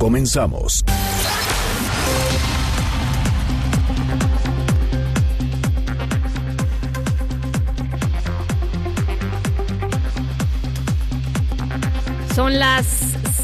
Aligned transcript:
Comenzamos. 0.00 0.82
Son 12.34 12.58
las 12.58 12.86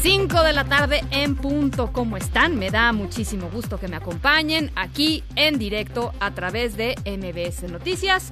5 0.01 0.41
de 0.41 0.53
la 0.53 0.63
tarde 0.65 1.03
en 1.11 1.35
punto. 1.35 1.93
¿Cómo 1.93 2.17
están? 2.17 2.57
Me 2.57 2.71
da 2.71 2.91
muchísimo 2.91 3.51
gusto 3.51 3.79
que 3.79 3.87
me 3.87 3.95
acompañen 3.95 4.71
aquí 4.75 5.23
en 5.35 5.59
directo 5.59 6.11
a 6.19 6.31
través 6.31 6.75
de 6.75 6.95
MBS 7.05 7.71
Noticias. 7.71 8.31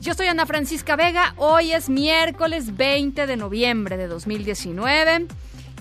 Yo 0.00 0.14
soy 0.14 0.28
Ana 0.28 0.46
Francisca 0.46 0.96
Vega. 0.96 1.34
Hoy 1.36 1.72
es 1.72 1.90
miércoles 1.90 2.74
20 2.74 3.26
de 3.26 3.36
noviembre 3.36 3.98
de 3.98 4.06
2019. 4.06 5.26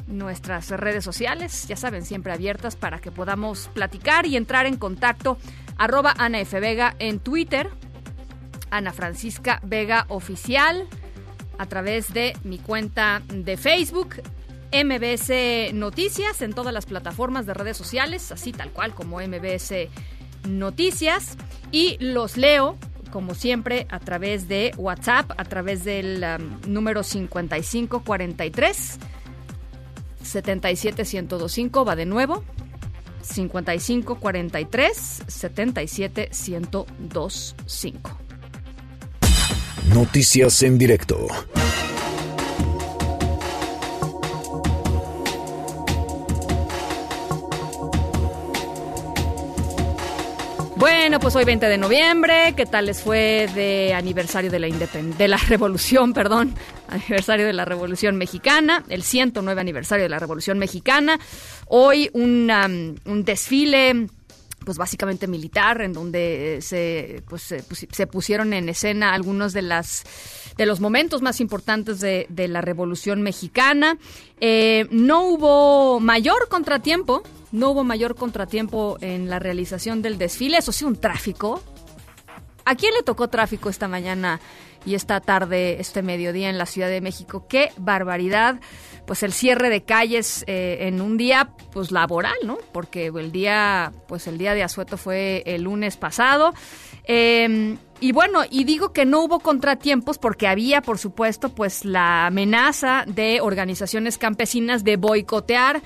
Nuestras 0.08 0.70
redes 0.70 1.04
sociales, 1.04 1.68
ya 1.68 1.76
saben, 1.76 2.06
siempre 2.06 2.32
abiertas 2.32 2.76
para 2.76 3.00
que 3.00 3.12
podamos 3.12 3.70
platicar 3.74 4.26
y 4.26 4.38
entrar 4.38 4.66
en 4.66 4.78
contacto. 4.78 5.38
Arroba 5.78 6.14
Ana 6.18 6.40
F. 6.40 6.60
Vega 6.60 6.96
en 7.00 7.20
Twitter. 7.20 7.70
Ana 8.70 8.94
Francisca 8.94 9.60
Vega 9.64 10.06
Oficial 10.10 10.88
a 11.58 11.66
través 11.66 12.14
de 12.14 12.38
mi 12.44 12.60
cuenta 12.60 13.22
de 13.28 13.58
Facebook, 13.58 14.22
MBS 14.72 15.74
Noticias, 15.74 16.42
en 16.42 16.54
todas 16.54 16.74
las 16.74 16.86
plataformas 16.86 17.46
de 17.46 17.54
redes 17.54 17.78
sociales, 17.78 18.32
así 18.32 18.52
tal 18.52 18.72
cual 18.72 18.94
como 18.94 19.20
MBS 19.20 19.74
Noticias. 20.48 21.38
Y 21.72 21.98
los 22.00 22.38
leo, 22.38 22.78
como 23.12 23.34
siempre, 23.34 23.88
a 23.90 24.00
través 24.00 24.48
de 24.48 24.74
WhatsApp, 24.78 25.32
a 25.38 25.46
través 25.46 25.84
del 25.84 26.24
um, 26.24 26.60
número 26.72 27.04
5543 27.04 29.00
77125, 30.28 31.86
va 31.86 31.96
de 31.96 32.06
nuevo. 32.06 32.44
5543 33.22 35.24
77125. 35.28 38.18
Noticias 39.94 40.64
en 40.64 40.78
directo. 40.78 41.28
Bueno, 50.78 51.20
pues 51.20 51.36
hoy 51.36 51.44
20 51.44 51.66
de 51.66 51.80
noviembre, 51.80 52.54
¿qué 52.56 52.68
tal 52.68 52.86
les 52.86 53.02
fue 53.02 53.50
de 53.56 53.96
aniversario 53.96 54.52
de 54.52 54.60
la 54.60 54.68
de 54.68 55.28
la 55.28 55.38
revolución, 55.50 56.14
perdón, 56.14 56.54
aniversario 56.88 57.48
de 57.48 57.54
la 57.54 57.66
Revolución 57.66 58.16
Mexicana, 58.16 58.84
el 58.88 59.02
109 59.02 59.60
aniversario 59.60 60.04
de 60.04 60.10
la 60.10 60.20
Revolución 60.20 60.60
Mexicana? 60.60 61.20
Hoy 61.66 62.12
un, 62.14 62.48
desfile 63.26 64.08
pues 64.64 64.78
básicamente 64.78 65.26
militar, 65.26 65.82
en 65.82 65.94
donde 65.94 66.60
se, 66.62 67.24
pues, 67.28 67.42
se, 67.42 67.64
se 67.90 68.06
pusieron 68.06 68.54
en 68.54 68.70
escena 68.70 69.16
algunos 69.16 69.54
de 69.54 69.64
las 69.64 70.04
de 70.58 70.66
los 70.68 70.80
momentos 70.80 71.24
más 71.24 71.40
importantes 71.40 72.00
de, 72.02 72.28
de 72.30 72.48
la 72.48 72.62
Revolución 72.62 73.24
Mexicana. 73.24 73.98
Eh, 74.42 74.86
no 74.92 75.24
hubo 75.28 76.00
mayor 76.00 76.50
contratiempo, 76.50 77.24
no 77.52 77.72
hubo 77.72 77.84
mayor 77.84 78.16
contratiempo 78.16 78.98
en 79.02 79.30
la 79.30 79.40
realización 79.40 80.02
del 80.02 80.18
desfile, 80.18 80.58
eso 80.58 80.72
sí, 80.72 80.86
un 80.86 80.96
tráfico. 80.96 81.62
¿A 82.66 82.76
quién 82.76 82.94
le 82.94 83.04
tocó 83.04 83.30
tráfico 83.30 83.70
esta 83.70 83.88
mañana 83.88 84.42
y 84.86 84.96
esta 84.96 85.22
tarde, 85.22 85.80
este 85.80 86.02
mediodía 86.02 86.50
en 86.50 86.58
la 86.58 86.66
Ciudad 86.66 86.90
de 86.90 87.00
México? 87.00 87.46
¡Qué 87.48 87.72
barbaridad! 87.78 88.60
Pues 89.06 89.24
el 89.24 89.32
cierre 89.32 89.70
de 89.70 89.84
calles 89.84 90.44
eh, 90.48 90.80
en 90.82 91.00
un 91.00 91.16
día, 91.16 91.52
pues 91.72 91.92
laboral, 91.92 92.36
¿no? 92.44 92.58
Porque 92.74 93.06
el 93.06 93.32
día, 93.32 93.94
pues 94.10 94.28
el 94.28 94.38
día 94.38 94.54
de 94.54 94.64
asueto 94.64 94.98
fue 94.98 95.44
el 95.46 95.64
lunes 95.64 95.96
pasado. 95.96 96.54
Eh, 97.06 97.78
y 98.00 98.12
bueno, 98.12 98.42
y 98.50 98.64
digo 98.66 98.92
que 98.92 99.06
no 99.06 99.22
hubo 99.22 99.40
contratiempos 99.40 100.18
porque 100.18 100.48
había, 100.48 100.82
por 100.82 101.00
supuesto, 101.00 101.50
pues 101.50 101.84
la 101.84 102.28
amenaza 102.28 103.06
de 103.08 103.42
organizaciones 103.42 104.18
campesinas 104.18 104.84
de 104.84 104.98
boicotear 104.98 105.82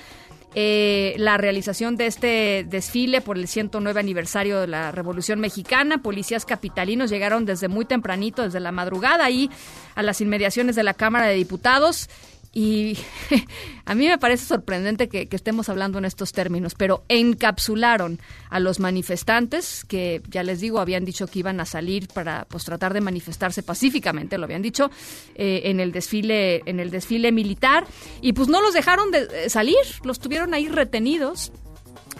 eh, 0.54 1.16
la 1.18 1.38
realización 1.38 1.96
de 1.96 2.08
este 2.08 2.66
desfile 2.68 3.22
por 3.22 3.38
el 3.38 3.48
109 3.48 4.00
aniversario 4.00 4.60
de 4.60 4.68
la 4.68 4.92
Revolución 4.92 5.40
Mexicana. 5.40 6.00
Policías 6.00 6.46
capitalinos 6.46 7.10
llegaron 7.10 7.46
desde 7.46 7.70
muy 7.70 7.86
tempranito, 7.86 8.44
desde 8.44 8.60
la 8.60 8.72
madrugada, 8.72 9.26
ahí 9.26 9.50
a 9.96 10.04
las 10.04 10.20
inmediaciones 10.20 10.76
de 10.76 10.84
la 10.84 10.94
Cámara 10.94 11.28
de 11.28 11.36
Diputados. 11.36 12.10
Y 12.54 12.98
a 13.86 13.96
mí 13.96 14.08
me 14.08 14.18
parece 14.18 14.46
sorprendente 14.46 15.08
que, 15.08 15.28
estemos 15.32 15.70
hablando 15.70 16.00
en 16.00 16.06
estos 16.06 16.34
términos, 16.34 16.76
pero 16.76 17.04
encapsularon 17.08 18.20
a 18.50 18.60
los 18.60 18.80
manifestantes 18.80 19.86
que, 19.86 20.22
ya 20.28 20.44
les 20.44 20.60
digo, 20.60 20.80
habían 20.80 21.06
dicho 21.06 21.28
que 21.28 21.40
iban 21.40 21.62
a 21.62 21.66
salir 21.66 22.10
para 22.10 22.46
pues, 22.50 22.66
tratar 22.66 22.94
de 22.94 23.02
manifestarse 23.02 23.64
pacíficamente, 23.64 24.38
lo 24.38 24.44
habían 24.46 24.62
dicho, 24.62 24.92
eh, 25.36 25.62
en 25.66 25.80
el 25.80 25.94
desfile, 25.94 26.62
en 26.66 26.80
el 26.82 26.92
desfile 26.92 27.32
militar, 27.32 27.86
y 28.22 28.34
pues 28.34 28.50
no 28.50 28.62
los 28.62 28.74
dejaron 28.74 29.12
de 29.12 29.28
eh, 29.32 29.50
salir, 29.50 29.78
los 30.04 30.20
tuvieron 30.20 30.54
ahí 30.54 30.68
retenidos. 30.68 31.54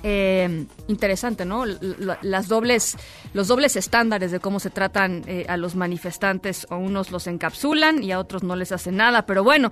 Eh, 0.04 0.66
interesante, 0.88 1.46
¿no? 1.46 1.66
Las 1.66 2.48
dobles, 2.48 2.98
los 3.34 3.48
dobles 3.48 3.76
estándares 3.76 4.32
de 4.32 4.40
cómo 4.40 4.60
se 4.60 4.70
tratan 4.70 5.24
eh, 5.28 5.46
a 5.48 5.58
los 5.58 5.76
manifestantes, 5.76 6.66
a 6.70 6.76
unos 6.76 7.12
los 7.12 7.28
encapsulan 7.28 8.04
y 8.04 8.12
a 8.12 8.20
otros 8.20 8.44
no 8.44 8.56
les 8.56 8.72
hacen 8.72 8.98
nada. 8.98 9.26
Pero 9.26 9.44
bueno, 9.44 9.72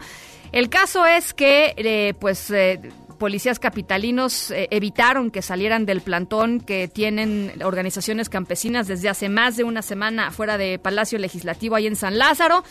el 0.51 0.69
caso 0.69 1.06
es 1.06 1.34
que, 1.34 1.73
eh, 1.78 2.13
pues, 2.19 2.51
eh, 2.51 2.79
policías 3.19 3.59
capitalinos 3.59 4.50
eh, 4.50 4.67
evitaron 4.72 5.29
que 5.29 5.44
salieran 5.44 5.85
del 5.85 6.01
plantón 6.01 6.59
que 6.61 6.88
tienen 6.88 7.53
organizaciones 7.63 8.29
campesinas 8.29 8.88
desde 8.88 9.09
hace 9.09 9.29
más 9.29 9.57
de 9.57 9.63
una 9.63 9.84
semana 9.84 10.31
fuera 10.31 10.57
de 10.57 10.79
Palacio 10.79 11.19
Legislativo 11.19 11.75
ahí 11.75 11.85
en 11.85 11.96
San 11.96 12.17
Lázaro. 12.17 12.63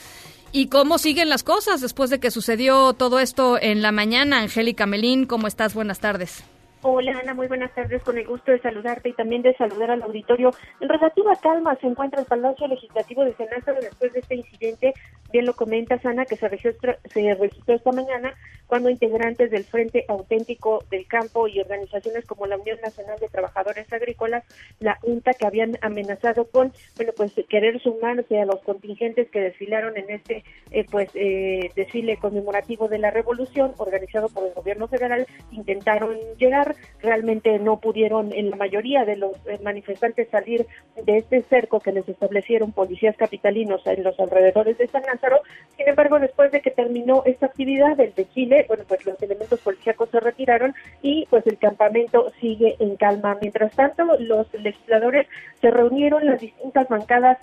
¿Y 0.50 0.69
cómo 0.69 0.96
siguen 0.98 1.28
las 1.28 1.42
cosas 1.42 1.82
después 1.82 2.08
de 2.08 2.19
que 2.19 2.30
sucedió 2.30 2.94
todo 2.94 3.20
esto 3.20 3.58
en 3.60 3.82
la 3.82 3.92
mañana? 3.92 4.38
Angélica 4.38 4.86
Melín, 4.86 5.26
¿cómo 5.26 5.46
estás? 5.46 5.75
Buenas 5.75 6.00
tardes. 6.00 6.42
Hola 6.80 7.18
Ana, 7.18 7.34
muy 7.34 7.48
buenas 7.48 7.74
tardes. 7.74 8.00
Con 8.04 8.18
el 8.18 8.26
gusto 8.26 8.52
de 8.52 8.60
saludarte 8.60 9.08
y 9.08 9.12
también 9.12 9.42
de 9.42 9.52
saludar 9.56 9.90
al 9.90 10.02
auditorio. 10.02 10.52
En 10.80 10.88
relativa 10.88 11.34
calma 11.34 11.76
se 11.80 11.88
encuentra 11.88 12.20
el 12.20 12.26
Palacio 12.26 12.68
Legislativo 12.68 13.24
de 13.24 13.34
San 13.34 13.48
Lázaro 13.50 13.80
después 13.80 14.12
de 14.12 14.20
este 14.20 14.36
incidente. 14.36 14.94
Bien 15.32 15.44
lo 15.44 15.54
comentas 15.54 16.06
Ana, 16.06 16.24
que 16.24 16.36
se 16.36 16.46
registró, 16.46 16.94
se 17.12 17.34
registró 17.34 17.74
esta 17.74 17.90
mañana 17.90 18.32
cuando 18.68 18.90
integrantes 18.90 19.50
del 19.50 19.64
Frente 19.64 20.04
Auténtico 20.08 20.84
del 20.90 21.06
Campo 21.06 21.48
y 21.48 21.58
organizaciones 21.58 22.24
como 22.26 22.46
la 22.46 22.58
Unión 22.58 22.78
Nacional 22.80 23.18
de 23.18 23.28
Trabajadores 23.28 23.92
Agrícolas, 23.92 24.44
la 24.78 24.98
UNTA, 25.02 25.32
que 25.32 25.46
habían 25.46 25.78
amenazado 25.80 26.46
con, 26.48 26.72
bueno, 26.96 27.12
pues 27.16 27.32
querer 27.48 27.80
sumarse 27.80 28.40
a 28.40 28.44
los 28.44 28.60
contingentes 28.60 29.30
que 29.30 29.40
desfilaron 29.40 29.96
en 29.96 30.10
este, 30.10 30.44
eh, 30.70 30.84
pues, 30.90 31.10
eh, 31.14 31.72
desfile 31.74 32.18
conmemorativo 32.18 32.88
de 32.88 32.98
la 32.98 33.10
Revolución 33.10 33.72
organizado 33.78 34.28
por 34.28 34.46
el 34.46 34.52
Gobierno 34.52 34.86
Federal, 34.86 35.26
intentaron 35.50 36.16
llegar 36.36 36.67
realmente 37.00 37.58
no 37.58 37.78
pudieron 37.78 38.32
en 38.32 38.50
la 38.50 38.56
mayoría 38.56 39.04
de 39.04 39.16
los 39.16 39.32
eh, 39.46 39.58
manifestantes 39.62 40.28
salir 40.31 40.66
de 41.04 41.19
este 41.19 41.43
cerco 41.43 41.81
que 41.81 41.93
les 41.93 42.08
establecieron 42.08 42.72
policías 42.72 43.16
capitalinos 43.16 43.87
en 43.87 44.02
los 44.02 44.19
alrededores 44.19 44.78
de 44.78 44.88
San 44.88 45.02
Lázaro. 45.02 45.40
Sin 45.76 45.88
embargo, 45.88 46.19
después 46.19 46.52
de 46.52 46.60
que 46.60 46.70
terminó 46.70 47.22
esta 47.25 47.46
actividad 47.46 47.96
del 47.96 48.14
desfile, 48.14 48.64
bueno, 48.69 48.84
pues 48.87 49.04
los 49.06 49.20
elementos 49.22 49.60
policíacos 49.60 50.10
se 50.10 50.20
retiraron 50.20 50.75
y 51.02 51.26
pues 51.31 51.46
el 51.46 51.58
campamento 51.58 52.31
sigue 52.40 52.76
en 52.78 52.96
calma. 52.96 53.38
Mientras 53.40 53.72
tanto, 53.72 54.04
los 54.19 54.52
legisladores 54.54 55.26
se 55.60 55.70
reunieron 55.70 56.26
las 56.26 56.40
distintas 56.40 56.88
bancadas 56.88 57.38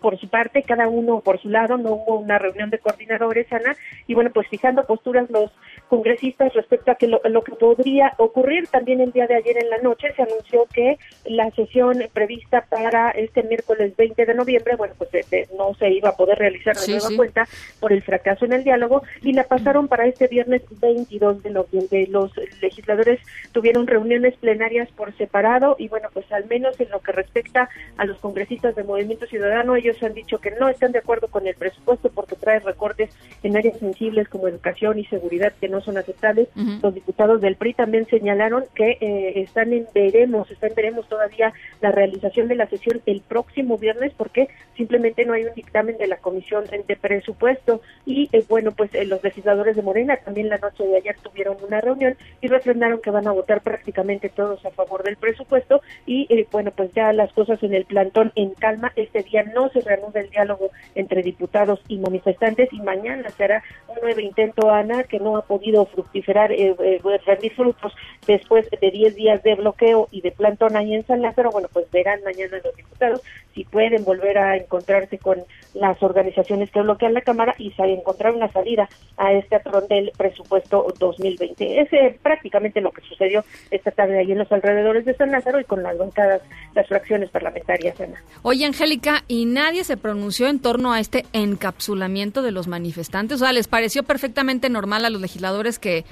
por 0.00 0.18
su 0.18 0.28
parte, 0.28 0.62
cada 0.62 0.88
uno 0.88 1.20
por 1.20 1.40
su 1.40 1.48
lado, 1.48 1.76
no 1.76 1.92
hubo 1.92 2.18
una 2.18 2.38
reunión 2.38 2.70
de 2.70 2.78
coordinadores, 2.78 3.52
Ana, 3.52 3.76
y 4.06 4.14
bueno, 4.14 4.30
pues 4.32 4.48
fijando 4.48 4.84
posturas 4.86 5.28
los 5.30 5.50
congresistas 5.88 6.52
respecto 6.54 6.90
a 6.90 6.94
que 6.96 7.06
lo, 7.06 7.20
que 7.20 7.52
podría 7.52 8.14
ocurrir 8.18 8.66
también 8.68 9.00
el 9.00 9.12
día 9.12 9.26
de 9.26 9.36
ayer 9.36 9.58
en 9.58 9.70
la 9.70 9.78
noche 9.78 10.12
se 10.14 10.22
anunció 10.22 10.66
que 10.72 10.98
la 11.24 11.50
sesión 11.52 12.02
prevista 12.12 12.66
para 12.68 13.10
este 13.10 13.42
miércoles 13.42 13.96
20 13.96 14.26
de 14.26 14.34
noviembre, 14.34 14.76
bueno, 14.76 14.94
pues 14.98 15.10
no 15.56 15.74
se 15.74 15.90
iba 15.90 16.10
a 16.10 16.16
poder 16.16 16.38
realizar 16.38 16.76
de 16.76 16.88
nueva 16.88 17.08
cuenta 17.16 17.48
por 17.80 17.92
el 17.92 18.02
fracaso 18.02 18.44
en 18.44 18.52
el 18.52 18.64
diálogo 18.64 19.02
y 19.22 19.32
la 19.32 19.44
pasaron 19.44 19.88
para 19.88 20.06
este 20.06 20.26
viernes 20.26 20.62
22 20.80 21.42
de 21.42 21.50
noviembre. 21.50 22.06
Los 22.08 22.32
legisladores 22.60 23.20
tuvieron 23.52 23.86
reuniones 23.86 24.34
plenarias 24.36 24.88
por 24.92 25.16
separado 25.16 25.76
y 25.78 25.88
bueno, 25.88 26.08
pues 26.12 26.30
al 26.32 26.46
menos 26.46 26.78
en 26.80 26.90
lo 26.90 27.00
que 27.00 27.12
respecta 27.12 27.68
a 27.96 28.04
los 28.04 28.18
congresistas 28.18 28.74
de 28.74 28.84
Movimiento 28.84 29.26
Ciudadano, 29.26 29.76
ellos 29.76 29.85
han 30.02 30.14
dicho 30.14 30.38
que 30.38 30.50
no 30.52 30.68
están 30.68 30.92
de 30.92 30.98
acuerdo 30.98 31.28
con 31.28 31.46
el 31.46 31.54
presupuesto 31.54 32.10
porque 32.10 32.36
trae 32.36 32.60
recortes 32.60 33.10
en 33.42 33.56
áreas 33.56 33.78
sensibles 33.78 34.28
como 34.28 34.48
educación 34.48 34.98
y 34.98 35.04
seguridad 35.06 35.52
que 35.60 35.68
no 35.68 35.80
son 35.80 35.98
aceptables. 35.98 36.48
Los 36.82 36.94
diputados 36.94 37.40
del 37.40 37.56
PRI 37.56 37.74
también 37.74 38.06
señalaron 38.06 38.64
que 38.74 38.98
eh, 39.00 39.40
están 39.40 39.72
en 39.72 39.86
veremos, 39.94 40.50
están 40.50 40.70
en 40.70 40.76
veremos 40.76 41.08
todavía 41.08 41.52
la 41.80 41.92
realización 41.92 42.48
de 42.48 42.56
la 42.56 42.66
sesión 42.66 43.00
el 43.06 43.20
próximo 43.20 43.78
viernes 43.78 44.12
porque 44.16 44.48
simplemente 44.76 45.24
no 45.24 45.32
hay 45.32 45.44
un 45.44 45.54
dictamen 45.54 45.96
de 45.98 46.06
la 46.06 46.16
Comisión 46.16 46.64
de 46.64 46.96
Presupuesto 46.96 47.80
y 48.04 48.28
eh, 48.32 48.44
bueno, 48.48 48.72
pues 48.72 48.94
eh, 48.94 49.04
los 49.04 49.22
legisladores 49.22 49.76
de 49.76 49.82
Morena 49.82 50.16
también 50.16 50.48
la 50.48 50.58
noche 50.58 50.84
de 50.84 50.96
ayer 50.96 51.16
tuvieron 51.22 51.56
una 51.66 51.80
reunión 51.80 52.16
y 52.40 52.48
refrendaron 52.48 53.00
que 53.00 53.10
van 53.10 53.26
a 53.26 53.32
votar 53.32 53.60
prácticamente 53.60 54.28
todos 54.28 54.64
a 54.64 54.70
favor 54.70 55.02
del 55.02 55.16
presupuesto 55.16 55.80
y 56.06 56.26
bueno, 56.50 56.70
pues 56.70 56.92
ya 56.92 57.12
las 57.12 57.32
cosas 57.32 57.62
en 57.62 57.74
el 57.74 57.84
plantón 57.84 58.32
en 58.34 58.54
calma. 58.54 58.92
Este 58.96 59.22
día 59.22 59.42
no 59.42 59.65
se 59.70 59.80
reanuda 59.80 60.20
el 60.20 60.30
diálogo 60.30 60.70
entre 60.94 61.22
diputados 61.22 61.80
y 61.88 61.98
manifestantes 61.98 62.72
y 62.72 62.80
mañana 62.80 63.28
será 63.30 63.62
un 63.88 63.96
nuevo 64.00 64.20
intento, 64.20 64.70
Ana, 64.70 65.04
que 65.04 65.18
no 65.18 65.36
ha 65.36 65.42
podido 65.42 65.86
fructiferar, 65.86 66.52
eh, 66.52 66.74
eh, 66.78 67.00
rendir 67.26 67.54
frutos 67.54 67.92
después 68.26 68.68
de 68.70 68.90
10 68.90 69.14
días 69.14 69.42
de 69.42 69.54
bloqueo 69.54 70.08
y 70.10 70.20
de 70.20 70.32
plantón 70.32 70.76
ahí 70.76 70.94
en 70.94 71.06
San 71.06 71.22
Lázaro. 71.22 71.50
Bueno, 71.50 71.68
pues 71.72 71.90
verán 71.90 72.20
mañana 72.24 72.58
los 72.62 72.74
diputados 72.76 73.22
si 73.56 73.64
pueden 73.64 74.04
volver 74.04 74.36
a 74.36 74.56
encontrarse 74.56 75.16
con 75.16 75.42
las 75.72 76.00
organizaciones 76.02 76.70
que 76.70 76.82
bloquean 76.82 77.14
la 77.14 77.22
Cámara 77.22 77.54
y 77.58 77.72
encontrar 77.78 78.34
una 78.34 78.52
salida 78.52 78.86
a 79.16 79.32
este 79.32 79.56
atrón 79.56 79.88
del 79.88 80.12
presupuesto 80.16 80.86
2020. 80.98 81.80
Es 81.80 81.92
eh, 81.92 82.18
prácticamente 82.22 82.82
lo 82.82 82.90
que 82.90 83.00
sucedió 83.00 83.44
esta 83.70 83.90
tarde 83.90 84.18
ahí 84.18 84.30
en 84.30 84.38
los 84.38 84.52
alrededores 84.52 85.06
de 85.06 85.14
San 85.14 85.32
Lázaro 85.32 85.58
y 85.58 85.64
con 85.64 85.82
las 85.82 85.96
bancadas, 85.96 86.42
las 86.74 86.86
fracciones 86.86 87.30
parlamentarias. 87.30 87.98
Ana. 87.98 88.22
Oye, 88.42 88.66
Angélica, 88.66 89.24
¿y 89.26 89.46
nadie 89.46 89.84
se 89.84 89.96
pronunció 89.96 90.48
en 90.48 90.60
torno 90.60 90.92
a 90.92 91.00
este 91.00 91.24
encapsulamiento 91.32 92.42
de 92.42 92.52
los 92.52 92.68
manifestantes? 92.68 93.36
O 93.40 93.44
sea, 93.44 93.54
¿les 93.54 93.68
pareció 93.68 94.02
perfectamente 94.02 94.68
normal 94.68 95.06
a 95.06 95.10
los 95.10 95.22
legisladores 95.22 95.78
que, 95.78 96.04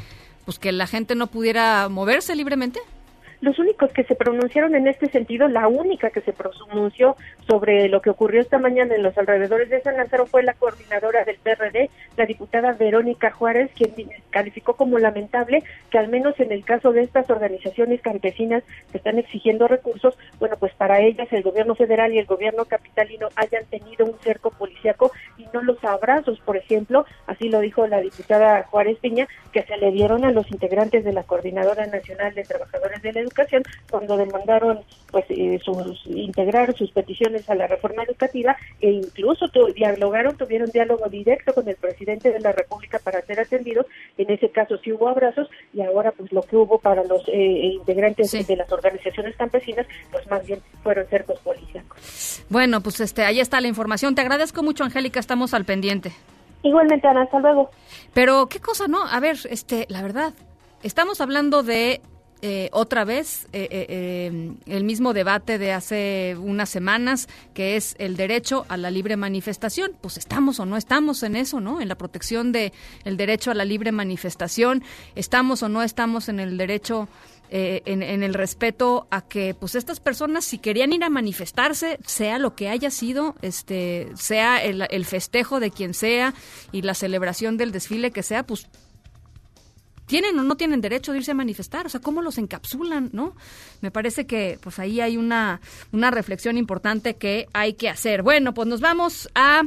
pues, 0.46 0.58
que 0.58 0.72
la 0.72 0.86
gente 0.86 1.14
no 1.14 1.26
pudiera 1.26 1.90
moverse 1.90 2.34
libremente? 2.36 2.80
Los 3.44 3.58
únicos 3.58 3.92
que 3.92 4.04
se 4.04 4.14
pronunciaron 4.14 4.74
en 4.74 4.88
este 4.88 5.06
sentido, 5.10 5.48
la 5.48 5.68
única 5.68 6.08
que 6.08 6.22
se 6.22 6.32
pronunció 6.32 7.14
sobre 7.46 7.90
lo 7.90 8.00
que 8.00 8.08
ocurrió 8.08 8.40
esta 8.40 8.58
mañana 8.58 8.94
en 8.94 9.02
los 9.02 9.18
alrededores 9.18 9.68
de 9.68 9.82
San 9.82 9.98
Lázaro 9.98 10.24
fue 10.24 10.42
la 10.42 10.54
coordinadora 10.54 11.26
del 11.26 11.36
PRD, 11.36 11.90
la 12.16 12.24
diputada 12.24 12.72
Verónica 12.72 13.30
Juárez, 13.32 13.70
quien 13.76 13.92
calificó 14.30 14.76
como 14.76 14.98
lamentable 14.98 15.62
que 15.90 15.98
al 15.98 16.08
menos 16.08 16.40
en 16.40 16.52
el 16.52 16.64
caso 16.64 16.92
de 16.92 17.02
estas 17.02 17.28
organizaciones 17.28 18.00
campesinas 18.00 18.62
que 18.90 18.96
están 18.96 19.18
exigiendo 19.18 19.68
recursos, 19.68 20.16
bueno, 20.38 20.56
pues 20.58 20.72
para 20.72 21.00
ellas 21.00 21.30
el 21.30 21.42
gobierno 21.42 21.74
federal 21.74 22.14
y 22.14 22.20
el 22.20 22.24
gobierno 22.24 22.64
capitalino 22.64 23.28
hayan 23.36 23.66
tenido 23.66 24.06
un 24.06 24.18
cerco 24.20 24.52
policíaco 24.52 25.12
y 25.36 25.44
no 25.52 25.62
los 25.62 25.84
abrazos, 25.84 26.40
por 26.40 26.56
ejemplo, 26.56 27.04
así 27.26 27.50
lo 27.50 27.60
dijo 27.60 27.86
la 27.86 28.00
diputada 28.00 28.62
Juárez 28.70 28.96
Piña, 29.00 29.28
que 29.52 29.64
se 29.64 29.76
le 29.76 29.90
dieron 29.90 30.24
a 30.24 30.32
los 30.32 30.50
integrantes 30.50 31.04
de 31.04 31.12
la 31.12 31.24
Coordinadora 31.24 31.86
Nacional 31.86 32.34
de 32.34 32.44
Trabajadores 32.44 33.02
de 33.02 33.12
la 33.12 33.20
Educación 33.20 33.33
cuando 33.90 34.16
demandaron 34.16 34.80
pues 35.10 35.24
eh, 35.28 35.60
sus, 35.64 36.06
integrar 36.06 36.76
sus 36.76 36.90
peticiones 36.90 37.48
a 37.48 37.54
la 37.54 37.66
reforma 37.66 38.02
educativa 38.02 38.56
e 38.80 38.90
incluso 38.90 39.46
dialogaron, 39.74 40.36
tuvieron 40.36 40.70
diálogo 40.70 41.08
directo 41.08 41.54
con 41.54 41.68
el 41.68 41.76
presidente 41.76 42.32
de 42.32 42.40
la 42.40 42.52
República 42.52 42.98
para 42.98 43.22
ser 43.22 43.40
atendidos. 43.40 43.86
En 44.18 44.30
ese 44.30 44.50
caso 44.50 44.76
sí 44.78 44.92
hubo 44.92 45.08
abrazos 45.08 45.48
y 45.72 45.82
ahora 45.82 46.12
pues 46.12 46.32
lo 46.32 46.42
que 46.42 46.56
hubo 46.56 46.78
para 46.78 47.04
los 47.04 47.22
eh, 47.28 47.70
integrantes 47.74 48.32
de 48.46 48.56
las 48.56 48.70
organizaciones 48.72 49.36
campesinas 49.36 49.86
pues 50.10 50.28
más 50.28 50.44
bien 50.46 50.60
fueron 50.82 51.06
cercos 51.06 51.38
policíacos. 51.40 52.44
Bueno, 52.48 52.80
pues 52.80 53.00
este 53.00 53.24
ahí 53.24 53.40
está 53.40 53.60
la 53.60 53.68
información. 53.68 54.14
Te 54.14 54.20
agradezco 54.20 54.62
mucho, 54.62 54.84
Angélica, 54.84 55.20
estamos 55.20 55.54
al 55.54 55.64
pendiente. 55.64 56.12
Igualmente, 56.64 57.06
Ana, 57.06 57.22
hasta 57.22 57.38
luego. 57.38 57.70
Pero 58.14 58.48
qué 58.48 58.58
cosa, 58.58 58.88
¿no? 58.88 59.04
A 59.04 59.20
ver, 59.20 59.36
este, 59.50 59.86
la 59.90 60.02
verdad, 60.02 60.32
estamos 60.82 61.20
hablando 61.20 61.62
de 61.62 62.00
eh, 62.46 62.68
otra 62.72 63.06
vez 63.06 63.48
eh, 63.54 63.68
eh, 63.70 64.52
el 64.66 64.84
mismo 64.84 65.14
debate 65.14 65.56
de 65.56 65.72
hace 65.72 66.36
unas 66.38 66.68
semanas, 66.68 67.26
que 67.54 67.76
es 67.76 67.96
el 67.98 68.18
derecho 68.18 68.66
a 68.68 68.76
la 68.76 68.90
libre 68.90 69.16
manifestación. 69.16 69.92
Pues 70.02 70.18
estamos 70.18 70.60
o 70.60 70.66
no 70.66 70.76
estamos 70.76 71.22
en 71.22 71.36
eso, 71.36 71.60
¿no? 71.60 71.80
En 71.80 71.88
la 71.88 71.94
protección 71.94 72.52
del 72.52 72.74
el 73.04 73.16
derecho 73.16 73.50
a 73.50 73.54
la 73.54 73.64
libre 73.64 73.92
manifestación. 73.92 74.82
Estamos 75.14 75.62
o 75.62 75.70
no 75.70 75.82
estamos 75.82 76.28
en 76.28 76.38
el 76.38 76.58
derecho 76.58 77.08
en, 77.48 78.02
el 78.02 78.34
respeto 78.34 79.06
a 79.10 79.20
que 79.22 79.54
pues 79.54 79.74
estas 79.74 80.00
personas 80.00 80.44
si 80.44 80.58
querían 80.58 80.92
ir 80.92 81.04
a 81.04 81.08
manifestarse 81.08 81.98
sea 82.04 82.38
lo 82.38 82.56
que 82.56 82.68
haya 82.68 82.90
sido 82.90 83.36
este 83.42 84.08
sea 84.16 84.64
el, 84.64 85.04
festejo 85.04 85.60
de 85.60 85.70
quien 85.70 85.94
sea 85.94 86.34
y 86.72 86.82
la 86.82 86.94
celebración 86.94 87.56
del 87.56 87.70
desfile 87.70 88.10
que 88.10 88.24
sea 88.24 88.44
pues 88.44 88.66
tienen 90.06 90.38
o 90.38 90.42
no 90.42 90.56
tienen 90.56 90.80
derecho 90.80 91.12
de 91.12 91.18
irse 91.18 91.30
a 91.30 91.34
manifestar, 91.34 91.86
o 91.86 91.88
sea, 91.88 92.00
cómo 92.00 92.22
los 92.22 92.38
encapsulan, 92.38 93.10
¿no? 93.12 93.34
Me 93.80 93.90
parece 93.90 94.26
que 94.26 94.58
pues 94.60 94.78
ahí 94.78 95.00
hay 95.00 95.16
una, 95.16 95.60
una 95.92 96.10
reflexión 96.10 96.58
importante 96.58 97.16
que 97.16 97.48
hay 97.52 97.74
que 97.74 97.88
hacer. 97.88 98.22
Bueno, 98.22 98.54
pues 98.54 98.68
nos 98.68 98.80
vamos 98.80 99.28
a 99.34 99.62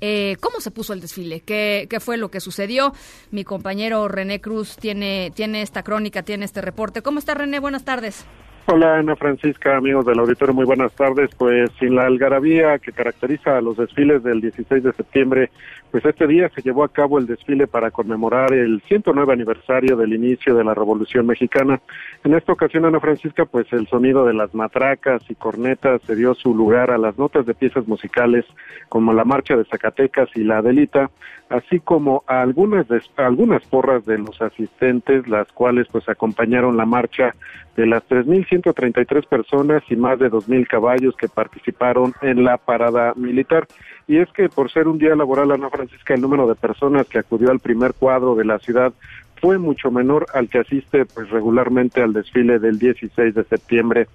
eh, 0.00 0.36
cómo 0.40 0.60
se 0.60 0.70
puso 0.70 0.92
el 0.92 1.00
desfile, 1.00 1.40
¿Qué, 1.40 1.86
qué 1.88 2.00
fue 2.00 2.16
lo 2.16 2.30
que 2.30 2.40
sucedió. 2.40 2.92
Mi 3.30 3.44
compañero 3.44 4.08
René 4.08 4.40
Cruz 4.40 4.76
tiene, 4.76 5.32
tiene 5.34 5.62
esta 5.62 5.82
crónica, 5.82 6.22
tiene 6.22 6.44
este 6.44 6.60
reporte. 6.60 7.02
¿Cómo 7.02 7.18
está 7.18 7.34
René? 7.34 7.58
Buenas 7.58 7.84
tardes. 7.84 8.24
Hola 8.68 8.96
Ana 8.98 9.14
Francisca, 9.14 9.76
amigos 9.76 10.06
del 10.06 10.18
auditorio, 10.18 10.52
muy 10.52 10.64
buenas 10.64 10.92
tardes. 10.92 11.30
Pues 11.38 11.70
sin 11.78 11.94
la 11.94 12.06
algarabía 12.06 12.80
que 12.80 12.90
caracteriza 12.90 13.56
a 13.56 13.60
los 13.60 13.76
desfiles 13.76 14.24
del 14.24 14.40
16 14.40 14.82
de 14.82 14.92
septiembre, 14.92 15.50
pues 15.92 16.04
este 16.04 16.26
día 16.26 16.50
se 16.52 16.62
llevó 16.62 16.82
a 16.82 16.88
cabo 16.88 17.20
el 17.20 17.28
desfile 17.28 17.68
para 17.68 17.92
conmemorar 17.92 18.52
el 18.52 18.82
109 18.88 19.32
aniversario 19.32 19.96
del 19.96 20.14
inicio 20.14 20.56
de 20.56 20.64
la 20.64 20.74
Revolución 20.74 21.28
Mexicana. 21.28 21.80
En 22.24 22.34
esta 22.34 22.52
ocasión, 22.52 22.84
Ana 22.84 22.98
Francisca, 22.98 23.44
pues 23.44 23.72
el 23.72 23.86
sonido 23.86 24.26
de 24.26 24.34
las 24.34 24.52
matracas 24.52 25.22
y 25.28 25.36
cornetas 25.36 26.02
se 26.02 26.16
dio 26.16 26.34
su 26.34 26.52
lugar 26.52 26.90
a 26.90 26.98
las 26.98 27.16
notas 27.16 27.46
de 27.46 27.54
piezas 27.54 27.86
musicales 27.86 28.44
como 28.88 29.12
la 29.12 29.24
Marcha 29.24 29.56
de 29.56 29.64
Zacatecas 29.64 30.28
y 30.34 30.42
la 30.42 30.58
Adelita, 30.58 31.08
así 31.50 31.78
como 31.78 32.24
a 32.26 32.42
algunas, 32.42 32.86
algunas 33.16 33.64
porras 33.66 34.04
de 34.06 34.18
los 34.18 34.42
asistentes, 34.42 35.28
las 35.28 35.52
cuales 35.52 35.86
pues 35.92 36.08
acompañaron 36.08 36.76
la 36.76 36.84
marcha 36.84 37.32
de 37.76 37.86
las 37.86 38.02
3.133 38.08 39.26
personas 39.26 39.82
y 39.88 39.96
más 39.96 40.18
de 40.18 40.30
2.000 40.30 40.66
caballos 40.66 41.14
que 41.16 41.28
participaron 41.28 42.14
en 42.22 42.44
la 42.44 42.56
parada 42.56 43.12
militar. 43.16 43.66
Y 44.08 44.18
es 44.18 44.28
que 44.32 44.48
por 44.48 44.70
ser 44.70 44.88
un 44.88 44.98
día 44.98 45.14
laboral, 45.14 45.52
Ana 45.52 45.68
Francisca, 45.68 46.14
el 46.14 46.22
número 46.22 46.46
de 46.46 46.54
personas 46.54 47.06
que 47.06 47.18
acudió 47.18 47.50
al 47.50 47.60
primer 47.60 47.92
cuadro 47.94 48.34
de 48.34 48.44
la 48.44 48.58
ciudad 48.58 48.92
fue 49.40 49.58
mucho 49.58 49.90
menor 49.90 50.26
al 50.34 50.48
que 50.48 50.58
asiste 50.58 51.04
pues 51.04 51.28
regularmente 51.30 52.02
al 52.02 52.12
desfile 52.12 52.58
del 52.58 52.78
16 52.78 53.34
de 53.34 53.44
septiembre. 53.44 54.06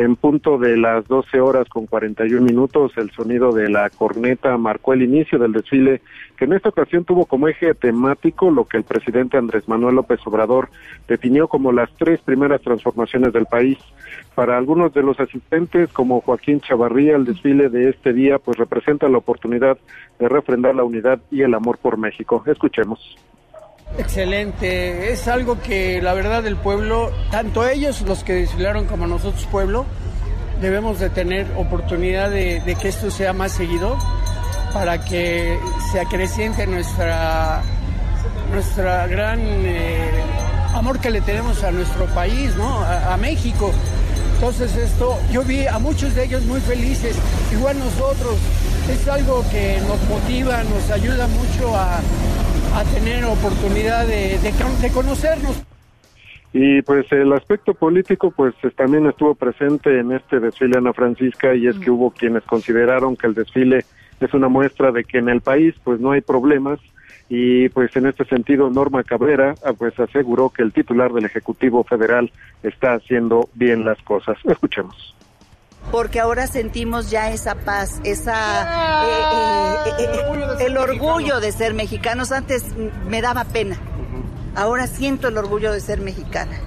En 0.00 0.16
punto 0.16 0.56
de 0.56 0.78
las 0.78 1.06
12 1.08 1.42
horas 1.42 1.68
con 1.68 1.84
41 1.84 2.40
minutos, 2.40 2.92
el 2.96 3.10
sonido 3.10 3.52
de 3.52 3.68
la 3.68 3.90
corneta 3.90 4.56
marcó 4.56 4.94
el 4.94 5.02
inicio 5.02 5.38
del 5.38 5.52
desfile, 5.52 6.00
que 6.38 6.46
en 6.46 6.54
esta 6.54 6.70
ocasión 6.70 7.04
tuvo 7.04 7.26
como 7.26 7.48
eje 7.48 7.74
temático 7.74 8.50
lo 8.50 8.64
que 8.64 8.78
el 8.78 8.84
presidente 8.84 9.36
Andrés 9.36 9.68
Manuel 9.68 9.96
López 9.96 10.18
Obrador 10.24 10.70
definió 11.06 11.48
como 11.48 11.70
las 11.70 11.90
tres 11.98 12.18
primeras 12.22 12.62
transformaciones 12.62 13.34
del 13.34 13.44
país. 13.44 13.76
Para 14.34 14.56
algunos 14.56 14.94
de 14.94 15.02
los 15.02 15.20
asistentes, 15.20 15.92
como 15.92 16.22
Joaquín 16.22 16.62
Chavarría, 16.62 17.16
el 17.16 17.26
desfile 17.26 17.68
de 17.68 17.90
este 17.90 18.14
día 18.14 18.38
pues 18.38 18.56
representa 18.56 19.06
la 19.06 19.18
oportunidad 19.18 19.76
de 20.18 20.28
refrendar 20.30 20.74
la 20.76 20.84
unidad 20.84 21.20
y 21.30 21.42
el 21.42 21.52
amor 21.52 21.76
por 21.76 21.98
México. 21.98 22.42
Escuchemos. 22.46 23.18
Excelente, 23.98 25.12
es 25.12 25.28
algo 25.28 25.60
que 25.60 26.00
la 26.00 26.14
verdad 26.14 26.46
el 26.46 26.56
pueblo, 26.56 27.10
tanto 27.30 27.66
ellos 27.68 28.00
los 28.02 28.24
que 28.24 28.34
desfilaron 28.34 28.86
como 28.86 29.06
nosotros 29.06 29.44
pueblo, 29.46 29.84
debemos 30.60 31.00
de 31.00 31.10
tener 31.10 31.46
oportunidad 31.56 32.30
de, 32.30 32.76
que 32.80 32.88
esto 32.88 33.10
sea 33.10 33.32
más 33.32 33.52
seguido 33.52 33.98
para 34.72 35.04
que 35.04 35.58
se 35.90 36.00
acreciente 36.00 36.66
nuestra, 36.66 37.62
nuestra 38.52 39.06
gran 39.08 39.40
eh, 39.40 40.22
amor 40.74 41.00
que 41.00 41.10
le 41.10 41.20
tenemos 41.20 41.64
a 41.64 41.72
nuestro 41.72 42.06
país, 42.06 42.54
¿no? 42.56 42.80
a 42.82 43.16
México. 43.16 43.72
Entonces 44.40 44.74
esto, 44.74 45.18
yo 45.30 45.42
vi 45.42 45.66
a 45.66 45.78
muchos 45.78 46.14
de 46.14 46.24
ellos 46.24 46.42
muy 46.44 46.62
felices, 46.62 47.14
igual 47.52 47.78
nosotros, 47.78 48.36
es 48.90 49.06
algo 49.06 49.44
que 49.50 49.78
nos 49.86 50.02
motiva, 50.08 50.62
nos 50.64 50.90
ayuda 50.90 51.26
mucho 51.26 51.76
a, 51.76 52.00
tener 52.94 53.24
oportunidad 53.24 54.06
de, 54.06 54.38
de, 54.38 54.90
conocernos. 54.92 55.62
Y 56.52 56.82
pues 56.82 57.10
el 57.12 57.32
aspecto 57.32 57.74
político 57.74 58.32
pues 58.32 58.54
también 58.76 59.06
estuvo 59.06 59.34
presente 59.34 60.00
en 60.00 60.12
este 60.12 60.40
desfile 60.40 60.78
Ana 60.78 60.92
Francisca 60.92 61.54
y 61.54 61.68
es 61.68 61.78
que 61.78 61.90
hubo 61.90 62.10
quienes 62.10 62.42
consideraron 62.42 63.16
que 63.16 63.28
el 63.28 63.34
desfile 63.34 63.84
es 64.20 64.34
una 64.34 64.48
muestra 64.48 64.90
de 64.90 65.04
que 65.04 65.18
en 65.18 65.28
el 65.28 65.40
país 65.40 65.74
pues 65.84 66.00
no 66.00 66.10
hay 66.10 66.22
problemas 66.22 66.80
y 67.28 67.68
pues 67.68 67.94
en 67.94 68.06
este 68.06 68.24
sentido 68.24 68.68
Norma 68.68 69.04
Cabrera 69.04 69.54
ah, 69.64 69.72
pues 69.78 69.98
aseguró 70.00 70.50
que 70.50 70.62
el 70.62 70.72
titular 70.72 71.12
del 71.12 71.26
Ejecutivo 71.26 71.84
Federal 71.84 72.32
está 72.64 72.94
haciendo 72.94 73.48
bien 73.54 73.84
las 73.84 74.02
cosas. 74.02 74.36
Escuchemos 74.44 75.14
porque 75.90 76.20
ahora 76.20 76.46
sentimos 76.46 77.10
ya 77.10 77.30
esa 77.30 77.54
paz, 77.54 78.00
esa 78.04 79.04
eh, 79.06 79.90
eh, 79.98 80.04
eh, 80.04 80.66
el 80.66 80.76
orgullo 80.78 81.40
de 81.40 81.52
ser 81.52 81.74
mexicanos. 81.74 82.32
Antes 82.32 82.64
me 83.06 83.20
daba 83.20 83.44
pena, 83.44 83.76
ahora 84.54 84.86
siento 84.86 85.28
el 85.28 85.38
orgullo 85.38 85.72
de 85.72 85.80
ser 85.80 86.00
mexicana. 86.00 86.58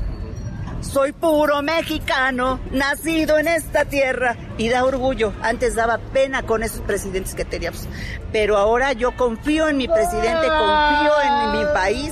Soy 0.81 1.13
puro 1.13 1.61
mexicano, 1.61 2.59
nacido 2.71 3.39
en 3.39 3.47
esta 3.47 3.85
tierra 3.85 4.35
y 4.57 4.67
da 4.67 4.83
orgullo. 4.83 5.31
Antes 5.41 5.75
daba 5.75 5.97
pena 5.97 6.43
con 6.43 6.61
esos 6.61 6.81
presidentes 6.81 7.35
que 7.35 7.45
teníamos, 7.45 7.87
pero 8.33 8.57
ahora 8.57 8.91
yo 8.91 9.15
confío 9.15 9.69
en 9.69 9.77
mi 9.77 9.87
presidente, 9.87 10.47
confío 10.47 11.13
en 11.23 11.59
mi 11.59 11.65
país 11.73 12.11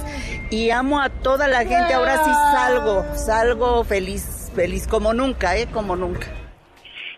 y 0.49 0.69
amo 0.69 1.01
a 1.01 1.09
toda 1.09 1.49
la 1.49 1.65
gente. 1.65 1.93
Ahora 1.93 2.23
sí 2.23 2.31
salgo, 2.53 3.05
salgo 3.15 3.83
feliz, 3.83 4.49
feliz 4.55 4.87
como 4.87 5.13
nunca, 5.13 5.57
¿eh? 5.57 5.67
Como 5.71 5.97
nunca. 5.97 6.40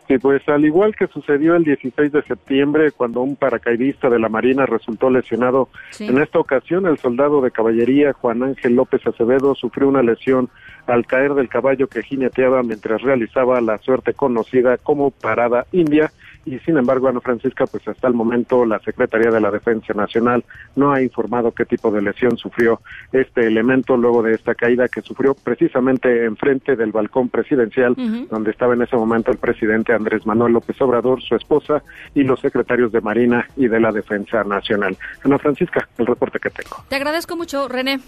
Sí, 0.08 0.18
pues 0.18 0.48
al 0.50 0.66
igual 0.66 0.96
que 0.96 1.08
sucedió 1.08 1.56
el 1.56 1.64
16 1.64 2.12
de 2.12 2.22
septiembre 2.24 2.92
cuando 2.92 3.22
un 3.22 3.38
paracaidista 3.38 4.10
de 4.10 4.20
la 4.20 4.28
Marina 4.28 4.66
resultó 4.66 5.10
lesionado, 5.10 5.70
en 5.98 6.22
esta 6.22 6.40
ocasión 6.40 6.86
el 6.86 6.98
soldado 6.98 7.42
de 7.42 7.52
caballería 7.52 8.12
Juan 8.12 8.44
Ángel 8.44 8.76
López 8.76 9.06
Acevedo 9.08 9.56
sufrió 9.56 9.88
una 9.88 10.04
lesión 10.04 10.50
al 10.88 11.06
caer 11.06 11.34
del 11.36 11.48
caballo 11.48 11.88
que 11.88 12.04
jineteaba 12.04 12.64
mientras 12.64 13.02
realizaba 13.02 13.62
la 13.62 13.78
suerte 13.78 14.14
conocida 14.14 14.78
como 14.78 15.12
parada 15.12 15.66
india 15.72 16.12
y 16.46 16.60
sin 16.60 16.78
embargo 16.78 17.08
Ana 17.08 17.22
Francisca 17.22 17.66
pues 17.66 17.88
hasta 17.88 18.08
el 18.08 18.14
momento 18.14 18.66
la 18.66 18.80
Secretaría 18.80 19.32
de 19.32 19.42
la 19.42 19.52
Defensa 19.52 19.94
Nacional 19.94 20.44
no 20.76 20.92
ha 20.92 21.02
informado 21.02 21.52
qué 21.52 21.66
tipo 21.66 21.92
de 21.92 22.02
lesión 22.02 22.38
sufrió 22.38 22.82
este 23.12 23.48
elemento 23.48 23.98
luego 23.98 24.24
de 24.24 24.34
esta 24.34 24.56
caída 24.56 24.88
que 24.88 25.02
sufrió 25.02 25.34
precisamente 25.36 26.26
enfrente 26.26 26.76
del 26.76 26.92
balcón 26.92 27.30
presidencial 27.30 27.96
donde 28.30 28.52
estaba 28.52 28.74
en 28.74 28.82
ese 28.82 28.96
momento 28.96 29.32
el 29.32 29.38
presidente 29.38 29.94
Andrés 29.94 30.26
Manuel 30.26 30.54
López 30.54 30.80
Obrador, 30.82 31.22
su 31.22 31.36
esposa 31.36 31.84
y 32.14 32.24
los 32.24 32.40
secretarios 32.40 32.92
de 32.92 33.02
Marina 33.02 33.48
y 33.56 33.68
de 33.68 33.80
la 33.80 33.92
Defensa 33.92 34.44
Nacional. 34.44 34.98
Ana 35.24 35.38
Francisca, 35.38 35.88
el 35.98 36.06
reporte 36.06 36.40
que 36.40 36.50
tengo. 36.50 36.78
Te 36.90 36.96
agradezco 36.96 37.36
mucho, 37.36 37.68
René. 37.68 38.00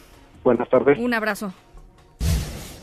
Buenas 0.44 0.70
tardes. 0.70 0.98
Un 1.00 1.13
abrazo. 1.13 1.54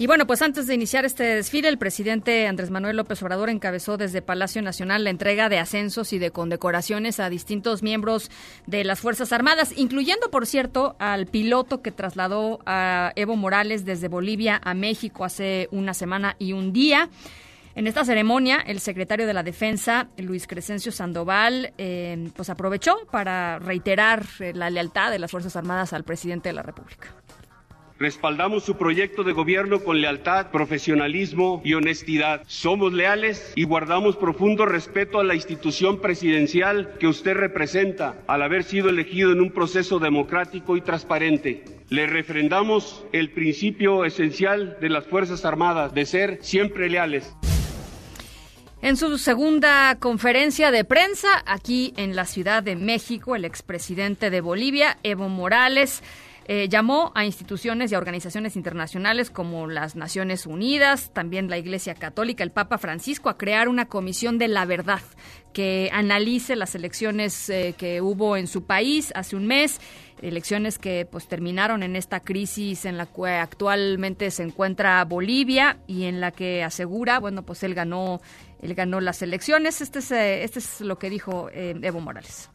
Y 0.02 0.09
bueno, 0.09 0.26
pues 0.26 0.42
antes 0.42 0.66
de 0.66 0.75
iniciar 0.75 1.04
este 1.04 1.23
desfile, 1.23 1.68
el 1.68 1.78
presidente 1.78 2.49
Andrés 2.49 2.71
Manuel 2.71 2.97
López 2.97 3.23
Obrador 3.23 3.50
encabezó 3.50 3.97
desde 3.97 4.21
Palacio 4.21 4.61
Nacional 4.61 5.04
la 5.04 5.11
entrega 5.11 5.49
de 5.49 5.61
ascensos 5.61 6.12
y 6.12 6.18
de 6.18 6.32
condecoraciones 6.32 7.21
a 7.21 7.30
distintos 7.30 7.85
miembros 7.85 8.28
de 8.66 8.82
las 8.82 8.99
Fuerzas 8.99 9.32
Armadas, 9.32 9.73
incluyendo, 9.76 10.28
por 10.28 10.47
cierto, 10.47 10.97
al 10.99 11.26
piloto 11.26 11.82
que 11.82 11.92
trasladó 11.92 12.59
a 12.66 13.12
Evo 13.14 13.37
Morales 13.37 13.85
desde 13.85 14.09
Bolivia 14.09 14.61
a 14.64 14.75
México 14.75 15.25
hace 15.25 15.68
una 15.71 15.94
semana 15.94 16.35
y 16.40 16.52
un 16.52 16.73
día. 16.73 17.09
En 17.76 17.87
esta 17.87 18.04
ceremonia, 18.04 18.56
el 18.56 18.80
secretario 18.80 19.28
de 19.28 19.35
la 19.35 19.44
Defensa, 19.44 20.09
Luis 20.16 20.49
Crescencio 20.49 20.90
Sandoval, 20.90 21.75
eh, 21.78 22.28
pues 22.35 22.50
aprovechó 22.50 23.06
para 23.12 23.61
reiterar 23.61 24.26
la 24.52 24.68
lealtad 24.68 25.12
de 25.12 25.21
las 25.21 25.30
Fuerzas 25.30 25.54
Armadas 25.54 25.92
al 25.92 26.02
presidente 26.02 26.49
de 26.49 26.54
la 26.54 26.62
República. 26.62 27.14
Respaldamos 28.02 28.64
su 28.64 28.76
proyecto 28.76 29.23
de 29.23 29.32
gobierno 29.32 29.78
con 29.85 30.00
lealtad, 30.00 30.50
profesionalismo 30.50 31.62
y 31.64 31.75
honestidad. 31.75 32.42
Somos 32.49 32.92
leales 32.92 33.52
y 33.54 33.62
guardamos 33.62 34.16
profundo 34.16 34.66
respeto 34.66 35.21
a 35.21 35.25
la 35.25 35.37
institución 35.37 36.00
presidencial 36.00 36.94
que 36.99 37.06
usted 37.06 37.35
representa 37.35 38.16
al 38.26 38.42
haber 38.42 38.64
sido 38.64 38.88
elegido 38.88 39.30
en 39.30 39.40
un 39.40 39.52
proceso 39.52 40.00
democrático 40.00 40.76
y 40.76 40.80
transparente. 40.80 41.62
Le 41.90 42.09
refrendamos 42.09 43.04
el 43.12 43.30
principio 43.30 44.04
esencial 44.04 44.78
de 44.80 44.88
las 44.88 45.06
Fuerzas 45.06 45.44
Armadas 45.44 45.94
de 45.94 46.04
ser 46.04 46.38
siempre 46.42 46.90
leales. 46.90 47.32
En 48.82 48.97
su 48.97 49.16
segunda 49.16 49.97
conferencia 50.00 50.73
de 50.73 50.85
prensa 50.85 51.28
aquí 51.47 51.94
en 51.97 52.16
la 52.16 52.25
Ciudad 52.25 52.64
de 52.64 52.75
México, 52.75 53.37
el 53.37 53.44
expresidente 53.44 54.28
de 54.28 54.40
Bolivia, 54.40 54.99
Evo 55.04 55.28
Morales, 55.28 56.02
eh, 56.54 56.68
llamó 56.68 57.12
a 57.14 57.25
instituciones 57.25 57.90
y 57.90 57.94
a 57.94 57.99
organizaciones 57.99 58.56
internacionales 58.56 59.30
como 59.30 59.66
las 59.68 59.97
Naciones 59.97 60.44
Unidas, 60.44 61.11
también 61.14 61.49
la 61.49 61.56
Iglesia 61.56 61.94
Católica, 61.94 62.44
el 62.44 62.50
Papa 62.50 62.76
Francisco, 62.76 63.30
a 63.30 63.38
crear 63.38 63.71
una 63.71 63.87
comisión 63.87 64.37
de 64.37 64.49
la 64.49 64.66
verdad 64.66 65.00
que 65.54 65.88
analice 65.94 66.54
las 66.54 66.75
elecciones 66.75 67.49
eh, 67.49 67.75
que 67.78 68.02
hubo 68.02 68.37
en 68.37 68.49
su 68.49 68.64
país 68.64 69.14
hace 69.14 69.35
un 69.35 69.47
mes, 69.47 69.80
elecciones 70.21 70.78
que 70.78 71.09
pues 71.11 71.26
terminaron 71.26 71.82
en 71.82 71.97
esta 71.97 72.21
crisis 72.21 72.85
en 72.85 72.99
la 72.99 73.06
que 73.06 73.28
actualmente 73.28 74.30
se 74.30 74.42
encuentra 74.42 75.02
Bolivia 75.06 75.78
y 75.87 76.04
en 76.04 76.21
la 76.21 76.32
que 76.32 76.62
asegura, 76.62 77.18
bueno, 77.18 77.47
pues 77.47 77.62
él 77.62 77.73
ganó, 77.73 78.21
él 78.61 78.75
ganó 78.75 79.00
las 79.00 79.23
elecciones. 79.23 79.80
Este 79.80 80.00
es, 80.00 80.11
eh, 80.11 80.44
este 80.44 80.59
es 80.59 80.82
lo 80.82 80.99
que 80.99 81.09
dijo 81.09 81.49
Evo 81.50 82.00
Morales 82.00 82.51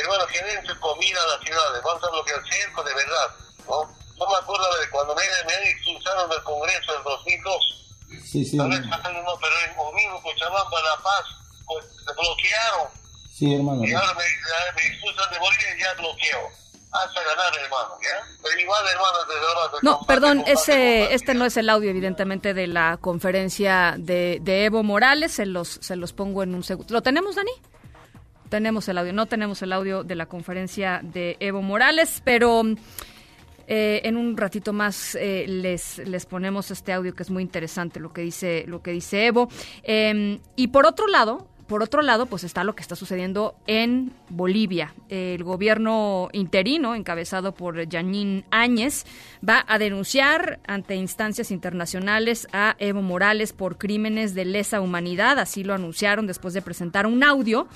hermano, 0.00 0.26
generen 0.28 0.64
comida 0.80 1.22
a 1.22 1.26
las 1.26 1.40
ciudades, 1.40 1.82
vamos 1.82 2.02
a 2.02 2.06
hacer 2.06 2.16
lo 2.16 2.24
que 2.24 2.32
el 2.32 2.52
circo 2.52 2.82
de 2.82 2.94
verdad, 2.94 3.28
¿no? 3.68 4.00
Yo 4.18 4.26
me 4.28 4.36
acuerdo 4.36 4.66
de 4.76 4.90
cuando 4.90 5.14
me, 5.14 5.22
me 5.46 5.70
expulsaron 5.70 6.28
del 6.28 6.42
Congreso 6.42 6.96
en 6.96 7.02
2002. 7.04 7.80
Sí, 8.30 8.44
sí. 8.44 8.56
Tal 8.56 8.68
vez 8.68 8.80
no, 8.80 9.38
pero 9.40 9.54
en 9.64 9.78
Omino, 9.78 10.20
Cochabamba, 10.22 10.82
La 10.82 11.02
Paz, 11.02 11.24
pues 11.66 11.84
se 12.04 12.12
bloquearon. 12.12 12.88
Sí, 13.32 13.54
hermano. 13.54 13.84
Y 13.84 13.94
ahora 13.94 14.14
me, 14.14 14.24
me 14.76 14.88
expulsan 14.88 15.30
de 15.32 15.38
Bolivia 15.38 15.76
y 15.76 15.80
ya 15.80 15.94
bloqueo 15.94 16.60
hasta 16.92 17.22
ganar, 17.22 17.52
hermano, 17.56 17.98
¿ya? 18.02 18.26
Pero 18.42 18.60
igual, 18.60 18.84
hermano, 18.88 19.18
desde 19.28 19.46
ahora... 19.46 19.78
No, 19.82 20.00
perdón, 20.06 20.44
ese, 20.46 21.14
este 21.14 21.34
no 21.34 21.44
es 21.44 21.56
el 21.56 21.70
audio, 21.70 21.90
evidentemente, 21.90 22.52
de 22.52 22.66
la 22.66 22.98
conferencia 23.00 23.94
de, 23.96 24.38
de 24.42 24.64
Evo 24.64 24.82
Morales. 24.82 25.32
Se 25.32 25.46
los, 25.46 25.78
se 25.80 25.96
los 25.96 26.12
pongo 26.12 26.42
en 26.42 26.54
un 26.54 26.64
segundo. 26.64 26.92
¿Lo 26.92 27.02
tenemos, 27.02 27.36
Dani? 27.36 27.52
Tenemos 28.50 28.86
el 28.88 28.98
audio, 28.98 29.14
no 29.14 29.24
tenemos 29.24 29.62
el 29.62 29.72
audio 29.72 30.04
de 30.04 30.14
la 30.14 30.26
conferencia 30.26 31.00
de 31.02 31.38
Evo 31.40 31.62
Morales, 31.62 32.20
pero 32.22 32.62
eh, 33.66 34.02
en 34.04 34.16
un 34.16 34.36
ratito 34.36 34.74
más 34.74 35.14
eh, 35.14 35.46
les, 35.48 35.98
les 35.98 36.26
ponemos 36.26 36.70
este 36.70 36.92
audio 36.92 37.14
que 37.14 37.22
es 37.22 37.30
muy 37.30 37.42
interesante 37.42 38.00
lo 38.00 38.12
que 38.12 38.22
dice, 38.22 38.64
lo 38.66 38.82
que 38.82 38.90
dice 38.90 39.26
Evo. 39.26 39.48
Em, 39.84 40.40
y 40.56 40.66
por 40.66 40.84
otro 40.84 41.06
lado, 41.06 41.46
por 41.70 41.84
otro 41.84 42.02
lado, 42.02 42.26
pues 42.26 42.42
está 42.42 42.64
lo 42.64 42.74
que 42.74 42.82
está 42.82 42.96
sucediendo 42.96 43.54
en 43.68 44.12
Bolivia. 44.28 44.92
El 45.08 45.44
gobierno 45.44 46.28
interino, 46.32 46.96
encabezado 46.96 47.54
por 47.54 47.88
Yanín 47.88 48.44
Áñez, 48.50 49.04
va 49.48 49.64
a 49.68 49.78
denunciar 49.78 50.58
ante 50.66 50.96
instancias 50.96 51.52
internacionales 51.52 52.48
a 52.52 52.74
Evo 52.80 53.02
Morales 53.02 53.52
por 53.52 53.78
crímenes 53.78 54.34
de 54.34 54.46
lesa 54.46 54.80
humanidad. 54.80 55.38
Así 55.38 55.62
lo 55.62 55.72
anunciaron 55.72 56.26
después 56.26 56.54
de 56.54 56.62
presentar 56.62 57.06
un 57.06 57.22
audio 57.22 57.68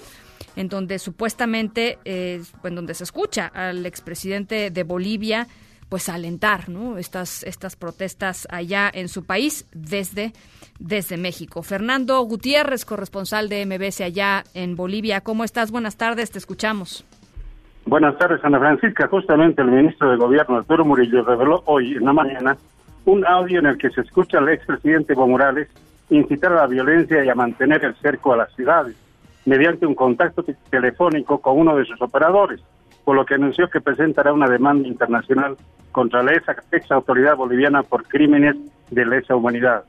en 0.56 0.68
donde 0.68 0.98
supuestamente, 0.98 1.98
eh, 2.04 2.42
en 2.62 2.74
donde 2.74 2.94
se 2.94 3.04
escucha 3.04 3.46
al 3.46 3.86
expresidente 3.86 4.70
de 4.70 4.82
Bolivia, 4.84 5.46
pues 5.88 6.08
alentar 6.08 6.68
¿no? 6.68 6.98
estas, 6.98 7.42
estas 7.44 7.76
protestas 7.76 8.48
allá 8.50 8.90
en 8.92 9.08
su 9.08 9.24
país 9.24 9.68
desde, 9.72 10.32
desde 10.78 11.16
México. 11.16 11.62
Fernando 11.62 12.20
Gutiérrez, 12.22 12.84
corresponsal 12.84 13.48
de 13.48 13.64
MBS 13.66 14.00
allá 14.00 14.44
en 14.54 14.76
Bolivia. 14.76 15.20
¿Cómo 15.20 15.44
estás? 15.44 15.70
Buenas 15.70 15.96
tardes, 15.96 16.30
te 16.30 16.38
escuchamos. 16.38 17.04
Buenas 17.86 18.16
tardes, 18.16 18.42
Ana 18.42 18.58
Francisca. 18.58 19.08
Justamente 19.08 19.60
el 19.60 19.68
ministro 19.68 20.10
de 20.10 20.16
Gobierno, 20.16 20.56
Arturo 20.56 20.84
Murillo, 20.84 21.22
reveló 21.22 21.62
hoy 21.66 21.94
en 21.94 22.04
la 22.04 22.12
mañana 22.12 22.56
un 23.04 23.26
audio 23.26 23.58
en 23.58 23.66
el 23.66 23.78
que 23.78 23.90
se 23.90 24.00
escucha 24.00 24.38
al 24.38 24.48
expresidente 24.48 25.12
Evo 25.12 25.28
Morales 25.28 25.68
incitar 26.08 26.52
a 26.52 26.62
la 26.62 26.66
violencia 26.66 27.24
y 27.24 27.28
a 27.28 27.34
mantener 27.34 27.84
el 27.84 27.94
cerco 27.96 28.32
a 28.32 28.38
las 28.38 28.54
ciudades 28.54 28.96
mediante 29.44 29.86
un 29.86 29.94
contacto 29.94 30.44
telefónico 30.70 31.38
con 31.40 31.58
uno 31.58 31.76
de 31.76 31.84
sus 31.84 32.00
operadores, 32.00 32.60
por 33.04 33.16
lo 33.16 33.26
que 33.26 33.34
anunció 33.34 33.68
que 33.68 33.80
presentará 33.80 34.32
una 34.32 34.48
demanda 34.48 34.88
internacional 34.88 35.56
contra 35.92 36.22
la 36.22 36.32
ex 36.32 36.90
autoridad 36.90 37.36
boliviana 37.36 37.82
por 37.82 38.04
crímenes 38.04 38.56
de 38.90 39.06
lesa 39.06 39.36
humanidad. 39.36 39.84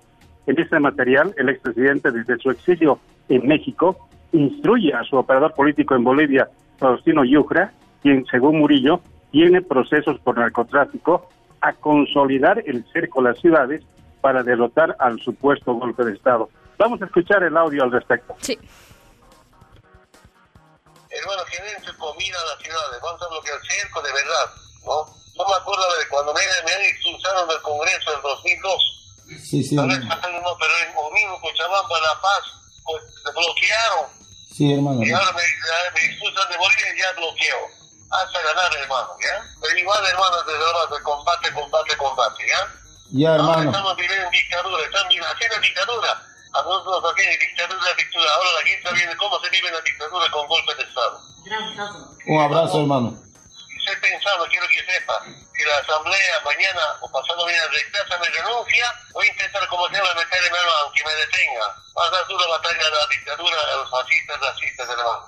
En 0.46 0.60
este 0.60 0.80
material, 0.80 1.34
el 1.38 1.50
expresidente 1.50 2.12
desde 2.12 2.38
su 2.38 2.52
exilio 2.52 3.00
en 3.30 3.48
México 3.48 4.08
instruye 4.32 4.94
a 4.94 5.04
su 5.04 5.16
operador 5.16 5.54
político 5.54 5.96
en 5.96 6.04
Bolivia, 6.04 6.50
Faustino 6.78 7.24
Yucra, 7.24 7.72
quien, 8.04 8.26
según 8.26 8.60
Murillo, 8.60 9.00
tiene 9.32 9.62
procesos 9.62 10.20
por 10.20 10.38
narcotráfico, 10.38 11.30
a 11.62 11.74
consolidar 11.74 12.62
el 12.66 12.86
cerco 12.92 13.22
a 13.22 13.24
las 13.24 13.40
ciudades 13.40 13.84
para 14.22 14.44
derrotar 14.44 14.96
al 15.00 15.20
supuesto 15.20 15.74
golpe 15.74 16.04
de 16.04 16.14
Estado. 16.14 16.50
Vamos 16.78 17.02
a 17.02 17.06
escuchar 17.06 17.42
el 17.44 17.58
audio 17.58 17.84
al 17.84 17.92
respecto. 17.92 18.36
Sí 18.40 18.60
que 21.50 21.62
den 21.64 21.84
su 21.86 21.98
comida 21.98 22.38
a 22.40 22.46
las 22.46 22.64
ciudades, 22.64 23.02
vamos 23.02 23.22
a 23.22 23.28
bloquear 23.28 23.60
el 23.62 23.70
cerco 23.70 24.02
de 24.02 24.14
verdad, 24.14 24.50
¿no? 24.86 25.06
No 25.36 25.46
me 25.48 25.56
acuerdo 25.56 25.84
de 25.98 26.08
cuando 26.08 26.34
me, 26.34 26.42
me 26.66 26.72
han 26.72 26.82
expulsado 26.82 27.48
del 27.48 27.62
Congreso 27.62 28.16
en 28.16 28.22
2002. 28.22 28.84
Sí, 29.44 29.64
sí. 29.64 29.76
No, 29.76 29.84
pero 29.84 30.74
en 30.80 30.94
Omino, 30.96 31.40
Cochabamba, 31.42 32.00
La 32.02 32.22
Paz, 32.22 32.44
pues, 32.84 33.04
se 33.24 33.32
bloquearon. 33.32 34.06
Sí, 34.56 34.74
hermano. 34.74 35.04
Y 35.04 35.12
ahora 35.12 35.32
me, 35.34 35.44
me 35.94 36.06
expulsan 36.06 36.50
de 36.50 36.58
Bolivia 36.58 36.96
y 36.96 37.00
ya 37.00 37.12
bloqueo. 37.14 37.68
Hasta 38.12 38.42
ganar, 38.44 38.74
hermano, 38.78 39.10
¿ya? 39.20 39.44
Pero 39.62 39.78
igual, 39.78 40.06
hermano, 40.06 40.44
desde 40.44 40.64
ahora 40.64 40.96
de 40.96 41.04
combate, 41.04 41.52
combate, 41.54 41.98
combate, 41.98 42.44
¿ya? 42.48 42.74
Ya, 43.12 43.30
Ahora 43.32 43.44
hermano. 43.44 43.72
estamos 43.72 43.96
viviendo 43.98 44.26
en 44.26 44.32
dictadura, 44.32 44.84
están 44.86 45.08
viviendo 45.10 45.34
haciendo 45.34 45.60
dictadura. 45.60 46.24
A 46.56 46.64
nosotros 46.64 47.04
aquí 47.12 47.28
en 47.28 47.36
dictadura, 47.36 47.84
dictadura. 48.00 48.32
Ahora 48.32 48.50
la 48.56 48.64
gente 48.64 48.88
viene 48.96 49.16
cómo 49.18 49.36
se 49.44 49.50
vive 49.52 49.68
en 49.68 49.76
la 49.76 49.82
dictadura 49.82 50.32
con 50.32 50.48
golpe 50.48 50.72
de 50.76 50.84
Estado. 50.88 51.20
Un 52.28 52.40
abrazo, 52.40 52.80
hermano. 52.80 53.12
Estoy 53.12 54.00
pensando, 54.00 54.48
quiero 54.48 54.66
que 54.72 54.80
sepa, 54.88 55.20
que 55.52 55.64
la 55.68 55.78
asamblea 55.84 56.40
mañana 56.48 56.84
o 57.04 57.12
pasado 57.12 57.44
mañana 57.44 57.68
rechaza 57.76 58.16
mi 58.24 58.28
renuncia, 58.32 58.88
voy 59.12 59.28
a 59.28 59.32
intentar 59.36 59.68
como 59.68 59.84
sea 59.92 60.02
meterme 60.16 60.50
mano 60.50 60.72
aunque 60.80 61.04
me 61.04 61.14
detenga. 61.28 61.68
Va 61.92 62.04
a 62.08 62.12
dar 62.16 62.24
dura 62.32 62.48
batalla 62.48 62.86
a 62.88 62.94
la 62.96 63.06
dictadura, 63.12 63.60
a 63.60 63.76
los 63.76 63.90
fascistas, 63.92 64.40
racistas, 64.40 64.90
hermano. 64.90 65.26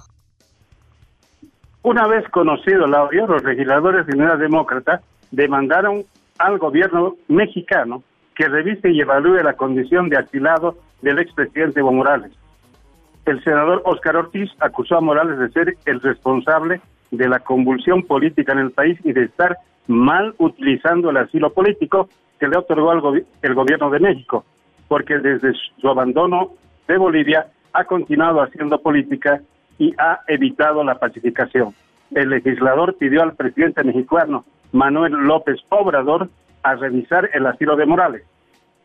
Una 1.83 2.07
vez 2.07 2.23
conocido 2.31 2.85
el 2.85 2.95
audio, 2.95 3.27
los 3.27 3.43
legisladores 3.43 4.07
de 4.07 4.15
Unidad 4.15 4.39
Demócrata 4.39 5.03
demandaron 5.31 6.07
al 6.39 6.57
gobierno 6.57 7.19
mexicano 7.27 8.01
que 8.33 8.47
revise 8.47 8.89
y 8.91 9.01
evalúe 9.01 9.43
la 9.43 9.53
condición 9.53 10.09
de 10.09 10.17
asilado 10.17 10.86
del 11.01 11.19
expresidente 11.19 11.79
Evo 11.79 11.91
Morales. 11.91 12.31
El 13.25 13.43
senador 13.43 13.81
Óscar 13.85 14.15
Ortiz 14.15 14.49
acusó 14.59 14.97
a 14.97 15.01
Morales 15.01 15.37
de 15.37 15.49
ser 15.49 15.77
el 15.85 16.01
responsable 16.01 16.79
de 17.11 17.27
la 17.27 17.39
convulsión 17.39 18.03
política 18.03 18.53
en 18.53 18.59
el 18.59 18.71
país 18.71 18.99
y 19.03 19.11
de 19.13 19.23
estar 19.23 19.57
mal 19.87 20.33
utilizando 20.37 21.09
el 21.09 21.17
asilo 21.17 21.51
político 21.53 22.09
que 22.39 22.47
le 22.47 22.57
otorgó 22.57 22.93
gobi- 23.01 23.25
el 23.41 23.53
gobierno 23.53 23.89
de 23.89 23.99
México, 23.99 24.45
porque 24.87 25.17
desde 25.17 25.53
su 25.79 25.89
abandono 25.89 26.51
de 26.87 26.97
Bolivia 26.97 27.47
ha 27.73 27.83
continuado 27.83 28.41
haciendo 28.41 28.79
política 28.81 29.41
y 29.77 29.93
ha 29.97 30.19
evitado 30.27 30.83
la 30.83 30.95
pacificación. 30.95 31.73
El 32.13 32.29
legislador 32.29 32.95
pidió 32.97 33.21
al 33.23 33.35
presidente 33.35 33.83
mexicano 33.83 34.45
Manuel 34.71 35.13
López 35.13 35.59
Obrador 35.69 36.29
a 36.63 36.75
revisar 36.75 37.29
el 37.33 37.45
asilo 37.45 37.75
de 37.75 37.85
Morales. 37.85 38.23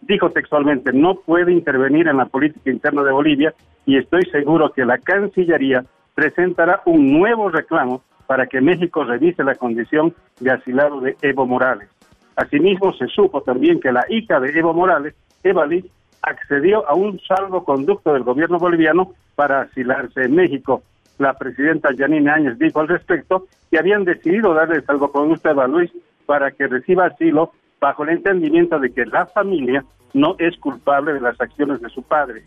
Dijo 0.03 0.31
textualmente, 0.31 0.93
no 0.93 1.15
puede 1.15 1.53
intervenir 1.53 2.09
en 2.09 2.17
la 2.17 2.27
política 2.27 2.71
interna 2.71 3.05
de 3.05 3.13
Bolivia 3.13 3.55
y 3.87 3.97
estoy 3.97 4.23
seguro 4.27 4.73
que 4.73 4.85
la 4.85 4.99
Cancillería 4.99 5.85
presentará 6.15 6.83
un 6.87 7.13
nuevo 7.13 7.49
reclamo 7.49 8.03
para 8.27 8.47
que 8.47 8.61
México 8.61 9.05
revise 9.05 9.45
la 9.45 9.55
condición 9.55 10.13
de 10.41 10.51
asilado 10.51 11.01
de 11.01 11.17
Evo 11.23 11.47
Morales. 11.47 11.89
Asimismo, 12.35 12.93
se 12.95 13.07
supo 13.07 13.43
también 13.43 13.79
que 13.79 13.93
la 13.93 14.05
hija 14.09 14.41
de 14.41 14.59
Evo 14.59 14.75
Morales, 14.75 15.15
Eva 15.45 15.67
Liz, 15.67 15.85
accedió 16.23 16.89
a 16.89 16.95
un 16.95 17.21
salvoconducto 17.21 18.13
del 18.13 18.25
gobierno 18.25 18.59
boliviano 18.59 19.13
para 19.37 19.63
asilarse 19.63 20.23
en 20.23 20.35
México. 20.35 20.83
La 21.19 21.35
presidenta 21.35 21.91
Janine 21.97 22.31
Áñez 22.31 22.59
dijo 22.59 22.81
al 22.81 22.89
respecto 22.89 23.47
que 23.71 23.79
habían 23.79 24.05
decidido 24.05 24.55
darle 24.55 24.83
salvoconducto 24.83 25.49
a 25.49 25.53
Eva 25.53 25.69
Luis 25.69 25.93
para 26.27 26.51
que 26.51 26.67
reciba 26.67 27.07
asilo 27.07 27.53
bajo 27.83 28.05
el 28.05 28.11
entendimiento 28.11 28.79
de 28.79 28.93
que 28.93 29.05
la 29.05 29.27
familia 29.27 29.85
no 30.15 30.37
es 30.39 30.57
culpable 30.59 31.15
de 31.15 31.21
las 31.21 31.39
acciones 31.41 31.81
de 31.81 31.89
su 31.89 32.05
padre. 32.05 32.45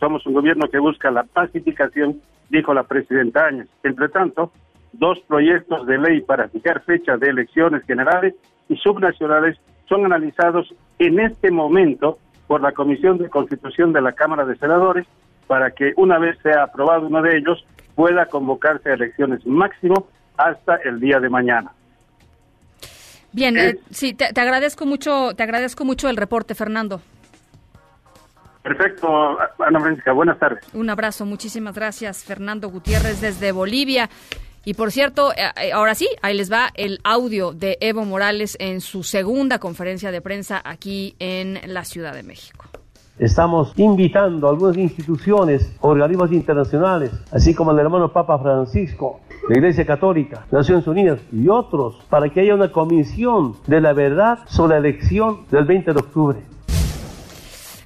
Somos 0.00 0.26
un 0.26 0.34
gobierno 0.34 0.66
que 0.68 0.80
busca 0.80 1.08
la 1.12 1.22
pacificación, 1.22 2.20
dijo 2.50 2.74
la 2.74 2.82
presidenta 2.82 3.46
Áñez. 3.46 3.68
Entre 3.84 4.08
tanto, 4.08 4.50
dos 4.92 5.20
proyectos 5.28 5.86
de 5.86 5.98
ley 5.98 6.20
para 6.22 6.48
fijar 6.48 6.82
fecha 6.82 7.16
de 7.16 7.28
elecciones 7.28 7.84
generales 7.84 8.34
y 8.68 8.74
subnacionales 8.76 9.56
son 9.88 10.04
analizados 10.04 10.74
en 10.98 11.20
este 11.20 11.52
momento 11.52 12.18
por 12.48 12.60
la 12.60 12.72
Comisión 12.72 13.18
de 13.18 13.30
Constitución 13.30 13.92
de 13.92 14.02
la 14.02 14.12
Cámara 14.12 14.44
de 14.44 14.56
Senadores 14.56 15.06
para 15.46 15.70
que 15.70 15.92
una 15.96 16.18
vez 16.18 16.36
sea 16.42 16.64
aprobado 16.64 17.06
uno 17.06 17.22
de 17.22 17.36
ellos 17.36 17.64
pueda 17.94 18.26
convocarse 18.26 18.90
a 18.90 18.94
elecciones 18.94 19.46
máximo 19.46 20.08
hasta 20.36 20.74
el 20.76 20.98
día 20.98 21.20
de 21.20 21.28
mañana. 21.28 21.70
Bien, 23.32 23.56
eh, 23.56 23.78
sí, 23.90 24.12
te, 24.12 24.32
te 24.32 24.40
agradezco 24.40 24.86
mucho, 24.86 25.34
te 25.34 25.42
agradezco 25.42 25.84
mucho 25.84 26.08
el 26.08 26.16
reporte, 26.16 26.54
Fernando. 26.54 27.00
Perfecto, 28.62 29.38
Ana 29.58 29.80
Francisca, 29.80 30.12
buenas 30.12 30.38
tardes. 30.38 30.64
Un 30.72 30.88
abrazo, 30.88 31.26
muchísimas 31.26 31.74
gracias, 31.74 32.22
Fernando 32.24 32.68
Gutiérrez 32.68 33.20
desde 33.20 33.50
Bolivia. 33.50 34.08
Y 34.64 34.74
por 34.74 34.92
cierto, 34.92 35.32
eh, 35.32 35.50
eh, 35.60 35.72
ahora 35.72 35.96
sí, 35.96 36.08
ahí 36.22 36.36
les 36.36 36.52
va 36.52 36.70
el 36.74 37.00
audio 37.02 37.52
de 37.52 37.76
Evo 37.80 38.04
Morales 38.04 38.56
en 38.60 38.80
su 38.80 39.02
segunda 39.02 39.58
conferencia 39.58 40.12
de 40.12 40.20
prensa 40.20 40.62
aquí 40.64 41.16
en 41.18 41.58
la 41.66 41.84
Ciudad 41.84 42.14
de 42.14 42.22
México. 42.22 42.66
Estamos 43.22 43.72
invitando 43.76 44.48
a 44.48 44.50
algunas 44.50 44.76
instituciones, 44.76 45.72
organismos 45.80 46.32
internacionales, 46.32 47.12
así 47.30 47.54
como 47.54 47.70
el 47.70 47.78
hermano 47.78 48.12
Papa 48.12 48.36
Francisco, 48.40 49.20
la 49.48 49.58
Iglesia 49.58 49.86
Católica, 49.86 50.44
Naciones 50.50 50.88
Unidas 50.88 51.20
y 51.30 51.46
otros, 51.46 52.04
para 52.10 52.28
que 52.30 52.40
haya 52.40 52.56
una 52.56 52.72
comisión 52.72 53.54
de 53.68 53.80
la 53.80 53.92
verdad 53.92 54.40
sobre 54.46 54.72
la 54.72 54.88
elección 54.88 55.42
del 55.52 55.64
20 55.66 55.92
de 55.92 56.00
octubre. 56.00 56.51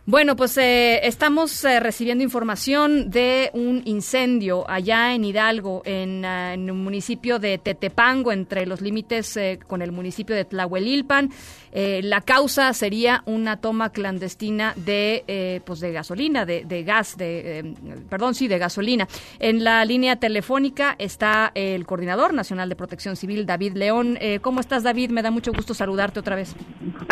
Bueno, 0.08 0.36
pues 0.36 0.56
eh, 0.56 1.04
estamos 1.04 1.64
eh, 1.64 1.80
recibiendo 1.80 2.22
información 2.22 3.10
de 3.10 3.50
un 3.54 3.82
incendio 3.86 4.64
allá 4.70 5.12
en 5.12 5.24
Hidalgo, 5.24 5.82
en, 5.84 6.24
uh, 6.24 6.52
en 6.52 6.70
un 6.70 6.84
municipio 6.84 7.40
de 7.40 7.58
Tetepango, 7.58 8.30
entre 8.30 8.66
los 8.66 8.80
límites 8.80 9.36
eh, 9.36 9.58
con 9.66 9.82
el 9.82 9.90
municipio 9.90 10.36
de 10.36 10.44
Tlahuelilpan. 10.44 11.30
la 11.74 12.20
causa 12.20 12.72
sería 12.72 13.22
una 13.26 13.60
toma 13.60 13.90
clandestina 13.90 14.72
de, 14.76 15.60
pues 15.66 15.80
de 15.80 15.92
gasolina, 15.92 16.46
de, 16.46 16.64
de 16.64 16.84
gas, 16.84 17.18
de, 17.18 17.74
perdón, 18.08 18.34
sí, 18.34 18.48
de 18.48 18.56
gasolina. 18.58 19.06
En 19.40 19.62
la 19.62 19.84
línea 19.84 20.16
telefónica 20.16 20.94
está 20.98 21.50
el 21.54 21.84
coordinador 21.84 22.32
nacional 22.32 22.70
de 22.70 22.76
Protección 22.76 23.16
Civil, 23.16 23.44
David 23.44 23.74
León. 23.74 24.18
¿Cómo 24.40 24.60
estás, 24.60 24.84
David? 24.84 25.10
Me 25.10 25.20
da 25.20 25.30
mucho 25.30 25.52
gusto 25.52 25.74
saludarte 25.74 26.20
otra 26.20 26.34
vez. 26.36 26.56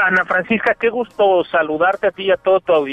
Ana 0.03 0.25
Francisca, 0.25 0.75
qué 0.81 0.89
gusto 0.89 1.45
saludarte 1.45 2.07
a 2.07 2.11
ti 2.11 2.23
y 2.25 2.31
a 2.31 2.39
todo. 2.39 2.84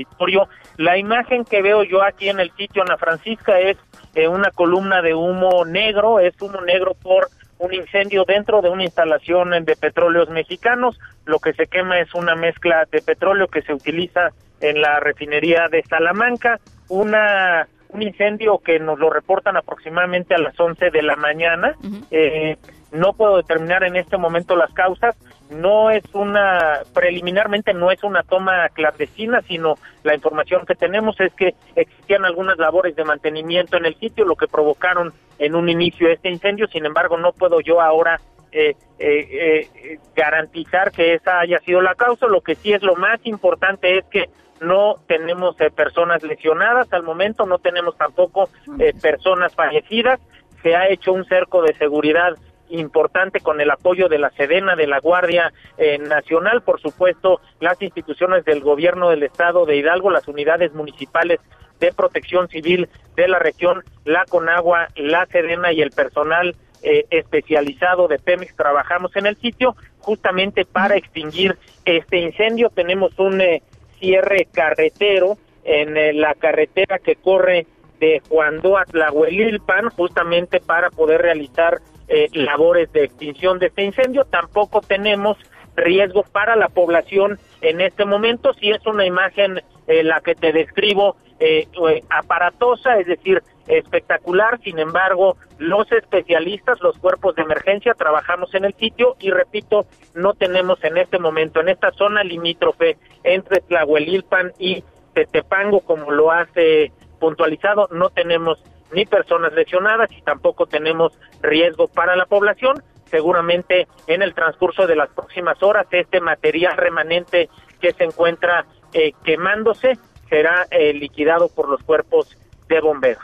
La 0.77 0.97
imagen 0.97 1.45
que 1.45 1.61
veo 1.61 1.83
yo 1.83 2.03
aquí 2.03 2.29
en 2.29 2.39
el 2.39 2.51
sitio 2.51 2.83
Ana 2.83 2.97
Francisca 2.97 3.59
es 3.59 3.77
eh, 4.15 4.27
una 4.27 4.51
columna 4.51 5.01
de 5.01 5.13
humo 5.13 5.65
negro, 5.65 6.19
es 6.19 6.39
humo 6.41 6.61
negro 6.61 6.95
por 7.01 7.29
un 7.59 7.73
incendio 7.73 8.25
dentro 8.25 8.61
de 8.61 8.69
una 8.69 8.83
instalación 8.83 9.51
de 9.63 9.75
petróleos 9.75 10.29
mexicanos. 10.29 10.99
Lo 11.25 11.39
que 11.39 11.53
se 11.53 11.67
quema 11.67 11.99
es 11.99 12.13
una 12.15 12.35
mezcla 12.35 12.87
de 12.91 13.01
petróleo 13.01 13.47
que 13.47 13.61
se 13.61 13.73
utiliza 13.73 14.31
en 14.59 14.81
la 14.81 14.99
refinería 14.99 15.67
de 15.69 15.83
Salamanca. 15.83 16.59
Una 16.89 17.67
un 17.89 18.01
incendio 18.01 18.59
que 18.59 18.79
nos 18.79 18.97
lo 18.99 19.09
reportan 19.09 19.57
aproximadamente 19.57 20.33
a 20.33 20.37
las 20.37 20.57
11 20.59 20.91
de 20.91 21.01
la 21.01 21.15
mañana. 21.17 21.75
Uh 21.83 21.87
-huh. 21.87 22.05
eh, 22.11 22.57
no 22.91 23.13
puedo 23.13 23.37
determinar 23.37 23.83
en 23.83 23.95
este 23.95 24.17
momento 24.17 24.55
las 24.55 24.73
causas. 24.73 25.15
No 25.51 25.91
es 25.91 26.03
una, 26.13 26.79
preliminarmente 26.93 27.73
no 27.73 27.91
es 27.91 28.03
una 28.03 28.23
toma 28.23 28.69
clandestina, 28.69 29.41
sino 29.41 29.75
la 30.03 30.15
información 30.15 30.65
que 30.65 30.75
tenemos 30.75 31.19
es 31.19 31.33
que 31.33 31.55
existían 31.75 32.25
algunas 32.25 32.57
labores 32.57 32.95
de 32.95 33.03
mantenimiento 33.03 33.77
en 33.77 33.85
el 33.85 33.95
sitio, 33.95 34.25
lo 34.25 34.35
que 34.35 34.47
provocaron 34.47 35.13
en 35.39 35.55
un 35.55 35.69
inicio 35.69 36.09
este 36.09 36.29
incendio. 36.29 36.67
Sin 36.67 36.85
embargo, 36.85 37.17
no 37.17 37.33
puedo 37.33 37.59
yo 37.61 37.81
ahora 37.81 38.19
eh, 38.51 38.75
eh, 38.99 39.67
eh, 39.75 39.99
garantizar 40.15 40.91
que 40.91 41.13
esa 41.13 41.39
haya 41.39 41.59
sido 41.59 41.81
la 41.81 41.95
causa. 41.95 42.27
Lo 42.27 42.41
que 42.41 42.55
sí 42.55 42.73
es 42.73 42.81
lo 42.81 42.95
más 42.95 43.19
importante 43.25 43.97
es 43.97 44.05
que 44.05 44.29
no 44.61 44.97
tenemos 45.07 45.59
eh, 45.59 45.71
personas 45.71 46.23
lesionadas 46.23 46.91
al 46.93 47.03
momento, 47.03 47.45
no 47.45 47.57
tenemos 47.57 47.97
tampoco 47.97 48.49
eh, 48.79 48.93
personas 49.01 49.53
fallecidas. 49.55 50.19
Se 50.61 50.75
ha 50.75 50.87
hecho 50.87 51.11
un 51.11 51.25
cerco 51.25 51.63
de 51.63 51.73
seguridad 51.73 52.35
importante 52.71 53.39
con 53.39 53.61
el 53.61 53.69
apoyo 53.71 54.09
de 54.09 54.19
la 54.19 54.31
Sedena, 54.31 54.75
de 54.75 54.87
la 54.87 54.99
Guardia 54.99 55.53
eh, 55.77 55.97
Nacional, 55.97 56.61
por 56.63 56.81
supuesto, 56.81 57.41
las 57.59 57.81
instituciones 57.81 58.45
del 58.45 58.61
gobierno 58.61 59.09
del 59.09 59.23
estado 59.23 59.65
de 59.65 59.77
Hidalgo, 59.77 60.09
las 60.09 60.27
unidades 60.27 60.73
municipales 60.73 61.39
de 61.79 61.91
protección 61.91 62.47
civil 62.47 62.87
de 63.15 63.27
la 63.27 63.39
región, 63.39 63.83
la 64.05 64.25
Conagua, 64.25 64.87
la 64.95 65.25
Sedena 65.25 65.73
y 65.73 65.81
el 65.81 65.91
personal 65.91 66.55
eh, 66.83 67.05
especializado 67.11 68.07
de 68.07 68.17
Pemex 68.17 68.55
trabajamos 68.55 69.15
en 69.15 69.27
el 69.27 69.35
sitio 69.37 69.75
justamente 69.99 70.65
para 70.65 70.95
extinguir 70.95 71.57
este 71.85 72.17
incendio. 72.17 72.69
Tenemos 72.69 73.17
un 73.19 73.39
eh, 73.39 73.61
cierre 73.99 74.47
carretero 74.51 75.37
en 75.63 75.95
eh, 75.95 76.13
la 76.13 76.33
carretera 76.33 76.97
que 76.97 77.15
corre 77.15 77.67
de 77.99 78.21
Juandó 78.27 78.79
a 78.79 78.85
Tlahuelilpan 78.85 79.89
justamente 79.89 80.59
para 80.59 80.89
poder 80.89 81.21
realizar 81.21 81.81
eh, 82.13 82.27
labores 82.33 82.91
de 82.91 83.05
extinción 83.05 83.57
de 83.57 83.67
este 83.67 83.83
incendio. 83.83 84.25
Tampoco 84.25 84.81
tenemos 84.81 85.37
riesgo 85.77 86.23
para 86.23 86.57
la 86.57 86.67
población 86.67 87.39
en 87.61 87.79
este 87.79 88.03
momento. 88.03 88.53
Si 88.53 88.69
es 88.69 88.85
una 88.85 89.05
imagen 89.05 89.61
eh, 89.87 90.03
la 90.03 90.19
que 90.19 90.35
te 90.35 90.51
describo 90.51 91.15
eh, 91.39 91.69
aparatosa, 92.09 92.99
es 92.99 93.07
decir, 93.07 93.41
espectacular. 93.65 94.59
Sin 94.61 94.77
embargo, 94.77 95.37
los 95.57 95.89
especialistas, 95.93 96.81
los 96.81 96.97
cuerpos 96.97 97.35
de 97.35 97.43
emergencia, 97.43 97.93
trabajamos 97.93 98.53
en 98.55 98.65
el 98.65 98.73
sitio 98.73 99.15
y 99.21 99.31
repito, 99.31 99.85
no 100.13 100.33
tenemos 100.33 100.83
en 100.83 100.97
este 100.97 101.17
momento, 101.17 101.61
en 101.61 101.69
esta 101.69 101.91
zona 101.91 102.25
limítrofe 102.25 102.97
entre 103.23 103.61
Tlahuelilpan 103.61 104.51
y 104.59 104.83
Tetepango, 105.13 105.79
como 105.79 106.11
lo 106.11 106.29
hace 106.29 106.91
puntualizado, 107.21 107.87
no 107.91 108.09
tenemos 108.09 108.61
ni 108.93 109.05
personas 109.05 109.53
lesionadas 109.53 110.09
y 110.11 110.21
tampoco 110.21 110.65
tenemos 110.65 111.13
riesgo 111.41 111.87
para 111.87 112.15
la 112.15 112.25
población. 112.25 112.81
Seguramente 113.09 113.87
en 114.07 114.21
el 114.21 114.33
transcurso 114.33 114.87
de 114.87 114.95
las 114.95 115.09
próximas 115.09 115.61
horas 115.61 115.85
este 115.91 116.21
material 116.21 116.77
remanente 116.77 117.49
que 117.81 117.91
se 117.91 118.05
encuentra 118.05 118.65
eh, 118.93 119.11
quemándose 119.23 119.97
será 120.29 120.65
eh, 120.71 120.93
liquidado 120.93 121.49
por 121.49 121.67
los 121.67 121.83
cuerpos 121.83 122.37
de 122.69 122.79
bomberos. 122.79 123.21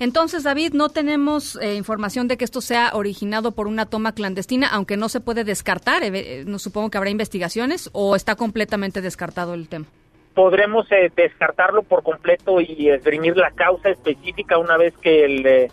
Entonces, 0.00 0.42
David, 0.42 0.74
no 0.74 0.90
tenemos 0.90 1.56
eh, 1.56 1.76
información 1.76 2.28
de 2.28 2.36
que 2.36 2.44
esto 2.44 2.60
sea 2.60 2.90
originado 2.92 3.52
por 3.52 3.66
una 3.66 3.86
toma 3.86 4.12
clandestina, 4.12 4.68
aunque 4.68 4.98
no 4.98 5.08
se 5.08 5.20
puede 5.20 5.44
descartar. 5.44 6.02
no 6.44 6.58
supongo 6.58 6.90
que 6.90 6.98
habrá 6.98 7.08
investigaciones 7.08 7.88
o 7.94 8.16
está 8.16 8.36
completamente 8.36 9.00
descartado 9.00 9.54
el 9.54 9.68
tema 9.68 9.86
podremos 10.34 10.90
eh, 10.90 11.10
descartarlo 11.14 11.82
por 11.82 12.02
completo 12.02 12.60
y 12.60 12.88
esgrimir 12.88 13.36
la 13.36 13.50
causa 13.50 13.90
específica 13.90 14.58
una 14.58 14.76
vez 14.76 14.96
que 14.98 15.24
el, 15.24 15.46
eh, 15.46 15.70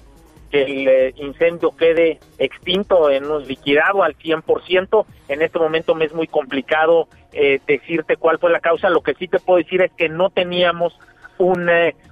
el 0.51 0.87
eh, 0.87 1.13
incendio 1.17 1.75
quede 1.75 2.19
extinto, 2.37 3.09
en 3.09 3.29
un 3.29 3.47
liquidado 3.47 4.03
al 4.03 4.17
100%. 4.17 5.05
En 5.27 5.41
este 5.41 5.59
momento 5.59 5.95
me 5.95 6.05
es 6.05 6.13
muy 6.13 6.27
complicado 6.27 7.07
decirte 7.67 8.15
cuál 8.17 8.39
fue 8.39 8.49
la 8.49 8.59
causa. 8.59 8.89
Lo 8.89 9.01
que 9.01 9.13
sí 9.13 9.27
te 9.27 9.39
puedo 9.39 9.59
decir 9.59 9.83
es 9.83 9.91
que 9.91 10.09
no 10.09 10.31
teníamos 10.31 10.97
un, 11.37 11.69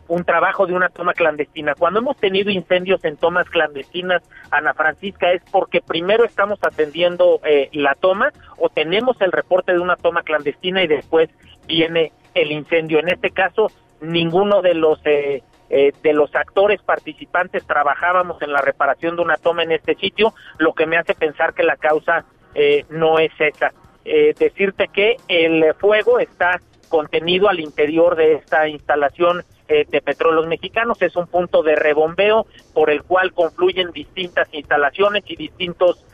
un 0.07 0.23
trabajo 0.23 0.67
de 0.67 0.73
una 0.73 0.89
toma 0.89 1.15
clandestina. 1.15 1.73
Cuando 1.73 1.99
hemos 2.01 2.17
tenido 2.17 2.51
incendios 2.51 3.03
en 3.03 3.17
tomas 3.17 3.49
clandestinas, 3.49 4.21
Ana 4.51 4.75
Francisca, 4.75 5.31
es 5.31 5.41
porque 5.51 5.81
primero 5.81 6.23
estamos 6.23 6.59
atendiendo 6.61 7.41
la 7.71 7.95
toma 7.95 8.31
o 8.59 8.69
tenemos 8.69 9.19
el 9.21 9.31
reporte 9.31 9.73
de 9.73 9.79
una 9.79 9.95
toma 9.95 10.21
clandestina 10.21 10.83
y 10.83 10.87
después 10.87 11.31
viene 11.67 12.11
el 12.41 12.51
incendio. 12.51 12.99
En 12.99 13.09
este 13.09 13.31
caso, 13.31 13.71
ninguno 14.01 14.61
de 14.61 14.73
los 14.73 14.99
eh, 15.05 15.43
eh, 15.69 15.91
de 16.01 16.13
los 16.13 16.33
actores 16.35 16.81
participantes 16.81 17.65
trabajábamos 17.65 18.41
en 18.41 18.53
la 18.53 18.61
reparación 18.61 19.15
de 19.15 19.21
una 19.23 19.37
toma 19.37 19.63
en 19.63 19.73
este 19.73 19.95
sitio, 19.95 20.33
lo 20.59 20.73
que 20.73 20.85
me 20.85 20.97
hace 20.97 21.13
pensar 21.13 21.53
que 21.53 21.63
la 21.63 21.75
causa 21.75 22.25
eh, 22.55 22.85
no 22.89 23.19
es 23.19 23.31
esa. 23.39 23.73
decirte 24.05 24.87
que 24.87 25.17
el 25.27 25.73
fuego 25.73 26.19
está 26.19 26.61
contenido 26.87 27.49
al 27.49 27.59
interior 27.59 28.15
de 28.15 28.35
esta 28.35 28.69
instalación 28.69 29.43
de 29.67 30.01
petróleos 30.01 30.47
mexicanos, 30.47 31.01
es 31.01 31.17
un 31.17 31.27
punto 31.27 31.61
de 31.61 31.75
rebombeo 31.75 32.45
por 32.73 32.89
el 32.89 33.03
cual 33.03 33.33
confluyen 33.33 33.91
distintas 33.91 34.47
instalaciones 34.53 35.25
y 35.27 35.35
distintos 35.35 36.05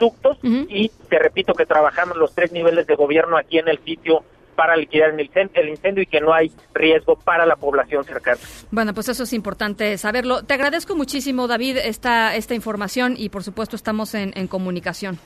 ductos 0.00 0.38
y 0.42 0.90
te 1.08 1.20
repito 1.20 1.54
que 1.54 1.64
trabajamos 1.64 2.16
los 2.16 2.34
tres 2.34 2.50
niveles 2.50 2.88
de 2.88 2.96
gobierno 2.96 3.36
aquí 3.36 3.58
en 3.58 3.68
el 3.68 3.78
sitio 3.84 4.24
para 4.58 4.74
liquidar 4.74 5.10
el 5.10 5.68
incendio 5.68 6.02
y 6.02 6.06
que 6.06 6.20
no 6.20 6.34
hay 6.34 6.50
riesgo 6.74 7.14
para 7.14 7.46
la 7.46 7.54
población 7.54 8.02
cercana. 8.02 8.40
Bueno, 8.72 8.92
pues 8.92 9.08
eso 9.08 9.22
es 9.22 9.32
importante 9.32 9.96
saberlo. 9.98 10.42
Te 10.42 10.54
agradezco 10.54 10.96
muchísimo, 10.96 11.46
David, 11.46 11.76
esta, 11.76 12.34
esta 12.34 12.56
información 12.56 13.14
y 13.16 13.28
por 13.28 13.44
supuesto 13.44 13.76
estamos 13.76 14.16
en, 14.16 14.48
comunicación. 14.48 15.16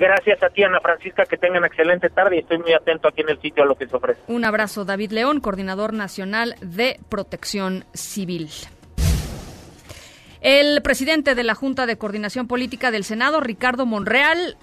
Gracias 0.00 0.42
a 0.42 0.48
ti, 0.48 0.64
Ana 0.64 0.80
Francisca, 0.80 1.24
que 1.26 1.36
tengan 1.36 1.64
excelente 1.64 2.10
tarde 2.10 2.34
y 2.34 2.38
estoy 2.40 2.58
muy 2.58 2.72
atento 2.72 3.06
aquí 3.06 3.20
en 3.20 3.28
el 3.28 3.40
sitio 3.40 3.62
a 3.62 3.66
lo 3.66 3.76
que 3.76 3.86
se 3.86 3.94
ofrece. 3.94 4.20
Un 4.26 4.44
abrazo, 4.44 4.84
David 4.84 5.12
León, 5.12 5.40
coordinador 5.40 5.92
nacional 5.92 6.56
de 6.60 6.98
protección 7.08 7.84
civil. 7.94 8.48
El 10.40 10.82
presidente 10.82 11.36
de 11.36 11.44
la 11.44 11.54
Junta 11.54 11.86
de 11.86 11.98
Coordinación 11.98 12.48
Política 12.48 12.90
del 12.90 13.04
Senado, 13.04 13.38
Ricardo 13.38 13.86
Monreal, 13.86 14.56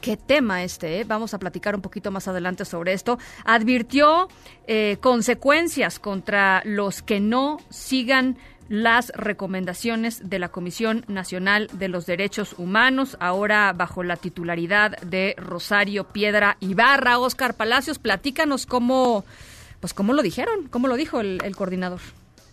Qué 0.00 0.16
tema 0.16 0.62
este, 0.62 1.00
¿eh? 1.00 1.04
vamos 1.04 1.34
a 1.34 1.38
platicar 1.38 1.74
un 1.74 1.82
poquito 1.82 2.10
más 2.10 2.28
adelante 2.28 2.64
sobre 2.64 2.92
esto. 2.92 3.18
Advirtió 3.44 4.28
eh, 4.66 4.98
consecuencias 5.00 5.98
contra 5.98 6.62
los 6.64 7.02
que 7.02 7.18
no 7.18 7.58
sigan 7.68 8.38
las 8.68 9.10
recomendaciones 9.14 10.28
de 10.28 10.38
la 10.38 10.50
Comisión 10.50 11.04
Nacional 11.08 11.68
de 11.72 11.88
los 11.88 12.06
Derechos 12.06 12.54
Humanos, 12.58 13.16
ahora 13.18 13.72
bajo 13.72 14.02
la 14.02 14.16
titularidad 14.16 14.98
de 15.00 15.34
Rosario 15.38 16.04
Piedra 16.04 16.58
Ibarra. 16.60 17.18
Oscar 17.18 17.54
Palacios, 17.54 17.98
platícanos 17.98 18.66
cómo, 18.66 19.24
pues 19.80 19.94
cómo 19.94 20.12
lo 20.12 20.22
dijeron, 20.22 20.68
cómo 20.68 20.86
lo 20.86 20.96
dijo 20.96 21.20
el 21.20 21.56
coordinador. 21.56 22.00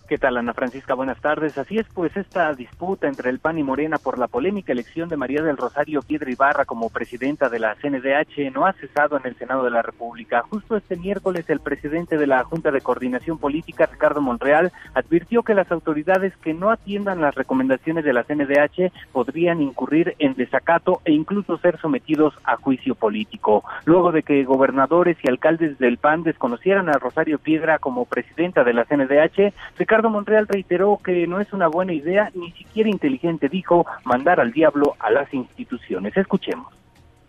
¿Qué 0.08 0.20
tal, 0.20 0.38
Ana 0.38 0.54
Francisca? 0.54 0.94
Buenas 0.94 1.20
tardes. 1.20 1.58
Así 1.58 1.80
es, 1.80 1.88
pues 1.92 2.16
esta 2.16 2.54
disputa 2.54 3.08
entre 3.08 3.32
el 3.32 3.40
PAN 3.40 3.58
y 3.58 3.64
Morena 3.64 3.98
por 3.98 4.20
la 4.20 4.28
polémica 4.28 4.72
elección 4.72 5.10
de 5.10 5.18
María 5.18 5.42
del 5.42 5.58
Rosario 5.58 6.04
Piedra 6.04 6.30
Ibarra 6.30 6.66
como 6.66 6.92
presidenta 6.92 7.50
de 7.50 7.58
la 7.58 7.74
CNDH 7.74 8.54
no 8.54 8.68
ha 8.68 8.74
cesado 8.74 9.18
en 9.18 9.26
el 9.26 9.36
Senado 9.36 9.64
de 9.64 9.72
la 9.72 9.82
República. 9.82 10.44
Justo 10.48 10.78
este 10.78 10.96
miércoles, 10.96 11.50
el 11.50 11.60
presidente 11.60 12.20
de 12.20 12.28
la 12.28 12.44
Junta 12.44 12.70
de 12.70 12.82
Coordinación 12.82 13.40
Política, 13.40 13.88
Ricardo 13.88 14.22
Monreal, 14.22 14.72
advirtió 14.94 15.42
que 15.42 15.56
las 15.56 15.72
autoridades 15.72 16.38
que 16.38 16.54
no 16.54 16.70
atiendan 16.70 17.22
las 17.22 17.34
recomendaciones 17.34 18.06
de 18.06 18.14
la 18.14 18.26
CNDH 18.26 18.92
podrían 19.12 19.60
incurrir 19.60 20.14
en 20.20 20.36
desacato 20.36 21.02
e 21.04 21.14
incluso 21.14 21.58
ser 21.58 21.80
sometidos 21.80 22.36
a 22.44 22.58
juicio 22.58 22.94
político. 22.94 23.64
Luego 23.86 24.12
de 24.12 24.22
que 24.22 24.44
gobernadores 24.44 25.18
y 25.24 25.30
alcaldes 25.30 25.80
del 25.80 25.98
PAN 25.98 26.22
desconocieran 26.22 26.90
a 26.90 27.00
Rosario 27.00 27.40
Piedra 27.40 27.80
como 27.80 28.06
presidenta 28.06 28.64
de 28.64 28.74
la 28.74 28.86
CNDH, 28.86 29.52
Ricardo 29.80 29.95
Ricardo 29.96 30.10
Monreal 30.10 30.46
reiteró 30.50 31.00
que 31.02 31.26
no 31.26 31.40
es 31.40 31.54
una 31.54 31.70
buena 31.70 31.94
idea, 31.94 32.30
ni 32.34 32.52
siquiera 32.52 32.90
inteligente, 32.90 33.48
dijo, 33.48 33.86
mandar 34.04 34.42
al 34.42 34.52
diablo 34.52 34.94
a 35.00 35.10
las 35.10 35.34
instituciones. 35.34 36.18
Escuchemos. 36.18 36.68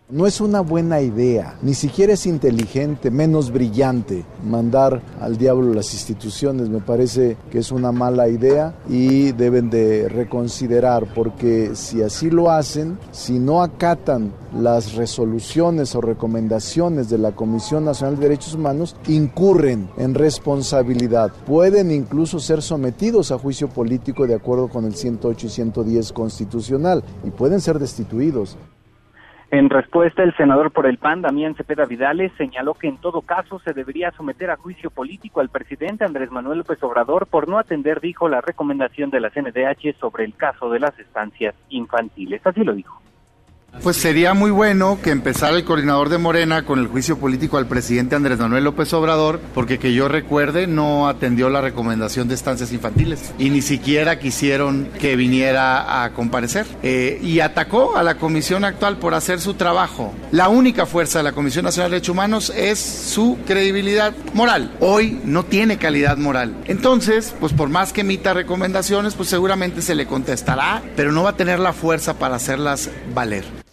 No 0.08 0.24
es 0.28 0.40
una 0.40 0.60
buena 0.60 1.00
idea, 1.00 1.58
ni 1.62 1.74
siquiera 1.74 2.12
es 2.12 2.26
inteligente, 2.26 3.10
menos 3.10 3.50
brillante 3.50 4.24
mandar 4.44 5.02
al 5.20 5.36
diablo 5.36 5.74
las 5.74 5.94
instituciones. 5.94 6.68
Me 6.68 6.78
parece 6.78 7.36
que 7.50 7.58
es 7.58 7.72
una 7.72 7.90
mala 7.90 8.28
idea 8.28 8.76
y 8.88 9.32
deben 9.32 9.68
de 9.68 10.08
reconsiderar, 10.08 11.12
porque 11.12 11.74
si 11.74 12.02
así 12.02 12.30
lo 12.30 12.52
hacen, 12.52 13.00
si 13.10 13.40
no 13.40 13.64
acatan 13.64 14.32
las 14.56 14.94
resoluciones 14.94 15.96
o 15.96 16.00
recomendaciones 16.00 17.10
de 17.10 17.18
la 17.18 17.32
Comisión 17.32 17.84
Nacional 17.84 18.14
de 18.14 18.28
Derechos 18.28 18.54
Humanos, 18.54 18.94
incurren 19.08 19.90
en 19.96 20.14
responsabilidad. 20.14 21.32
Pueden 21.46 21.90
incluso 21.90 22.38
ser 22.38 22.62
sometidos 22.62 23.32
a 23.32 23.38
juicio 23.38 23.68
político 23.68 24.24
de 24.28 24.36
acuerdo 24.36 24.68
con 24.68 24.84
el 24.84 24.94
108 24.94 25.48
y 25.48 25.50
110 25.50 26.12
constitucional 26.12 27.02
y 27.24 27.30
pueden 27.30 27.60
ser 27.60 27.80
destituidos. 27.80 28.56
En 29.52 29.70
respuesta, 29.70 30.24
el 30.24 30.36
senador 30.36 30.72
por 30.72 30.86
el 30.86 30.98
PAN, 30.98 31.22
Damián 31.22 31.54
Cepeda 31.54 31.84
Vidales, 31.84 32.32
señaló 32.36 32.74
que 32.74 32.88
en 32.88 32.98
todo 32.98 33.22
caso 33.22 33.60
se 33.60 33.72
debería 33.72 34.10
someter 34.10 34.50
a 34.50 34.56
juicio 34.56 34.90
político 34.90 35.40
al 35.40 35.50
presidente 35.50 36.04
Andrés 36.04 36.32
Manuel 36.32 36.58
López 36.58 36.82
Obrador 36.82 37.28
por 37.28 37.48
no 37.48 37.58
atender, 37.58 38.00
dijo, 38.00 38.28
la 38.28 38.40
recomendación 38.40 39.10
de 39.10 39.20
la 39.20 39.30
CNDH 39.30 39.98
sobre 40.00 40.24
el 40.24 40.34
caso 40.34 40.68
de 40.70 40.80
las 40.80 40.98
estancias 40.98 41.54
infantiles. 41.68 42.44
Así 42.44 42.64
lo 42.64 42.74
dijo. 42.74 43.00
Pues 43.82 43.96
sería 43.96 44.34
muy 44.34 44.50
bueno 44.50 44.98
que 45.00 45.10
empezara 45.10 45.56
el 45.56 45.64
coordinador 45.64 46.08
de 46.08 46.18
Morena 46.18 46.64
con 46.64 46.80
el 46.80 46.88
juicio 46.88 47.18
político 47.18 47.56
al 47.56 47.66
presidente 47.66 48.16
Andrés 48.16 48.38
Manuel 48.38 48.64
López 48.64 48.92
Obrador, 48.92 49.40
porque 49.54 49.78
que 49.78 49.94
yo 49.94 50.08
recuerde 50.08 50.66
no 50.66 51.08
atendió 51.08 51.50
la 51.50 51.60
recomendación 51.60 52.26
de 52.26 52.34
estancias 52.34 52.72
infantiles 52.72 53.32
y 53.38 53.50
ni 53.50 53.62
siquiera 53.62 54.18
quisieron 54.18 54.88
que 54.98 55.14
viniera 55.14 56.02
a 56.02 56.12
comparecer. 56.12 56.66
Eh, 56.82 57.20
y 57.22 57.40
atacó 57.40 57.96
a 57.96 58.02
la 58.02 58.16
comisión 58.16 58.64
actual 58.64 58.98
por 58.98 59.14
hacer 59.14 59.40
su 59.40 59.54
trabajo. 59.54 60.12
La 60.32 60.48
única 60.48 60.86
fuerza 60.86 61.20
de 61.20 61.24
la 61.24 61.32
Comisión 61.32 61.64
Nacional 61.64 61.90
de 61.90 61.96
Derechos 61.96 62.12
Humanos 62.12 62.52
es 62.56 62.80
su 62.80 63.38
credibilidad 63.46 64.12
moral. 64.34 64.74
Hoy 64.80 65.20
no 65.24 65.44
tiene 65.44 65.78
calidad 65.78 66.16
moral. 66.16 66.56
Entonces, 66.66 67.34
pues 67.38 67.52
por 67.52 67.68
más 67.68 67.92
que 67.92 68.00
emita 68.00 68.34
recomendaciones, 68.34 69.14
pues 69.14 69.28
seguramente 69.28 69.82
se 69.82 69.94
le 69.94 70.06
contestará, 70.06 70.82
pero 70.96 71.12
no 71.12 71.22
va 71.22 71.30
a 71.30 71.36
tener 71.36 71.60
la 71.60 71.72
fuerza 71.72 72.14
para 72.14 72.36
hacerlas 72.36 72.90
valer. 73.14 73.65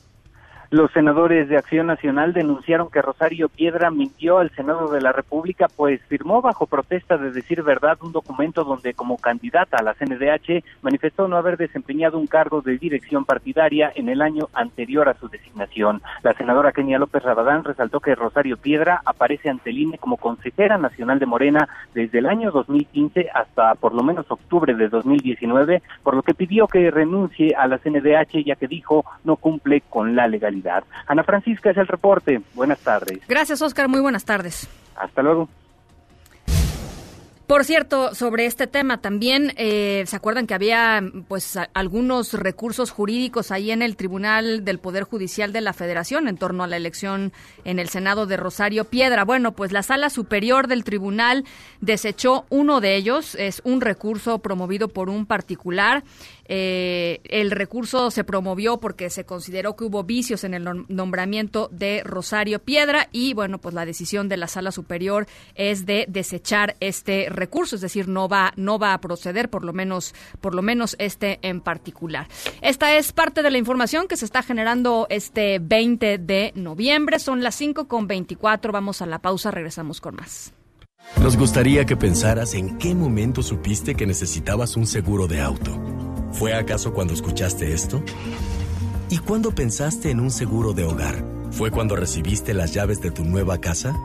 Los 0.73 0.89
senadores 0.89 1.49
de 1.49 1.57
Acción 1.57 1.85
Nacional 1.85 2.33
denunciaron 2.33 2.89
que 2.89 3.03
Rosario 3.03 3.47
Piedra 3.47 3.91
mintió 3.91 4.39
al 4.39 4.49
Senado 4.55 4.91
de 4.91 5.01
la 5.01 5.11
República, 5.11 5.67
pues 5.67 6.01
firmó 6.07 6.41
bajo 6.41 6.65
protesta 6.65 7.15
de 7.15 7.29
decir 7.29 7.61
verdad 7.61 7.99
un 8.01 8.11
documento 8.11 8.63
donde 8.63 8.95
como 8.95 9.19
candidata 9.19 9.77
a 9.77 9.83
la 9.83 9.93
CNDH 9.93 10.63
manifestó 10.81 11.27
no 11.27 11.37
haber 11.37 11.57
desempeñado 11.57 12.17
un 12.17 12.25
cargo 12.25 12.63
de 12.63 12.79
dirección 12.79 13.23
partidaria 13.23 13.91
en 13.93 14.09
el 14.09 14.19
año 14.19 14.49
anterior 14.51 15.07
a 15.09 15.13
su 15.13 15.29
designación. 15.29 16.01
La 16.23 16.33
senadora 16.33 16.71
Kenia 16.71 16.97
López 16.97 17.21
Rabadán 17.21 17.63
resaltó 17.63 17.99
que 17.99 18.15
Rosario 18.15 18.57
Piedra 18.57 18.99
aparece 19.05 19.51
ante 19.51 19.69
el 19.69 19.77
INE 19.77 19.99
como 19.99 20.17
consejera 20.17 20.79
nacional 20.79 21.19
de 21.19 21.27
Morena 21.27 21.69
desde 21.93 22.17
el 22.17 22.25
año 22.25 22.49
2015 22.49 23.29
hasta 23.31 23.75
por 23.75 23.93
lo 23.93 24.01
menos 24.01 24.25
octubre 24.27 24.73
de 24.73 24.89
2019, 24.89 25.83
por 26.01 26.15
lo 26.15 26.23
que 26.23 26.33
pidió 26.33 26.65
que 26.65 26.89
renuncie 26.89 27.53
a 27.53 27.67
la 27.67 27.77
CNDH 27.77 28.43
ya 28.43 28.55
que 28.55 28.67
dijo 28.67 29.05
no 29.23 29.35
cumple 29.35 29.81
con 29.87 30.15
la 30.15 30.27
legalidad. 30.27 30.62
Ana 31.07 31.23
Francisca 31.23 31.71
es 31.71 31.77
el 31.77 31.87
reporte. 31.87 32.41
Buenas 32.53 32.79
tardes. 32.79 33.19
Gracias, 33.27 33.61
Oscar. 33.61 33.87
Muy 33.87 34.01
buenas 34.01 34.25
tardes. 34.25 34.67
Hasta 34.95 35.21
luego. 35.21 35.49
Por 37.47 37.65
cierto, 37.65 38.15
sobre 38.15 38.45
este 38.45 38.67
tema 38.67 38.99
también, 38.99 39.53
eh, 39.57 40.05
¿se 40.07 40.15
acuerdan 40.15 40.47
que 40.47 40.53
había 40.53 41.03
pues 41.27 41.59
algunos 41.73 42.33
recursos 42.33 42.89
jurídicos 42.89 43.51
ahí 43.51 43.69
en 43.69 43.81
el 43.81 43.97
Tribunal 43.97 44.63
del 44.63 44.79
Poder 44.79 45.03
Judicial 45.03 45.51
de 45.51 45.59
la 45.59 45.73
Federación 45.73 46.29
en 46.29 46.37
torno 46.37 46.63
a 46.63 46.67
la 46.67 46.77
elección 46.77 47.33
en 47.65 47.79
el 47.79 47.89
Senado 47.89 48.25
de 48.25 48.37
Rosario 48.37 48.85
Piedra? 48.85 49.25
Bueno, 49.25 49.51
pues 49.51 49.73
la 49.73 49.83
Sala 49.83 50.09
Superior 50.09 50.67
del 50.67 50.85
Tribunal 50.85 51.43
desechó 51.81 52.45
uno 52.49 52.79
de 52.79 52.95
ellos, 52.95 53.35
es 53.35 53.61
un 53.65 53.81
recurso 53.81 54.39
promovido 54.39 54.87
por 54.87 55.09
un 55.09 55.25
particular 55.25 56.03
eh, 56.45 57.21
el 57.25 57.51
recurso 57.51 58.11
se 58.11 58.23
promovió 58.23 58.79
porque 58.79 59.09
se 59.09 59.25
consideró 59.25 59.75
que 59.75 59.85
hubo 59.85 60.03
vicios 60.03 60.43
en 60.43 60.53
el 60.53 60.85
nombramiento 60.87 61.69
de 61.71 62.01
Rosario 62.03 62.59
Piedra 62.59 63.09
y 63.11 63.33
bueno, 63.33 63.59
pues 63.59 63.73
la 63.73 63.85
decisión 63.85 64.29
de 64.29 64.37
la 64.37 64.47
Sala 64.47 64.71
Superior 64.71 65.27
es 65.55 65.85
de 65.85 66.05
desechar 66.07 66.75
este 66.79 67.27
recurso, 67.29 67.75
es 67.75 67.81
decir, 67.81 68.07
no 68.07 68.27
va 68.27 68.53
no 68.55 68.79
va 68.79 68.93
a 68.93 69.01
proceder 69.01 69.49
por 69.49 69.63
lo 69.63 69.73
menos 69.73 70.13
por 70.41 70.55
lo 70.55 70.61
menos 70.61 70.95
este 70.99 71.39
en 71.41 71.61
particular. 71.61 72.27
Esta 72.61 72.95
es 72.97 73.13
parte 73.13 73.41
de 73.41 73.51
la 73.51 73.57
información 73.57 74.07
que 74.07 74.17
se 74.17 74.25
está 74.25 74.43
generando 74.43 75.07
este 75.09 75.59
20 75.59 76.17
de 76.17 76.51
noviembre, 76.55 77.19
son 77.19 77.43
las 77.43 77.55
5 77.55 77.87
con 77.87 78.07
24, 78.07 78.71
vamos 78.71 79.01
a 79.01 79.05
la 79.05 79.19
pausa, 79.19 79.51
regresamos 79.51 80.01
con 80.01 80.15
más. 80.15 80.53
Nos 81.21 81.37
gustaría 81.37 81.85
que 81.85 81.97
pensaras 81.97 82.53
en 82.53 82.77
qué 82.77 82.95
momento 82.95 83.43
supiste 83.43 83.95
que 83.95 84.05
necesitabas 84.05 84.77
un 84.77 84.87
seguro 84.87 85.27
de 85.27 85.41
auto. 85.41 86.12
¿Fue 86.33 86.53
acaso 86.55 86.93
cuando 86.93 87.13
escuchaste 87.13 87.73
esto? 87.73 88.03
¿Y 89.09 89.19
cuándo 89.19 89.53
pensaste 89.53 90.09
en 90.09 90.19
un 90.19 90.31
seguro 90.31 90.73
de 90.73 90.83
hogar? 90.83 91.23
¿Fue 91.51 91.69
cuando 91.69 91.95
recibiste 91.95 92.55
las 92.55 92.73
llaves 92.73 92.99
de 93.01 93.11
tu 93.11 93.23
nueva 93.23 93.59
casa? 93.61 93.95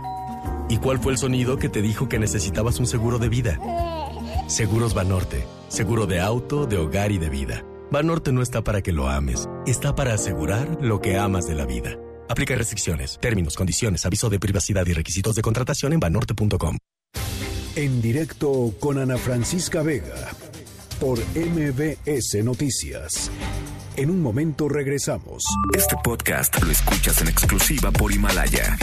¿Y 0.68 0.76
cuál 0.76 0.98
fue 0.98 1.12
el 1.12 1.18
sonido 1.18 1.56
que 1.56 1.70
te 1.70 1.80
dijo 1.80 2.08
que 2.08 2.18
necesitabas 2.18 2.78
un 2.78 2.86
seguro 2.86 3.18
de 3.18 3.30
vida? 3.30 3.58
Seguros 4.46 4.92
Banorte, 4.92 5.46
seguro 5.68 6.06
de 6.06 6.20
auto, 6.20 6.66
de 6.66 6.76
hogar 6.76 7.12
y 7.12 7.18
de 7.18 7.30
vida. 7.30 7.64
Banorte 7.90 8.32
no 8.32 8.42
está 8.42 8.62
para 8.62 8.82
que 8.82 8.92
lo 8.92 9.08
ames, 9.08 9.48
está 9.66 9.94
para 9.94 10.12
asegurar 10.12 10.78
lo 10.82 11.00
que 11.00 11.16
amas 11.16 11.46
de 11.46 11.54
la 11.54 11.64
vida. 11.64 11.98
Aplica 12.28 12.54
restricciones, 12.54 13.18
términos, 13.18 13.56
condiciones, 13.56 14.04
aviso 14.04 14.28
de 14.28 14.38
privacidad 14.38 14.86
y 14.86 14.92
requisitos 14.92 15.34
de 15.34 15.40
contratación 15.40 15.94
en 15.94 16.00
banorte.com. 16.00 16.76
En 17.74 18.02
directo 18.02 18.74
con 18.78 18.98
Ana 18.98 19.16
Francisca 19.16 19.82
Vega 19.82 20.32
por 21.00 21.18
MBS 21.36 22.42
Noticias. 22.44 23.30
En 23.96 24.10
un 24.10 24.20
momento 24.20 24.68
regresamos. 24.68 25.44
Este 25.76 25.96
podcast 26.02 26.60
lo 26.62 26.70
escuchas 26.70 27.20
en 27.20 27.28
exclusiva 27.28 27.90
por 27.90 28.12
Himalaya. 28.12 28.76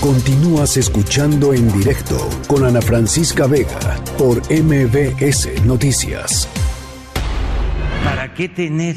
Continúas 0.00 0.76
escuchando 0.76 1.52
en 1.52 1.70
directo 1.72 2.28
con 2.46 2.64
Ana 2.64 2.80
Francisca 2.80 3.46
Vega 3.46 4.02
por 4.16 4.40
MBS 4.50 5.64
Noticias. 5.64 6.48
¿Para 8.04 8.34
qué 8.34 8.48
tener 8.48 8.96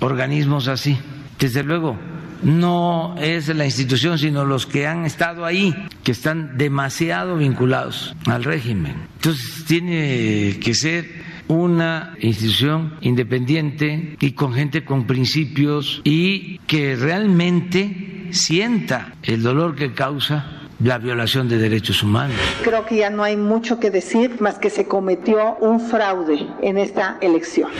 organismos 0.00 0.68
así? 0.68 0.98
Desde 1.38 1.62
luego, 1.62 1.96
no 2.42 3.14
es 3.18 3.48
la 3.48 3.64
institución, 3.64 4.18
sino 4.18 4.44
los 4.44 4.66
que 4.66 4.86
han 4.86 5.04
estado 5.04 5.44
ahí, 5.44 5.74
que 6.02 6.12
están 6.12 6.58
demasiado 6.58 7.36
vinculados 7.36 8.14
al 8.26 8.44
régimen. 8.44 8.94
Entonces 9.16 9.64
tiene 9.66 10.58
que 10.60 10.74
ser 10.74 11.25
una 11.48 12.14
institución 12.20 12.96
independiente 13.00 14.16
y 14.20 14.32
con 14.32 14.52
gente 14.52 14.84
con 14.84 15.06
principios 15.06 16.00
y 16.04 16.58
que 16.66 16.96
realmente 16.96 18.28
sienta 18.30 19.14
el 19.22 19.42
dolor 19.42 19.76
que 19.76 19.92
causa 19.92 20.56
la 20.82 20.98
violación 20.98 21.48
de 21.48 21.58
derechos 21.58 22.02
humanos. 22.02 22.36
Creo 22.62 22.84
que 22.84 22.96
ya 22.96 23.10
no 23.10 23.22
hay 23.22 23.36
mucho 23.36 23.80
que 23.80 23.90
decir 23.90 24.40
más 24.40 24.58
que 24.58 24.70
se 24.70 24.86
cometió 24.86 25.56
un 25.60 25.80
fraude 25.80 26.46
en 26.62 26.78
esta 26.78 27.16
elección. 27.20 27.70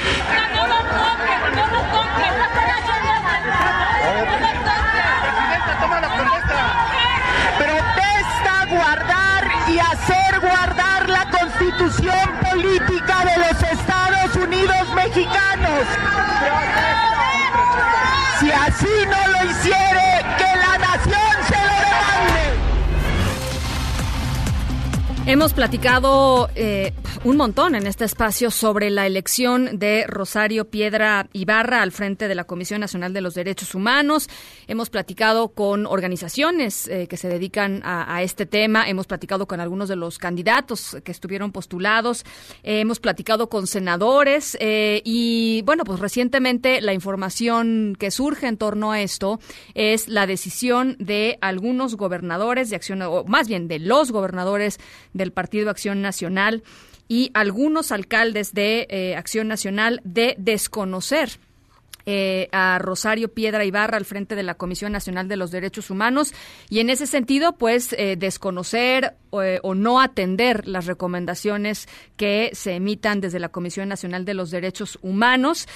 Protesta 1.42 1.85
Hemos 25.26 25.52
platicado 25.52 26.48
eh, 26.54 26.92
un 27.26 27.36
montón 27.36 27.74
en 27.74 27.88
este 27.88 28.04
espacio 28.04 28.52
sobre 28.52 28.88
la 28.88 29.04
elección 29.04 29.80
de 29.80 30.04
Rosario 30.06 30.70
Piedra 30.70 31.28
Ibarra 31.32 31.82
al 31.82 31.90
frente 31.90 32.28
de 32.28 32.36
la 32.36 32.44
Comisión 32.44 32.80
Nacional 32.80 33.12
de 33.12 33.20
los 33.20 33.34
Derechos 33.34 33.74
Humanos. 33.74 34.28
Hemos 34.68 34.90
platicado 34.90 35.48
con 35.48 35.86
organizaciones 35.86 36.86
eh, 36.86 37.08
que 37.08 37.16
se 37.16 37.28
dedican 37.28 37.82
a, 37.84 38.22
este 38.22 38.46
tema. 38.46 38.88
Hemos 38.88 39.08
platicado 39.08 39.48
con 39.48 39.58
algunos 39.58 39.88
de 39.88 39.96
los 39.96 40.18
candidatos 40.18 40.98
que 41.02 41.10
estuvieron 41.10 41.50
postulados. 41.50 42.22
Eh, 42.62 42.78
hemos 42.78 43.00
platicado 43.00 43.48
con 43.48 43.66
senadores 43.66 44.56
y, 44.60 45.62
bueno, 45.62 45.82
pues 45.82 45.98
recientemente 45.98 46.80
la 46.80 46.92
información 46.92 47.96
que 47.98 48.12
surge 48.12 48.46
en 48.46 48.56
torno 48.56 48.92
a 48.92 49.00
esto 49.00 49.40
es 49.74 50.06
la 50.06 50.28
decisión 50.28 50.94
de 51.00 51.38
algunos 51.40 51.96
gobernadores 51.96 52.70
de 52.70 52.76
acción, 52.76 53.02
o 53.02 53.24
más 53.24 53.48
bien 53.48 53.66
de 53.66 53.80
los 53.80 54.12
gobernadores 54.12 54.78
del 55.12 55.32
Partido 55.32 55.70
Acción 55.70 56.02
Nacional 56.02 56.62
y 57.08 57.30
algunos 57.34 57.92
alcaldes 57.92 58.52
de 58.52 58.86
eh, 58.90 59.16
Acción 59.16 59.48
Nacional 59.48 60.00
de 60.04 60.34
desconocer 60.38 61.38
eh, 62.08 62.48
a 62.52 62.78
Rosario 62.78 63.34
Piedra 63.34 63.64
Ibarra 63.64 63.96
al 63.96 64.04
frente 64.04 64.36
de 64.36 64.44
la 64.44 64.54
Comisión 64.54 64.92
Nacional 64.92 65.26
de 65.26 65.36
los 65.36 65.50
Derechos 65.50 65.90
Humanos 65.90 66.32
y 66.70 66.78
en 66.78 66.88
ese 66.88 67.04
sentido, 67.08 67.56
pues, 67.56 67.92
eh, 67.94 68.14
desconocer 68.16 69.14
eh, 69.32 69.58
o 69.64 69.74
no 69.74 70.00
atender 70.00 70.68
las 70.68 70.86
recomendaciones 70.86 71.88
que 72.16 72.50
se 72.52 72.74
emitan 72.76 73.20
desde 73.20 73.40
la 73.40 73.48
Comisión 73.48 73.88
Nacional 73.88 74.24
de 74.24 74.34
los 74.34 74.52
Derechos 74.52 75.00
Humanos. 75.02 75.66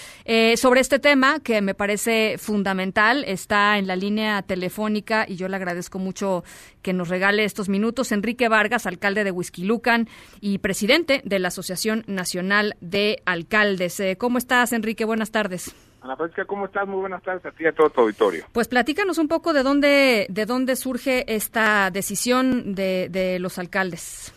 sobre 0.56 0.80
este 0.80 1.00
tema, 1.00 1.40
que 1.40 1.60
me 1.62 1.74
parece 1.74 2.36
fundamental, 2.38 3.24
está 3.26 3.76
en 3.76 3.88
la 3.88 3.96
línea 3.96 4.42
telefónica 4.42 5.26
y 5.28 5.34
yo 5.34 5.48
le 5.48 5.56
agradezco 5.56 5.98
mucho 5.98 6.44
que 6.80 6.92
nos 6.92 7.08
regale 7.08 7.44
estos 7.44 7.68
minutos 7.68 8.12
Enrique 8.12 8.48
Vargas, 8.48 8.86
alcalde 8.86 9.24
de 9.24 9.32
Huizquilucan 9.32 10.08
y 10.40 10.58
presidente 10.58 11.22
de 11.24 11.40
la 11.40 11.48
Asociación 11.48 12.04
Nacional 12.06 12.76
de 12.80 13.20
Alcaldes. 13.24 14.00
¿Cómo 14.16 14.38
estás, 14.38 14.72
Enrique? 14.72 15.04
Buenas 15.04 15.32
tardes. 15.32 15.74
Ana 16.02 16.16
Francisca, 16.16 16.44
¿cómo 16.46 16.64
estás? 16.64 16.88
Muy 16.88 17.00
buenas 17.00 17.22
tardes 17.22 17.44
a 17.44 17.50
ti 17.50 17.64
y 17.64 17.66
a 17.66 17.72
todo 17.72 17.90
tu 17.90 18.00
auditorio. 18.00 18.44
Pues 18.52 18.68
platícanos 18.68 19.18
un 19.18 19.28
poco 19.28 19.52
de 19.52 19.62
dónde, 19.62 20.26
de 20.30 20.46
dónde 20.46 20.76
surge 20.76 21.24
esta 21.32 21.90
decisión 21.90 22.74
de, 22.74 23.08
de 23.10 23.38
los 23.38 23.58
alcaldes. 23.58 24.32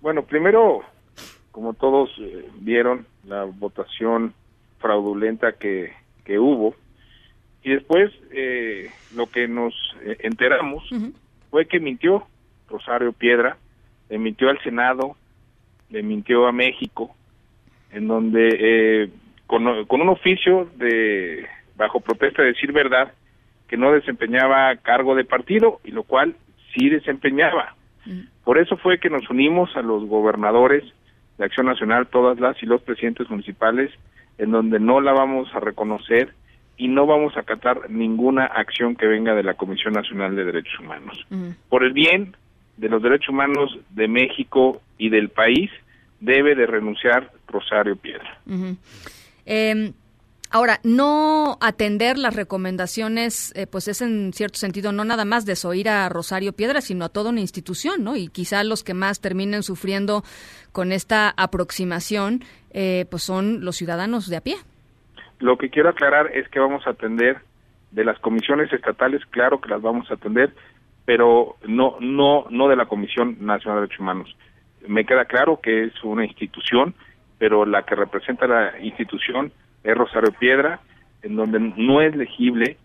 Bueno, 0.00 0.22
primero, 0.22 0.82
como 1.50 1.74
todos 1.74 2.10
eh, 2.20 2.48
vieron, 2.60 3.06
la 3.24 3.44
votación 3.44 4.32
fraudulenta 4.78 5.52
que, 5.52 5.92
que 6.24 6.38
hubo, 6.38 6.76
y 7.64 7.70
después 7.70 8.12
eh, 8.30 8.88
lo 9.16 9.26
que 9.26 9.48
nos 9.48 9.74
eh, 10.02 10.18
enteramos 10.20 10.84
fue 11.50 11.66
que 11.66 11.80
mintió 11.80 12.28
Rosario 12.68 13.12
Piedra, 13.12 13.56
le 14.08 14.18
mintió 14.18 14.50
al 14.50 14.62
Senado, 14.62 15.16
le 15.90 16.04
mintió 16.04 16.46
a 16.46 16.52
México, 16.52 17.14
en 17.90 18.06
donde 18.06 19.10
con, 19.48 19.66
un 19.66 20.08
oficio 20.10 20.68
de 20.76 21.46
bajo 21.74 22.00
protesta 22.00 22.42
de 22.42 22.48
decir 22.48 22.70
verdad 22.70 23.12
que 23.66 23.76
no 23.76 23.92
desempeñaba 23.92 24.76
cargo 24.76 25.14
de 25.14 25.24
partido 25.24 25.80
y 25.84 25.90
lo 25.90 26.04
cual 26.04 26.36
sí 26.72 26.88
desempeñaba. 26.88 27.74
Por 28.44 28.58
eso 28.58 28.76
fue 28.76 28.98
que 28.98 29.10
nos 29.10 29.28
unimos 29.28 29.74
a 29.76 29.82
los 29.82 30.04
gobernadores 30.06 30.84
de 31.38 31.44
Acción 31.44 31.66
Nacional, 31.66 32.06
todas 32.06 32.38
las 32.38 32.62
y 32.62 32.66
los 32.66 32.82
presidentes 32.82 33.28
municipales, 33.28 33.90
en 34.38 34.50
donde 34.50 34.80
no 34.80 35.00
la 35.00 35.12
vamos 35.12 35.48
a 35.54 35.60
reconocer 35.60 36.34
y 36.76 36.88
no 36.88 37.06
vamos 37.06 37.36
a 37.36 37.40
acatar 37.40 37.90
ninguna 37.90 38.44
acción 38.44 38.96
que 38.96 39.06
venga 39.06 39.34
de 39.34 39.42
la 39.42 39.54
Comisión 39.54 39.94
Nacional 39.94 40.36
de 40.36 40.44
Derechos 40.44 40.78
Humanos. 40.78 41.26
Por 41.68 41.84
el 41.84 41.92
bien 41.92 42.36
de 42.76 42.88
los 42.88 43.02
derechos 43.02 43.30
humanos 43.30 43.78
de 43.90 44.08
México 44.08 44.80
y 44.98 45.08
del 45.08 45.30
país, 45.30 45.70
debe 46.20 46.54
de 46.54 46.66
renunciar 46.66 47.30
Rosario 47.48 47.96
Piedra. 47.96 48.38
Eh, 49.48 49.92
Ahora, 50.50 50.80
no 50.82 51.58
atender 51.60 52.16
las 52.16 52.34
recomendaciones, 52.34 53.52
eh, 53.54 53.66
pues 53.66 53.86
es 53.86 54.00
en 54.00 54.32
cierto 54.32 54.56
sentido 54.58 54.92
no 54.92 55.04
nada 55.04 55.26
más 55.26 55.44
desoír 55.44 55.90
a 55.90 56.08
Rosario 56.08 56.54
Piedra, 56.54 56.80
sino 56.80 57.04
a 57.04 57.10
toda 57.10 57.30
una 57.30 57.40
institución, 57.40 58.02
¿no? 58.02 58.16
Y 58.16 58.28
quizá 58.28 58.64
los 58.64 58.82
que 58.82 58.94
más 58.94 59.20
terminen 59.20 59.62
sufriendo 59.62 60.22
con 60.72 60.90
esta 60.90 61.34
aproximación, 61.36 62.44
eh, 62.70 63.04
pues 63.10 63.24
son 63.24 63.62
los 63.62 63.76
ciudadanos 63.76 64.30
de 64.30 64.36
a 64.38 64.40
pie. 64.40 64.56
Lo 65.38 65.58
que 65.58 65.68
quiero 65.68 65.90
aclarar 65.90 66.34
es 66.34 66.48
que 66.48 66.60
vamos 66.60 66.86
a 66.86 66.90
atender 66.90 67.42
de 67.90 68.04
las 68.06 68.18
comisiones 68.20 68.72
estatales, 68.72 69.20
claro 69.26 69.60
que 69.60 69.68
las 69.68 69.82
vamos 69.82 70.10
a 70.10 70.14
atender, 70.14 70.54
pero 71.04 71.56
no, 71.66 71.98
no, 72.00 72.46
no 72.48 72.68
de 72.68 72.76
la 72.76 72.86
Comisión 72.86 73.36
Nacional 73.40 73.76
de 73.76 73.80
Derechos 73.82 74.00
Humanos. 74.00 74.36
me 74.86 75.04
queda 75.04 75.26
claro 75.26 75.60
que 75.60 75.84
es 75.84 75.92
una 76.04 76.24
institución, 76.24 76.94
pero 77.38 77.64
la 77.64 77.84
que 77.84 77.94
representa 77.94 78.46
la 78.46 78.78
institución 78.80 79.52
es 79.84 79.96
Rosario 79.96 80.32
Piedra, 80.32 80.80
en 81.22 81.36
donde 81.36 81.60
no 81.60 82.00
es 82.00 82.14
legible 82.14 82.76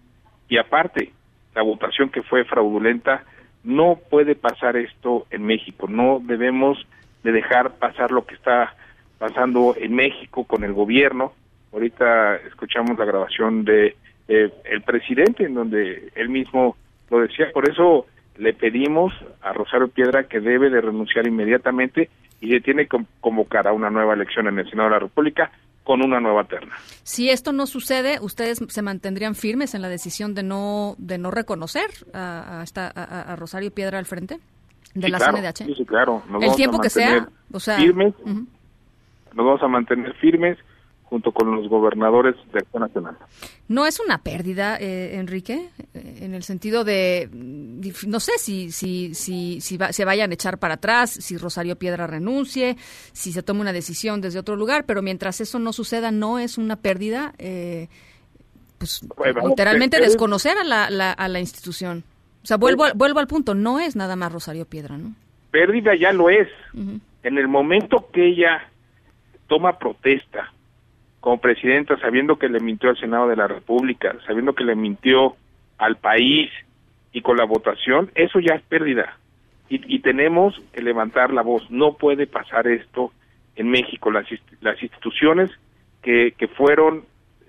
y 0.47 0.57
aparte 0.57 1.11
la 1.55 1.61
votación 1.61 2.09
que 2.09 2.23
fue 2.23 2.45
fraudulenta, 2.45 3.23
no 3.63 3.99
puede 4.09 4.35
pasar 4.35 4.75
esto 4.75 5.25
en 5.29 5.45
México, 5.45 5.87
no 5.87 6.19
debemos 6.23 6.85
de 7.23 7.31
dejar 7.31 7.75
pasar 7.75 8.11
lo 8.11 8.25
que 8.25 8.35
está 8.35 8.75
pasando 9.17 9.75
en 9.77 9.95
México 9.95 10.43
con 10.43 10.63
el 10.63 10.73
gobierno. 10.73 11.33
Ahorita 11.71 12.35
escuchamos 12.35 12.97
la 12.97 13.05
grabación 13.05 13.63
de 13.63 13.95
el 14.27 14.81
presidente 14.85 15.45
en 15.45 15.53
donde 15.53 16.11
él 16.15 16.29
mismo 16.29 16.75
lo 17.09 17.19
decía, 17.19 17.51
por 17.53 17.69
eso 17.69 18.05
le 18.37 18.53
pedimos 18.53 19.13
a 19.41 19.53
Rosario 19.53 19.89
Piedra 19.89 20.23
que 20.23 20.39
debe 20.39 20.69
de 20.69 20.81
renunciar 20.81 21.27
inmediatamente 21.27 22.09
y 22.43 22.49
se 22.49 22.59
tiene 22.59 22.87
que 22.87 22.97
convocar 23.21 23.67
a 23.67 23.71
una 23.71 23.89
nueva 23.89 24.13
elección 24.13 24.47
en 24.47 24.59
el 24.59 24.69
Senado 24.69 24.89
de 24.89 24.95
la 24.95 24.99
República 24.99 25.49
con 25.85 26.03
una 26.03 26.19
nueva 26.19 26.43
terna. 26.43 26.75
Si 27.03 27.29
esto 27.29 27.53
no 27.53 27.65
sucede, 27.65 28.19
ustedes 28.21 28.61
se 28.67 28.81
mantendrían 28.81 29.33
firmes 29.33 29.73
en 29.75 29.81
la 29.81 29.87
decisión 29.87 30.33
de 30.33 30.43
no 30.43 30.95
de 30.97 31.17
no 31.17 31.31
reconocer 31.31 31.89
a, 32.13 32.61
esta, 32.61 32.87
a, 32.89 33.35
Rosario 33.37 33.71
Piedra 33.71 33.97
al 33.97 34.05
frente 34.05 34.39
de 34.93 35.09
la 35.09 35.19
CNDH. 35.19 35.73
Sí, 35.73 35.85
claro. 35.85 36.21
el 36.41 36.53
tiempo 36.55 36.79
que 36.79 36.89
sea, 36.89 37.29
o 37.51 37.61
sea, 37.61 37.77
firmes. 37.77 38.13
Nos 38.25 39.45
vamos 39.45 39.63
a 39.63 39.67
mantener 39.69 40.13
firmes 40.15 40.57
junto 41.13 41.31
con 41.31 41.55
los 41.55 41.69
gobernadores 41.69 42.35
de 42.51 42.57
Acción 42.57 42.81
Nacional. 42.81 43.15
¿No 43.67 43.85
es 43.85 43.99
una 43.99 44.23
pérdida, 44.23 44.77
eh, 44.79 45.19
Enrique? 45.19 45.69
Eh, 45.93 46.17
en 46.21 46.33
el 46.33 46.41
sentido 46.41 46.83
de, 46.83 47.29
no 47.31 48.19
sé 48.19 48.31
si, 48.39 48.71
si, 48.71 49.13
si, 49.13 49.61
si 49.61 49.77
se 49.91 50.05
vayan 50.05 50.31
a 50.31 50.33
echar 50.33 50.57
para 50.57 50.73
atrás, 50.73 51.11
si 51.11 51.37
Rosario 51.37 51.75
Piedra 51.75 52.07
renuncie, 52.07 52.77
si 53.11 53.31
se 53.31 53.43
tome 53.43 53.61
una 53.61 53.73
decisión 53.73 54.21
desde 54.21 54.39
otro 54.39 54.55
lugar, 54.55 54.85
pero 54.87 55.03
mientras 55.03 55.39
eso 55.39 55.59
no 55.59 55.71
suceda, 55.71 56.09
¿no 56.09 56.39
es 56.39 56.57
una 56.57 56.77
pérdida? 56.77 57.35
Eh, 57.37 57.89
pues 58.79 59.05
literalmente 59.47 59.99
desconocer 59.99 60.57
a 60.57 60.63
la, 60.63 61.11
a 61.11 61.27
la 61.27 61.39
institución. 61.39 62.03
O 62.41 62.47
sea, 62.47 62.57
vuelvo, 62.57 62.85
vuelvo 62.95 63.19
al 63.19 63.27
punto, 63.27 63.53
no 63.53 63.79
es 63.79 63.95
nada 63.95 64.15
más 64.15 64.31
Rosario 64.31 64.65
Piedra, 64.65 64.97
¿no? 64.97 65.13
Pérdida 65.51 65.95
ya 65.95 66.11
lo 66.11 66.31
es. 66.31 66.47
En 66.73 67.37
el 67.37 67.47
momento 67.47 68.09
que 68.11 68.29
ella 68.29 68.67
toma 69.45 69.77
protesta 69.77 70.52
como 71.23 71.37
presidenta, 71.37 71.97
sabiendo 71.99 72.35
que 72.35 72.49
le 72.49 72.59
mintió 72.59 72.89
al 72.89 72.97
Senado 72.97 73.29
de 73.29 73.37
la 73.37 73.47
República, 73.47 74.13
sabiendo 74.27 74.53
que 74.53 74.65
le 74.65 74.75
mintió 74.75 75.37
al 75.77 75.95
país 75.95 76.51
y 77.13 77.21
con 77.21 77.37
la 77.37 77.45
votación, 77.45 78.11
eso 78.13 78.41
ya 78.41 78.55
es 78.55 78.61
pérdida. 78.63 79.17
Y, 79.69 79.99
tenemos 79.99 80.53
que 80.73 80.81
levantar 80.81 81.31
la 81.31 81.41
voz. 81.41 81.71
No 81.71 81.93
puede 81.93 82.27
pasar 82.27 82.67
esto 82.67 83.13
en 83.55 83.71
México. 83.71 84.11
Las, 84.11 84.25
las 84.59 84.83
instituciones 84.83 85.49
que, 86.01 86.33
que 86.37 86.49
fueron 86.49 87.05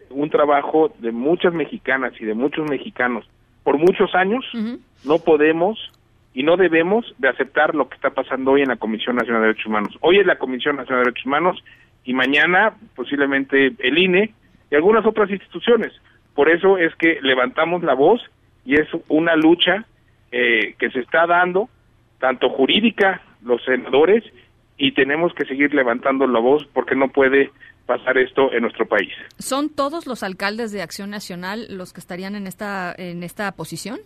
un 0.08 0.30
trabajo 0.30 0.94
de 1.00 1.10
muchas 1.10 1.52
mexicanas 1.52 2.12
y 2.20 2.24
de 2.24 2.34
muchos 2.34 2.70
mexicanos 2.70 3.28
por 3.64 3.76
muchos 3.76 4.14
años, 4.14 4.44
no 5.04 5.18
podemos 5.18 5.90
y 6.32 6.44
no 6.44 6.56
debemos 6.56 7.12
de 7.18 7.28
aceptar 7.28 7.74
lo 7.74 7.88
que 7.88 7.96
está 7.96 8.10
pasando 8.10 8.52
hoy 8.52 8.62
en 8.62 8.68
la 8.68 8.76
Comisión 8.76 9.16
Nacional 9.16 9.42
de 9.42 9.48
Derechos 9.48 9.66
Humanos. 9.66 9.98
Hoy 10.00 10.18
es 10.18 10.26
la 10.26 10.38
Comisión 10.38 10.76
Nacional 10.76 11.02
de 11.02 11.10
Derechos 11.10 11.26
Humanos 11.26 11.64
y 12.04 12.14
mañana 12.14 12.74
posiblemente 12.94 13.72
el 13.78 13.98
INE 13.98 14.34
y 14.70 14.74
algunas 14.74 15.06
otras 15.06 15.30
instituciones. 15.30 15.92
Por 16.34 16.50
eso 16.50 16.78
es 16.78 16.94
que 16.96 17.18
levantamos 17.22 17.82
la 17.82 17.94
voz 17.94 18.20
y 18.64 18.74
es 18.74 18.88
una 19.08 19.36
lucha 19.36 19.84
eh, 20.32 20.74
que 20.78 20.90
se 20.90 21.00
está 21.00 21.26
dando, 21.26 21.68
tanto 22.18 22.48
jurídica, 22.50 23.22
los 23.42 23.62
senadores, 23.64 24.24
y 24.76 24.92
tenemos 24.92 25.32
que 25.34 25.44
seguir 25.44 25.72
levantando 25.74 26.26
la 26.26 26.40
voz 26.40 26.66
porque 26.72 26.96
no 26.96 27.08
puede 27.08 27.50
pasar 27.86 28.18
esto 28.18 28.52
en 28.52 28.62
nuestro 28.62 28.86
país. 28.86 29.12
¿Son 29.38 29.68
todos 29.68 30.06
los 30.06 30.22
alcaldes 30.22 30.72
de 30.72 30.82
Acción 30.82 31.10
Nacional 31.10 31.66
los 31.70 31.92
que 31.92 32.00
estarían 32.00 32.34
en 32.34 32.46
esta 32.46 32.94
en 32.96 33.22
esta 33.22 33.52
posición? 33.52 34.00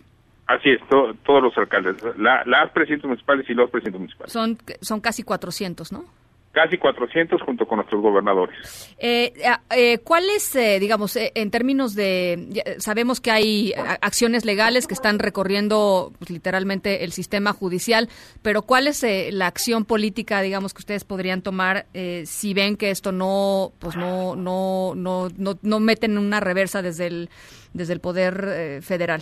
Así 0.47 0.71
es, 0.71 0.79
todos 0.89 1.43
los 1.43 1.55
alcaldes, 1.57 1.95
las 2.17 2.71
presidentes 2.71 3.05
municipales 3.05 3.47
y 3.47 3.53
los 3.53 3.69
presidentes 3.69 3.99
municipales. 3.99 4.33
Son, 4.33 4.57
son 4.81 4.99
casi 4.99 5.21
400, 5.21 5.91
¿no? 5.91 6.05
Casi 6.51 6.77
400 6.77 7.41
junto 7.41 7.65
con 7.67 7.77
nuestros 7.77 8.01
gobernadores. 8.01 8.95
Eh, 8.99 9.33
eh, 9.75 9.99
¿Cuáles, 9.99 10.55
eh, 10.55 10.79
digamos, 10.79 11.15
eh, 11.15 11.31
en 11.35 11.51
términos 11.51 11.95
de, 11.95 12.63
sabemos 12.79 13.21
que 13.21 13.31
hay 13.31 13.73
acciones 14.01 14.45
legales 14.45 14.87
que 14.87 14.93
están 14.93 15.19
recorriendo 15.19 16.11
pues, 16.17 16.31
literalmente 16.31 17.03
el 17.03 17.11
sistema 17.11 17.53
judicial, 17.53 18.09
pero 18.41 18.63
cuál 18.63 18.87
es 18.87 19.05
la 19.31 19.47
acción 19.47 19.85
política, 19.85 20.41
digamos, 20.41 20.73
que 20.73 20.79
ustedes 20.79 21.03
podrían 21.03 21.41
tomar 21.41 21.85
si 22.25 22.53
ven 22.53 22.75
que 22.77 22.91
esto 22.91 23.11
no, 23.11 23.71
pues 23.79 23.95
no, 23.95 24.35
no, 24.35 24.93
no, 24.95 25.29
no, 25.37 25.53
no 25.61 25.79
meten 25.79 26.17
una 26.17 26.39
reversa 26.39 26.81
desde 26.81 27.07
el, 27.07 27.29
desde 27.73 27.93
el 27.93 27.99
poder 27.99 28.81
federal? 28.81 29.21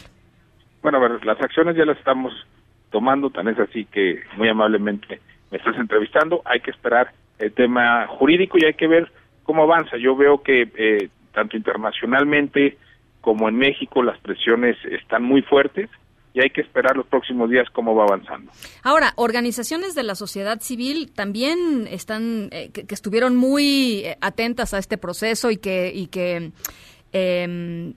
Bueno, 0.82 0.98
a 0.98 1.02
ver, 1.02 1.26
las 1.26 1.40
acciones 1.42 1.76
ya 1.76 1.86
las 1.86 1.98
estamos 1.98 2.34
tomando, 2.90 3.30
tan 3.30 3.48
es 3.48 3.60
así 3.60 3.86
que 3.86 4.22
muy 4.38 4.50
amablemente 4.50 5.20
me 5.52 5.58
estás 5.58 5.76
entrevistando, 5.78 6.42
hay 6.46 6.60
que 6.60 6.72
esperar 6.72 7.12
el 7.40 7.54
tema 7.54 8.08
jurídico 8.08 8.58
y 8.60 8.66
hay 8.66 8.74
que 8.74 8.88
ver 8.88 9.12
cómo 9.44 9.64
avanza. 9.64 9.98
Yo 9.98 10.16
veo 10.16 10.42
que 10.42 10.70
eh, 10.76 11.10
tanto 11.34 11.56
internacionalmente 11.58 12.78
como 13.22 13.50
en 13.50 13.56
México 13.56 14.04
las 14.04 14.20
presiones 14.20 14.78
están 14.86 15.24
muy 15.24 15.42
fuertes 15.42 15.90
y 16.34 16.42
hay 16.42 16.50
que 16.50 16.62
esperar 16.62 16.96
los 16.96 17.08
próximos 17.08 17.50
días 17.50 17.68
cómo 17.72 17.96
va 17.96 18.04
avanzando. 18.04 18.52
Ahora, 18.84 19.14
organizaciones 19.16 19.96
de 19.96 20.04
la 20.04 20.16
sociedad 20.16 20.60
civil 20.62 21.12
también 21.14 21.88
están, 21.90 22.50
eh, 22.52 22.70
que, 22.72 22.86
estuvieron 22.94 23.36
muy 23.36 24.04
eh, 24.06 24.18
atentas 24.22 24.74
a 24.74 24.78
este 24.78 24.98
proceso 24.98 25.50
y 25.50 25.58
que, 25.58 25.92
y 25.94 26.08
que 26.08 26.52
em, 27.12 27.94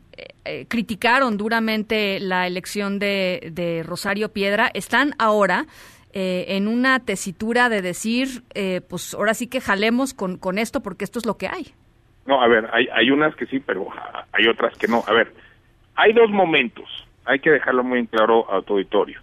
criticaron 0.69 1.37
duramente 1.37 2.19
la 2.21 2.47
elección 2.47 2.99
de, 2.99 3.51
de 3.53 3.83
Rosario 3.83 4.33
Piedra, 4.33 4.71
están 4.73 5.15
ahora 5.19 5.67
eh, 6.13 6.57
en 6.57 6.69
una 6.69 7.01
tesitura 7.01 7.69
de 7.69 7.83
decir, 7.83 8.43
eh, 8.55 8.81
pues 8.89 9.15
ahora 9.15 9.35
sí 9.35 9.47
que 9.49 9.61
jalemos 9.61 10.15
con, 10.15 10.39
con 10.39 10.59
esto 10.59 10.81
porque 10.83 11.05
esto 11.05 11.19
es 11.19 11.27
lo 11.27 11.37
que 11.37 11.49
hay. 11.49 11.69
No, 12.27 12.43
a 12.43 12.49
ver, 12.49 12.69
hay, 12.73 12.89
hay 12.93 13.11
unas 13.11 13.35
que 13.37 13.47
sí, 13.47 13.61
pero 13.61 13.89
hay 14.33 14.47
otras 14.47 14.77
que 14.77 14.89
no. 14.89 15.03
A 15.07 15.13
ver, 15.13 15.33
hay 15.97 16.13
dos 16.13 16.31
momentos, 16.31 16.85
hay 17.25 17.39
que 17.41 17.51
dejarlo 17.51 17.85
muy 17.85 18.01
en 18.01 18.07
claro 18.07 18.53
a 18.53 18.63
tu 18.63 18.75
auditorio. 18.75 19.21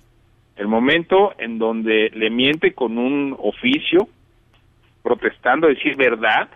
El 0.55 0.67
momento 0.67 1.33
en 1.37 1.59
donde 1.59 2.09
le 2.13 2.29
miente 2.29 2.73
con 2.73 2.97
un 2.97 3.35
oficio 3.39 4.07
protestando, 5.03 5.67
decir 5.67 5.95
verdad 5.95 6.49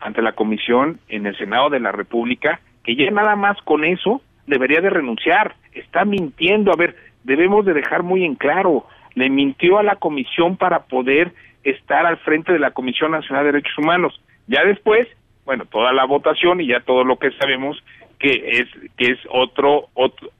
ante 0.00 0.22
la 0.22 0.32
comisión 0.32 1.00
en 1.08 1.26
el 1.26 1.36
Senado 1.36 1.70
de 1.70 1.80
la 1.80 1.92
República, 1.92 2.60
que 2.84 2.94
ya 2.94 3.10
nada 3.10 3.36
más 3.36 3.60
con 3.62 3.84
eso 3.84 4.22
debería 4.46 4.80
de 4.80 4.90
renunciar. 4.90 5.56
Está 5.72 6.04
mintiendo. 6.04 6.72
A 6.72 6.76
ver, 6.76 6.96
debemos 7.24 7.66
de 7.66 7.74
dejar 7.74 8.02
muy 8.02 8.24
en 8.24 8.36
claro, 8.36 8.86
le 9.18 9.28
mintió 9.30 9.78
a 9.78 9.82
la 9.82 9.96
comisión 9.96 10.56
para 10.56 10.84
poder 10.84 11.32
estar 11.64 12.06
al 12.06 12.18
frente 12.18 12.52
de 12.52 12.60
la 12.60 12.70
Comisión 12.70 13.10
Nacional 13.10 13.44
de 13.44 13.52
Derechos 13.52 13.76
Humanos. 13.78 14.20
Ya 14.46 14.64
después, 14.64 15.08
bueno, 15.44 15.64
toda 15.66 15.92
la 15.92 16.04
votación 16.04 16.60
y 16.60 16.68
ya 16.68 16.80
todo 16.80 17.04
lo 17.04 17.18
que 17.18 17.32
sabemos 17.32 17.82
que 18.18 18.30
es 18.30 18.68
que 18.96 19.12
es 19.12 19.18
otro, 19.30 19.88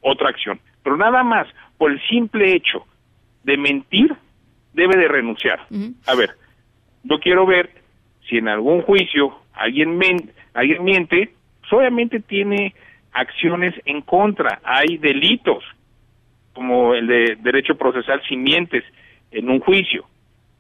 otra 0.01 0.29
acción. 0.29 0.61
Pero 0.83 0.97
nada 0.97 1.23
más 1.23 1.49
por 1.77 1.91
el 1.91 2.01
simple 2.09 2.55
hecho 2.55 2.87
de 3.45 3.57
mentir 3.57 4.15
debe 4.73 4.97
de 4.97 5.09
renunciar. 5.09 5.61
A 6.07 6.15
ver, 6.15 6.31
yo 7.03 7.19
quiero 7.19 7.47
ver 7.47 7.71
si 8.29 8.39
en 8.39 8.49
algún 8.49 8.83
juicio 8.83 9.35
alguien 9.55 9.99
alguien 10.55 10.85
miente, 10.85 11.33
pues 11.61 11.73
obviamente 11.73 12.21
tiene 12.21 12.75
acciones 13.13 13.75
en 13.85 14.03
contra, 14.03 14.61
hay 14.63 14.99
delitos 14.99 15.65
como 16.59 16.93
el 16.93 17.07
de 17.07 17.37
derecho 17.37 17.77
procesal 17.77 18.21
sin 18.29 18.43
mientes 18.43 18.83
en 19.31 19.49
un 19.49 19.61
juicio. 19.61 20.05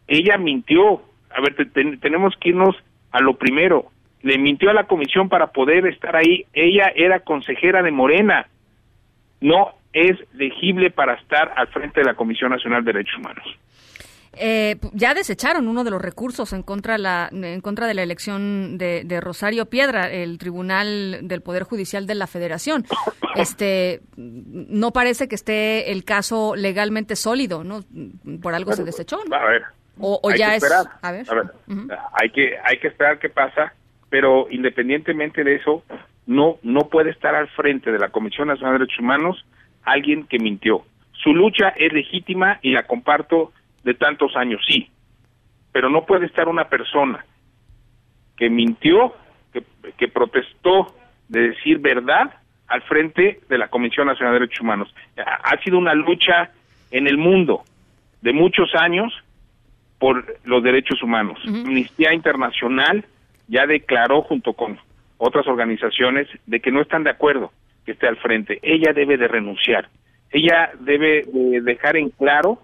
Ella 0.06 0.38
mintió. 0.38 1.02
A 1.28 1.40
ver, 1.40 1.56
tenemos 1.98 2.36
que 2.36 2.50
irnos 2.50 2.76
a 3.10 3.20
lo 3.20 3.34
primero. 3.34 3.86
Le 4.22 4.38
mintió 4.38 4.70
a 4.70 4.74
la 4.74 4.84
comisión 4.84 5.28
para 5.28 5.48
poder 5.48 5.88
estar 5.88 6.14
ahí. 6.14 6.46
Ella 6.52 6.92
era 6.94 7.18
consejera 7.18 7.82
de 7.82 7.90
Morena. 7.90 8.46
No 9.40 9.72
es 9.92 10.16
legible 10.34 10.92
para 10.92 11.14
estar 11.14 11.52
al 11.56 11.66
frente 11.66 11.98
de 11.98 12.06
la 12.06 12.14
Comisión 12.14 12.52
Nacional 12.52 12.84
de 12.84 12.92
Derechos 12.92 13.18
Humanos. 13.18 13.58
Eh, 14.40 14.76
ya 14.92 15.14
desecharon 15.14 15.68
uno 15.68 15.84
de 15.84 15.90
los 15.90 16.00
recursos 16.00 16.52
en 16.52 16.62
contra, 16.62 16.98
la, 16.98 17.28
en 17.32 17.60
contra 17.60 17.86
de 17.86 17.94
la 17.94 18.02
elección 18.02 18.78
de, 18.78 19.20
Rosario 19.20 19.66
Piedra, 19.66 20.10
el 20.10 20.38
Tribunal 20.38 21.20
del 21.22 21.42
Poder 21.42 21.64
Judicial 21.64 22.06
de 22.06 22.14
la 22.14 22.26
Federación. 22.26 22.84
Este, 23.36 24.00
no 24.16 24.90
parece 24.90 25.28
que 25.28 25.36
esté 25.36 25.92
el 25.92 26.04
caso 26.04 26.56
legalmente 26.56 27.14
sólido, 27.14 27.62
¿no? 27.62 27.84
Por 28.42 28.52
algo 28.52 28.72
se 28.72 28.82
desechó, 28.82 29.20
A 29.30 29.46
ver. 29.46 29.62
O, 30.00 30.20
ya 30.36 30.56
es. 30.56 30.64
A 31.02 31.12
ver. 31.12 31.24
hay, 32.14 32.30
que, 32.30 32.56
hay 32.64 32.78
que 32.80 32.88
esperar 32.88 33.20
qué 33.20 33.28
pasa, 33.28 33.74
pero 34.10 34.48
independientemente 34.50 35.44
de 35.44 35.54
eso, 35.54 35.84
no, 36.26 36.58
no 36.62 36.88
puede 36.88 37.10
estar 37.10 37.36
al 37.36 37.46
frente 37.50 37.92
de 37.92 37.98
la 38.00 38.08
Comisión 38.08 38.48
Nacional 38.48 38.74
de 38.74 38.78
Derechos 38.80 38.98
Humanos 38.98 39.44
alguien 39.84 40.26
que 40.26 40.38
mintió. 40.38 40.84
Su 41.12 41.32
lucha 41.32 41.68
es 41.76 41.92
legítima 41.92 42.58
y 42.62 42.72
la 42.72 42.84
comparto 42.84 43.52
de 43.88 43.94
tantos 43.94 44.36
años, 44.36 44.60
sí, 44.68 44.90
pero 45.72 45.88
no 45.88 46.04
puede 46.04 46.26
estar 46.26 46.46
una 46.46 46.68
persona 46.68 47.24
que 48.36 48.50
mintió, 48.50 49.14
que, 49.50 49.62
que 49.96 50.08
protestó 50.08 50.94
de 51.28 51.48
decir 51.48 51.78
verdad 51.78 52.34
al 52.66 52.82
frente 52.82 53.40
de 53.48 53.56
la 53.56 53.68
Comisión 53.68 54.06
Nacional 54.06 54.34
de 54.34 54.40
Derechos 54.40 54.60
Humanos. 54.60 54.94
Ha 55.16 55.54
ha 55.54 55.62
sido 55.62 55.78
una 55.78 55.94
lucha 55.94 56.50
en 56.90 57.06
el 57.06 57.16
mundo 57.16 57.62
de 58.20 58.34
muchos 58.34 58.74
años 58.74 59.10
por 59.98 60.36
los 60.44 60.62
derechos 60.62 61.02
humanos. 61.02 61.38
Amnistía 61.46 62.12
Internacional 62.12 63.06
ya 63.46 63.66
declaró 63.66 64.20
junto 64.20 64.52
con 64.52 64.78
otras 65.16 65.46
organizaciones 65.46 66.28
de 66.44 66.60
que 66.60 66.70
no 66.70 66.82
están 66.82 67.04
de 67.04 67.10
acuerdo 67.10 67.52
que 67.86 67.92
esté 67.92 68.06
al 68.06 68.18
frente. 68.18 68.58
Ella 68.60 68.92
debe 68.92 69.16
de 69.16 69.28
renunciar. 69.28 69.88
Ella 70.30 70.72
debe 70.78 71.24
de 71.32 71.62
dejar 71.62 71.96
en 71.96 72.10
claro 72.10 72.60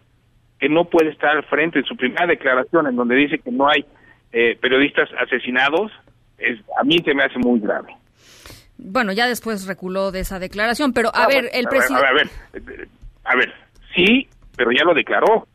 que 0.58 0.68
no 0.68 0.84
puede 0.86 1.10
estar 1.10 1.36
al 1.36 1.44
frente. 1.44 1.78
En 1.80 1.84
su 1.84 1.96
primera 1.96 2.26
declaración, 2.26 2.86
en 2.86 2.96
donde 2.96 3.16
dice 3.16 3.38
que 3.38 3.50
no 3.50 3.68
hay 3.68 3.84
eh, 4.32 4.56
periodistas 4.60 5.08
asesinados, 5.20 5.92
es, 6.38 6.58
a 6.80 6.84
mí 6.84 6.96
se 7.04 7.14
me 7.14 7.24
hace 7.24 7.38
muy 7.38 7.60
grave. 7.60 7.94
Bueno, 8.76 9.12
ya 9.12 9.26
después 9.28 9.66
reculó 9.66 10.10
de 10.10 10.20
esa 10.20 10.38
declaración, 10.38 10.92
pero 10.92 11.08
a 11.14 11.24
Ah, 11.24 11.28
ver, 11.28 11.48
el 11.52 11.66
presidente... 11.66 12.06
A 12.06 12.12
ver, 12.12 12.28
a 12.52 12.58
ver, 12.60 12.88
a 13.24 13.36
ver, 13.36 13.52
sí, 13.94 14.28
pero 14.56 14.70
ya 14.72 14.84
lo 14.84 14.94
declaró. 14.94 15.46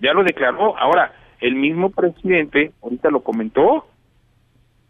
Ya 0.00 0.12
lo 0.12 0.24
declaró. 0.24 0.76
Ahora, 0.78 1.12
el 1.40 1.54
mismo 1.54 1.90
presidente, 1.90 2.72
ahorita 2.82 3.08
lo 3.10 3.22
comentó, 3.22 3.86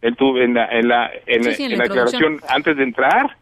él 0.01 0.17
tuvo 0.17 0.39
en 0.39 0.55
la, 0.55 0.67
en 0.67 0.89
la, 0.89 1.11
en, 1.27 1.45
Sí, 1.45 1.53
sí, 1.55 1.65
en 1.65 1.73
en 1.73 1.79
la 1.79 1.85
la 1.85 1.89
declaración 1.89 2.41
antes 2.49 2.77
de 2.77 2.83
entrar, 2.83 3.37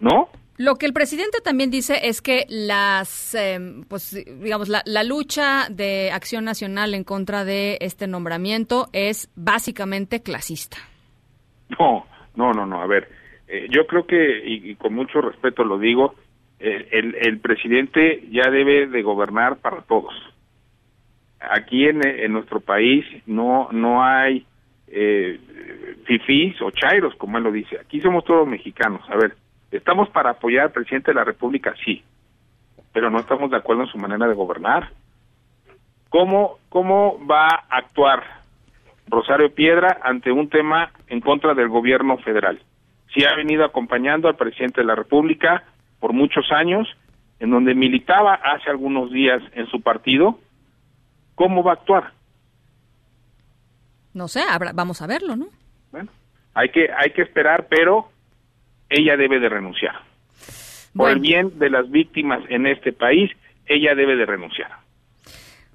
¿no? 0.00 0.28
Lo 0.58 0.76
que 0.76 0.86
el 0.86 0.92
presidente 0.92 1.38
también 1.42 1.70
dice 1.70 2.08
es 2.08 2.22
que 2.22 2.46
las, 2.48 3.34
eh, 3.34 3.58
pues, 3.88 4.14
digamos, 4.40 4.68
la, 4.68 4.82
la 4.86 5.04
lucha 5.04 5.66
de 5.70 6.10
Acción 6.10 6.44
Nacional 6.44 6.94
en 6.94 7.04
contra 7.04 7.44
de 7.44 7.78
este 7.80 8.06
nombramiento 8.06 8.88
es 8.92 9.30
básicamente 9.36 10.22
clasista. 10.22 10.78
No, 11.78 12.06
no, 12.36 12.52
no, 12.52 12.64
no. 12.64 12.80
A 12.80 12.86
ver, 12.86 13.08
eh, 13.48 13.66
yo 13.70 13.86
creo 13.86 14.06
que, 14.06 14.42
y, 14.44 14.74
con 14.76 14.94
mucho 14.94 15.20
respeto 15.20 15.64
lo 15.64 15.78
digo, 15.78 16.14
eh, 16.58 16.88
el, 16.90 17.14
el 17.16 17.38
presidente 17.38 18.24
ya 18.30 18.50
debe 18.50 18.86
de 18.86 19.02
gobernar 19.02 19.58
para 19.58 19.82
todos. 19.82 20.14
Aquí 21.40 21.84
en, 21.84 22.06
en 22.06 22.32
nuestro 22.32 22.60
país 22.60 23.04
no, 23.26 23.68
no 23.72 24.02
hay 24.02 24.46
eh, 24.88 25.38
fifís 26.06 26.60
o 26.62 26.70
chairos, 26.70 27.14
como 27.16 27.38
él 27.38 27.44
lo 27.44 27.52
dice. 27.52 27.78
Aquí 27.78 28.00
somos 28.00 28.24
todos 28.24 28.48
mexicanos. 28.48 29.02
A 29.10 29.16
ver, 29.16 29.36
¿estamos 29.76 30.08
para 30.10 30.30
apoyar 30.30 30.64
al 30.66 30.72
presidente 30.72 31.10
de 31.10 31.14
la 31.16 31.24
República? 31.24 31.74
Sí, 31.84 32.02
pero 32.92 33.10
no 33.10 33.18
estamos 33.20 33.50
de 33.50 33.56
acuerdo 33.56 33.82
en 33.82 33.88
su 33.88 33.98
manera 33.98 34.26
de 34.26 34.34
gobernar. 34.34 34.90
¿Cómo, 36.08 36.58
cómo 36.68 37.18
va 37.26 37.48
a 37.48 37.76
actuar 37.78 38.22
Rosario 39.08 39.52
Piedra 39.54 39.98
ante 40.02 40.30
un 40.32 40.48
tema 40.48 40.90
en 41.08 41.20
contra 41.20 41.54
del 41.54 41.68
gobierno 41.68 42.16
federal? 42.18 42.60
Si 43.14 43.24
ha 43.24 43.34
venido 43.34 43.64
acompañando 43.64 44.28
al 44.28 44.36
presidente 44.36 44.80
de 44.80 44.86
la 44.86 44.94
República 44.94 45.64
por 46.00 46.12
muchos 46.12 46.50
años, 46.52 46.88
en 47.38 47.50
donde 47.50 47.74
militaba 47.74 48.34
hace 48.34 48.70
algunos 48.70 49.10
días 49.10 49.42
en 49.52 49.66
su 49.68 49.80
partido, 49.82 50.38
¿cómo 51.34 51.62
va 51.62 51.72
a 51.72 51.74
actuar? 51.74 52.12
No 54.14 54.28
sé, 54.28 54.42
habrá- 54.42 54.72
vamos 54.72 55.02
a 55.02 55.06
verlo, 55.06 55.36
¿no? 55.36 55.46
Hay 56.54 56.70
que, 56.70 56.88
hay 56.96 57.10
que 57.10 57.20
esperar, 57.22 57.66
pero 57.68 58.08
ella 58.90 59.16
debe 59.16 59.38
de 59.40 59.48
renunciar. 59.48 59.94
Por 60.94 61.10
el 61.10 61.20
bien 61.20 61.58
de 61.58 61.68
las 61.70 61.90
víctimas 61.90 62.40
en 62.48 62.66
este 62.66 62.92
país, 62.92 63.30
ella 63.66 63.94
debe 63.94 64.16
de 64.16 64.24
renunciar. 64.24 64.70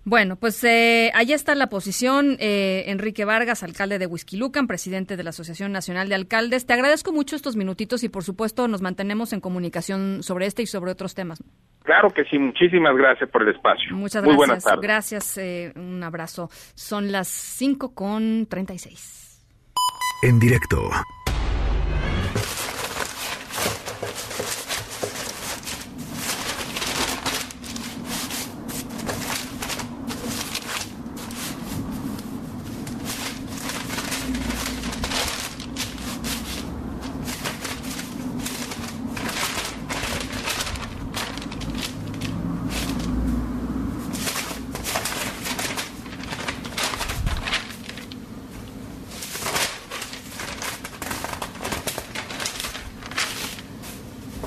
Bueno, 0.04 0.36
pues 0.36 0.64
eh, 0.64 1.12
allá 1.14 1.36
está 1.36 1.54
la 1.54 1.68
posición. 1.68 2.38
eh, 2.40 2.86
Enrique 2.88 3.24
Vargas, 3.24 3.62
alcalde 3.62 4.00
de 4.00 4.08
Huizquilucan, 4.08 4.66
presidente 4.66 5.16
de 5.16 5.24
la 5.24 5.30
Asociación 5.30 5.72
Nacional 5.72 6.10
de 6.10 6.16
Alcaldes. 6.16 6.66
Te 6.66 6.74
agradezco 6.74 7.12
mucho 7.12 7.36
estos 7.36 7.56
minutitos 7.56 8.04
y, 8.04 8.10
por 8.10 8.24
supuesto, 8.24 8.68
nos 8.68 8.82
mantenemos 8.82 9.32
en 9.32 9.42
comunicación 9.42 10.24
sobre 10.24 10.48
este 10.48 10.64
y 10.64 10.66
sobre 10.66 10.92
otros 10.92 11.14
temas. 11.14 11.44
Claro 11.84 12.10
que 12.10 12.24
sí, 12.26 12.40
muchísimas 12.40 12.96
gracias 12.98 13.30
por 13.30 13.44
el 13.44 13.54
espacio. 13.54 13.96
Muchas 13.96 14.24
Muy 14.24 14.34
gracias. 14.34 14.38
buenas 14.38 14.64
tardes. 14.64 14.82
Gracias, 14.82 15.38
eh, 15.38 15.72
un 15.76 16.02
abrazo. 16.02 16.50
Son 16.74 17.12
las 17.12 17.28
5 17.28 17.94
con 17.94 18.48
36. 18.48 19.46
En 20.24 20.40
directo. 20.40 20.90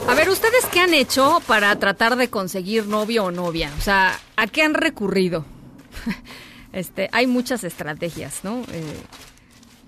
A 0.09 0.15
ver, 0.15 0.29
¿ustedes 0.29 0.67
qué 0.67 0.81
hecho 1.01 1.41
para 1.47 1.75
tratar 1.79 2.17
de 2.17 2.29
conseguir 2.31 2.87
novio 2.87 3.25
o 3.25 3.31
novia? 3.31 3.71
O 3.79 3.81
sea, 3.83 4.19
¿a 4.37 4.47
qué 4.47 4.63
han 4.63 4.75
recurrido? 4.75 5.45
Este, 6.73 7.09
hay 7.13 7.29
muchas 7.29 7.63
estrategias, 7.63 8.41
¿no? 8.43 8.63
Eh, 8.73 8.83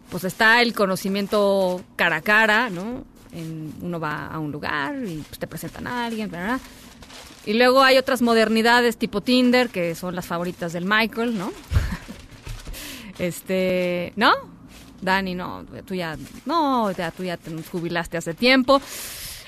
pues 0.08 0.22
está 0.22 0.62
el 0.62 0.72
conocimiento 0.72 1.82
cara 1.96 2.18
a 2.18 2.20
cara, 2.20 2.70
¿no? 2.70 3.04
En- 3.32 3.74
uno 3.82 3.98
va 3.98 4.28
a 4.28 4.38
un 4.38 4.52
lugar 4.52 4.94
y 5.04 5.16
pues, 5.26 5.36
te 5.40 5.48
presentan 5.48 5.88
a 5.88 6.04
alguien. 6.06 6.30
Y 7.44 7.54
luego 7.54 7.82
hay 7.82 7.98
otras 7.98 8.22
modernidades 8.22 8.98
tipo 8.98 9.20
Tinder, 9.20 9.68
que 9.68 9.96
son 9.96 10.14
las 10.14 10.26
favoritas 10.26 10.72
del 10.74 10.84
Michael, 10.84 11.36
¿no? 11.36 11.50
este, 13.18 14.12
¿no? 14.14 14.32
Dani, 15.00 15.34
no, 15.34 15.64
tú 15.84 15.94
ya, 15.96 16.16
no, 16.44 16.92
ya, 16.92 17.10
tú 17.10 17.24
ya 17.24 17.36
te 17.36 17.50
jubilaste 17.70 18.16
hace 18.16 18.32
tiempo. 18.34 18.80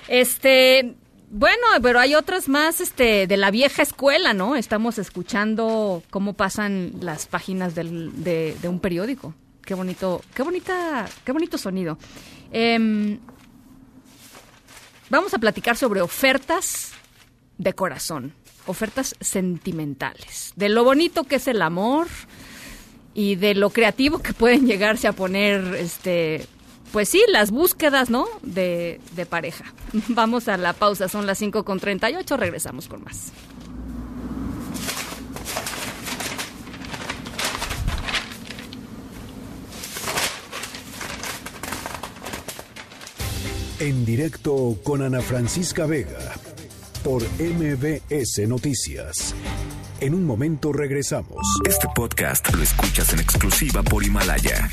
Este, 0.09 0.97
bueno, 1.31 1.63
pero 1.83 2.01
hay 2.01 2.15
otras 2.15 2.49
más, 2.49 2.81
este, 2.81 3.27
de 3.27 3.37
la 3.37 3.51
vieja 3.51 3.83
escuela, 3.83 4.33
¿no? 4.35 4.57
Estamos 4.57 4.99
escuchando 4.99 6.03
cómo 6.11 6.33
pasan 6.35 6.93
las 7.01 7.27
páginas 7.27 7.75
del- 7.75 8.23
de, 8.25 8.57
de 8.61 8.69
un 8.69 8.81
periódico. 8.81 9.35
Qué 9.65 9.75
bonito, 9.75 10.23
qué 10.35 10.43
bonita, 10.43 11.07
qué 11.25 11.33
bonito 11.33 11.59
sonido. 11.59 11.99
Em, 12.53 13.19
vamos 15.11 15.35
a 15.35 15.39
platicar 15.39 15.77
sobre 15.77 16.01
ofertas 16.01 16.93
de 17.59 17.75
corazón, 17.75 18.33
ofertas 18.67 19.15
sentimentales, 19.21 20.53
de 20.57 20.69
lo 20.71 20.85
bonito 20.85 21.25
que 21.25 21.37
es 21.37 21.49
el 21.49 21.61
amor 21.61 22.07
y 23.15 23.35
de 23.37 23.55
lo 23.55 23.71
creativo 23.71 24.21
que 24.21 24.33
pueden 24.33 24.67
llegarse 24.67 25.09
a 25.09 25.13
poner, 25.13 25.75
este, 25.75 26.47
pues 26.93 27.09
sí, 27.09 27.23
las 27.29 27.51
búsquedas, 27.51 28.11
¿no? 28.11 28.27
De, 28.43 29.01
de 29.15 29.27
pareja. 29.27 29.65
Vamos 30.09 30.49
a 30.49 30.57
la 30.57 30.73
pausa, 30.73 31.09
son 31.09 31.27
las 31.27 31.39
5 31.39 31.65
con 31.65 31.81
38, 31.81 32.37
regresamos 32.37 32.89
con 32.89 33.05
más. 33.05 33.33
En 43.81 44.05
directo 44.05 44.77
con 44.83 45.03
Ana 45.03 45.21
Francisca 45.21 45.87
Vega 45.87 46.35
por 47.05 47.23
MBS 47.39 48.49
Noticias. 48.49 49.37
En 50.01 50.15
un 50.15 50.25
momento 50.25 50.73
regresamos. 50.73 51.39
Este 51.65 51.87
podcast 51.95 52.53
lo 52.55 52.63
escuchas 52.63 53.13
en 53.13 53.21
exclusiva 53.21 53.83
por 53.83 54.05
Himalaya. 54.05 54.69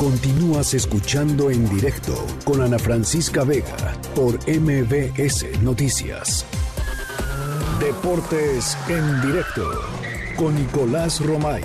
Continúas 0.00 0.72
escuchando 0.72 1.50
en 1.50 1.68
directo 1.68 2.14
con 2.46 2.62
Ana 2.62 2.78
Francisca 2.78 3.44
Vega 3.44 3.92
por 4.14 4.36
MBS 4.48 5.60
Noticias. 5.62 6.46
Deportes 7.78 8.78
en 8.88 9.20
directo 9.20 9.70
con 10.36 10.54
Nicolás 10.54 11.20
Romay. 11.22 11.62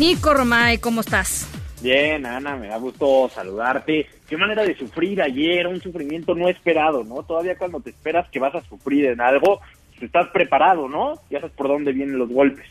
Nico 0.00 0.34
Romay, 0.34 0.78
¿cómo 0.78 1.02
estás? 1.02 1.48
Bien, 1.80 2.26
Ana, 2.26 2.56
me 2.56 2.66
da 2.66 2.78
gusto 2.78 3.30
saludarte. 3.32 4.08
Qué 4.28 4.36
manera 4.36 4.64
de 4.64 4.76
sufrir 4.76 5.22
ayer, 5.22 5.68
un 5.68 5.80
sufrimiento 5.80 6.34
no 6.34 6.48
esperado, 6.48 7.04
¿no? 7.04 7.22
Todavía 7.22 7.56
cuando 7.56 7.78
te 7.78 7.90
esperas 7.90 8.28
que 8.30 8.40
vas 8.40 8.56
a 8.56 8.62
sufrir 8.62 9.04
en 9.04 9.20
algo, 9.20 9.60
pues 9.90 10.02
estás 10.02 10.26
preparado, 10.30 10.88
¿no? 10.88 11.20
Ya 11.30 11.38
sabes 11.38 11.54
por 11.54 11.68
dónde 11.68 11.92
vienen 11.92 12.18
los 12.18 12.30
golpes. 12.30 12.66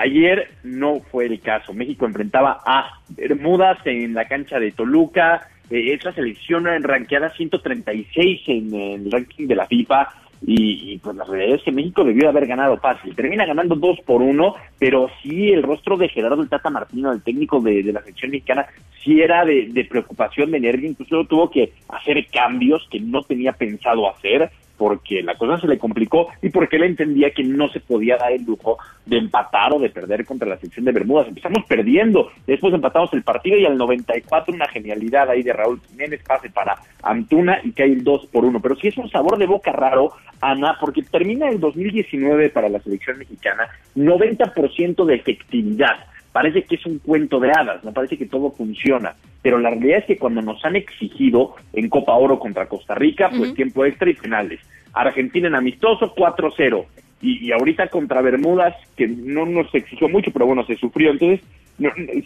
Ayer 0.00 0.48
no 0.62 1.00
fue 1.00 1.26
el 1.26 1.38
caso. 1.40 1.74
México 1.74 2.06
enfrentaba 2.06 2.62
a 2.64 3.00
Bermudas 3.10 3.76
en 3.84 4.14
la 4.14 4.26
cancha 4.26 4.58
de 4.58 4.72
Toluca. 4.72 5.46
Eh, 5.68 5.92
esa 5.92 6.10
selección 6.14 6.64
ranqueada 6.82 7.28
136 7.36 8.40
en 8.46 8.74
el 8.74 9.12
ranking 9.12 9.46
de 9.46 9.56
la 9.56 9.66
FIFA. 9.66 10.08
y, 10.42 10.96
pues 11.02 11.14
la 11.16 11.24
realidad 11.24 11.56
es 11.56 11.62
que 11.64 11.70
México 11.70 12.02
debió 12.02 12.30
haber 12.30 12.46
ganado 12.46 12.78
fácil. 12.78 13.14
Termina 13.14 13.44
ganando 13.44 13.74
dos 13.74 14.00
por 14.06 14.22
uno, 14.22 14.54
pero 14.78 15.10
sí 15.22 15.52
el 15.52 15.62
rostro 15.62 15.98
de 15.98 16.08
Gerardo 16.08 16.46
Tata 16.46 16.70
Martino, 16.70 17.12
el 17.12 17.22
técnico 17.22 17.60
de, 17.60 17.82
la 17.92 18.00
selección 18.00 18.30
mexicana, 18.30 18.64
sí 19.04 19.20
era 19.20 19.44
de, 19.44 19.68
de 19.68 19.84
preocupación, 19.84 20.50
de 20.50 20.60
nervio, 20.60 20.88
incluso 20.88 21.26
tuvo 21.26 21.50
que 21.50 21.74
hacer 21.90 22.26
cambios 22.32 22.88
que 22.90 23.00
no 23.00 23.20
tenía 23.20 23.52
pensado 23.52 24.08
hacer 24.08 24.50
porque 24.80 25.22
la 25.22 25.36
cosa 25.36 25.60
se 25.60 25.68
le 25.68 25.78
complicó 25.78 26.28
y 26.40 26.48
porque 26.48 26.76
él 26.76 26.84
entendía 26.84 27.32
que 27.32 27.44
no 27.44 27.68
se 27.68 27.80
podía 27.80 28.16
dar 28.16 28.32
el 28.32 28.46
lujo 28.46 28.78
de 29.04 29.18
empatar 29.18 29.74
o 29.74 29.78
de 29.78 29.90
perder 29.90 30.24
contra 30.24 30.48
la 30.48 30.56
sección 30.56 30.86
de 30.86 30.92
Bermudas. 30.92 31.28
Empezamos 31.28 31.66
perdiendo, 31.68 32.30
después 32.46 32.72
empatamos 32.72 33.12
el 33.12 33.22
partido 33.22 33.58
y 33.58 33.66
al 33.66 33.76
94 33.76 34.54
una 34.54 34.66
genialidad 34.68 35.28
ahí 35.28 35.42
de 35.42 35.52
Raúl 35.52 35.82
Jiménez, 35.86 36.22
pase 36.26 36.48
para 36.48 36.76
Antuna 37.02 37.60
y 37.62 37.72
cae 37.72 37.92
el 37.92 38.02
2 38.02 38.28
por 38.28 38.46
1. 38.46 38.58
Pero 38.62 38.74
sí 38.76 38.88
es 38.88 38.96
un 38.96 39.10
sabor 39.10 39.36
de 39.36 39.44
boca 39.44 39.70
raro, 39.70 40.14
Ana, 40.40 40.78
porque 40.80 41.02
termina 41.02 41.50
el 41.50 41.60
2019 41.60 42.48
para 42.48 42.70
la 42.70 42.80
selección 42.80 43.18
mexicana 43.18 43.68
90% 43.94 45.04
de 45.04 45.14
efectividad 45.14 46.06
parece 46.32 46.62
que 46.62 46.76
es 46.76 46.86
un 46.86 46.98
cuento 46.98 47.40
de 47.40 47.50
hadas, 47.50 47.82
no 47.84 47.92
parece 47.92 48.16
que 48.16 48.26
todo 48.26 48.50
funciona, 48.52 49.14
pero 49.42 49.58
la 49.58 49.70
realidad 49.70 49.98
es 49.98 50.04
que 50.04 50.18
cuando 50.18 50.42
nos 50.42 50.64
han 50.64 50.76
exigido 50.76 51.54
en 51.72 51.88
Copa 51.88 52.14
Oro 52.14 52.38
contra 52.38 52.66
Costa 52.66 52.94
Rica, 52.94 53.30
pues 53.36 53.54
tiempo 53.54 53.84
extra 53.84 54.10
y 54.10 54.14
finales. 54.14 54.60
Argentina 54.92 55.48
en 55.48 55.54
amistoso 55.54 56.14
4-0 56.14 56.84
y, 57.22 57.52
ahorita 57.52 57.88
contra 57.88 58.22
Bermudas, 58.22 58.74
que 58.96 59.06
no 59.06 59.44
nos 59.46 59.72
exigió 59.74 60.08
mucho, 60.08 60.30
pero 60.32 60.46
bueno, 60.46 60.64
se 60.64 60.76
sufrió. 60.76 61.10
Entonces, 61.10 61.40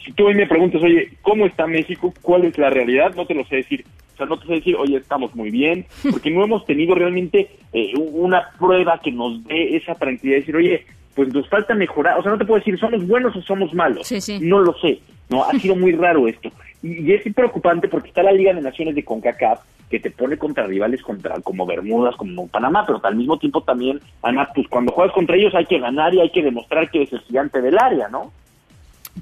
si 0.05 0.13
tú 0.13 0.27
hoy 0.27 0.35
me 0.35 0.47
preguntas, 0.47 0.83
oye, 0.83 1.11
¿cómo 1.23 1.47
está 1.47 1.67
México? 1.67 2.13
¿Cuál 2.23 2.45
es 2.45 2.57
la 2.59 2.71
realidad? 2.71 3.15
No 3.15 3.27
te 3.27 3.35
lo 3.35 3.45
sé 3.45 3.57
decir. 3.57 3.85
O 4.15 4.17
sea, 4.17 4.27
no 4.27 4.39
te 4.39 4.47
sé 4.47 4.53
decir, 4.55 4.77
oye, 4.77 4.97
estamos 4.97 5.35
muy 5.35 5.51
bien, 5.51 5.87
porque 6.11 6.31
no 6.31 6.45
hemos 6.45 6.65
tenido 6.65 6.95
realmente 6.95 7.51
eh, 7.73 7.93
una 7.97 8.51
prueba 8.59 9.01
que 9.03 9.11
nos 9.11 9.43
dé 9.45 9.77
esa 9.77 9.95
tranquilidad 9.97 10.37
de 10.37 10.41
decir, 10.41 10.57
oye, 10.57 10.87
pues 11.15 11.33
nos 11.33 11.49
falta 11.49 11.75
mejorar. 11.75 12.19
O 12.19 12.23
sea, 12.23 12.33
no 12.33 12.39
te 12.39 12.45
puedo 12.45 12.59
decir, 12.59 12.79
¿somos 12.79 13.07
buenos 13.07 13.35
o 13.37 13.43
somos 13.43 13.73
malos? 13.75 14.11
No 14.41 14.61
lo 14.61 14.75
sé. 14.79 15.01
No, 15.29 15.45
ha 15.45 15.53
sido 15.59 15.77
muy 15.77 15.93
raro 15.93 16.29
esto. 16.29 16.51
Y, 16.83 17.13
es 17.13 17.23
preocupante 17.35 17.89
porque 17.89 18.09
está 18.09 18.23
la 18.23 18.33
Liga 18.33 18.53
de 18.53 18.61
Naciones 18.61 18.95
de 18.95 19.05
CONCACAF 19.05 19.61
que 19.89 20.01
te 20.01 20.11
pone 20.11 20.37
contra 20.37 20.67
rivales 20.67 21.03
contra 21.03 21.41
como 21.41 21.67
Bermudas, 21.67 22.17
como 22.17 22.49
Panamá, 22.49 22.85
pero 22.87 23.01
al 23.03 23.17
mismo 23.17 23.39
tiempo 23.39 23.63
también, 23.63 24.01
Ana, 24.23 24.49
pues 24.55 24.67
cuando 24.69 24.93
juegas 24.93 25.15
contra 25.15 25.37
ellos 25.37 25.55
hay 25.55 25.67
que 25.67 25.79
ganar 25.79 26.13
y 26.15 26.21
hay 26.21 26.31
que 26.31 26.43
demostrar 26.43 26.91
que 26.91 27.03
eres 27.03 27.13
el 27.13 27.21
gigante 27.21 27.61
del 27.61 27.79
área, 27.79 28.09
¿no? 28.09 28.33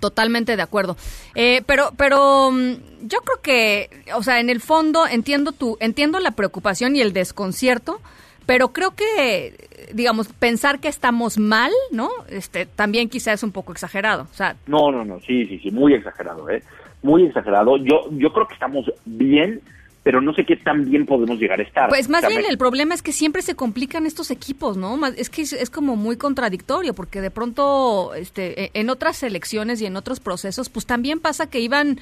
Totalmente 0.01 0.57
de 0.57 0.62
acuerdo. 0.62 0.97
Eh, 1.34 1.62
pero, 1.66 1.90
pero 1.97 2.51
mm, 2.51 2.72
yo 3.03 3.18
creo 3.20 3.40
que, 3.43 3.90
o 4.14 4.22
sea, 4.22 4.40
en 4.40 4.49
el 4.49 4.61
fondo 4.61 5.07
entiendo 5.07 5.53
tu, 5.53 5.76
entiendo 5.80 6.18
la 6.20 6.30
preocupación 6.30 6.97
y 6.97 7.01
el 7.01 7.12
desconcierto, 7.12 8.01
pero 8.47 8.72
creo 8.72 8.95
que 8.95 9.70
digamos, 9.93 10.28
pensar 10.28 10.80
que 10.80 10.88
estamos 10.88 11.38
mal, 11.38 11.70
¿no? 11.90 12.11
Este, 12.28 12.66
también 12.66 13.09
quizás 13.09 13.34
es 13.34 13.43
un 13.43 13.53
poco 13.53 13.72
exagerado. 13.72 14.26
O 14.30 14.34
sea, 14.34 14.57
no, 14.66 14.90
no, 14.90 15.05
no, 15.05 15.20
sí, 15.20 15.47
sí, 15.47 15.59
sí, 15.59 15.70
muy 15.70 15.95
exagerado, 15.95 16.49
¿eh? 16.51 16.62
Muy 17.03 17.24
exagerado. 17.24 17.76
Yo, 17.78 18.09
yo 18.12 18.32
creo 18.32 18.47
que 18.47 18.55
estamos 18.55 18.90
bien, 19.05 19.61
pero 20.03 20.20
no 20.20 20.32
sé 20.34 20.45
qué 20.45 20.57
tan 20.57 20.88
bien 20.88 21.07
podemos 21.07 21.38
llegar 21.38 21.61
a 21.61 21.62
estar. 21.62 21.88
Pues 21.88 22.09
más 22.09 22.26
bien 22.26 22.43
el 22.49 22.59
problema 22.59 22.95
es 22.95 23.03
que 23.03 23.12
siempre 23.12 23.43
se 23.43 23.55
complican 23.55 24.07
estos 24.07 24.30
equipos, 24.30 24.76
¿no? 24.76 24.99
Es 25.07 25.30
que 25.30 25.43
es, 25.43 25.70
como 25.70 25.97
muy 25.97 26.16
contradictorio, 26.16 26.95
porque 26.95 27.20
de 27.20 27.30
pronto, 27.30 28.14
este, 28.14 28.64
e, 28.64 28.70
en 28.74 28.90
otras 28.90 29.22
elecciones 29.22 29.80
y 29.80 29.86
en 29.86 29.97
otros 29.97 30.20
procesos, 30.20 30.68
pues 30.68 30.86
también 30.86 31.20
pasa 31.20 31.49
que 31.49 31.61
iban 31.61 31.99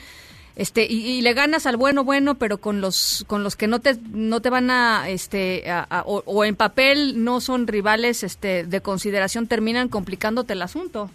este 0.56 0.86
y, 0.88 1.20
le 1.22 1.32
ganas 1.32 1.66
al 1.66 1.76
bueno 1.76 2.04
bueno 2.04 2.34
pero 2.36 2.58
con 2.58 2.80
los 2.80 3.24
con 3.26 3.42
los 3.42 3.56
que 3.56 3.66
no 3.66 3.80
te 3.80 3.96
no 4.12 4.40
te 4.40 4.50
van 4.50 4.70
a 4.70 5.08
este 5.08 5.64
o, 6.04 6.44
en 6.44 6.56
papel 6.56 7.24
no 7.24 7.40
son 7.40 7.66
rivales 7.66 8.22
este 8.22 8.64
de 8.64 8.80
consideración 8.80 9.46
terminan 9.46 9.88
complicándote 9.88 10.52
el 10.54 10.62
asunto 10.62 11.10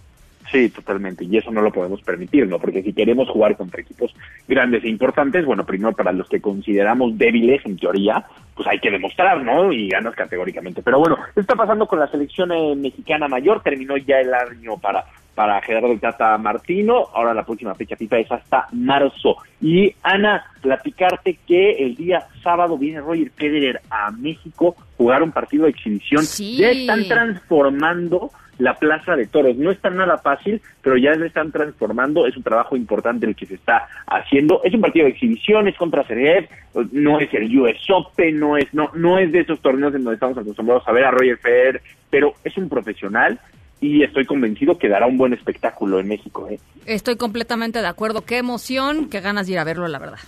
Sí, 0.51 0.69
totalmente, 0.69 1.25
y 1.25 1.37
eso 1.37 1.49
no 1.49 1.61
lo 1.61 1.71
podemos 1.71 2.01
permitir, 2.03 2.47
¿no? 2.47 2.59
Porque 2.59 2.83
si 2.83 2.93
queremos 2.93 3.27
jugar 3.29 3.57
contra 3.57 3.81
equipos 3.81 4.13
grandes 4.47 4.83
e 4.83 4.89
importantes, 4.89 5.43
bueno, 5.43 5.65
primero 5.65 5.93
para 5.93 6.11
los 6.11 6.29
que 6.29 6.39
consideramos 6.39 7.17
débiles, 7.17 7.65
en 7.65 7.77
teoría, 7.77 8.23
pues 8.55 8.67
hay 8.67 8.79
que 8.79 8.91
demostrar, 8.91 9.41
¿no? 9.41 9.71
Y 9.73 9.89
ganas 9.89 10.13
categóricamente. 10.13 10.83
Pero 10.83 10.99
bueno, 10.99 11.17
¿qué 11.33 11.41
está 11.41 11.55
pasando 11.55 11.87
con 11.87 11.99
la 11.99 12.07
selección 12.07 12.51
eh, 12.51 12.75
mexicana 12.75 13.27
mayor? 13.27 13.63
Terminó 13.63 13.97
ya 13.97 14.19
el 14.19 14.33
año 14.33 14.77
para 14.77 15.05
para 15.35 15.61
Gerardo 15.61 15.95
Tata 15.99 16.37
Martino. 16.37 17.09
Ahora 17.13 17.33
la 17.33 17.45
próxima 17.45 17.75
fecha 17.75 17.95
FIFA 17.95 18.19
es 18.19 18.31
hasta 18.31 18.67
marzo. 18.71 19.35
Y 19.61 19.93
Ana, 20.01 20.45
platicarte 20.61 21.37
que 21.45 21.71
el 21.71 21.95
día 21.95 22.25
sábado 22.41 22.77
viene 22.77 23.01
Roger 23.01 23.29
Federer 23.31 23.81
a 23.89 24.09
México 24.11 24.75
jugar 24.97 25.21
un 25.21 25.31
partido 25.31 25.65
de 25.65 25.71
exhibición. 25.71 26.23
Ya 26.57 26.71
están 26.71 27.07
transformando 27.07 28.31
la 28.57 28.75
Plaza 28.75 29.15
de 29.15 29.27
Toros. 29.27 29.57
No 29.57 29.71
está 29.71 29.89
nada 29.89 30.17
fácil, 30.17 30.61
pero 30.81 30.97
ya 30.97 31.13
se 31.15 31.25
están 31.25 31.51
transformando. 31.51 32.25
Es 32.25 32.37
un 32.37 32.43
trabajo 32.43 32.75
importante 32.75 33.25
el 33.25 33.35
que 33.35 33.45
se 33.45 33.55
está 33.55 33.87
haciendo. 34.07 34.61
Es 34.63 34.73
un 34.73 34.81
partido 34.81 35.05
de 35.05 35.11
exhibición, 35.11 35.67
es 35.67 35.75
contra 35.75 36.05
Sergiev, 36.07 36.47
no 36.91 37.19
es 37.19 37.33
el 37.33 37.59
US 37.59 37.89
Open, 37.89 38.39
no 38.39 38.57
es, 38.57 38.73
no, 38.73 38.89
no 38.93 39.19
es 39.19 39.31
de 39.31 39.41
esos 39.41 39.59
torneos 39.59 39.93
en 39.93 40.03
donde 40.03 40.15
estamos 40.15 40.37
acostumbrados 40.37 40.87
a 40.87 40.91
ver 40.93 41.05
a 41.05 41.11
Roger 41.11 41.37
Federer, 41.37 41.81
pero 42.09 42.33
es 42.43 42.55
un 42.57 42.69
profesional 42.69 43.39
y 43.81 44.03
estoy 44.03 44.25
convencido 44.25 44.77
que 44.77 44.89
dará 44.89 45.05
un 45.05 45.17
buen 45.17 45.33
espectáculo 45.33 45.99
en 45.99 46.07
México. 46.07 46.47
¿eh? 46.49 46.59
Estoy 46.85 47.17
completamente 47.17 47.81
de 47.81 47.87
acuerdo. 47.87 48.21
Qué 48.21 48.37
emoción, 48.37 49.09
qué 49.09 49.21
ganas 49.21 49.47
de 49.47 49.53
ir 49.53 49.59
a 49.59 49.63
verlo, 49.63 49.87
la 49.87 49.99
verdad. 49.99 50.19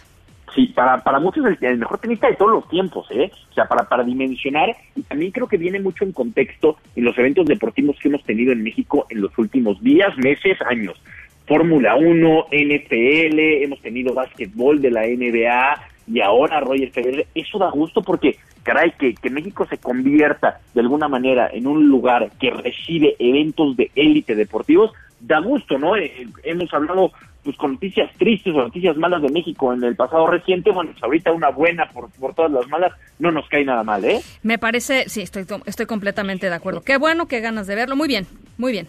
Sí, 0.55 0.67
para, 0.67 1.03
para 1.03 1.19
muchos 1.19 1.45
es 1.45 1.61
el, 1.61 1.77
mejor 1.77 1.99
tenista 1.99 2.27
de 2.27 2.35
todos 2.35 2.51
los 2.51 2.67
tiempos, 2.67 3.05
¿eh? 3.11 3.31
O 3.51 3.53
sea, 3.53 3.65
para, 3.65 3.87
para 3.87 4.03
dimensionar, 4.03 4.75
y 4.95 5.03
también 5.03 5.31
creo 5.31 5.47
que 5.47 5.57
viene 5.57 5.79
mucho 5.79 6.03
en 6.03 6.13
contexto 6.13 6.77
en 6.95 7.03
los 7.03 7.17
eventos 7.17 7.45
deportivos 7.45 7.97
que 8.01 8.07
hemos 8.07 8.23
tenido 8.23 8.53
en 8.53 8.63
México 8.63 9.05
en 9.09 9.21
los 9.21 9.37
últimos 9.37 9.79
días, 9.83 10.17
meses, 10.17 10.57
años. 10.63 10.99
Fórmula 11.45 11.95
1, 11.95 12.47
NFL, 12.51 13.39
hemos 13.63 13.81
tenido 13.81 14.13
básquetbol 14.13 14.81
de 14.81 14.91
la 14.91 15.03
NBA 15.03 15.96
y 16.07 16.21
ahora 16.21 16.59
Roger 16.59 16.91
Federer. 16.91 17.27
Eso 17.35 17.57
da 17.57 17.69
gusto 17.69 18.01
porque 18.01 18.37
caray, 18.63 18.91
que, 18.99 19.15
que 19.15 19.29
México 19.29 19.65
se 19.69 19.77
convierta 19.77 20.59
de 20.73 20.81
alguna 20.81 21.07
manera 21.07 21.49
en 21.51 21.67
un 21.67 21.87
lugar 21.87 22.29
que 22.39 22.51
recibe 22.51 23.15
eventos 23.17 23.77
de 23.77 23.91
élite 23.95 24.35
deportivos, 24.35 24.91
da 25.21 25.39
gusto, 25.39 25.77
¿no? 25.77 25.95
Eh, 25.95 26.27
hemos 26.43 26.73
hablado 26.73 27.11
pues 27.43 27.55
con 27.55 27.73
noticias 27.73 28.11
tristes 28.17 28.53
o 28.53 28.57
noticias 28.57 28.97
malas 28.97 29.21
de 29.21 29.29
México 29.29 29.71
en 29.73 29.81
el 29.81 29.95
pasado 29.95 30.27
reciente, 30.27 30.69
bueno, 30.71 30.91
pues 30.91 31.01
ahorita 31.01 31.31
una 31.31 31.49
buena 31.49 31.87
por, 31.89 32.09
por 32.11 32.33
todas 32.33 32.51
las 32.51 32.67
malas, 32.67 32.91
no 33.19 33.31
nos 33.31 33.47
cae 33.47 33.63
nada 33.63 33.83
mal, 33.83 34.03
¿eh? 34.03 34.19
Me 34.43 34.57
parece, 34.57 35.07
sí, 35.07 35.21
estoy, 35.21 35.45
estoy 35.65 35.85
completamente 35.85 36.49
de 36.49 36.55
acuerdo. 36.55 36.81
Qué 36.81 36.97
bueno, 36.97 37.27
qué 37.27 37.39
ganas 37.39 37.67
de 37.67 37.75
verlo, 37.75 37.95
muy 37.95 38.09
bien, 38.09 38.27
muy 38.57 38.73
bien 38.73 38.87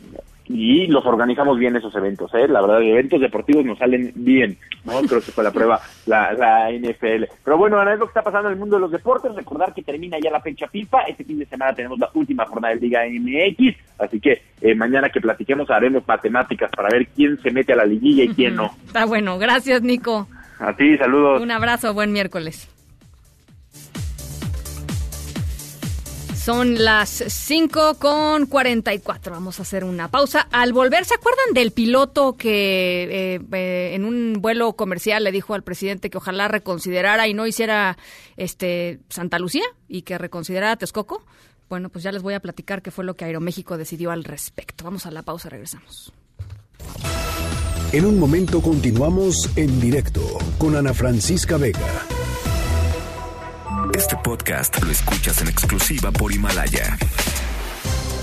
y 0.49 0.87
los 0.87 1.05
organizamos 1.05 1.59
bien 1.59 1.77
esos 1.77 1.95
eventos, 1.95 2.33
¿eh? 2.35 2.49
La 2.49 2.61
verdad, 2.61 2.83
eventos 2.83 3.21
deportivos 3.21 3.65
nos 3.65 3.79
salen 3.79 4.13
bien, 4.15 4.57
¿no? 4.85 5.01
Creo 5.09 5.21
que 5.21 5.33
fue 5.33 5.45
la 5.45 5.51
prueba 5.51 5.81
la, 6.07 6.33
la 6.33 6.71
NFL. 6.71 7.25
Pero 7.45 7.59
bueno, 7.59 7.79
Ana, 7.79 7.93
es 7.93 7.99
lo 7.99 8.07
que 8.07 8.11
está 8.11 8.23
pasando 8.23 8.49
en 8.49 8.55
el 8.55 8.59
mundo 8.59 8.77
de 8.77 8.81
los 8.81 8.91
deportes. 8.91 9.35
Recordar 9.35 9.75
que 9.75 9.83
termina 9.83 10.19
ya 10.23 10.31
la 10.31 10.41
fecha 10.41 10.69
FIFA. 10.69 11.03
Este 11.03 11.25
fin 11.25 11.39
de 11.39 11.47
semana 11.47 11.75
tenemos 11.75 11.99
la 11.99 12.11
última 12.15 12.47
jornada 12.47 12.75
de 12.75 12.81
Liga 12.81 13.03
MX. 13.09 13.77
Así 13.99 14.21
que 14.21 14.43
eh, 14.61 14.75
mañana 14.75 15.11
que 15.11 15.21
platiquemos 15.21 15.71
haremos 15.71 16.07
matemáticas 16.07 16.71
para 16.71 16.89
ver 16.89 17.09
quién 17.09 17.39
se 17.43 17.51
mete 17.51 17.73
a 17.73 17.77
la 17.77 17.85
liguilla 17.85 18.25
y 18.25 18.29
quién 18.29 18.57
no. 18.57 18.71
Está 18.87 19.05
bueno. 19.05 19.39
Gracias, 19.39 19.83
Nico. 19.83 20.29
A 20.59 20.75
ti, 20.75 20.97
saludos. 20.97 21.43
Un 21.43 21.51
abrazo, 21.51 21.95
buen 21.95 22.13
miércoles. 22.13 22.69
Son 26.49 26.83
las 26.83 27.11
5 27.11 27.97
con 27.99 28.47
44. 28.47 29.35
Vamos 29.35 29.59
a 29.59 29.65
hacer 29.65 29.85
una 29.85 30.09
pausa. 30.09 30.49
Al 30.51 30.73
volver, 30.73 31.05
¿se 31.05 31.13
acuerdan 31.13 31.53
del 31.53 31.73
piloto 31.73 32.39
que 32.39 33.35
eh, 33.35 33.41
eh, 33.53 33.91
en 33.93 34.07
un 34.07 34.39
vuelo 34.41 34.73
comercial 34.73 35.25
le 35.25 35.31
dijo 35.31 35.53
al 35.53 35.63
presidente 35.63 36.09
que 36.09 36.17
ojalá 36.17 36.49
reconsiderara 36.49 37.29
y 37.29 37.35
no 37.35 37.47
hiciera 37.47 37.99
este 38.39 38.99
Santa 39.11 39.39
Lucía 39.39 39.65
y 39.89 40.03
que 40.03 40.17
reconsiderara 40.17 40.77
Texcoco? 40.77 41.23
Bueno, 41.69 41.91
pues 41.91 42.03
ya 42.03 42.13
les 42.13 42.23
voy 42.23 42.33
a 42.33 42.41
platicar 42.41 42.81
qué 42.81 42.91
fue 42.91 43.05
lo 43.05 43.15
que 43.15 43.27
Aeroméxico 43.27 43.77
decidió 43.77 44.11
al 44.11 44.25
respecto. 44.25 44.85
Vamos 44.85 45.05
a 45.05 45.11
la 45.11 45.21
pausa, 45.21 45.51
regresamos. 45.51 46.15
En 47.93 48.07
un 48.07 48.19
momento 48.19 48.63
continuamos 48.63 49.51
en 49.55 49.79
directo 49.81 50.23
con 50.57 50.77
Ana 50.77 50.95
Francisca 50.95 51.59
Vega. 51.59 52.07
Este 53.97 54.17
podcast 54.17 54.83
lo 54.83 54.91
escuchas 54.91 55.41
en 55.41 55.49
exclusiva 55.49 56.11
por 56.11 56.33
Himalaya. 56.33 56.97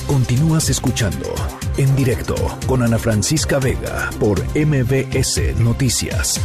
Continúas 0.08 0.70
escuchando 0.70 1.34
en 1.78 1.96
directo 1.96 2.36
con 2.68 2.84
Ana 2.84 2.98
Francisca 2.98 3.60
Vega 3.60 4.10
por 4.20 4.40
MBS 4.56 5.58
Noticias. 5.60 6.40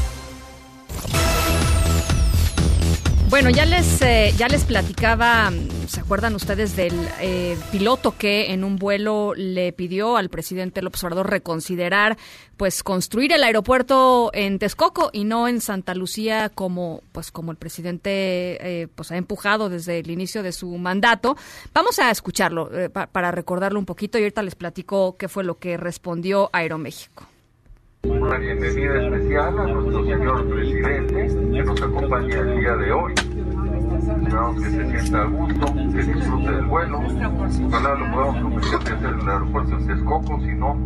Bueno, 3.31 3.49
ya 3.49 3.65
les, 3.65 4.03
eh, 4.03 4.35
ya 4.37 4.49
les 4.49 4.65
platicaba 4.65 5.53
¿Se 5.91 5.99
acuerdan 5.99 6.37
ustedes 6.37 6.77
del 6.77 6.95
eh, 7.21 7.57
piloto 7.73 8.17
que 8.17 8.53
en 8.53 8.63
un 8.63 8.77
vuelo 8.77 9.35
le 9.35 9.73
pidió 9.73 10.17
al 10.17 10.29
presidente 10.29 10.83
López 10.83 11.03
Obrador 11.03 11.29
reconsiderar 11.29 12.17
pues 12.57 12.85
construir 12.85 13.33
el 13.33 13.43
aeropuerto 13.43 14.31
en 14.35 14.61
Texcoco 14.61 15.11
y 15.13 15.25
no 15.25 15.49
en 15.49 15.61
Santa 15.61 15.97
Lucía 15.97 16.49
como 16.49 17.03
pues 17.11 17.33
como 17.33 17.51
el 17.51 17.57
presidente 17.57 18.11
eh, 18.83 18.87
pues 18.95 19.11
ha 19.11 19.17
empujado 19.17 19.69
desde 19.69 19.99
el 19.99 20.11
inicio 20.11 20.45
de 20.45 20.53
su 20.53 20.69
mandato? 20.79 21.37
Vamos 21.75 21.99
a 21.99 22.13
escucharlo 22.13 22.71
eh, 22.73 22.89
para 22.89 23.33
recordarlo 23.33 23.81
un 23.81 23.87
poquito 23.87 24.19
y 24.19 24.23
ahorita 24.23 24.45
les 24.45 24.55
platico 24.55 25.17
qué 25.17 25.29
fue 25.29 25.43
lo 25.43 25.59
que 25.59 25.77
respondió 25.77 26.51
Aeroméxico. 26.53 27.30
Una 28.03 28.39
bienvenida 28.39 29.03
especial 29.03 29.59
a 29.59 29.67
nuestro 29.67 30.05
señor 30.05 30.49
presidente 30.49 31.27
que 31.53 31.63
nos 31.63 31.83
acompaña 31.83 32.39
el 32.39 32.61
día 32.61 32.77
de 32.77 32.93
hoy 32.93 33.15
Esperamos 34.23 34.63
que 34.63 34.71
se 34.71 34.91
sienta 34.91 35.23
a 35.23 35.25
gusto, 35.27 35.75
que 35.75 36.03
disfrute 36.03 36.51
del 36.51 36.65
vuelo. 36.65 36.99
Ojalá 36.99 37.95
lo 37.95 38.11
podamos 38.13 38.43
convencer 38.43 38.79
de 38.81 38.93
hacer 38.93 39.15
el 39.21 39.29
aeropuerto 39.29 39.77
en 39.77 39.87
Texcoco, 39.87 40.41
si 40.41 40.55
no, 40.55 40.79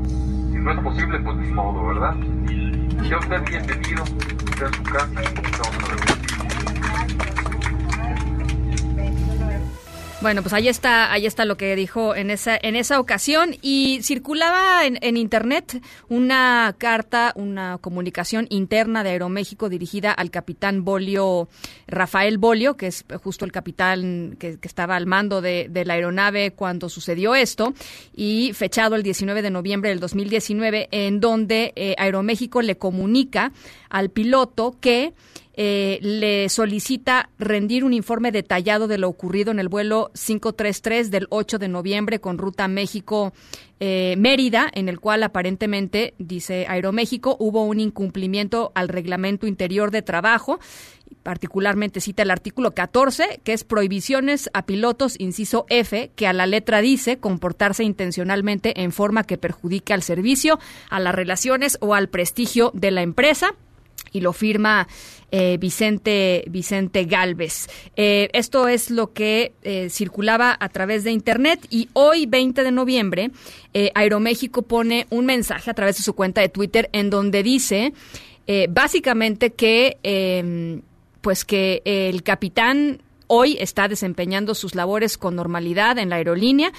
si 0.50 0.58
no 0.58 0.72
es 0.72 0.80
posible, 0.80 1.20
pues 1.20 1.36
ni 1.36 1.52
modo, 1.52 1.86
¿verdad? 1.86 2.16
Sea 3.06 3.18
usted 3.18 3.44
bienvenido, 3.48 4.04
sea 4.58 4.72
su 4.72 4.82
casa, 4.82 5.20
estamos 5.22 5.90
a 5.90 5.94
Bueno, 10.24 10.40
pues 10.40 10.54
ahí 10.54 10.68
está, 10.68 11.12
ahí 11.12 11.26
está 11.26 11.44
lo 11.44 11.58
que 11.58 11.76
dijo 11.76 12.16
en 12.16 12.30
esa, 12.30 12.56
en 12.62 12.76
esa 12.76 12.98
ocasión. 12.98 13.56
Y 13.60 13.98
circulaba 14.02 14.86
en, 14.86 14.96
en 15.02 15.18
internet 15.18 15.82
una 16.08 16.74
carta, 16.78 17.34
una 17.36 17.76
comunicación 17.76 18.46
interna 18.48 19.04
de 19.04 19.10
Aeroméxico 19.10 19.68
dirigida 19.68 20.12
al 20.12 20.30
capitán 20.30 20.82
Bolio, 20.82 21.50
Rafael 21.86 22.38
Bolio, 22.38 22.74
que 22.78 22.86
es 22.86 23.04
justo 23.22 23.44
el 23.44 23.52
capitán 23.52 24.36
que, 24.38 24.58
estaba 24.62 24.96
al 24.96 25.04
mando 25.04 25.42
de, 25.42 25.68
la 25.84 25.92
aeronave 25.92 26.52
cuando 26.52 26.88
sucedió 26.88 27.34
esto. 27.34 27.74
Y 28.16 28.52
fechado 28.54 28.96
el 28.96 29.02
19 29.02 29.42
de 29.42 29.50
noviembre 29.50 29.90
del 29.90 30.00
2019, 30.00 30.88
en 30.90 31.20
donde 31.20 31.74
eh, 31.76 31.96
Aeroméxico 31.98 32.62
le 32.62 32.78
comunica 32.78 33.52
al 33.94 34.10
piloto 34.10 34.74
que 34.80 35.14
eh, 35.56 36.00
le 36.02 36.48
solicita 36.48 37.30
rendir 37.38 37.84
un 37.84 37.92
informe 37.92 38.32
detallado 38.32 38.88
de 38.88 38.98
lo 38.98 39.08
ocurrido 39.08 39.52
en 39.52 39.60
el 39.60 39.68
vuelo 39.68 40.10
533 40.14 41.12
del 41.12 41.28
8 41.30 41.60
de 41.60 41.68
noviembre 41.68 42.18
con 42.18 42.36
ruta 42.36 42.66
México. 42.66 43.32
Eh, 43.78 44.16
Mérida, 44.18 44.68
en 44.74 44.88
el 44.88 44.98
cual 44.98 45.22
aparentemente, 45.22 46.14
dice 46.18 46.66
Aeroméxico, 46.68 47.36
hubo 47.38 47.64
un 47.64 47.78
incumplimiento 47.78 48.72
al 48.74 48.88
reglamento 48.88 49.46
interior 49.46 49.92
de 49.92 50.02
trabajo 50.02 50.58
particularmente 51.22 52.00
cita 52.00 52.22
el 52.22 52.30
artículo 52.30 52.72
14, 52.72 53.40
que 53.42 53.54
es 53.54 53.64
prohibiciones 53.64 54.50
a 54.52 54.66
pilotos, 54.66 55.18
inciso 55.18 55.64
F, 55.68 56.10
que 56.14 56.26
a 56.26 56.32
la 56.32 56.46
letra 56.46 56.80
dice 56.80 57.18
comportarse 57.18 57.82
intencionalmente 57.82 58.82
en 58.82 58.92
forma 58.92 59.24
que 59.24 59.38
perjudique 59.38 59.92
al 59.92 60.02
servicio, 60.02 60.58
a 60.90 61.00
las 61.00 61.14
relaciones 61.14 61.78
o 61.80 61.94
al 61.94 62.08
prestigio 62.08 62.70
de 62.74 62.90
la 62.90 63.02
empresa 63.02 63.54
y 64.12 64.20
lo 64.20 64.32
firma 64.32 64.86
eh, 65.30 65.56
Vicente, 65.58 66.44
Vicente 66.48 67.04
Galvez. 67.04 67.68
Eh, 67.96 68.30
esto 68.32 68.68
es 68.68 68.90
lo 68.90 69.12
que 69.12 69.52
eh, 69.62 69.90
circulaba 69.90 70.56
a 70.58 70.68
través 70.68 71.02
de 71.02 71.10
Internet 71.10 71.66
y 71.70 71.88
hoy, 71.92 72.26
20 72.26 72.62
de 72.62 72.70
noviembre, 72.70 73.30
Aeroméxico 73.94 74.62
pone 74.62 75.08
un 75.10 75.26
mensaje 75.26 75.68
a 75.68 75.74
través 75.74 75.96
de 75.96 76.04
su 76.04 76.14
cuenta 76.14 76.40
de 76.40 76.48
Twitter 76.48 76.88
en 76.92 77.10
donde 77.10 77.42
dice 77.42 77.92
básicamente 78.68 79.50
que, 79.50 79.96
em, 80.04 80.82
pues 81.20 81.44
que 81.44 81.82
el 81.84 82.22
capitán 82.22 83.00
hoy 83.26 83.56
está 83.58 83.88
desempeñando 83.88 84.54
sus 84.54 84.76
labores 84.76 85.18
con 85.18 85.34
normalidad 85.34 85.98
en 85.98 86.10
la 86.10 86.16
aerolínea, 86.16 86.72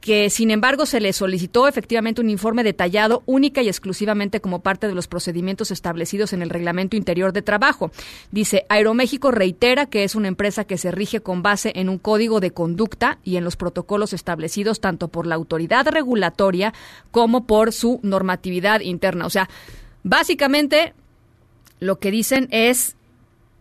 que 0.00 0.30
sin 0.30 0.50
embargo 0.50 0.86
se 0.86 1.00
le 1.00 1.12
solicitó 1.12 1.66
efectivamente 1.66 2.20
un 2.20 2.30
informe 2.30 2.62
detallado 2.62 3.22
única 3.26 3.62
y 3.62 3.68
exclusivamente 3.68 4.40
como 4.40 4.62
parte 4.62 4.86
de 4.86 4.94
los 4.94 5.08
procedimientos 5.08 5.70
establecidos 5.70 6.32
en 6.32 6.42
el 6.42 6.50
reglamento 6.50 6.96
interior 6.96 7.32
de 7.32 7.42
trabajo. 7.42 7.90
Dice, 8.30 8.66
Aeroméxico 8.68 9.30
reitera 9.30 9.86
que 9.86 10.04
es 10.04 10.14
una 10.14 10.28
empresa 10.28 10.64
que 10.64 10.78
se 10.78 10.90
rige 10.90 11.20
con 11.20 11.42
base 11.42 11.72
en 11.74 11.88
un 11.88 11.98
código 11.98 12.40
de 12.40 12.52
conducta 12.52 13.18
y 13.24 13.36
en 13.36 13.44
los 13.44 13.56
protocolos 13.56 14.12
establecidos 14.12 14.80
tanto 14.80 15.08
por 15.08 15.26
la 15.26 15.34
autoridad 15.34 15.86
regulatoria 15.88 16.72
como 17.10 17.46
por 17.46 17.72
su 17.72 18.00
normatividad 18.02 18.80
interna. 18.80 19.26
O 19.26 19.30
sea, 19.30 19.48
básicamente 20.02 20.94
lo 21.80 21.98
que 21.98 22.10
dicen 22.10 22.48
es 22.50 22.95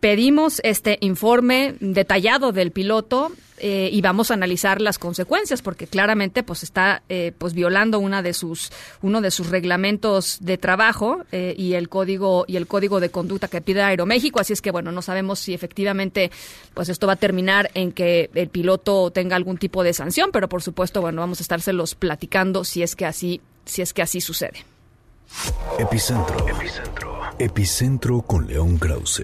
pedimos 0.05 0.61
este 0.63 0.99
informe 1.01 1.77
detallado 1.79 2.51
del 2.51 2.69
piloto 2.69 3.31
eh, 3.57 3.89
y 3.91 4.01
vamos 4.01 4.29
a 4.29 4.35
analizar 4.35 4.79
las 4.79 4.99
consecuencias 4.99 5.63
porque 5.63 5.87
claramente 5.87 6.43
pues 6.43 6.61
está 6.61 7.01
eh, 7.09 7.31
pues 7.35 7.55
violando 7.55 7.97
una 7.97 8.21
de 8.21 8.35
sus 8.35 8.71
uno 9.01 9.19
de 9.19 9.31
sus 9.31 9.49
reglamentos 9.49 10.37
de 10.41 10.59
trabajo 10.59 11.23
eh, 11.31 11.55
y 11.57 11.73
el 11.73 11.89
código 11.89 12.45
y 12.47 12.57
el 12.57 12.67
código 12.67 12.99
de 12.99 13.09
conducta 13.09 13.47
que 13.47 13.61
pide 13.61 13.81
Aeroméxico. 13.81 14.39
Así 14.39 14.53
es 14.53 14.61
que 14.61 14.69
bueno 14.69 14.91
no 14.91 15.01
sabemos 15.01 15.39
si 15.39 15.55
efectivamente 15.55 16.29
pues 16.75 16.89
esto 16.89 17.07
va 17.07 17.13
a 17.13 17.15
terminar 17.15 17.71
en 17.73 17.91
que 17.91 18.29
el 18.35 18.49
piloto 18.49 19.09
tenga 19.09 19.35
algún 19.35 19.57
tipo 19.57 19.83
de 19.83 19.93
sanción 19.93 20.29
pero 20.31 20.47
por 20.47 20.61
supuesto 20.61 21.01
bueno 21.01 21.21
vamos 21.21 21.39
a 21.39 21.41
estárselos 21.41 21.95
platicando 21.95 22.63
si 22.63 22.83
es 22.83 22.95
que 22.95 23.07
así 23.07 23.41
si 23.65 23.81
es 23.81 23.91
que 23.91 24.03
así 24.03 24.21
sucede 24.21 24.65
Epicentro 25.79 26.37
Epicentro 26.47 27.21
Epicentro 27.39 28.21
con 28.21 28.47
León 28.47 28.77
Krause 28.77 29.23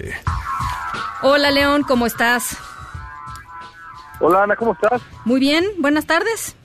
Hola 1.22 1.52
León 1.52 1.84
cómo 1.84 2.06
estás 2.06 2.58
Hola 4.24 4.44
Ana, 4.44 4.56
¿cómo 4.56 4.74
estás? 4.74 5.02
Muy 5.26 5.40
bien, 5.40 5.66
buenas 5.80 6.06
tardes. 6.06 6.56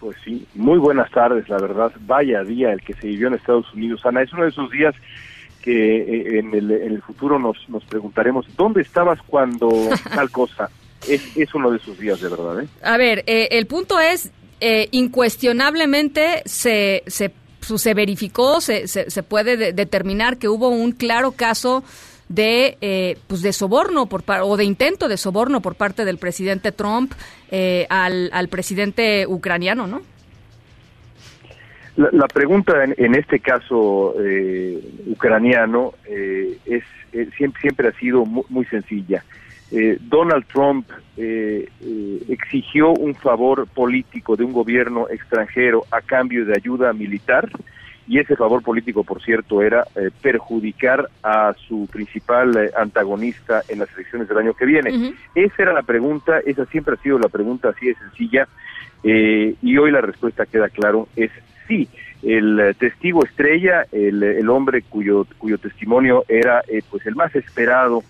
Pues 0.00 0.16
sí, 0.24 0.46
muy 0.54 0.78
buenas 0.78 1.10
tardes, 1.10 1.46
la 1.50 1.58
verdad. 1.58 1.92
Vaya 2.00 2.42
día 2.44 2.72
el 2.72 2.80
que 2.80 2.94
se 2.94 3.08
vivió 3.08 3.28
en 3.28 3.34
Estados 3.34 3.70
Unidos. 3.74 4.00
Ana, 4.06 4.22
es 4.22 4.32
uno 4.32 4.44
de 4.44 4.48
esos 4.48 4.70
días 4.70 4.94
que 5.60 5.96
eh, 5.98 6.38
en 6.38 6.54
el, 6.54 7.02
futuro 7.02 7.38
nos, 7.38 7.58
nos 7.68 7.84
preguntaremos, 7.84 8.46
¿dónde 8.56 8.80
estabas 8.80 9.18
cuando 9.26 9.68
tal 10.14 10.30
cosa? 10.30 10.70
Es, 11.06 11.36
es 11.36 11.54
uno 11.54 11.70
de 11.70 11.76
esos 11.76 11.98
días, 11.98 12.22
de 12.22 12.30
verdad. 12.30 12.62
¿eh? 12.62 12.68
A 12.82 12.96
ver, 12.96 13.22
eh, 13.26 13.48
el 13.50 13.66
punto 13.66 14.00
es, 14.00 14.32
eh, 14.60 14.88
incuestionablemente 14.92 16.42
se, 16.46 17.02
se, 17.06 17.30
se 17.66 17.94
verificó, 17.94 18.60
se, 18.60 18.88
se, 18.88 19.10
se 19.10 19.22
puede 19.22 19.72
determinar 19.72 20.38
que 20.38 20.48
hubo 20.48 20.68
un 20.68 20.92
claro 20.92 21.32
caso 21.32 21.84
de 22.28 22.76
eh, 22.80 23.18
pues 23.28 23.42
de 23.42 23.52
soborno 23.52 24.06
por 24.06 24.24
o 24.42 24.56
de 24.56 24.64
intento 24.64 25.08
de 25.08 25.16
soborno 25.16 25.60
por 25.60 25.76
parte 25.76 26.04
del 26.04 26.18
presidente 26.18 26.72
Trump 26.72 27.12
eh, 27.50 27.86
al, 27.88 28.30
al 28.32 28.48
presidente 28.48 29.26
ucraniano, 29.26 29.86
¿no? 29.86 30.02
La, 31.96 32.28
pregunta 32.28 32.84
en, 32.84 33.14
este 33.14 33.40
caso 33.40 34.14
eh, 34.20 34.78
ucraniano 35.06 35.94
es 36.04 36.84
siempre, 37.38 37.60
siempre 37.62 37.88
ha 37.88 37.92
sido 37.92 38.26
muy, 38.26 38.66
sencilla. 38.66 39.24
Donald 39.70 40.44
Trump 40.46 40.88
exigió 41.16 42.90
un 42.90 43.14
favor 43.14 43.66
político 43.66 44.36
de 44.36 44.44
un 44.44 44.52
gobierno 44.52 45.08
extranjero 45.08 45.84
a 45.90 46.00
cambio 46.00 46.44
de 46.44 46.54
ayuda 46.54 46.92
militar 46.92 47.50
y 48.08 48.18
ese 48.20 48.36
favor 48.36 48.62
político, 48.62 49.02
por 49.02 49.22
cierto, 49.22 49.62
era 49.62 49.84
eh, 49.96 50.10
perjudicar 50.22 51.08
a 51.22 51.54
su 51.66 51.88
principal 51.90 52.56
eh, 52.56 52.70
antagonista 52.76 53.62
en 53.68 53.80
las 53.80 53.92
elecciones 53.94 54.28
del 54.28 54.38
año 54.38 54.54
que 54.54 54.64
viene. 54.64 55.14
Esa 55.34 55.62
era 55.62 55.72
la 55.72 55.82
pregunta, 55.82 56.38
esa 56.46 56.66
siempre 56.66 56.94
ha 56.94 57.02
sido 57.02 57.18
la 57.18 57.28
pregunta 57.28 57.70
así 57.70 57.86
de 57.86 57.94
sencilla, 57.94 58.46
eh, 59.02 59.54
y 59.60 59.76
hoy 59.76 59.90
la 59.90 60.00
respuesta 60.00 60.46
queda 60.46 60.68
claro, 60.68 61.08
es 61.16 61.30
sí. 61.66 61.88
El 62.22 62.74
testigo 62.78 63.24
estrella, 63.24 63.84
el, 63.92 64.22
el 64.22 64.48
hombre 64.48 64.82
cuyo, 64.82 65.26
cuyo 65.38 65.58
testimonio 65.58 66.24
era 66.28 66.62
pues 66.90 67.06
el 67.06 67.14
más 67.14 67.34
esperado 67.36 68.02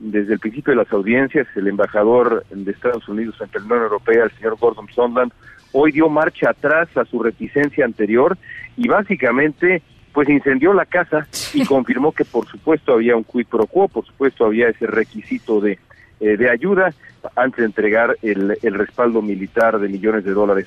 desde 0.00 0.32
el 0.32 0.40
principio 0.40 0.72
de 0.72 0.78
las 0.78 0.92
audiencias, 0.92 1.46
el 1.54 1.68
embajador 1.68 2.44
de 2.50 2.70
Estados 2.70 3.06
Unidos 3.08 3.36
ante 3.40 3.58
la 3.58 3.66
Unión 3.66 3.82
Europea, 3.82 4.24
el 4.24 4.30
señor 4.32 4.56
Gordon 4.58 4.88
Sondland, 4.88 5.32
hoy 5.72 5.92
dio 5.92 6.08
marcha 6.08 6.50
atrás 6.50 6.88
a 6.96 7.04
su 7.04 7.22
reticencia 7.22 7.84
anterior 7.84 8.36
y 8.76 8.88
básicamente 8.88 9.82
pues 10.12 10.28
incendió 10.28 10.72
la 10.72 10.86
casa 10.86 11.28
y 11.52 11.64
confirmó 11.66 12.12
que 12.12 12.24
por 12.24 12.46
supuesto 12.48 12.94
había 12.94 13.14
un 13.14 13.24
quid 13.24 13.46
pro 13.46 13.66
quo, 13.66 13.88
por 13.88 14.06
supuesto 14.06 14.46
había 14.46 14.68
ese 14.68 14.86
requisito 14.86 15.60
de, 15.60 15.78
eh, 16.18 16.36
de 16.36 16.50
ayuda 16.50 16.94
antes 17.36 17.58
de 17.58 17.66
entregar 17.66 18.16
el, 18.22 18.56
el 18.62 18.74
respaldo 18.74 19.20
militar 19.20 19.78
de 19.78 19.88
millones 19.88 20.24
de 20.24 20.32
dólares. 20.32 20.66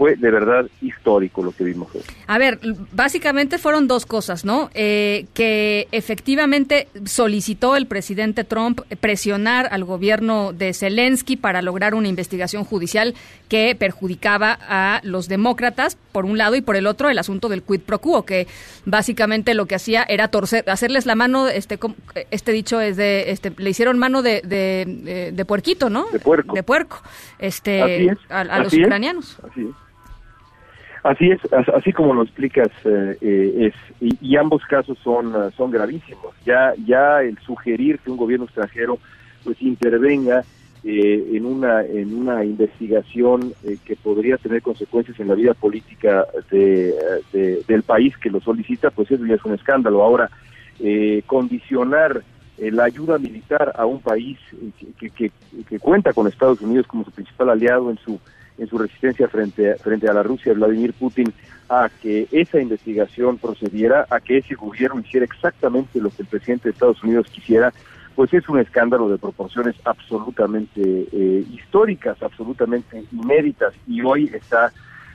Fue 0.00 0.16
de 0.16 0.30
verdad 0.30 0.64
histórico 0.80 1.42
lo 1.42 1.52
que 1.52 1.62
vimos 1.62 1.94
hoy. 1.94 2.00
A 2.26 2.38
ver, 2.38 2.58
básicamente 2.90 3.58
fueron 3.58 3.86
dos 3.86 4.06
cosas, 4.06 4.46
¿no? 4.46 4.70
Eh, 4.72 5.26
que 5.34 5.88
efectivamente 5.92 6.88
solicitó 7.04 7.76
el 7.76 7.86
presidente 7.86 8.44
Trump 8.44 8.80
presionar 9.00 9.68
al 9.70 9.84
gobierno 9.84 10.54
de 10.54 10.72
Zelensky 10.72 11.36
para 11.36 11.60
lograr 11.60 11.94
una 11.94 12.08
investigación 12.08 12.64
judicial 12.64 13.14
que 13.50 13.76
perjudicaba 13.78 14.58
a 14.66 15.02
los 15.02 15.28
demócratas, 15.28 15.98
por 16.12 16.24
un 16.24 16.38
lado, 16.38 16.56
y 16.56 16.62
por 16.62 16.76
el 16.76 16.86
otro 16.86 17.10
el 17.10 17.18
asunto 17.18 17.50
del 17.50 17.62
quid 17.62 17.80
pro 17.80 17.98
quo, 17.98 18.24
que 18.24 18.46
básicamente 18.86 19.52
lo 19.52 19.66
que 19.66 19.74
hacía 19.74 20.02
era 20.04 20.28
torcer, 20.28 20.64
hacerles 20.70 21.04
la 21.04 21.14
mano, 21.14 21.46
este, 21.46 21.78
este 22.30 22.52
dicho 22.52 22.80
es 22.80 22.96
de, 22.96 23.32
este, 23.32 23.52
le 23.54 23.68
hicieron 23.68 23.98
mano 23.98 24.22
de, 24.22 24.40
de, 24.40 25.30
de, 25.34 25.44
puerquito, 25.44 25.90
¿no? 25.90 26.06
De 26.10 26.20
puerco. 26.20 26.54
De 26.54 26.62
puerco, 26.62 27.02
este, 27.38 28.16
a, 28.30 28.60
los 28.60 28.72
ucranianos. 28.72 29.36
Así 29.44 29.60
es. 29.60 29.89
Así 31.02 31.30
es, 31.30 31.40
así 31.52 31.92
como 31.92 32.12
lo 32.12 32.22
explicas, 32.22 32.68
eh, 32.84 33.16
eh, 33.22 33.72
es 33.72 34.18
y, 34.20 34.36
ambos 34.36 34.62
casos 34.66 34.98
son 35.02 35.28
eh, 35.34 35.50
son 35.56 35.70
gravísimos. 35.70 36.34
Ya 36.44 36.74
ya 36.84 37.22
el 37.22 37.38
sugerir 37.38 37.98
que 38.00 38.10
un 38.10 38.18
gobierno 38.18 38.44
extranjero 38.44 38.98
pues 39.42 39.60
intervenga 39.62 40.44
en 40.82 41.44
una 41.44 41.82
en 41.82 42.14
una 42.14 42.44
investigación 42.44 43.52
que 43.84 43.96
podría 43.96 44.36
tener 44.38 44.62
consecuencias 44.62 45.18
en 45.20 45.28
la 45.28 45.34
vida 45.34 45.52
política 45.52 46.26
de, 46.50 46.94
del 47.66 47.82
país 47.82 48.16
que 48.16 48.30
lo 48.30 48.40
solicita, 48.40 48.90
pues 48.90 49.10
eso 49.10 49.24
ya 49.26 49.34
es 49.34 49.44
un 49.44 49.54
escándalo. 49.54 50.02
Ahora 50.02 50.30
condicionar 51.26 52.22
la 52.58 52.84
ayuda 52.84 53.18
militar 53.18 53.72
a 53.76 53.84
un 53.84 54.00
país 54.00 54.38
que, 54.98 55.10
que, 55.10 55.32
que 55.68 55.78
cuenta 55.78 56.14
con 56.14 56.26
Estados 56.26 56.60
Unidos 56.62 56.86
como 56.86 57.04
su 57.04 57.10
principal 57.10 57.50
aliado 57.50 57.90
en 57.90 57.98
su 57.98 58.18
en 58.58 58.66
su 58.66 58.78
resistencia 58.78 59.28
frente 59.28 59.72
a, 59.72 59.76
frente 59.76 60.08
a 60.08 60.12
la 60.12 60.22
Rusia, 60.22 60.52
Vladimir 60.52 60.92
Putin, 60.92 61.32
a 61.68 61.88
que 62.02 62.26
esa 62.32 62.60
investigación 62.60 63.38
procediera, 63.38 64.06
a 64.10 64.20
que 64.20 64.38
ese 64.38 64.54
gobierno 64.54 65.00
hiciera 65.00 65.24
exactamente 65.24 66.00
lo 66.00 66.10
que 66.10 66.22
el 66.22 66.28
presidente 66.28 66.68
de 66.68 66.72
Estados 66.72 67.02
Unidos 67.02 67.28
quisiera, 67.30 67.72
pues 68.14 68.34
es 68.34 68.48
un 68.48 68.58
escándalo 68.58 69.08
de 69.08 69.18
proporciones 69.18 69.76
absolutamente 69.84 70.82
eh, 70.82 71.44
históricas, 71.52 72.22
absolutamente 72.22 73.04
inéditas, 73.12 73.72
y 73.86 74.02
hoy 74.02 74.30
está 74.34 74.72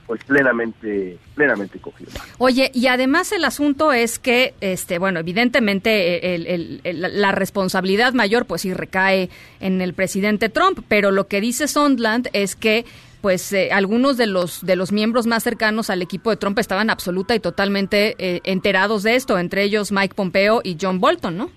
pues 0.08 0.24
plenamente 0.24 1.18
plenamente 1.34 1.80
confirmado. 1.80 2.20
Oye, 2.38 2.70
y 2.74 2.88
además 2.88 3.32
el 3.32 3.44
asunto 3.44 3.92
es 3.92 4.20
que, 4.20 4.54
este, 4.62 5.00
bueno, 5.00 5.20
evidentemente 5.20 6.36
el, 6.36 6.82
la 6.84 7.32
responsabilidad 7.32 8.14
mayor, 8.14 8.46
pues 8.46 8.62
sí 8.62 8.74
recae 8.74 9.30
en 9.60 9.82
el 9.82 9.94
presidente 9.94 10.50
Trump, 10.50 10.80
pero 10.88 11.12
lo 11.12 11.28
que 11.28 11.42
dice 11.42 11.68
Sondland 11.68 12.30
es 12.34 12.56
que 12.56 12.86
pues 13.26 13.52
eh, 13.54 13.70
algunos 13.72 14.18
de 14.18 14.28
los 14.28 14.64
de 14.64 14.76
los 14.76 14.92
miembros 14.92 15.26
más 15.26 15.42
cercanos 15.42 15.90
al 15.90 16.04
equipo 16.04 16.30
de 16.30 16.38
Trump 16.38 16.60
estaban 16.60 16.92
absoluta 16.92 17.34
y 17.34 17.40
totalmente 17.40 18.14
eh, 18.20 18.42
enterados 18.44 19.02
de 19.02 19.16
esto, 19.16 19.40
entre 19.40 19.64
ellos 19.64 19.92
Mike 19.92 20.14
Pompeo 20.14 20.62
y 20.64 20.78
John 20.80 21.00
Bolton, 21.00 21.36
¿no? 21.36 21.50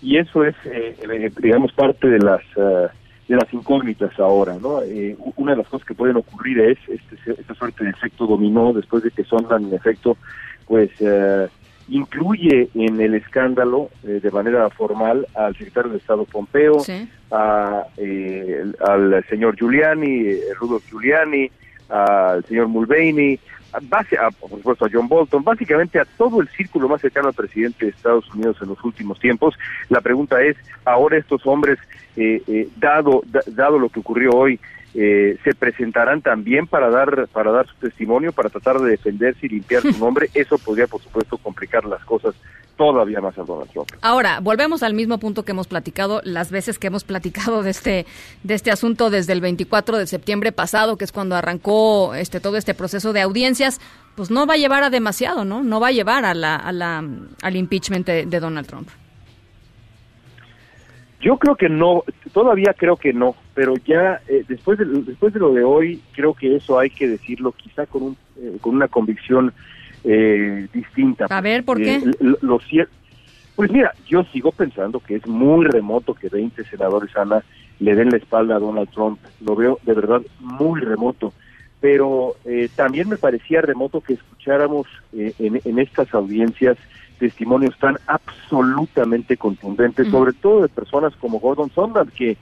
Y 0.00 0.16
eso 0.16 0.42
es, 0.46 0.54
eh, 0.64 1.30
digamos, 1.42 1.74
parte 1.74 2.08
de 2.08 2.20
las 2.20 2.40
de 2.56 3.36
las 3.36 3.52
incógnitas 3.52 4.18
ahora, 4.18 4.56
¿no? 4.62 4.80
una 5.36 5.52
de 5.52 5.58
las 5.58 5.68
cosas 5.68 5.86
que 5.86 5.92
pueden 5.92 6.16
ocurrir 6.16 6.58
es 6.58 6.78
este, 6.88 7.32
esta 7.38 7.54
suerte 7.54 7.84
de 7.84 7.90
efecto 7.90 8.26
dominó 8.26 8.72
después 8.72 9.02
de 9.02 9.10
que 9.10 9.24
Sondland, 9.24 9.68
en 9.68 9.74
efecto, 9.74 10.16
pues 10.66 10.88
incluye 11.88 12.68
en 12.74 13.00
el 13.00 13.14
escándalo 13.14 13.90
eh, 14.04 14.20
de 14.22 14.30
manera 14.30 14.68
formal 14.70 15.26
al 15.34 15.54
secretario 15.56 15.92
de 15.92 15.98
Estado 15.98 16.24
Pompeo, 16.24 16.82
a, 17.30 17.84
eh, 17.96 18.64
al 18.80 19.24
señor 19.28 19.56
Giuliani, 19.56 20.28
eh, 20.28 20.40
Rudolf 20.58 20.84
Giuliani, 20.88 21.50
al 21.88 22.44
señor 22.44 22.68
Mulvaney, 22.68 23.38
a 23.72 23.78
base, 23.82 24.16
a, 24.16 24.30
por 24.30 24.50
supuesto 24.50 24.86
a 24.86 24.88
John 24.90 25.08
Bolton, 25.08 25.42
básicamente 25.42 25.98
a 25.98 26.04
todo 26.04 26.40
el 26.40 26.48
círculo 26.48 26.88
más 26.88 27.00
cercano 27.00 27.28
al 27.28 27.34
presidente 27.34 27.84
de 27.84 27.90
Estados 27.90 28.32
Unidos 28.32 28.56
en 28.62 28.68
los 28.68 28.82
últimos 28.84 29.18
tiempos. 29.18 29.54
La 29.88 30.00
pregunta 30.00 30.40
es, 30.42 30.56
ahora 30.84 31.18
estos 31.18 31.46
hombres, 31.46 31.78
dado, 32.76 33.22
dado 33.46 33.78
lo 33.78 33.88
que 33.88 33.98
ocurrió 33.98 34.30
hoy, 34.30 34.60
eh, 34.94 35.38
se 35.42 35.54
presentarán 35.54 36.22
también 36.22 36.68
para 36.68 36.88
dar 36.88 37.26
para 37.32 37.50
dar 37.50 37.66
su 37.66 37.74
testimonio, 37.76 38.32
para 38.32 38.48
tratar 38.48 38.78
de 38.78 38.90
defenderse 38.90 39.46
y 39.46 39.48
limpiar 39.48 39.82
su 39.82 39.98
nombre. 39.98 40.30
Eso 40.34 40.56
podría, 40.58 40.86
por 40.86 41.02
supuesto, 41.02 41.36
complicar 41.38 41.84
las 41.84 42.04
cosas 42.04 42.34
todavía 42.76 43.20
más 43.20 43.36
a 43.38 43.42
Donald 43.42 43.70
Trump. 43.70 43.88
Ahora, 44.02 44.40
volvemos 44.40 44.82
al 44.82 44.94
mismo 44.94 45.18
punto 45.18 45.44
que 45.44 45.52
hemos 45.52 45.66
platicado 45.66 46.20
las 46.24 46.50
veces 46.50 46.78
que 46.78 46.88
hemos 46.88 47.04
platicado 47.04 47.62
de 47.62 47.70
este 47.70 48.06
de 48.42 48.54
este 48.54 48.70
asunto 48.70 49.10
desde 49.10 49.32
el 49.32 49.40
24 49.40 49.98
de 49.98 50.06
septiembre 50.06 50.52
pasado, 50.52 50.96
que 50.96 51.04
es 51.04 51.12
cuando 51.12 51.34
arrancó 51.34 52.14
este 52.14 52.38
todo 52.40 52.56
este 52.56 52.74
proceso 52.74 53.12
de 53.12 53.20
audiencias, 53.20 53.80
pues 54.14 54.30
no 54.30 54.46
va 54.46 54.54
a 54.54 54.58
llevar 54.58 54.84
a 54.84 54.90
demasiado, 54.90 55.44
¿no? 55.44 55.62
No 55.62 55.80
va 55.80 55.88
a 55.88 55.92
llevar 55.92 56.24
a 56.24 56.34
la, 56.34 56.54
a 56.54 56.72
la 56.72 57.04
al 57.42 57.56
impeachment 57.56 58.06
de 58.06 58.40
Donald 58.40 58.66
Trump. 58.66 58.88
Yo 61.20 61.38
creo 61.38 61.56
que 61.56 61.70
no, 61.70 62.04
todavía 62.34 62.74
creo 62.76 62.96
que 62.96 63.14
no, 63.14 63.34
pero 63.54 63.74
ya 63.76 64.20
eh, 64.28 64.44
después 64.48 64.78
de 64.78 64.84
después 64.84 65.32
de 65.32 65.40
lo 65.40 65.52
de 65.54 65.62
hoy 65.62 66.00
creo 66.12 66.34
que 66.34 66.56
eso 66.56 66.78
hay 66.78 66.90
que 66.90 67.08
decirlo 67.08 67.52
quizá 67.52 67.86
con 67.86 68.02
un 68.02 68.16
eh, 68.36 68.58
con 68.60 68.74
una 68.74 68.88
convicción 68.88 69.52
eh, 70.02 70.66
distinta. 70.72 71.26
A 71.30 71.40
ver, 71.40 71.64
¿por 71.64 71.78
qué? 71.78 72.02
Lo, 72.20 72.60
pues 73.54 73.70
mira, 73.70 73.92
yo 74.06 74.24
sigo 74.24 74.50
pensando 74.50 74.98
que 74.98 75.14
es 75.16 75.26
muy 75.26 75.64
remoto 75.66 76.14
que 76.14 76.28
20 76.28 76.64
senadores 76.64 77.16
Ana 77.16 77.44
le 77.78 77.94
den 77.94 78.10
la 78.10 78.16
espalda 78.16 78.56
a 78.56 78.58
Donald 78.58 78.90
Trump. 78.90 79.20
Lo 79.40 79.54
veo 79.54 79.78
de 79.84 79.94
verdad 79.94 80.20
muy 80.40 80.80
remoto. 80.80 81.32
Pero 81.80 82.36
también 82.76 83.10
me 83.10 83.18
parecía 83.18 83.60
remoto 83.60 84.00
que 84.00 84.14
escucháramos 84.14 84.86
en, 85.12 85.60
en 85.62 85.78
estas 85.78 86.14
audiencias 86.14 86.78
testimonios 87.18 87.78
tan 87.78 87.98
absolutamente 88.06 89.36
contundentes, 89.36 90.08
sobre 90.08 90.32
todo 90.32 90.62
de 90.62 90.68
personas 90.68 91.14
como 91.16 91.40
Gordon 91.40 91.70
Sondland, 91.70 92.10
que 92.12 92.30
eh, 92.30 92.36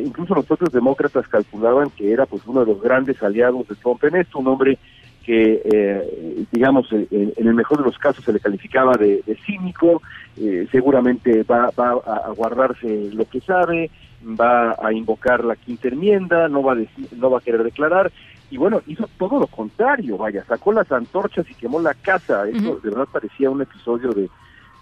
incluso 0.00 0.34
los 0.34 0.46
propios 0.46 0.72
demócratas 0.72 1.28
calculaban 1.28 1.90
que 1.90 2.12
era 2.12 2.26
pues 2.26 2.42
uno 2.46 2.60
de 2.60 2.72
los 2.72 2.82
grandes 2.82 3.22
aliados 3.22 3.68
de 3.68 3.74
Trump 3.76 4.02
en 4.04 4.16
esto, 4.16 4.38
un 4.38 4.48
hombre 4.48 4.78
que, 5.24 5.62
eh, 5.64 6.44
digamos, 6.52 6.92
en, 6.92 7.32
el 7.36 7.54
mejor 7.54 7.78
de 7.78 7.84
los 7.84 7.98
casos 7.98 8.24
se 8.24 8.32
le 8.32 8.40
calificaba 8.40 8.92
de, 8.94 9.22
cínico, 9.46 10.02
eh, 10.36 10.68
seguramente 10.70 11.42
va, 11.44 11.70
va 11.78 11.92
a 11.92 12.30
guardarse 12.36 13.10
lo 13.12 13.24
que 13.24 13.40
sabe, 13.40 13.90
va 14.38 14.76
a 14.78 14.92
invocar 14.92 15.44
la 15.44 15.56
quinta 15.56 15.88
enmienda, 15.88 16.48
no 16.48 16.62
va 16.62 16.74
a, 16.74 16.76
no 17.16 17.30
va 17.30 17.38
a 17.38 17.42
querer 17.42 17.64
declarar, 17.64 18.12
y 18.50 18.56
bueno, 18.56 18.82
hizo 18.86 19.08
todo 19.18 19.40
lo 19.40 19.46
contrario, 19.46 20.16
vaya, 20.16 20.44
sacó 20.44 20.72
las 20.72 20.90
antorchas 20.92 21.44
y 21.50 21.54
quemó 21.54 21.80
la 21.80 21.94
casa, 21.94 22.48
eso 22.48 22.78
de 22.82 22.90
verdad 22.90 23.08
parecía 23.10 23.50
un 23.50 23.62
episodio 23.62 24.12
de, 24.12 24.28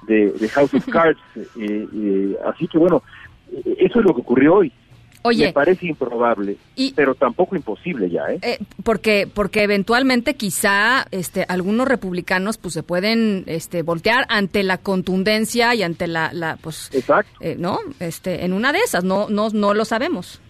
de, 0.07 0.49
House 0.49 0.75
of 0.75 0.87
Cards, 0.93 1.21
eh, 1.37 1.89
eh, 1.95 2.37
así 2.45 2.67
que 2.69 2.79
bueno, 2.79 3.03
eh, 3.51 3.77
eso 3.79 4.01
es 4.01 4.05
lo 4.05 4.15
que 4.15 4.21
ocurrió 4.21 4.57
hoy. 4.57 4.73
Oye, 5.23 5.47
me 5.47 5.53
parece 5.53 5.87
improbable, 5.87 6.57
pero 6.97 7.15
tampoco 7.15 7.55
imposible 7.55 8.11
ya, 8.11 8.25
¿eh? 8.31 8.59
porque 8.83 9.29
porque 9.33 9.63
eventualmente 9.63 10.35
quizá 10.35 11.07
este 11.11 11.45
algunos 11.49 11.87
republicanos 11.87 12.59
pues 12.59 12.75
se 12.75 12.83
pueden 12.83 13.45
este 13.47 13.83
voltear 13.83 14.27
ante 14.29 14.63
la 14.63 14.79
contundencia 14.79 15.75
y 15.75 15.83
ante 15.83 16.07
la, 16.09 16.33
la 16.33 16.57
pues 16.61 16.91
Exacto. 16.93 17.31
no 17.59 17.79
este 18.01 18.45
en 18.45 18.53
una 18.53 18.73
de 18.73 18.81
esas 18.81 19.05
no 19.05 19.29
no 19.29 19.51
no 19.51 19.75
lo 19.75 19.85
sabemos 19.85 20.41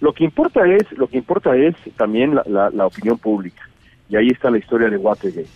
lo 0.00 0.12
que 0.12 0.24
importa 0.24 0.60
es, 0.66 0.90
lo 0.92 1.08
que 1.08 1.18
importa 1.18 1.56
es 1.56 1.74
también 1.96 2.34
la, 2.34 2.70
la, 2.70 2.86
opinión 2.86 3.18
pública. 3.18 3.68
Y 4.08 4.16
ahí 4.16 4.28
está 4.28 4.50
la 4.50 4.58
historia 4.58 4.88
de 4.88 4.96
Watergate. 4.96 5.48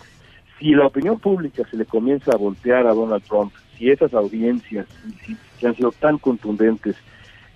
Si 0.59 0.73
la 0.73 0.87
opinión 0.87 1.19
pública 1.19 1.63
se 1.71 1.77
le 1.77 1.85
comienza 1.85 2.33
a 2.33 2.37
voltear 2.37 2.87
a 2.87 2.95
Donald 2.95 3.23
Trump, 3.25 3.53
si 3.77 3.91
esas 3.91 4.13
audiencias 4.15 4.87
que 5.59 5.67
han 5.67 5.77
sido 5.77 5.93
tan 5.93 6.19
contundentes 6.19 6.97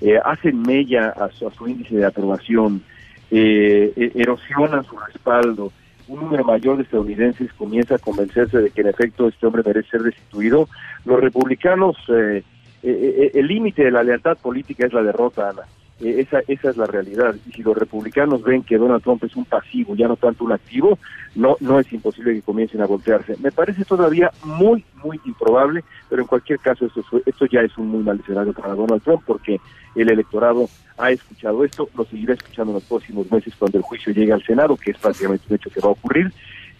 eh, 0.00 0.18
hacen 0.24 0.62
mella 0.62 1.10
a 1.10 1.30
su, 1.30 1.46
a 1.46 1.50
su, 1.52 1.66
índice 1.66 1.96
de 1.96 2.06
aprobación, 2.06 2.82
eh, 3.30 3.92
e, 3.96 4.12
erosionan 4.14 4.84
su 4.84 4.96
respaldo, 4.98 5.72
un 6.08 6.20
número 6.20 6.44
mayor 6.44 6.76
de 6.76 6.84
estadounidenses 6.84 7.52
comienza 7.54 7.96
a 7.96 7.98
convencerse 7.98 8.58
de 8.58 8.70
que 8.70 8.82
en 8.82 8.88
efecto 8.88 9.26
este 9.26 9.46
hombre 9.46 9.62
merece 9.64 9.90
ser 9.90 10.02
destituido, 10.02 10.68
los 11.04 11.20
republicanos, 11.20 11.96
eh, 12.08 12.42
el 12.82 13.46
límite 13.46 13.84
de 13.84 13.90
la 13.90 14.04
lealtad 14.04 14.36
política 14.38 14.86
es 14.86 14.92
la 14.92 15.02
derrota, 15.02 15.50
Ana. 15.50 15.62
Eh, 16.00 16.20
esa, 16.20 16.40
esa 16.46 16.70
es 16.70 16.76
la 16.76 16.86
realidad. 16.86 17.34
Y 17.46 17.52
si 17.52 17.62
los 17.62 17.76
republicanos 17.76 18.42
ven 18.42 18.62
que 18.62 18.76
Donald 18.76 19.02
Trump 19.02 19.24
es 19.24 19.34
un 19.34 19.46
pasivo, 19.46 19.94
ya 19.94 20.08
no 20.08 20.16
tanto 20.16 20.44
un 20.44 20.52
activo, 20.52 20.98
no, 21.34 21.56
no 21.60 21.80
es 21.80 21.90
imposible 21.92 22.34
que 22.34 22.42
comiencen 22.42 22.82
a 22.82 22.86
voltearse. 22.86 23.36
Me 23.42 23.50
parece 23.50 23.84
todavía 23.84 24.30
muy, 24.44 24.84
muy 25.02 25.18
improbable, 25.24 25.84
pero 26.10 26.22
en 26.22 26.28
cualquier 26.28 26.58
caso 26.58 26.86
esto, 26.86 27.02
esto 27.24 27.46
ya 27.46 27.60
es 27.62 27.76
un 27.78 27.88
muy 27.88 28.02
mal 28.02 28.20
escenario 28.20 28.52
para 28.52 28.74
Donald 28.74 29.02
Trump 29.02 29.22
porque 29.26 29.58
el 29.94 30.10
electorado 30.10 30.68
ha 30.98 31.10
escuchado 31.10 31.64
esto, 31.64 31.88
lo 31.96 32.04
seguirá 32.04 32.34
escuchando 32.34 32.72
en 32.72 32.74
los 32.74 32.84
próximos 32.84 33.30
meses 33.30 33.54
cuando 33.58 33.78
el 33.78 33.84
juicio 33.84 34.12
llegue 34.12 34.32
al 34.32 34.44
Senado, 34.44 34.76
que 34.76 34.90
es 34.90 34.98
prácticamente 34.98 35.46
un 35.48 35.56
hecho 35.56 35.70
que 35.70 35.80
va 35.80 35.88
a 35.88 35.92
ocurrir. 35.92 36.32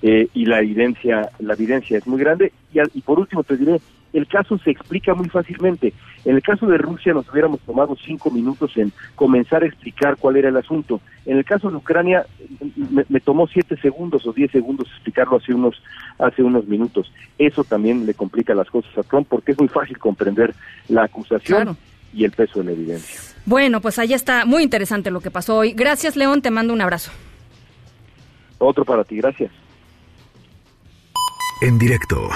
Eh, 0.02 0.28
y 0.34 0.44
la 0.44 0.60
evidencia 0.60 1.30
la 1.38 1.54
evidencia 1.54 1.96
es 1.96 2.06
muy 2.06 2.20
grande 2.20 2.52
y, 2.70 2.80
y 2.92 3.00
por 3.00 3.18
último 3.18 3.42
te 3.42 3.56
diré 3.56 3.80
el 4.12 4.26
caso 4.26 4.58
se 4.58 4.70
explica 4.70 5.14
muy 5.14 5.28
fácilmente. 5.28 5.92
En 6.24 6.36
el 6.36 6.42
caso 6.42 6.66
de 6.66 6.78
Rusia 6.78 7.12
nos 7.12 7.30
hubiéramos 7.30 7.60
tomado 7.60 7.96
cinco 7.96 8.30
minutos 8.30 8.76
en 8.76 8.92
comenzar 9.14 9.62
a 9.62 9.66
explicar 9.66 10.16
cuál 10.16 10.36
era 10.36 10.48
el 10.48 10.56
asunto. 10.56 11.00
En 11.24 11.36
el 11.36 11.44
caso 11.44 11.70
de 11.70 11.76
Ucrania 11.76 12.26
me, 13.08 13.20
tomó 13.20 13.46
siete 13.46 13.76
segundos 13.76 14.26
o 14.26 14.32
diez 14.32 14.50
segundos 14.50 14.88
explicarlo 14.88 15.36
hace 15.36 15.52
unos 15.52 15.82
hace 16.18 16.42
unos 16.42 16.66
minutos. 16.66 17.12
Eso 17.38 17.64
también 17.64 18.06
le 18.06 18.14
complica 18.14 18.54
las 18.54 18.70
cosas 18.70 18.96
a 18.96 19.02
Trump 19.02 19.26
porque 19.28 19.52
es 19.52 19.58
muy 19.58 19.68
fácil 19.68 19.98
comprender 19.98 20.54
la 20.88 21.04
acusación 21.04 21.76
y 22.12 22.24
el 22.24 22.30
peso 22.30 22.60
de 22.60 22.66
la 22.66 22.72
evidencia. 22.72 23.20
Bueno, 23.44 23.80
pues 23.80 23.98
ahí 23.98 24.14
está 24.14 24.44
muy 24.46 24.62
interesante 24.62 25.10
lo 25.10 25.20
que 25.20 25.30
pasó 25.30 25.58
hoy. 25.58 25.72
Gracias, 25.72 26.16
León, 26.16 26.42
te 26.42 26.50
mando 26.50 26.72
un 26.72 26.80
abrazo. 26.80 27.12
Otro 28.58 28.84
para 28.84 29.04
ti, 29.04 29.16
gracias. 29.16 29.52
En 31.60 31.78
directo. 31.78 32.28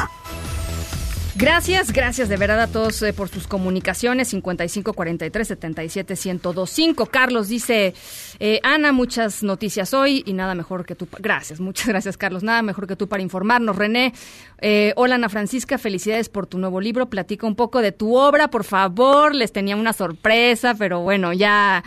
Gracias, 1.41 1.95
gracias 1.95 2.29
de 2.29 2.37
verdad 2.37 2.61
a 2.61 2.67
todos 2.67 3.01
eh, 3.01 3.15
por 3.15 3.31
sus 3.31 3.47
comunicaciones. 3.47 4.29
55 4.29 4.93
43 4.93 5.49
77 5.49 6.15
1025. 6.15 7.07
Carlos 7.07 7.49
dice: 7.49 7.95
eh, 8.41 8.61
Ana, 8.63 8.93
muchas 8.93 9.43
noticias 9.43 9.95
hoy 9.95 10.23
y 10.27 10.35
nada 10.35 10.55
mejor 10.55 10.85
que 10.85 10.95
tú. 10.95 11.09
Gracias, 11.19 11.59
muchas 11.59 11.87
gracias, 11.89 12.19
Carlos. 12.19 12.43
Nada 12.43 12.61
mejor 12.61 12.87
que 12.87 12.95
tú 12.95 13.09
para 13.09 13.23
informarnos. 13.23 13.75
René, 13.75 14.13
eh, 14.61 14.93
hola 14.97 15.15
Ana 15.15 15.31
Francisca, 15.31 15.79
felicidades 15.79 16.29
por 16.29 16.47
tu 16.47 16.59
nuevo 16.59 16.79
libro. 16.79 17.09
Platica 17.09 17.47
un 17.47 17.57
poco 17.57 17.81
de 17.81 17.93
tu 17.93 18.19
obra, 18.19 18.49
por 18.49 18.65
favor. 18.65 19.35
Les 19.35 19.51
tenía 19.51 19.77
una 19.77 19.95
sorpresa, 19.95 20.75
pero 20.75 21.01
bueno, 21.01 21.33
ya 21.33 21.83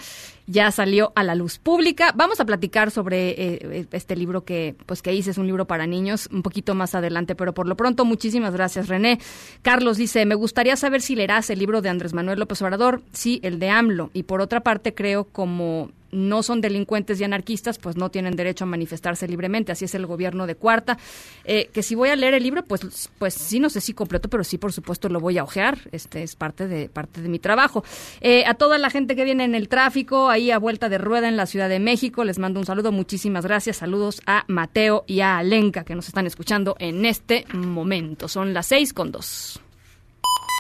ya 0.47 0.71
salió 0.71 1.11
a 1.15 1.23
la 1.23 1.35
luz 1.35 1.57
pública. 1.59 2.11
Vamos 2.15 2.39
a 2.39 2.45
platicar 2.45 2.91
sobre 2.91 3.29
eh, 3.29 3.87
este 3.91 4.15
libro 4.15 4.43
que, 4.43 4.75
pues, 4.85 5.01
que 5.01 5.13
hice, 5.13 5.31
es 5.31 5.37
un 5.37 5.47
libro 5.47 5.65
para 5.65 5.87
niños, 5.87 6.29
un 6.31 6.41
poquito 6.41 6.75
más 6.75 6.95
adelante, 6.95 7.35
pero 7.35 7.53
por 7.53 7.67
lo 7.67 7.75
pronto, 7.75 8.05
muchísimas 8.05 8.53
gracias, 8.53 8.87
René. 8.87 9.19
Carlos 9.61 9.97
dice, 9.97 10.25
me 10.25 10.35
gustaría 10.35 10.75
saber 10.75 11.01
si 11.01 11.15
leerás 11.15 11.49
el 11.49 11.59
libro 11.59 11.81
de 11.81 11.89
Andrés 11.89 12.13
Manuel 12.13 12.39
López 12.39 12.61
Obrador, 12.61 13.01
sí, 13.11 13.39
el 13.43 13.59
de 13.59 13.69
AMLO, 13.69 14.09
y 14.13 14.23
por 14.23 14.41
otra 14.41 14.61
parte, 14.61 14.93
creo 14.93 15.25
como 15.25 15.91
no 16.13 16.43
son 16.43 16.61
delincuentes 16.61 17.19
y 17.19 17.23
anarquistas, 17.23 17.77
pues 17.79 17.97
no 17.97 18.09
tienen 18.09 18.35
derecho 18.35 18.63
a 18.63 18.67
manifestarse 18.67 19.27
libremente. 19.27 19.71
Así 19.71 19.85
es 19.85 19.95
el 19.95 20.05
gobierno 20.05 20.47
de 20.47 20.55
Cuarta. 20.55 20.97
Eh, 21.43 21.69
que 21.73 21.83
si 21.83 21.95
voy 21.95 22.09
a 22.09 22.15
leer 22.15 22.33
el 22.33 22.43
libro, 22.43 22.63
pues, 22.63 23.09
pues 23.17 23.33
sí, 23.33 23.59
no 23.59 23.69
sé 23.69 23.81
si 23.81 23.93
completo, 23.93 24.29
pero 24.29 24.43
sí, 24.43 24.57
por 24.57 24.71
supuesto, 24.71 25.09
lo 25.09 25.19
voy 25.19 25.37
a 25.37 25.43
ojear. 25.43 25.77
Este 25.91 26.23
es 26.23 26.35
parte 26.35 26.67
de, 26.67 26.89
parte 26.89 27.21
de 27.21 27.29
mi 27.29 27.39
trabajo. 27.39 27.83
Eh, 28.21 28.45
a 28.45 28.53
toda 28.53 28.77
la 28.77 28.89
gente 28.89 29.15
que 29.15 29.25
viene 29.25 29.43
en 29.43 29.55
el 29.55 29.67
tráfico, 29.67 30.29
ahí 30.29 30.51
a 30.51 30.59
vuelta 30.59 30.89
de 30.89 30.97
rueda 30.97 31.27
en 31.27 31.37
la 31.37 31.45
Ciudad 31.45 31.69
de 31.69 31.79
México, 31.79 32.23
les 32.23 32.39
mando 32.39 32.59
un 32.59 32.65
saludo. 32.65 32.91
Muchísimas 32.91 33.45
gracias. 33.45 33.77
Saludos 33.77 34.21
a 34.25 34.45
Mateo 34.47 35.03
y 35.07 35.21
a 35.21 35.37
Alenka 35.37 35.83
que 35.83 35.95
nos 35.95 36.07
están 36.07 36.27
escuchando 36.27 36.75
en 36.79 37.05
este 37.05 37.45
momento. 37.53 38.27
Son 38.27 38.53
las 38.53 38.67
seis 38.67 38.93
con 38.93 39.11
dos. 39.11 39.59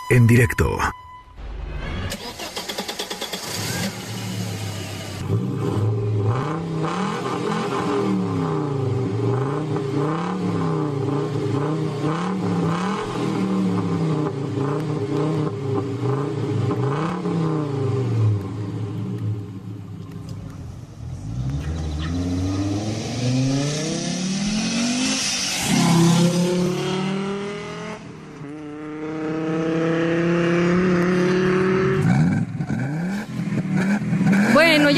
En 0.09 0.27
directo. 0.27 0.77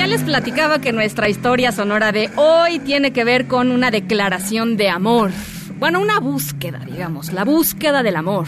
les 0.08 0.25
platicaba 0.36 0.80
que 0.80 0.92
nuestra 0.92 1.30
historia 1.30 1.72
sonora 1.72 2.12
de 2.12 2.30
hoy 2.36 2.80
tiene 2.80 3.14
que 3.14 3.24
ver 3.24 3.48
con 3.48 3.72
una 3.72 3.90
declaración 3.90 4.76
de 4.76 4.90
amor. 4.90 5.32
Bueno, 5.80 6.02
una 6.02 6.20
búsqueda, 6.20 6.80
digamos, 6.80 7.32
la 7.32 7.46
búsqueda 7.46 8.04
del 8.04 8.18
amor. 8.18 8.46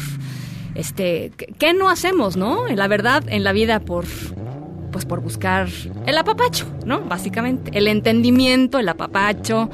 Este, 0.75 1.31
¿qué 1.57 1.73
no 1.73 1.87
hacemos, 1.87 2.35
no? 2.35 2.67
La 2.67 2.89
verdad, 2.89 3.23
en 3.27 3.45
la 3.45 3.53
vida 3.53 3.79
por 3.79 4.03
pues 4.91 5.05
por 5.05 5.21
buscar 5.21 5.69
el 6.05 6.17
apapacho, 6.17 6.65
¿no? 6.85 6.99
Básicamente, 7.03 7.71
el 7.73 7.87
entendimiento, 7.87 8.79
el 8.79 8.89
apapacho, 8.89 9.69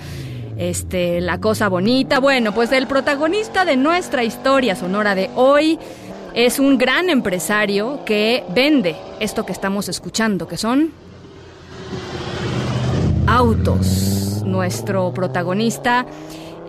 este, 0.55 1.19
la 1.19 1.39
cosa 1.39 1.67
bonita. 1.67 2.19
Bueno, 2.19 2.53
pues 2.53 2.71
el 2.73 2.85
protagonista 2.85 3.65
de 3.65 3.75
nuestra 3.75 4.23
historia 4.23 4.75
sonora 4.75 5.15
de 5.15 5.31
hoy 5.33 5.79
es 6.35 6.59
un 6.59 6.77
gran 6.77 7.09
empresario 7.09 8.05
que 8.05 8.43
vende 8.53 8.95
esto 9.19 9.47
que 9.47 9.51
estamos 9.51 9.89
escuchando, 9.89 10.47
que 10.47 10.57
son 10.57 11.01
autos. 13.33 14.43
Nuestro 14.45 15.11
protagonista 15.13 16.05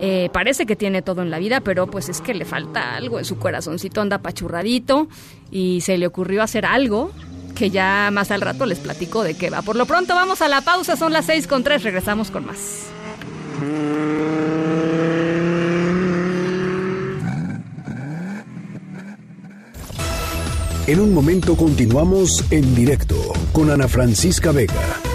eh, 0.01 0.29
parece 0.33 0.65
que 0.65 0.75
tiene 0.75 1.01
todo 1.01 1.21
en 1.21 1.29
la 1.29 1.37
vida, 1.37 1.61
pero 1.61 1.87
pues 1.87 2.09
es 2.09 2.21
que 2.21 2.33
le 2.33 2.43
falta 2.43 2.95
algo 2.95 3.19
en 3.19 3.25
su 3.25 3.37
corazoncito, 3.37 4.01
anda 4.01 4.17
pachurradito 4.17 5.07
y 5.51 5.81
se 5.81 5.97
le 5.97 6.07
ocurrió 6.07 6.41
hacer 6.41 6.65
algo 6.65 7.11
que 7.53 7.69
ya 7.69 8.09
más 8.11 8.31
al 8.31 8.41
rato 8.41 8.65
les 8.65 8.79
platico 8.79 9.23
de 9.23 9.35
qué 9.35 9.49
va. 9.49 9.61
Por 9.61 9.75
lo 9.75 9.85
pronto 9.85 10.15
vamos 10.15 10.41
a 10.41 10.47
la 10.47 10.61
pausa, 10.61 10.95
son 10.95 11.13
las 11.13 11.25
seis 11.25 11.47
con 11.47 11.63
tres, 11.63 11.83
regresamos 11.83 12.31
con 12.31 12.45
más. 12.45 12.87
En 20.87 20.99
un 20.99 21.13
momento 21.13 21.55
continuamos 21.55 22.43
en 22.51 22.75
directo 22.75 23.15
con 23.53 23.71
Ana 23.71 23.87
Francisca 23.87 24.51
Vega. 24.51 25.14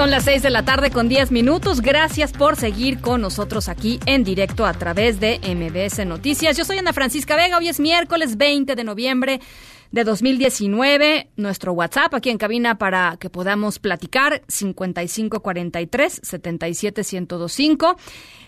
Son 0.00 0.10
las 0.10 0.24
6 0.24 0.42
de 0.42 0.48
la 0.48 0.64
tarde 0.64 0.90
con 0.90 1.10
10 1.10 1.30
minutos. 1.30 1.82
Gracias 1.82 2.32
por 2.32 2.56
seguir 2.56 3.02
con 3.02 3.20
nosotros 3.20 3.68
aquí 3.68 4.00
en 4.06 4.24
directo 4.24 4.64
a 4.64 4.72
través 4.72 5.20
de 5.20 5.38
MBS 5.42 6.06
Noticias. 6.06 6.56
Yo 6.56 6.64
soy 6.64 6.78
Ana 6.78 6.94
Francisca 6.94 7.36
Vega. 7.36 7.58
Hoy 7.58 7.68
es 7.68 7.80
miércoles 7.80 8.38
20 8.38 8.76
de 8.76 8.82
noviembre 8.82 9.42
de 9.90 10.04
2019. 10.04 11.28
Nuestro 11.36 11.74
WhatsApp 11.74 12.14
aquí 12.14 12.30
en 12.30 12.38
cabina 12.38 12.78
para 12.78 13.18
que 13.20 13.28
podamos 13.28 13.78
platicar 13.78 14.40
5543 14.48 16.20
77125. 16.22 17.98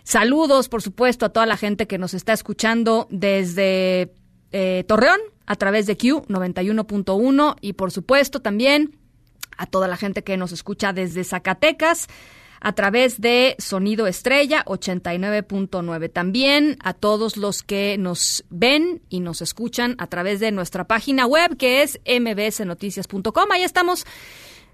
Saludos, 0.04 0.70
por 0.70 0.80
supuesto, 0.80 1.26
a 1.26 1.34
toda 1.34 1.44
la 1.44 1.58
gente 1.58 1.86
que 1.86 1.98
nos 1.98 2.14
está 2.14 2.32
escuchando 2.32 3.08
desde 3.10 4.14
eh, 4.52 4.84
Torreón 4.88 5.20
a 5.44 5.56
través 5.56 5.84
de 5.84 5.98
Q 5.98 6.24
91.1 6.28 7.56
y 7.60 7.74
por 7.74 7.90
supuesto 7.90 8.40
también 8.40 9.01
a 9.56 9.66
toda 9.66 9.88
la 9.88 9.96
gente 9.96 10.22
que 10.22 10.36
nos 10.36 10.52
escucha 10.52 10.92
desde 10.92 11.24
Zacatecas 11.24 12.08
a 12.60 12.72
través 12.72 13.20
de 13.20 13.56
Sonido 13.58 14.06
Estrella 14.06 14.64
89.9. 14.66 16.12
También 16.12 16.76
a 16.82 16.94
todos 16.94 17.36
los 17.36 17.62
que 17.62 17.96
nos 17.98 18.44
ven 18.50 19.02
y 19.08 19.20
nos 19.20 19.42
escuchan 19.42 19.96
a 19.98 20.06
través 20.06 20.38
de 20.38 20.52
nuestra 20.52 20.86
página 20.86 21.26
web 21.26 21.56
que 21.56 21.82
es 21.82 22.00
mbsnoticias.com. 22.06 23.50
Ahí 23.50 23.64
estamos 23.64 24.06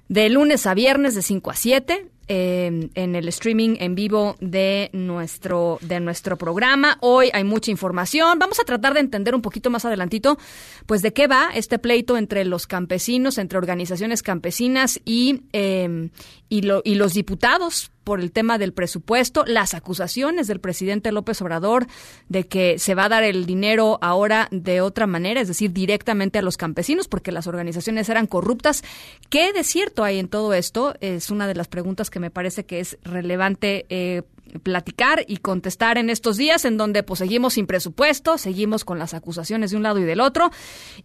de 0.09 0.29
lunes 0.29 0.66
a 0.66 0.74
viernes 0.74 1.14
de 1.14 1.22
5 1.22 1.51
a 1.51 1.55
7 1.55 2.11
eh, 2.29 2.91
en 2.95 3.16
el 3.16 3.29
streaming 3.29 3.76
en 3.81 3.95
vivo 3.95 4.37
de 4.41 4.91
nuestro, 4.93 5.79
de 5.81 6.01
nuestro 6.01 6.37
programa. 6.37 6.99
Hoy 7.01 7.31
hay 7.33 7.45
mucha 7.45 7.70
información. 7.70 8.39
Vamos 8.39 8.61
a 8.61 8.64
tratar 8.64 8.95
de 8.95 9.01
entender 9.01 9.35
un 9.35 9.43
poquito 9.43 9.70
más 9.70 9.85
adelantito, 9.85 10.39
pues, 10.87 11.03
de 11.03 11.12
qué 11.12 11.26
va 11.26 11.51
este 11.55 11.79
pleito 11.79 12.16
entre 12.16 12.45
los 12.45 12.66
campesinos, 12.66 13.39
entre 13.39 13.59
organizaciones 13.59 14.22
campesinas 14.22 15.01
y, 15.05 15.43
eh, 15.53 16.11
y, 16.49 16.62
lo, 16.62 16.83
y 16.85 16.95
los 16.95 17.14
diputados 17.14 17.91
por 18.09 18.20
el 18.20 18.32
tema 18.32 18.56
del 18.56 18.72
presupuesto, 18.72 19.44
las 19.46 19.74
acusaciones 19.74 20.46
del 20.46 20.61
presidente 20.61 21.12
López 21.12 21.42
Obrador 21.42 21.86
de 22.30 22.46
que 22.46 22.78
se 22.78 22.94
va 22.94 23.04
a 23.04 23.09
dar 23.11 23.22
el 23.22 23.44
dinero 23.44 23.98
ahora 24.00 24.48
de 24.50 24.80
otra 24.80 25.06
manera, 25.06 25.42
es 25.42 25.48
decir, 25.48 25.74
directamente 25.74 26.38
a 26.38 26.42
los 26.42 26.56
campesinos, 26.56 27.06
porque 27.06 27.32
las 27.32 27.46
organizaciones 27.46 28.09
eran 28.09 28.26
corruptas. 28.26 28.82
¿Qué 29.28 29.52
de 29.52 29.62
cierto 29.62 30.04
hay 30.04 30.18
en 30.18 30.28
todo 30.28 30.54
esto? 30.54 30.94
Es 31.02 31.30
una 31.30 31.46
de 31.46 31.54
las 31.54 31.68
preguntas 31.68 32.09
que 32.09 32.18
me 32.18 32.30
parece 32.30 32.64
que 32.64 32.80
es 32.80 32.96
relevante. 33.02 33.84
Eh, 33.90 34.22
platicar 34.62 35.26
y 35.28 35.36
contestar 35.36 35.98
en 35.98 36.09
estos 36.09 36.38
días 36.38 36.64
en 36.64 36.78
donde 36.78 37.02
pues 37.02 37.18
seguimos 37.18 37.52
sin 37.52 37.66
presupuesto, 37.66 38.38
seguimos 38.38 38.82
con 38.82 38.98
las 38.98 39.12
acusaciones 39.12 39.72
de 39.72 39.76
un 39.76 39.82
lado 39.82 39.98
y 39.98 40.04
del 40.04 40.22
otro 40.22 40.50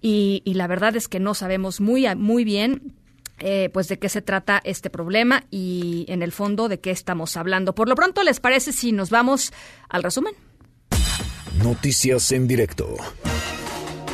y, 0.01 0.41
y 0.45 0.53
la 0.53 0.67
verdad 0.67 0.95
es 0.95 1.09
que 1.09 1.19
no 1.19 1.33
sabemos 1.33 1.81
muy, 1.81 2.07
muy 2.15 2.45
bien 2.45 2.93
eh, 3.39 3.69
pues 3.73 3.88
de 3.88 3.99
qué 3.99 4.09
se 4.09 4.21
trata 4.21 4.61
este 4.63 4.89
problema 4.89 5.43
y 5.49 6.05
en 6.07 6.23
el 6.23 6.31
fondo 6.31 6.69
de 6.69 6.79
qué 6.79 6.91
estamos 6.91 7.38
hablando. 7.38 7.75
Por 7.75 7.89
lo 7.89 7.95
pronto, 7.95 8.23
¿les 8.23 8.39
parece 8.39 8.71
si 8.71 8.91
nos 8.91 9.09
vamos 9.09 9.51
al 9.89 10.03
resumen? 10.03 10.34
Noticias 11.61 12.31
en 12.31 12.47
directo. 12.47 12.97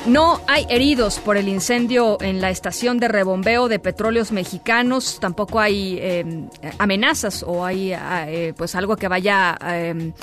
No 0.06 0.42
hay 0.48 0.66
heridos 0.70 1.20
por 1.20 1.38
el 1.38 1.48
incendio 1.48 2.18
en 2.22 2.42
la 2.42 2.50
estación 2.50 2.98
de 3.00 3.10
rebombeo 3.10 3.68
de 3.68 3.80
petróleos 3.80 4.32
mexicanos. 4.32 5.20
Tampoco 5.20 5.60
hay 5.60 5.98
eh, 6.00 6.48
amenazas 6.80 7.44
o 7.44 7.66
hay 7.66 7.94
eh, 7.94 8.54
pues 8.58 8.76
algo 8.76 8.96
que 8.96 9.08
vaya 9.08 9.58
eh, 9.62 10.14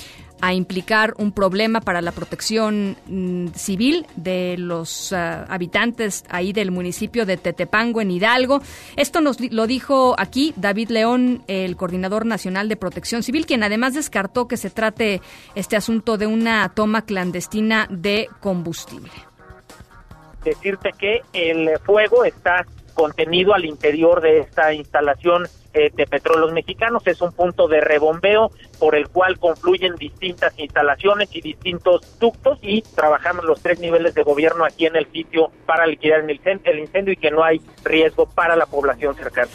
a 0.40 0.52
implicar 0.52 1.14
un 1.18 1.32
problema 1.32 1.80
para 1.80 2.00
la 2.02 2.12
protección 2.12 2.96
mm, 3.06 3.48
civil 3.54 4.06
de 4.16 4.56
los 4.58 5.12
ah, 5.12 5.44
habitantes 5.48 6.24
ahí 6.28 6.52
del 6.52 6.70
municipio 6.70 7.26
de 7.26 7.36
Tetepango 7.36 8.00
en 8.00 8.10
Hidalgo. 8.10 8.60
Esto 8.96 9.20
nos 9.20 9.40
lo 9.40 9.66
dijo 9.66 10.14
aquí 10.18 10.52
David 10.56 10.90
León, 10.90 11.42
el 11.46 11.76
coordinador 11.76 12.26
nacional 12.26 12.68
de 12.68 12.76
protección 12.76 13.22
civil, 13.22 13.46
quien 13.46 13.62
además 13.62 13.94
descartó 13.94 14.48
que 14.48 14.56
se 14.56 14.70
trate 14.70 15.20
este 15.54 15.76
asunto 15.76 16.18
de 16.18 16.26
una 16.26 16.68
toma 16.70 17.02
clandestina 17.02 17.86
de 17.90 18.28
combustible. 18.40 19.12
Decirte 20.44 20.90
que 20.96 21.22
el 21.32 21.76
fuego 21.80 22.24
está 22.24 22.64
contenido 22.96 23.54
al 23.54 23.64
interior 23.64 24.20
de 24.20 24.40
esta 24.40 24.72
instalación 24.72 25.46
eh, 25.74 25.92
de 25.94 26.06
petróleos 26.06 26.52
mexicanos. 26.52 27.06
Es 27.06 27.20
un 27.20 27.32
punto 27.32 27.68
de 27.68 27.80
rebombeo 27.80 28.50
por 28.80 28.96
el 28.96 29.08
cual 29.08 29.38
confluyen 29.38 29.94
distintas 29.94 30.58
instalaciones 30.58 31.28
y 31.32 31.42
distintos 31.42 32.18
ductos 32.18 32.58
y 32.62 32.82
trabajamos 32.82 33.44
los 33.44 33.62
tres 33.62 33.78
niveles 33.78 34.14
de 34.14 34.22
gobierno 34.22 34.64
aquí 34.64 34.86
en 34.86 34.96
el 34.96 35.06
sitio 35.12 35.52
para 35.66 35.86
liquidar 35.86 36.24
el 36.28 36.78
incendio 36.78 37.12
y 37.12 37.16
que 37.16 37.30
no 37.30 37.44
hay 37.44 37.60
riesgo 37.84 38.26
para 38.26 38.56
la 38.56 38.66
población 38.66 39.14
cercana. 39.14 39.50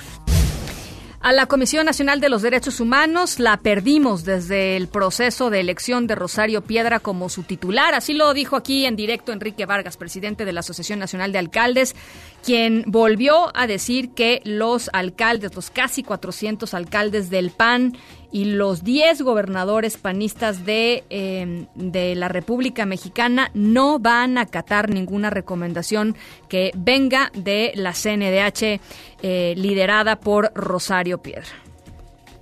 A 1.23 1.33
la 1.33 1.45
Comisión 1.45 1.85
Nacional 1.85 2.19
de 2.19 2.29
los 2.29 2.41
Derechos 2.41 2.79
Humanos 2.79 3.39
la 3.39 3.57
perdimos 3.57 4.25
desde 4.25 4.75
el 4.75 4.87
proceso 4.87 5.51
de 5.51 5.59
elección 5.59 6.07
de 6.07 6.15
Rosario 6.15 6.63
Piedra 6.63 6.99
como 6.99 7.29
su 7.29 7.43
titular. 7.43 7.93
Así 7.93 8.15
lo 8.15 8.33
dijo 8.33 8.55
aquí 8.55 8.87
en 8.87 8.95
directo 8.95 9.31
Enrique 9.31 9.67
Vargas, 9.67 9.97
presidente 9.97 10.45
de 10.45 10.51
la 10.51 10.61
Asociación 10.61 10.97
Nacional 10.97 11.31
de 11.31 11.37
Alcaldes, 11.37 11.95
quien 12.43 12.83
volvió 12.87 13.55
a 13.55 13.67
decir 13.67 14.15
que 14.15 14.41
los 14.45 14.89
alcaldes, 14.93 15.53
los 15.53 15.69
casi 15.69 16.01
400 16.01 16.73
alcaldes 16.73 17.29
del 17.29 17.51
PAN 17.51 17.95
y 18.31 18.45
los 18.45 18.83
10 18.83 19.21
gobernadores 19.21 19.97
panistas 19.97 20.65
de, 20.65 21.03
em, 21.09 21.67
de 21.75 22.15
la 22.15 22.27
República 22.27 22.85
Mexicana 22.85 23.49
no 23.53 23.99
van 23.99 24.37
a 24.37 24.41
acatar 24.41 24.89
ninguna 24.89 25.29
recomendación 25.29 26.15
que 26.49 26.71
venga 26.75 27.31
de 27.33 27.71
la 27.75 27.93
CNDH 27.93 28.79
eh, 29.21 29.53
liderada 29.57 30.19
por 30.19 30.51
Rosario 30.55 31.21
Piedra. 31.21 31.49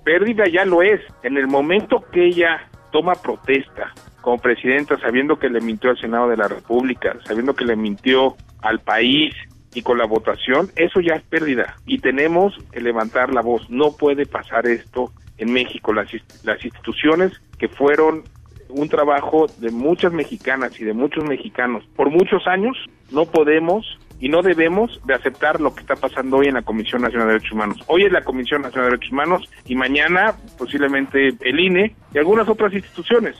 Pérdida 0.04 0.44
ya 0.50 0.64
lo 0.64 0.82
es. 0.82 1.00
En 1.22 1.36
el 1.36 1.46
momento 1.46 2.04
que 2.12 2.26
ella 2.26 2.68
toma 2.92 3.14
protesta 3.14 3.92
como 4.20 4.38
presidenta, 4.38 4.98
sabiendo 4.98 5.38
que 5.38 5.48
le 5.48 5.60
mintió 5.60 5.90
al 5.90 5.98
Senado 5.98 6.28
de 6.28 6.36
la 6.36 6.48
República, 6.48 7.16
sabiendo 7.24 7.54
que 7.54 7.64
le 7.64 7.76
mintió 7.76 8.36
al 8.60 8.80
país, 8.80 9.34
y 9.74 9.82
con 9.82 9.98
la 9.98 10.04
votación, 10.04 10.68
eso 10.76 11.00
ya 11.00 11.14
es 11.14 11.22
pérdida 11.22 11.76
y 11.86 11.98
tenemos 11.98 12.54
que 12.72 12.80
levantar 12.80 13.32
la 13.32 13.40
voz. 13.40 13.68
No 13.70 13.96
puede 13.96 14.26
pasar 14.26 14.66
esto 14.66 15.12
en 15.40 15.52
México. 15.52 15.92
Las, 15.92 16.08
las 16.44 16.64
instituciones 16.64 17.32
que 17.58 17.68
fueron 17.68 18.22
un 18.68 18.88
trabajo 18.88 19.46
de 19.58 19.70
muchas 19.70 20.12
mexicanas 20.12 20.78
y 20.80 20.84
de 20.84 20.92
muchos 20.92 21.24
mexicanos 21.24 21.84
por 21.96 22.10
muchos 22.10 22.46
años, 22.46 22.76
no 23.10 23.26
podemos 23.26 23.98
y 24.20 24.28
no 24.28 24.42
debemos 24.42 25.00
de 25.06 25.14
aceptar 25.14 25.60
lo 25.60 25.74
que 25.74 25.80
está 25.80 25.96
pasando 25.96 26.36
hoy 26.36 26.46
en 26.46 26.54
la 26.54 26.62
Comisión 26.62 27.02
Nacional 27.02 27.26
de 27.26 27.32
Derechos 27.34 27.52
Humanos. 27.52 27.78
Hoy 27.86 28.04
es 28.04 28.12
la 28.12 28.22
Comisión 28.22 28.62
Nacional 28.62 28.90
de 28.90 28.96
Derechos 28.96 29.12
Humanos 29.12 29.48
y 29.64 29.74
mañana 29.74 30.34
posiblemente 30.58 31.34
el 31.40 31.58
INE 31.58 31.96
y 32.14 32.18
algunas 32.18 32.48
otras 32.48 32.72
instituciones. 32.72 33.36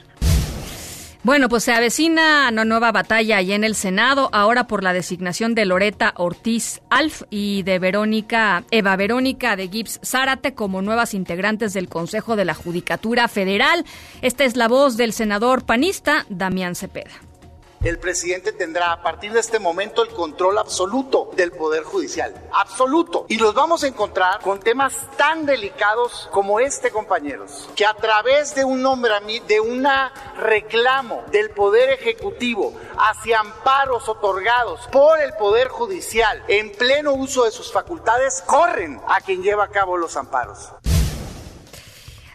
Bueno, 1.23 1.49
pues 1.49 1.63
se 1.63 1.71
avecina 1.71 2.49
una 2.51 2.65
nueva 2.65 2.91
batalla 2.91 3.37
allá 3.37 3.53
en 3.53 3.63
el 3.63 3.75
Senado, 3.75 4.29
ahora 4.31 4.65
por 4.65 4.81
la 4.81 4.91
designación 4.91 5.53
de 5.53 5.65
Loreta 5.65 6.15
Ortiz 6.17 6.81
Alf 6.89 7.21
y 7.29 7.61
de 7.61 7.77
Verónica, 7.77 8.63
Eva 8.71 8.95
Verónica 8.95 9.55
de 9.55 9.67
Gibbs 9.67 9.99
Zárate 10.03 10.55
como 10.55 10.81
nuevas 10.81 11.13
integrantes 11.13 11.73
del 11.73 11.89
Consejo 11.89 12.35
de 12.35 12.45
la 12.45 12.55
Judicatura 12.55 13.27
Federal. 13.27 13.85
Esta 14.23 14.45
es 14.45 14.55
la 14.55 14.67
voz 14.67 14.97
del 14.97 15.13
senador 15.13 15.63
panista 15.63 16.25
Damián 16.29 16.73
Cepeda 16.73 17.30
el 17.83 17.97
presidente 17.99 18.51
tendrá 18.51 18.91
a 18.91 19.01
partir 19.01 19.33
de 19.33 19.39
este 19.39 19.59
momento 19.59 20.03
el 20.03 20.09
control 20.09 20.57
absoluto 20.57 21.31
del 21.35 21.51
Poder 21.51 21.83
Judicial. 21.83 22.33
Absoluto. 22.53 23.25
Y 23.27 23.37
los 23.37 23.53
vamos 23.53 23.83
a 23.83 23.87
encontrar 23.87 24.39
con 24.41 24.59
temas 24.59 24.95
tan 25.17 25.45
delicados 25.45 26.29
como 26.31 26.59
este, 26.59 26.91
compañeros, 26.91 27.69
que 27.75 27.85
a 27.85 27.93
través 27.93 28.53
de 28.55 28.65
un 28.65 28.81
nombramiento, 28.81 29.47
de 29.47 29.59
un 29.59 29.87
reclamo 30.37 31.23
del 31.31 31.49
Poder 31.49 31.89
Ejecutivo 31.89 32.73
hacia 32.97 33.39
amparos 33.39 34.07
otorgados 34.07 34.87
por 34.91 35.19
el 35.19 35.33
Poder 35.33 35.69
Judicial 35.69 36.43
en 36.47 36.71
pleno 36.71 37.13
uso 37.13 37.45
de 37.45 37.51
sus 37.51 37.71
facultades, 37.71 38.43
corren 38.45 39.01
a 39.07 39.21
quien 39.21 39.41
lleva 39.41 39.63
a 39.63 39.69
cabo 39.69 39.97
los 39.97 40.15
amparos. 40.17 40.71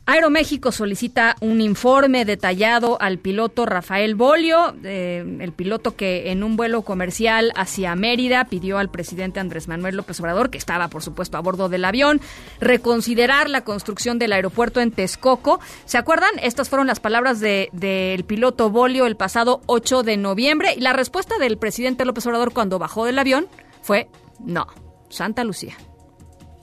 Aeroméxico 0.09 0.71
solicita 0.71 1.35
un 1.41 1.61
informe 1.61 2.25
detallado 2.25 2.97
al 3.01 3.19
piloto 3.19 3.67
Rafael 3.67 4.15
Bolio, 4.15 4.77
eh, 4.85 5.39
el 5.41 5.51
piloto 5.51 5.97
que 5.97 6.31
en 6.31 6.45
un 6.45 6.57
vuelo 6.57 6.83
comercial 6.83 7.53
hacia 7.57 7.97
Mérida 7.97 8.45
pidió 8.45 8.79
al 8.79 8.89
presidente 8.89 9.41
Andrés 9.41 9.67
Manuel 9.67 9.97
López 9.97 10.21
Obrador, 10.21 10.51
que 10.51 10.59
estaba 10.59 10.87
por 10.87 11.03
supuesto 11.03 11.37
a 11.37 11.41
bordo 11.41 11.69
del 11.69 11.85
avión, 11.85 12.21
reconsiderar 12.61 13.51
la 13.51 13.65
construcción 13.65 14.21
del 14.21 14.33
aeropuerto 14.33 14.81
en 14.81 14.93
Texcoco. 14.93 15.59
¿Se 15.87 15.99
acuerdan? 15.99 16.31
Estas 16.41 16.69
fueron 16.69 16.87
las 16.87 17.01
palabras 17.01 17.41
del 17.41 17.69
de, 17.73 18.25
piloto 18.29 18.71
Bolio 18.71 19.07
el 19.07 19.17
pasado 19.17 19.61
8 19.67 20.05
de 20.05 20.17
noviembre 20.19 20.75
y 20.77 20.83
la 20.83 20.93
respuesta 20.93 21.37
del 21.39 21.59
presidente 21.59 22.05
López 22.05 22.25
Obrador 22.27 22.53
cuando 22.53 22.79
bajó 22.79 23.07
del 23.07 23.19
avión 23.19 23.49
fue 23.83 24.09
no, 24.39 24.69
Santa 25.09 25.43
Lucía. 25.43 25.77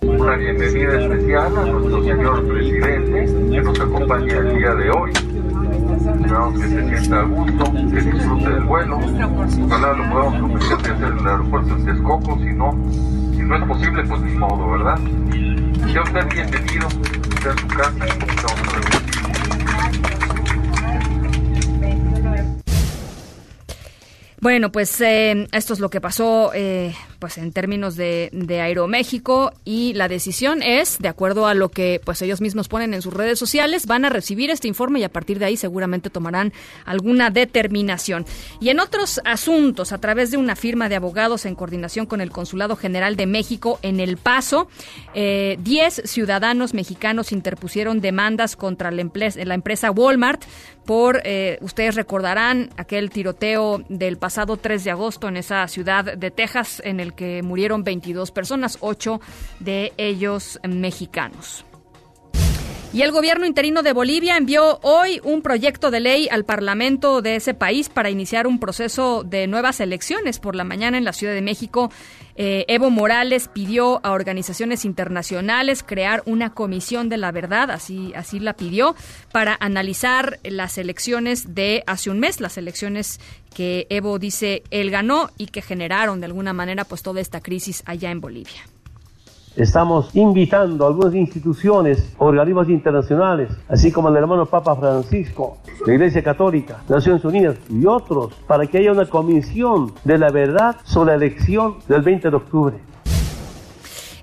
Una 0.04 0.36
bienvenida 0.36 1.00
especial 1.00 1.58
a 1.58 1.66
nuestro 1.66 2.04
señor 2.04 2.46
presidente 2.46 3.26
que 3.50 3.62
nos 3.62 3.80
acompaña 3.80 4.38
el 4.38 4.58
día 4.58 4.76
de 4.76 4.92
hoy. 4.92 5.12
Esperamos 5.12 6.60
que 6.60 6.68
se 6.68 6.90
sienta 6.90 7.20
a 7.22 7.24
gusto, 7.24 7.72
que 7.72 8.02
disfrute 8.02 8.50
del 8.50 8.64
vuelo. 8.66 8.98
Ojalá 8.98 9.94
lo 9.94 10.10
podamos 10.10 10.42
convencer 10.42 10.78
de 10.80 10.90
hacer 10.92 11.14
el 11.20 11.28
aeropuerto 11.28 11.76
en 11.76 11.86
Texcoco, 11.86 12.38
si 12.38 12.54
no, 12.54 12.78
si 13.32 13.42
no 13.44 13.56
es 13.56 13.64
posible, 13.64 14.04
pues 14.04 14.22
ni 14.22 14.32
modo, 14.34 14.72
¿verdad? 14.72 15.00
Sea 15.92 16.02
usted 16.04 16.28
bienvenido, 16.34 16.90
sea 17.42 17.52
a 17.52 17.58
su 17.58 17.68
casa, 17.68 18.06
estamos 18.06 19.04
Bueno, 24.42 24.74
pues 24.74 25.00
eh, 25.00 25.48
esto 25.54 25.74
es 25.74 25.80
lo 25.80 25.90
que 25.90 26.02
pasó 26.02 26.52
eh, 26.54 26.94
pues 27.24 27.38
en 27.38 27.54
términos 27.54 27.96
de, 27.96 28.28
de, 28.34 28.60
Aeroméxico 28.60 29.54
y 29.64 29.94
la 29.94 30.10
decisión 30.10 30.62
es, 30.62 31.00
de 31.00 31.08
acuerdo 31.08 31.48
a 31.48 31.54
lo 31.54 31.70
que 31.70 32.02
pues 32.04 32.22
ellos 32.22 32.42
mismos 32.42 32.68
ponen 32.68 32.94
en 32.94 33.02
sus 33.02 33.14
redes 33.14 33.40
sociales, 33.40 33.86
van 33.86 34.04
a 34.04 34.10
recibir 34.10 34.50
este 34.50 34.68
informe 34.68 35.00
y 35.00 35.06
a 35.06 35.10
partir 35.10 35.40
de 35.40 35.46
ahí 35.46 35.56
seguramente 35.56 36.10
tomarán 36.10 36.52
alguna 36.84 37.30
determinación. 37.30 38.26
Y 38.60 38.72
en 38.72 38.82
otros 38.82 39.22
asuntos, 39.24 39.94
a 39.94 40.00
través 40.00 40.32
de 40.32 40.38
una 40.38 40.58
firma 40.58 40.90
de 40.90 40.98
abogados 40.98 41.46
en 41.46 41.56
coordinación 41.56 42.08
con 42.08 42.20
el 42.20 42.30
Consulado 42.30 42.76
General 42.76 43.16
de 43.16 43.26
México 43.26 43.80
en 43.84 44.02
El 44.02 44.18
Paso, 44.18 44.68
10 45.14 45.16
eh, 45.16 46.02
ciudadanos 46.04 46.74
mexicanos 46.74 47.32
interpusieron 47.32 48.02
demandas 48.02 48.58
contra 48.58 48.92
la, 48.92 49.02
la 49.46 49.54
empresa 49.54 49.92
Walmart 49.92 50.44
por, 50.86 51.22
eh, 51.24 51.58
ustedes 51.62 51.96
recordarán, 51.96 52.70
aquel 52.76 53.10
tiroteo 53.10 53.82
del 53.88 54.18
pasado 54.18 54.58
3 54.58 54.84
de 54.84 54.92
agosto 54.92 55.30
en 55.30 55.38
esa 55.38 55.66
ciudad 55.70 56.18
de 56.18 56.32
Texas 56.32 56.82
en 56.84 57.00
que 57.16 57.42
murieron 57.44 57.84
22 57.84 58.32
personas, 58.32 58.78
8 58.82 59.20
de 59.60 59.94
ellos 59.98 60.60
mexicanos. 60.68 61.66
Y 62.94 63.02
el 63.02 63.12
gobierno 63.12 63.48
interino 63.48 63.82
de 63.82 63.92
Bolivia 63.92 64.38
envió 64.38 64.78
hoy 64.84 65.20
un 65.24 65.42
proyecto 65.42 65.90
de 65.90 66.00
ley 66.00 66.28
al 66.30 66.46
Parlamento 66.46 67.24
de 67.24 67.38
ese 67.38 67.56
país 67.56 67.90
para 67.90 68.12
iniciar 68.12 68.46
un 68.46 68.60
proceso 68.60 69.24
de 69.24 69.48
nuevas 69.48 69.80
elecciones. 69.80 70.38
Por 70.38 70.56
la 70.56 70.64
mañana 70.64 71.00
en 71.00 71.04
la 71.04 71.12
Ciudad 71.12 71.34
de 71.34 71.42
México, 71.42 71.92
eh, 72.36 72.66
Evo 72.68 72.92
Morales 72.92 73.48
pidió 73.48 74.00
a 74.06 74.12
organizaciones 74.12 74.86
internacionales 74.86 75.82
crear 75.82 76.22
una 76.28 76.54
comisión 76.54 77.10
de 77.10 77.18
la 77.18 77.32
verdad, 77.32 77.72
así, 77.72 78.14
así 78.16 78.40
la 78.40 78.54
pidió, 78.54 78.96
para 79.32 79.58
analizar 79.60 80.40
las 80.44 80.78
elecciones 80.78 81.56
de 81.56 81.84
hace 81.88 82.12
un 82.12 82.20
mes, 82.20 82.40
las 82.42 82.60
elecciones 82.60 83.20
que 83.56 83.88
Evo 83.90 84.20
dice 84.20 84.62
él 84.70 84.92
ganó 84.92 85.32
y 85.40 85.48
que 85.48 85.64
generaron 85.64 86.20
de 86.20 86.28
alguna 86.28 86.54
manera 86.54 86.86
pues 86.86 87.02
toda 87.02 87.22
esta 87.22 87.42
crisis 87.42 87.82
allá 87.88 88.12
en 88.12 88.22
Bolivia. 88.22 88.62
Estamos 89.56 90.10
invitando 90.16 90.84
a 90.84 90.88
algunas 90.88 91.14
instituciones, 91.14 92.12
organismos 92.18 92.70
internacionales, 92.70 93.50
así 93.70 93.92
como 93.92 94.10
el 94.10 94.16
hermano 94.16 94.48
Papa 94.48 94.76
Francisco, 94.76 95.58
la 95.86 95.94
Iglesia 95.94 96.24
Católica, 96.24 96.82
Naciones 96.90 97.24
Unidas 97.24 97.58
y 97.70 97.86
otros, 97.86 98.34
para 98.48 98.66
que 98.66 98.80
haya 98.80 98.92
una 98.92 99.06
comisión 99.06 99.94
de 100.04 100.18
la 100.18 100.32
verdad 100.32 100.78
sobre 100.84 101.12
la 101.12 101.26
elección 101.26 101.76
del 101.88 102.02
20 102.02 102.32
de 102.32 102.36
octubre. 102.36 102.76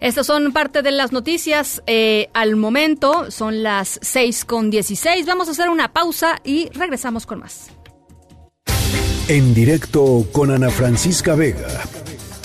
Estas 0.01 0.27
son 0.27 0.53
parte 0.53 0.83
de 0.83 0.91
las 0.91 1.13
noticias 1.13 1.83
eh, 1.87 2.29
al 2.33 2.57
momento, 2.57 3.31
son 3.31 3.63
las 3.63 4.01
6 4.03 4.45
con 4.47 4.71
16. 4.71 5.27
Vamos 5.27 5.47
a 5.47 5.53
hacer 5.53 5.69
una 5.69 5.93
pausa 5.93 6.41
y 6.43 6.71
regresamos 6.71 7.27
con 7.27 7.41
más. 7.41 7.71
En 9.29 9.55
directo 9.55 10.25
con 10.33 10.51
Ana 10.51 10.71
Francisca 10.71 11.37
Vega 11.37 11.69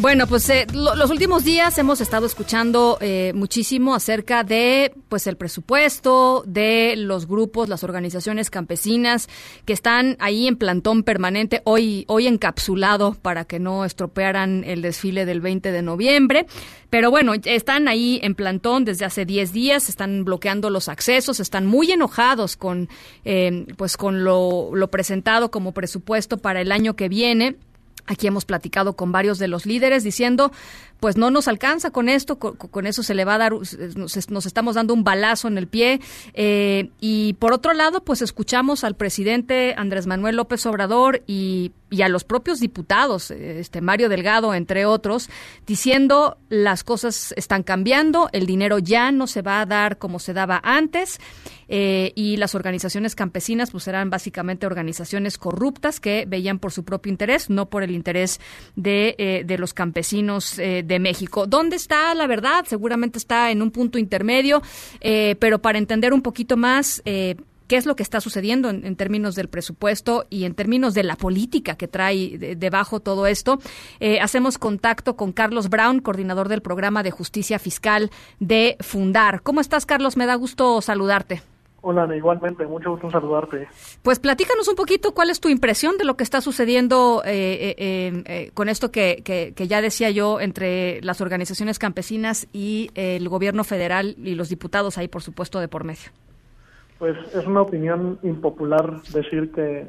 Bueno, 0.00 0.26
pues 0.26 0.48
eh, 0.48 0.66
lo, 0.72 0.94
los 0.94 1.10
últimos 1.10 1.44
días 1.44 1.76
hemos 1.76 2.00
estado 2.00 2.24
escuchando 2.24 2.96
eh, 3.02 3.32
muchísimo 3.34 3.94
acerca 3.94 4.44
de, 4.44 4.94
pues, 5.10 5.26
el 5.26 5.36
presupuesto 5.36 6.42
de 6.46 6.94
los 6.96 7.26
grupos, 7.26 7.68
las 7.68 7.84
organizaciones 7.84 8.48
campesinas 8.48 9.28
que 9.66 9.74
están 9.74 10.16
ahí 10.18 10.48
en 10.48 10.56
plantón 10.56 11.02
permanente, 11.02 11.60
hoy, 11.64 12.06
hoy 12.08 12.28
encapsulado 12.28 13.12
para 13.12 13.44
que 13.44 13.58
no 13.58 13.84
estropearan 13.84 14.64
el 14.64 14.80
desfile 14.80 15.26
del 15.26 15.42
20 15.42 15.70
de 15.70 15.82
noviembre. 15.82 16.46
Pero 16.88 17.10
bueno, 17.10 17.34
están 17.44 17.86
ahí 17.86 18.20
en 18.22 18.34
plantón 18.34 18.86
desde 18.86 19.04
hace 19.04 19.26
10 19.26 19.52
días, 19.52 19.90
están 19.90 20.24
bloqueando 20.24 20.70
los 20.70 20.88
accesos, 20.88 21.40
están 21.40 21.66
muy 21.66 21.92
enojados 21.92 22.56
con, 22.56 22.88
eh, 23.26 23.66
pues, 23.76 23.98
con 23.98 24.24
lo, 24.24 24.70
lo 24.74 24.88
presentado 24.88 25.50
como 25.50 25.72
presupuesto 25.72 26.38
para 26.38 26.62
el 26.62 26.72
año 26.72 26.96
que 26.96 27.10
viene. 27.10 27.58
Aquí 28.06 28.26
hemos 28.26 28.44
platicado 28.44 28.94
con 28.94 29.12
varios 29.12 29.38
de 29.38 29.48
los 29.48 29.66
líderes 29.66 30.04
diciendo, 30.04 30.52
pues 31.00 31.16
no 31.16 31.30
nos 31.30 31.48
alcanza 31.48 31.90
con 31.90 32.08
esto, 32.08 32.38
con, 32.38 32.86
eso 32.86 33.02
se 33.02 33.14
le 33.14 33.24
va 33.24 33.34
a 33.34 33.38
dar, 33.38 33.52
nos, 33.52 34.30
nos, 34.30 34.46
estamos 34.46 34.74
dando 34.74 34.94
un 34.94 35.02
balazo 35.02 35.48
en 35.48 35.58
el 35.58 35.66
pie. 35.66 36.00
Eh, 36.34 36.90
y 37.00 37.34
por 37.34 37.52
otro 37.52 37.72
lado, 37.72 38.04
pues 38.04 38.22
escuchamos 38.22 38.84
al 38.84 38.94
presidente 38.94 39.74
Andrés 39.76 40.06
Manuel 40.06 40.36
López 40.36 40.64
Obrador 40.66 41.22
y, 41.26 41.72
a 42.02 42.08
los 42.08 42.22
propios 42.22 42.60
diputados, 42.60 43.32
este 43.32 43.80
Mario 43.80 44.08
Delgado, 44.08 44.54
entre 44.54 44.86
otros, 44.86 45.28
diciendo 45.66 46.36
las 46.48 46.84
cosas 46.84 47.34
están 47.36 47.64
cambiando, 47.64 48.28
el 48.32 48.46
dinero 48.46 48.78
ya 48.78 49.10
no 49.10 49.26
se 49.26 49.42
va 49.42 49.60
a 49.60 49.66
dar 49.66 49.98
como 49.98 50.20
se 50.20 50.32
daba 50.32 50.60
antes. 50.62 51.18
Eh, 51.72 52.10
y 52.16 52.36
las 52.36 52.56
organizaciones 52.56 53.14
campesinas 53.14 53.70
pues 53.70 53.86
eran 53.86 54.10
básicamente 54.10 54.66
organizaciones 54.66 55.38
corruptas 55.38 56.00
que 56.00 56.24
veían 56.26 56.58
por 56.58 56.72
su 56.72 56.84
propio 56.84 57.10
interés, 57.10 57.48
no 57.48 57.70
por 57.70 57.84
el 57.84 57.92
interés 57.92 58.40
de, 58.74 59.14
eh, 59.18 59.56
los 59.56 59.72
campesinos 59.72 60.58
eh, 60.58 60.82
de 60.90 60.98
México. 60.98 61.46
¿Dónde 61.46 61.76
está 61.76 62.14
la 62.14 62.26
verdad? 62.26 62.66
Seguramente 62.68 63.16
está 63.16 63.50
en 63.50 63.62
un 63.62 63.70
punto 63.70 63.98
intermedio, 63.98 64.60
eh, 65.00 65.36
pero 65.38 65.60
para 65.60 65.78
entender 65.78 66.12
un 66.12 66.20
poquito 66.20 66.56
más 66.56 67.00
eh, 67.06 67.36
qué 67.68 67.76
es 67.76 67.86
lo 67.86 67.94
que 67.94 68.02
está 68.02 68.20
sucediendo 68.20 68.68
en, 68.68 68.96
términos 68.96 69.36
del 69.36 69.48
presupuesto 69.48 70.26
y 70.28 70.44
en 70.44 70.54
términos 70.54 70.92
de 70.92 71.04
la 71.04 71.14
política 71.14 71.76
que 71.76 71.86
trae 71.86 72.36
de, 72.36 72.56
debajo 72.56 72.98
todo 72.98 73.28
esto. 73.28 73.60
Eh, 74.00 74.18
hacemos 74.18 74.58
contacto 74.58 75.14
con 75.14 75.32
Carlos 75.32 75.68
Brown, 75.68 76.00
coordinador 76.00 76.48
del 76.48 76.62
programa 76.62 77.04
de 77.04 77.12
justicia 77.12 77.60
fiscal 77.60 78.10
de 78.40 78.76
Fundar. 78.80 79.42
¿Cómo 79.42 79.60
estás, 79.60 79.86
Carlos? 79.86 80.16
Me 80.16 80.26
da 80.26 80.34
gusto 80.34 80.82
saludarte. 80.82 81.42
Hola, 81.82 82.14
igualmente, 82.14 82.66
mucho 82.66 82.90
gusto 82.90 83.06
en 83.06 83.12
saludarte. 83.12 83.68
Pues 84.02 84.18
platícanos 84.18 84.68
un 84.68 84.74
poquito 84.74 85.12
cuál 85.12 85.30
es 85.30 85.40
tu 85.40 85.48
impresión 85.48 85.96
de 85.96 86.04
lo 86.04 86.14
que 86.14 86.24
está 86.24 86.42
sucediendo 86.42 87.22
eh, 87.24 87.74
eh, 87.78 88.22
eh, 88.26 88.50
con 88.52 88.68
esto 88.68 88.90
que, 88.90 89.22
que, 89.24 89.54
que, 89.54 89.66
ya 89.66 89.80
decía 89.80 90.10
yo 90.10 90.40
entre 90.40 91.00
las 91.00 91.22
organizaciones 91.22 91.78
campesinas 91.78 92.48
y 92.52 92.90
el 92.94 93.26
gobierno 93.30 93.64
federal 93.64 94.14
y 94.18 94.34
los 94.34 94.50
diputados 94.50 94.98
ahí, 94.98 95.08
por 95.08 95.22
supuesto, 95.22 95.58
de 95.58 95.68
por 95.68 95.84
medio. 95.84 96.10
Pues 96.98 97.16
es 97.34 97.46
una 97.46 97.62
opinión 97.62 98.18
impopular 98.22 99.00
decir 99.14 99.50
que 99.52 99.88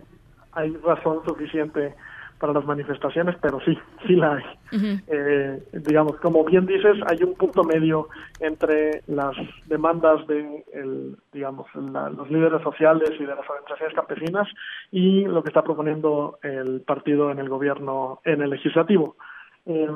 hay 0.54 0.72
razón 0.78 1.20
suficiente 1.26 1.94
para 2.42 2.54
las 2.54 2.66
manifestaciones, 2.66 3.36
pero 3.42 3.60
sí, 3.62 3.78
sí 4.08 4.16
la 4.16 4.36
hay. 4.36 4.44
Uh 4.74 4.76
-huh. 4.76 5.04
eh, 5.08 5.64
digamos, 5.88 6.18
como 6.18 6.44
bien 6.44 6.66
dices, 6.66 6.98
hay 7.08 7.24
un 7.24 7.36
punto 7.36 7.64
medio 7.64 8.08
entre 8.40 9.04
las 9.08 9.36
demandas 9.68 10.26
de, 10.28 10.66
el, 10.74 11.16
digamos, 11.32 11.68
la, 11.76 12.10
los 12.10 12.30
líderes 12.30 12.62
sociales 12.64 13.12
y 13.20 13.26
de 13.26 13.36
las 13.36 13.48
organizaciones 13.48 13.96
campesinas 13.96 14.48
y 14.92 15.26
lo 15.26 15.44
que 15.44 15.50
está 15.50 15.62
proponiendo 15.62 16.40
el 16.42 16.82
partido 16.82 17.32
en 17.32 17.40
el 17.40 17.48
gobierno, 17.48 18.20
en 18.26 18.42
el 18.42 18.50
legislativo. 18.50 19.16
Eh, 19.68 19.88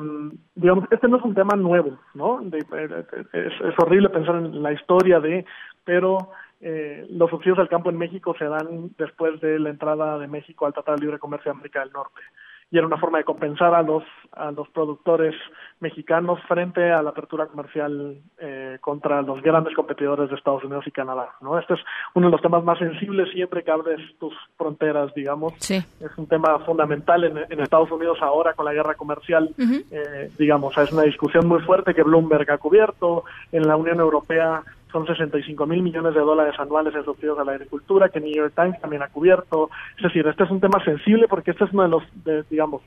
digamos, 0.54 0.84
este 0.92 1.08
no 1.08 1.16
es 1.16 1.24
un 1.24 1.34
tema 1.34 1.56
nuevo, 1.56 1.98
¿no? 2.14 2.40
De, 2.40 2.58
es, 2.58 3.52
es 3.60 3.74
horrible 3.82 4.08
pensar 4.10 4.36
en 4.36 4.62
la 4.62 4.72
historia 4.72 5.18
de, 5.18 5.44
pero 5.84 6.30
eh, 6.60 7.06
los 7.10 7.28
subsidios 7.30 7.58
al 7.58 7.68
campo 7.68 7.90
en 7.90 7.98
México 7.98 8.34
se 8.38 8.46
dan 8.46 8.90
después 8.96 9.40
de 9.40 9.58
la 9.58 9.70
entrada 9.70 10.18
de 10.18 10.26
México 10.26 10.66
al 10.66 10.72
Tratado 10.72 10.96
de 10.96 11.02
Libre 11.02 11.18
Comercio 11.18 11.52
de 11.52 11.56
América 11.58 11.80
del 11.80 11.92
Norte. 11.92 12.20
Y 12.68 12.78
era 12.78 12.86
una 12.86 12.96
forma 12.96 13.18
de 13.18 13.24
compensar 13.24 13.74
a 13.74 13.82
los 13.82 14.02
a 14.32 14.50
los 14.50 14.68
productores 14.70 15.34
mexicanos 15.78 16.40
frente 16.48 16.90
a 16.90 17.00
la 17.00 17.10
apertura 17.10 17.46
comercial 17.46 18.20
eh, 18.38 18.78
contra 18.80 19.22
los 19.22 19.40
grandes 19.40 19.72
competidores 19.74 20.28
de 20.28 20.34
Estados 20.34 20.64
Unidos 20.64 20.84
y 20.86 20.90
Canadá 20.90 21.28
no 21.40 21.58
este 21.60 21.74
es 21.74 21.80
uno 22.14 22.26
de 22.26 22.32
los 22.32 22.42
temas 22.42 22.64
más 22.64 22.78
sensibles 22.78 23.30
siempre 23.30 23.62
que 23.62 23.70
abres 23.70 24.00
tus 24.18 24.34
fronteras 24.56 25.14
digamos. 25.14 25.54
Sí. 25.58 25.76
es 25.76 26.18
un 26.18 26.26
tema 26.26 26.58
fundamental 26.66 27.22
en, 27.22 27.38
en, 27.38 27.60
Estados 27.60 27.90
Unidos 27.92 28.18
ahora 28.20 28.52
con 28.54 28.64
la 28.64 28.72
guerra 28.72 28.94
comercial. 28.94 29.50
Uh 29.56 29.62
-huh. 29.62 29.84
eh, 29.92 30.30
digamos 30.36 30.76
es 30.76 30.92
una 30.92 31.02
discusión 31.02 31.46
muy 31.46 31.60
fuerte 31.60 31.94
que 31.94 32.02
Bloomberg 32.02 32.50
ha 32.50 32.58
cubierto. 32.58 33.24
En 33.52 33.62
la 33.68 33.76
Unión 33.76 34.00
Europea 34.00 34.64
son 34.96 35.06
65 35.06 35.66
mil 35.66 35.82
millones 35.82 36.14
de 36.14 36.20
dólares 36.20 36.54
anuales 36.58 36.94
subsidios 37.04 37.38
a 37.38 37.44
la 37.44 37.52
agricultura, 37.52 38.08
que 38.08 38.18
New 38.18 38.34
York 38.34 38.54
Times 38.56 38.80
también 38.80 39.02
ha 39.02 39.08
cubierto. 39.08 39.68
Es 39.98 40.04
decir, 40.04 40.26
este 40.26 40.44
es 40.44 40.50
un 40.50 40.60
tema 40.60 40.82
sensible 40.84 41.26
porque 41.28 41.50
este 41.50 41.64
es 41.64 41.72
uno 41.72 41.82
de 41.82 41.88
los, 41.88 42.02
de, 42.24 42.44
digamos, 42.48 42.80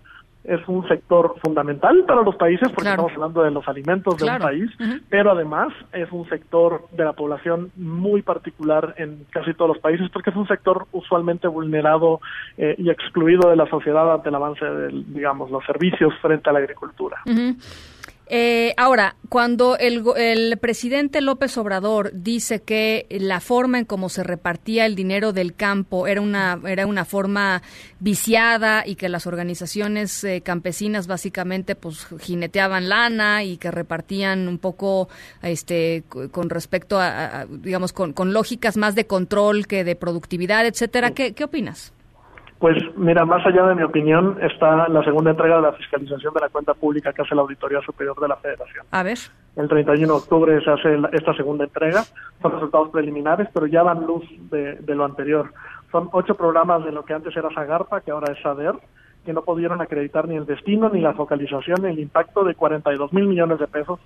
es 0.43 0.59
un 0.67 0.87
sector 0.87 1.35
fundamental 1.43 2.03
para 2.07 2.23
los 2.23 2.35
países 2.35 2.69
porque 2.69 2.89
claro. 2.89 3.03
estamos 3.03 3.11
hablando 3.13 3.43
de 3.43 3.51
los 3.51 3.67
alimentos 3.67 4.17
de 4.17 4.23
claro. 4.25 4.45
un 4.45 4.49
país, 4.49 4.69
uh 4.79 4.83
-huh. 4.83 5.01
pero 5.09 5.31
además 5.31 5.71
es 5.93 6.11
un 6.11 6.27
sector 6.29 6.87
de 6.91 7.03
la 7.03 7.13
población 7.13 7.71
muy 7.75 8.23
particular 8.23 8.95
en 8.97 9.25
casi 9.29 9.53
todos 9.53 9.69
los 9.69 9.79
países 9.79 10.09
porque 10.09 10.31
es 10.31 10.35
un 10.35 10.47
sector 10.47 10.87
usualmente 10.91 11.47
vulnerado 11.47 12.21
eh, 12.57 12.73
y 12.77 12.89
excluido 12.89 13.49
de 13.49 13.57
la 13.57 13.67
sociedad 13.69 14.11
ante 14.11 14.29
el 14.29 14.35
avance 14.35 14.65
de, 14.65 15.03
digamos, 15.07 15.51
los 15.51 15.63
servicios 15.65 16.13
frente 16.21 16.49
a 16.49 16.53
la 16.53 16.59
agricultura. 16.59 17.17
Uh 17.25 17.31
-huh. 17.31 17.55
Eh, 18.31 18.75
ahora, 18.77 19.15
cuando 19.27 19.75
el, 19.75 20.03
el, 20.15 20.57
presidente 20.59 21.19
López 21.19 21.57
Obrador 21.57 22.11
dice 22.13 22.61
que 22.61 23.07
la 23.09 23.39
forma 23.39 23.79
en 23.79 23.85
cómo 23.85 24.07
se 24.09 24.21
repartía 24.21 24.85
el 24.85 24.93
dinero 24.93 25.33
del 25.33 25.55
campo 25.55 26.05
era 26.05 26.21
una, 26.21 26.59
era 26.67 26.85
una 26.85 27.05
forma 27.05 27.63
viciada 27.99 28.85
y 28.85 28.95
que 28.95 29.09
las 29.09 29.25
organizaciones 29.25 30.23
eh, 30.23 30.41
campesinas 30.41 31.07
básicamente 31.07 31.73
pues 31.73 32.05
jineteaban 32.19 32.87
lana 32.87 33.43
y 33.43 33.57
que 33.57 33.71
repartían 33.71 34.47
un 34.47 34.59
poco 34.59 35.09
este 35.41 36.03
con 36.31 36.51
respecto 36.51 36.99
a, 36.99 37.41
a 37.41 37.45
digamos 37.47 37.93
con, 37.93 38.13
con, 38.13 38.31
lógicas 38.31 38.77
más 38.77 38.93
de 38.93 39.07
control 39.07 39.65
que 39.65 39.83
de 39.83 39.95
productividad, 39.95 40.67
etcétera, 40.67 41.15
¿qué, 41.15 41.33
qué 41.33 41.45
opinas? 41.45 41.93
Pues 42.59 42.77
mira, 42.97 43.23
más 43.23 43.45
allá 43.45 43.65
de 43.67 43.75
mi 43.75 43.83
opinión 43.83 44.37
está 44.41 44.89
la 44.89 45.01
segunda 45.03 45.31
entrega 45.31 45.55
de 45.55 45.61
la 45.61 45.71
fiscalización 45.71 46.33
de 46.33 46.41
la 46.41 46.49
cuenta 46.49 46.73
pública 46.73 47.13
que 47.13 47.21
hace 47.21 47.33
la 47.33 47.41
Auditoría 47.41 47.79
Superior 47.81 48.19
de 48.19 48.27
la 48.27 48.35
Federación. 48.35 48.85
A 48.91 49.01
ver. 49.01 49.17
El 49.55 49.69
31 49.69 50.05
de 50.05 50.19
octubre 50.19 50.61
se 50.61 50.69
hace 50.69 50.99
esta 51.13 51.33
segunda 51.35 51.63
entrega. 51.63 52.03
Son 52.41 52.51
resultados 52.51 52.89
preliminares, 52.89 53.47
pero 53.53 53.65
ya 53.65 53.83
dan 53.83 54.05
luz 54.05 54.25
de, 54.51 54.75
de 54.75 54.95
lo 54.95 55.05
anterior. 55.05 55.53
Son 55.91 56.09
ocho 56.11 56.35
programas 56.35 56.83
de 56.83 56.91
lo 56.91 57.05
que 57.05 57.13
antes 57.13 57.35
era 57.35 57.49
Zagarpa, 57.49 58.01
que 58.01 58.11
ahora 58.11 58.33
es 58.33 58.41
SADER, 58.41 58.75
que 59.25 59.31
no 59.31 59.41
pudieron 59.43 59.81
acreditar 59.81 60.27
ni 60.27 60.35
el 60.35 60.45
destino, 60.45 60.89
ni 60.89 60.99
la 60.99 61.13
focalización, 61.13 61.81
ni 61.81 61.89
el 61.89 61.99
impacto 61.99 62.43
de 62.43 62.55
42 62.55 63.13
mil 63.13 63.25
millones 63.25 63.59
de 63.59 63.67
pesos 63.67 63.99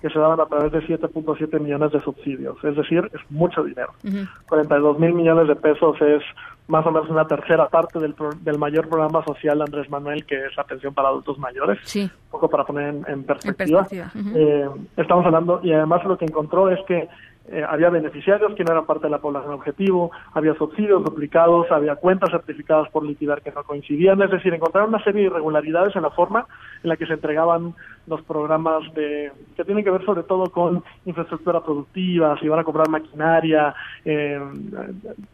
que 0.00 0.10
se 0.10 0.18
daban 0.18 0.38
a 0.38 0.46
través 0.46 0.70
de 0.70 0.82
7.7 0.82 1.60
millones 1.60 1.92
de 1.92 2.02
subsidios. 2.02 2.62
Es 2.62 2.76
decir, 2.76 3.10
es 3.14 3.20
mucho 3.30 3.62
dinero. 3.62 3.92
Uh 4.04 4.08
-huh. 4.08 4.28
42 4.48 4.98
mil 4.98 5.14
millones 5.14 5.48
de 5.48 5.56
pesos 5.56 5.96
es 6.02 6.22
más 6.66 6.86
o 6.86 6.90
menos 6.90 7.10
una 7.10 7.26
tercera 7.26 7.68
parte 7.68 7.98
del, 7.98 8.14
del 8.40 8.58
mayor 8.58 8.88
programa 8.88 9.22
social 9.24 9.58
de 9.58 9.64
Andrés 9.64 9.90
Manuel, 9.90 10.24
que 10.24 10.46
es 10.46 10.58
atención 10.58 10.94
para 10.94 11.08
adultos 11.08 11.38
mayores. 11.38 11.78
Sí. 11.84 12.02
Un 12.02 12.30
poco 12.30 12.48
para 12.48 12.64
poner 12.64 12.88
en, 12.88 13.04
en 13.06 13.24
perspectiva. 13.24 13.80
En 13.82 13.86
perspectiva. 13.86 14.10
Uh 14.14 14.18
-huh. 14.18 14.78
eh, 14.78 14.84
estamos 14.96 15.26
hablando, 15.26 15.60
y 15.62 15.72
además 15.72 16.04
lo 16.04 16.16
que 16.16 16.24
encontró 16.24 16.70
es 16.70 16.80
que 16.86 17.08
eh, 17.46 17.62
había 17.68 17.90
beneficiarios 17.90 18.54
que 18.54 18.64
no 18.64 18.72
eran 18.72 18.86
parte 18.86 19.06
de 19.06 19.10
la 19.10 19.18
población 19.18 19.52
objetivo, 19.52 20.10
había 20.32 20.54
subsidios 20.54 21.04
duplicados, 21.04 21.70
había 21.70 21.96
cuentas 21.96 22.30
certificadas 22.30 22.88
por 22.88 23.04
liquidar 23.04 23.42
que 23.42 23.50
no 23.50 23.62
coincidían, 23.64 24.22
es 24.22 24.30
decir, 24.30 24.54
encontraron 24.54 24.88
una 24.88 25.04
serie 25.04 25.20
de 25.20 25.26
irregularidades 25.26 25.94
en 25.94 26.02
la 26.02 26.10
forma 26.10 26.46
en 26.82 26.88
la 26.88 26.96
que 26.96 27.06
se 27.06 27.12
entregaban 27.12 27.74
los 28.06 28.22
programas 28.22 28.82
de 28.94 29.30
que 29.56 29.64
tienen 29.64 29.84
que 29.84 29.90
ver 29.90 30.04
sobre 30.06 30.22
todo 30.22 30.50
con 30.50 30.82
infraestructura 31.04 31.60
productiva, 31.62 32.38
si 32.40 32.48
van 32.48 32.60
a 32.60 32.64
comprar 32.64 32.88
maquinaria, 32.88 33.74
eh, 34.06 34.40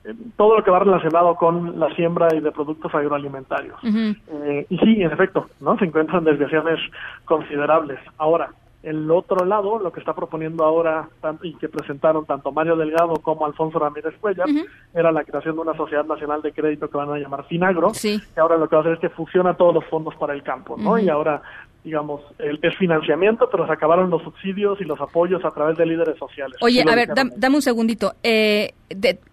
eh, 0.05 0.15
todo 0.37 0.57
lo 0.57 0.65
que 0.65 0.71
va 0.71 0.81
relacionado 0.81 1.37
con 1.37 1.79
la 1.79 1.95
siembra 1.95 2.35
y 2.35 2.41
de 2.41 2.51
productos 2.51 2.93
agroalimentarios. 2.93 3.79
y 3.85 4.79
sí, 4.79 5.03
en 5.03 5.13
efecto, 5.13 5.49
no 5.61 5.79
se 5.79 5.85
encuentran 5.85 6.25
desviaciones 6.25 6.81
considerables. 7.25 8.01
Ahora, 8.19 8.51
el 8.83 9.11
otro 9.11 9.45
lado, 9.45 9.79
lo 9.79 9.93
que 9.93 10.01
está 10.01 10.15
proponiendo 10.15 10.65
ahora 10.65 11.09
y 11.43 11.55
que 11.55 11.69
presentaron 11.69 12.25
tanto 12.25 12.51
Mario 12.51 12.77
Delgado 12.77 13.15
como 13.17 13.45
Alfonso 13.45 13.79
Ramírez 13.79 14.15
Cuellar, 14.19 14.49
era 14.95 15.13
la 15.13 15.23
creación 15.25 15.57
de 15.57 15.61
una 15.61 15.77
sociedad 15.77 16.07
nacional 16.07 16.41
de 16.41 16.53
crédito 16.53 16.89
que 16.89 16.97
van 16.97 17.11
a 17.11 17.19
llamar 17.19 17.45
Finagro, 17.47 17.93
que 17.93 18.41
ahora 18.41 18.57
lo 18.57 18.69
que 18.69 18.77
va 18.77 18.81
a 18.81 18.85
hacer 18.85 18.95
es 18.95 19.01
que 19.01 19.11
fusiona 19.11 19.55
todos 19.55 19.75
los 19.75 19.85
fondos 19.87 20.15
para 20.17 20.33
el 20.33 20.43
campo, 20.43 20.77
¿no? 20.79 20.99
Y 20.99 21.11
ahora, 21.11 21.43
digamos, 21.85 22.23
el, 22.39 22.59
es 22.63 22.77
financiamiento, 22.79 23.51
pero 23.51 23.67
se 23.67 23.73
acabaron 23.73 24.09
los 24.09 24.23
subsidios 24.23 24.81
y 24.81 24.85
los 24.85 24.99
apoyos 25.01 25.45
a 25.45 25.51
través 25.51 25.77
de 25.77 25.85
líderes 25.85 26.17
sociales. 26.19 26.57
Oye, 26.63 26.83
a 26.89 26.95
ver, 26.95 27.11
dame 27.15 27.57
un 27.57 27.63
segundito. 27.63 28.15
Eh, 28.23 28.73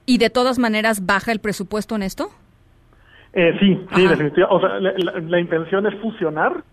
¿Y 0.06 0.18
de 0.18 0.30
todas 0.30 0.60
maneras 0.60 1.06
baja 1.06 1.32
el 1.32 1.40
presupuesto 1.40 1.96
en 1.96 2.04
esto? 2.04 2.30
Eh, 3.32 3.56
sí, 3.60 3.86
sí, 3.96 4.08
definitivamente. 4.08 4.44
O 4.50 4.60
sea, 4.60 4.80
la 4.80 5.40
intención 5.40 5.86
es 5.88 5.96
fusionar 6.02 6.64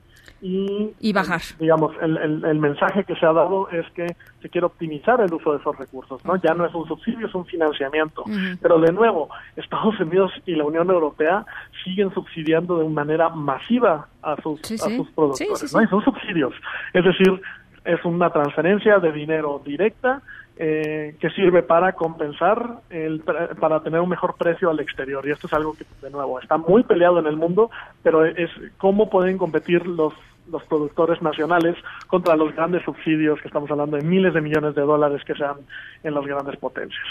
y, 0.47 1.13
bajar. 1.15 1.41
Digamos, 1.59 1.93
el, 2.03 2.45
el, 2.45 2.59
mensaje 2.59 3.05
que 3.05 3.17
se 3.17 3.25
ha 3.25 3.33
dado 3.33 3.67
es 3.71 3.91
que 3.93 4.07
se 4.43 4.51
quiere 4.51 4.67
optimizar 4.67 5.19
el 5.23 5.33
uso 5.33 5.53
de 5.53 5.59
esos 5.59 5.75
recursos, 5.79 6.23
¿no? 6.23 6.37
Ya 6.37 6.53
no 6.53 6.67
es 6.67 6.75
un 6.75 6.87
subsidio, 6.87 7.29
es 7.29 7.35
un 7.35 7.47
financiamiento. 7.47 8.25
Pero 8.61 8.79
de 8.79 8.93
nuevo, 8.93 9.31
Estados 9.57 9.99
Unidos 10.01 10.33
y 10.45 10.55
la 10.55 10.65
Unión 10.65 10.91
Europea 10.91 11.47
siguen 11.83 12.13
subsidiando 12.13 12.79
de 12.79 12.89
manera 12.91 13.31
masiva 13.31 14.09
a 14.21 14.37
sus, 14.43 14.61
a 14.73 14.91
sus 14.91 15.09
productores, 15.13 15.73
¿no? 15.73 15.83
Y 15.83 15.87
son 15.87 16.05
subsidios. 16.05 16.53
Es 16.93 17.05
decir, 17.05 17.41
es 17.87 18.05
una 18.05 18.29
transferencia 18.29 18.99
de 18.99 19.13
dinero 19.13 19.63
directa 19.65 20.21
eh, 20.59 21.17
que 21.21 21.31
sirve 21.31 21.63
para 21.63 21.95
compensar, 21.95 22.81
el, 22.91 23.21
para 23.59 23.83
tener 23.83 24.01
un 24.01 24.11
mejor 24.11 24.35
precio 24.37 24.69
al 24.69 24.79
exterior. 24.79 25.27
Y 25.27 25.31
esto 25.31 25.47
es 25.47 25.55
algo 25.55 25.73
que, 25.73 25.87
de 26.03 26.11
nuevo, 26.11 26.39
está 26.39 26.59
muy 26.59 26.83
peleado 26.83 27.19
en 27.19 27.27
el 27.27 27.37
mundo, 27.37 27.71
pero 28.03 28.27
es 28.27 28.51
cómo 28.77 29.09
pueden 29.09 29.39
competir 29.39 29.87
los 29.87 30.13
los 30.51 30.63
productores 30.65 31.21
nacionales 31.23 31.77
contra 32.07 32.37
los 32.37 32.55
grandes 32.55 32.83
subsidios 32.85 33.41
que 33.41 33.49
estamos 33.49 33.71
hablando 33.71 33.97
de 33.97 34.03
miles 34.03 34.35
de 34.35 34.41
millones 34.41 34.75
de 34.75 34.83
dólares 34.83 35.23
que 35.27 35.35
sean 35.35 35.57
en 36.03 36.15
las 36.15 36.25
grandes 36.25 36.57
potencias. 36.59 37.03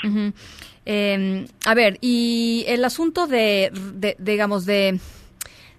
Em, 0.86 1.46
a 1.66 1.74
ver, 1.74 1.98
y 2.02 2.66
el 2.68 2.86
asunto 2.86 3.28
de, 3.28 3.72
digamos, 4.20 4.66
de 4.66 5.00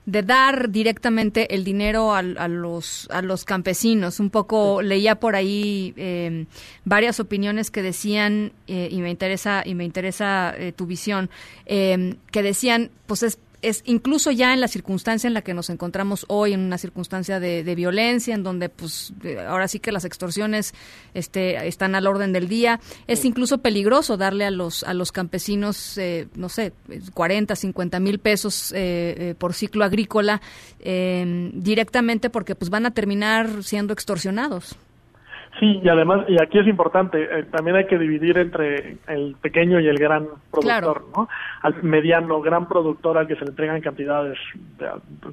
de 0.07 0.23
dar 0.23 0.71
directamente 0.71 1.55
el 1.55 1.65
dinero 1.65 2.15
a, 2.15 2.23
los 2.23 3.09
a 3.11 3.23
los 3.23 3.45
campesinos. 3.45 4.21
Un 4.21 4.31
poco 4.31 4.83
leía 4.83 5.15
por 5.15 5.35
ahí 5.35 5.95
em, 5.97 6.47
varias 6.85 7.21
opiniones 7.21 7.71
que 7.71 7.83
decían 7.83 8.53
eh, 8.67 8.89
y 8.91 9.01
me 9.01 9.11
interesa 9.11 9.63
y 9.65 9.75
me 9.75 9.85
interesa 9.85 10.55
eh, 10.57 10.73
tu 10.73 10.87
visión 10.87 11.31
em, 11.65 12.17
que 12.31 12.43
decían 12.43 12.91
pues 13.07 13.23
es 13.23 13.39
es 13.69 13.83
incluso 13.87 14.31
ya 14.31 14.53
en 14.53 14.61
la 14.61 14.69
circunstancia 14.69 15.27
en 15.27 15.35
la 15.35 15.43
que 15.43 15.55
nos 15.55 15.71
encontramos 15.71 16.25
hoy, 16.29 16.53
en 16.53 16.61
una 16.61 16.79
circunstancia 16.79 17.41
de, 17.41 17.75
violencia, 17.75 18.35
en 18.35 18.43
donde 18.43 18.69
pues 18.69 19.13
ahora 19.49 19.69
sí 19.69 19.81
que 19.81 19.91
las 19.91 20.05
extorsiones 20.05 20.75
este, 21.15 21.67
están 21.67 21.95
al 21.95 22.07
orden 22.07 22.33
del 22.33 22.49
día, 22.49 22.81
es 23.07 23.25
incluso 23.25 23.59
peligroso 23.59 24.17
darle 24.17 24.45
a 24.45 24.51
los, 24.51 24.85
a 24.85 24.95
los 24.95 25.13
campesinos, 25.13 25.99
eh, 25.99 26.29
no 26.35 26.49
sé, 26.49 26.73
40, 27.15 27.57
50 27.57 28.01
mil 28.01 28.19
pesos 28.19 28.73
eh, 28.73 29.15
eh, 29.19 29.35
por 29.37 29.55
ciclo 29.55 29.85
agrícola 29.85 30.41
directamente 30.85 32.29
porque 32.29 32.55
pues 32.55 32.71
van 32.71 32.85
a 32.85 32.91
terminar 32.91 33.65
siendo 33.65 33.95
extorsionados. 33.95 34.77
Sí, 35.61 35.81
y 35.85 35.89
además, 35.89 36.25
y 36.27 36.43
aquí 36.43 36.59
es 36.59 36.67
importante, 36.67 37.23
eh, 37.23 37.45
también 37.45 37.77
hay 37.77 37.87
que 37.87 37.97
dividir 37.97 38.39
entre 38.39 38.97
el 39.07 39.37
pequeño 39.41 39.79
y 39.79 39.87
el 39.87 39.97
gran 39.97 40.27
productor, 40.51 41.05
¿no? 41.17 41.29
Al 41.63 41.81
mediano, 41.85 42.41
gran 42.41 42.67
productor 42.67 43.19
al 43.19 43.29
que 43.29 43.37
se 43.37 43.45
le 43.45 43.51
entregan 43.51 43.81
cantidades, 43.81 44.37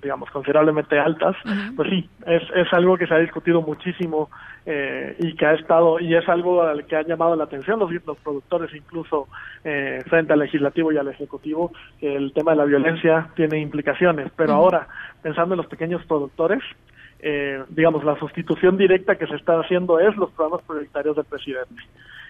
digamos, 0.01 0.29
considerablemente 0.29 0.99
altas, 0.99 1.35
pues 1.75 1.89
sí, 1.89 2.09
es, 2.27 2.43
es 2.55 2.71
algo 2.71 2.97
que 2.97 3.07
se 3.07 3.15
ha 3.15 3.17
discutido 3.17 3.63
muchísimo 3.63 4.29
eh, 4.63 5.15
y 5.17 5.35
que 5.35 5.45
ha 5.47 5.53
estado, 5.53 5.99
y 5.99 6.13
es 6.13 6.29
algo 6.29 6.61
al 6.61 6.85
que 6.85 6.95
han 6.95 7.07
llamado 7.07 7.35
la 7.35 7.45
atención 7.45 7.79
los, 7.79 7.91
los 7.91 8.17
productores 8.19 8.69
incluso 8.75 9.27
eh, 9.63 10.03
frente 10.07 10.33
al 10.33 10.39
legislativo 10.39 10.91
y 10.91 10.97
al 10.97 11.07
ejecutivo, 11.07 11.71
que 11.99 12.15
el 12.15 12.31
tema 12.33 12.51
de 12.51 12.57
la 12.57 12.65
violencia 12.65 13.29
tiene 13.35 13.59
implicaciones, 13.59 14.31
pero 14.35 14.53
ahora, 14.53 14.87
pensando 15.23 15.55
en 15.55 15.57
los 15.57 15.67
pequeños 15.67 16.05
productores, 16.05 16.61
eh, 17.21 17.63
digamos, 17.69 18.03
la 18.03 18.17
sustitución 18.19 18.77
directa 18.77 19.17
que 19.17 19.27
se 19.27 19.35
está 19.35 19.59
haciendo 19.59 19.99
es 19.99 20.15
los 20.17 20.31
programas 20.31 20.65
prioritarios 20.65 21.15
del 21.15 21.25
presidente 21.25 21.75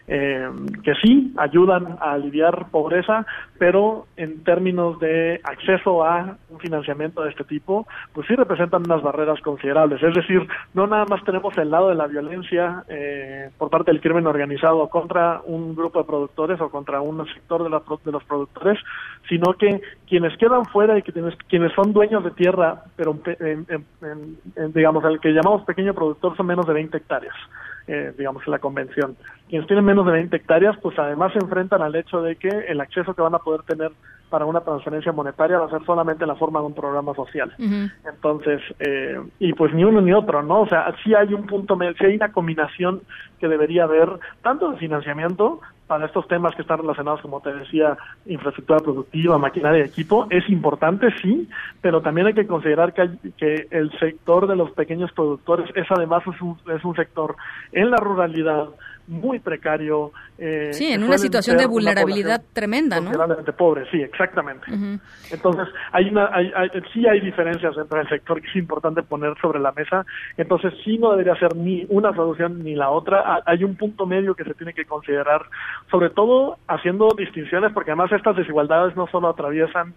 eh, 0.08 0.50
que 0.84 0.94
sí 0.96 1.34
ayudan 1.38 1.98
a 2.00 2.14
aliviar 2.14 2.70
pobreza, 2.70 3.26
pero 3.58 4.08
en 4.18 4.44
términos 4.44 5.00
de 5.00 5.40
acceso 5.44 6.04
a 6.04 6.38
un 6.50 6.60
financiamiento 6.60 7.24
de 7.24 7.30
este 7.30 7.44
tipo, 7.44 7.88
pues 8.14 8.28
sí 8.28 8.36
representan 8.36 8.84
unas 8.86 9.02
barreras 9.02 9.40
considerables. 9.42 10.02
Es 10.02 10.14
decir, 10.14 10.48
no 10.74 10.88
nada 10.88 11.06
más 11.06 11.24
tenemos 11.24 11.58
el 11.58 11.70
lado 11.70 11.90
de 11.90 11.96
la 11.96 12.08
violencia 12.08 12.84
eh, 12.90 13.50
por 13.58 13.70
parte 13.70 13.92
del 13.92 14.02
crimen 14.02 14.28
organizado 14.28 14.90
contra 14.90 15.42
un 15.46 15.76
grupo 15.76 16.00
de 16.00 16.06
productores 16.06 16.60
o 16.60 16.70
contra 16.70 17.02
un 17.02 17.26
sector 17.28 17.64
de, 17.64 17.70
la, 17.70 17.82
de 18.04 18.12
los 18.12 18.24
productores, 18.24 18.80
sino 19.30 19.54
que 19.54 19.82
quienes 20.08 20.38
quedan 20.38 20.66
fuera 20.66 20.98
y 20.98 21.04
que 21.04 21.14
quienes, 21.14 21.36
quienes 21.48 21.72
son 21.74 21.94
dueños 21.94 22.24
de 22.24 22.32
tierra, 22.32 22.84
pero 22.96 23.18
en, 23.26 24.74
digamos, 24.74 25.04
el 25.06 25.20
que 25.20 25.30
llamamos 25.30 25.64
pequeño 25.64 25.94
productor 25.94 26.36
son 26.36 26.48
menos 26.48 26.66
de 26.66 26.74
20 26.74 26.98
hectáreas 26.98 27.36
eh, 27.88 28.14
digamos, 28.18 28.48
la 28.48 28.60
convención. 28.60 29.16
Quienes 29.52 29.68
tienen 29.68 29.84
menos 29.84 30.06
de 30.06 30.14
20 30.14 30.34
hectáreas, 30.34 30.78
pues 30.82 30.98
además 30.98 31.34
se 31.34 31.40
enfrentan 31.40 31.82
al 31.82 31.94
hecho 31.94 32.22
de 32.22 32.38
que 32.38 32.48
el 32.48 32.80
acceso 32.80 33.14
que 33.14 33.22
van 33.22 33.36
a 33.36 33.40
poder 33.40 33.64
tener 33.64 33.92
para 34.30 34.46
una 34.46 34.62
transferencia 34.62 35.12
monetaria 35.12 35.60
va 35.60 35.66
a 35.66 35.70
ser 35.70 35.84
solamente 35.86 36.24
en 36.24 36.30
la 36.30 36.36
forma 36.36 36.62
de 36.62 36.68
un 36.68 36.74
programa 36.74 37.14
social. 37.14 37.54
Entonces, 37.60 38.62
eh, 38.80 39.20
y 39.40 39.52
pues 39.52 39.74
ni 39.74 39.84
uno 39.84 40.00
ni 40.00 40.14
otro, 40.14 40.42
¿no? 40.42 40.62
O 40.62 40.68
sea, 40.70 40.96
sí 41.04 41.14
hay 41.14 41.34
un 41.34 41.46
punto, 41.48 41.78
sí 42.00 42.06
hay 42.06 42.16
una 42.16 42.32
combinación 42.32 43.02
que 43.42 43.50
debería 43.50 43.84
haber, 43.84 44.08
tanto 44.42 44.72
de 44.72 44.78
financiamiento, 44.78 45.60
para 45.86 46.06
estos 46.06 46.26
temas 46.30 46.56
que 46.56 46.62
están 46.62 46.78
relacionados, 46.78 47.20
como 47.20 47.42
te 47.42 47.54
decía, 47.54 47.98
infraestructura 48.26 48.80
productiva, 48.80 49.38
maquinaria 49.38 49.80
y 49.80 49.90
equipo, 49.90 50.26
es 50.30 50.50
importante, 50.50 51.08
sí, 51.22 51.50
pero 51.82 52.00
también 52.00 52.28
hay 52.28 52.34
que 52.34 52.48
considerar 52.48 52.94
que, 52.94 53.10
que 53.36 53.68
el 53.72 53.92
sector 54.00 54.48
de 54.48 54.56
los 54.56 54.72
pequeños 54.72 55.12
productores 55.12 55.70
es 55.76 55.86
además 55.90 56.24
es 56.34 56.42
un, 56.42 56.58
es 56.74 56.86
un 56.86 56.96
sector 56.96 57.36
en 57.74 57.92
la 57.92 57.98
ruralidad, 57.98 58.70
muy 59.08 59.40
precario. 59.40 60.12
Eh, 60.38 60.70
sí, 60.74 60.92
en 60.92 61.04
una 61.04 61.18
situación 61.18 61.58
de 61.58 61.66
vulnerabilidad 61.66 62.42
tremenda, 62.54 63.00
¿no? 63.00 63.12
pobre, 63.58 63.90
sí, 63.92 64.02
exactamente. 64.02 64.66
Entonces, 65.32 65.68
hay 65.92 66.10
una, 66.10 66.30
hay, 66.34 66.52
sí 66.94 67.06
hay 67.08 67.20
diferencias 67.20 67.76
dentro 67.76 67.98
del 67.98 68.10
sector 68.10 68.42
que 68.42 68.48
es 68.48 68.56
importante 68.56 69.04
poner 69.04 69.34
sobre 69.42 69.60
la 69.60 69.72
mesa. 69.72 70.06
Entonces, 70.38 70.74
sí 70.84 70.98
no 70.98 71.12
debería 71.12 71.36
ser 71.36 71.56
ni 71.56 71.86
una 71.90 72.14
solución 72.14 72.64
ni 72.64 72.76
la 72.76 72.90
otra. 72.90 73.42
Hay 73.46 73.64
un 73.64 73.76
punto 73.76 74.06
medio 74.06 74.36
que 74.36 74.44
se 74.44 74.54
tiene 74.54 74.74
que 74.74 74.86
considerar, 74.86 75.44
sobre 75.90 76.10
todo 76.10 76.58
haciendo 76.68 77.10
distinciones, 77.18 77.72
porque 77.74 77.92
además 77.92 78.12
estas 78.12 78.36
desigualdades 78.36 78.96
no 78.96 79.08
solo 79.08 79.30
atraviesan 79.30 79.94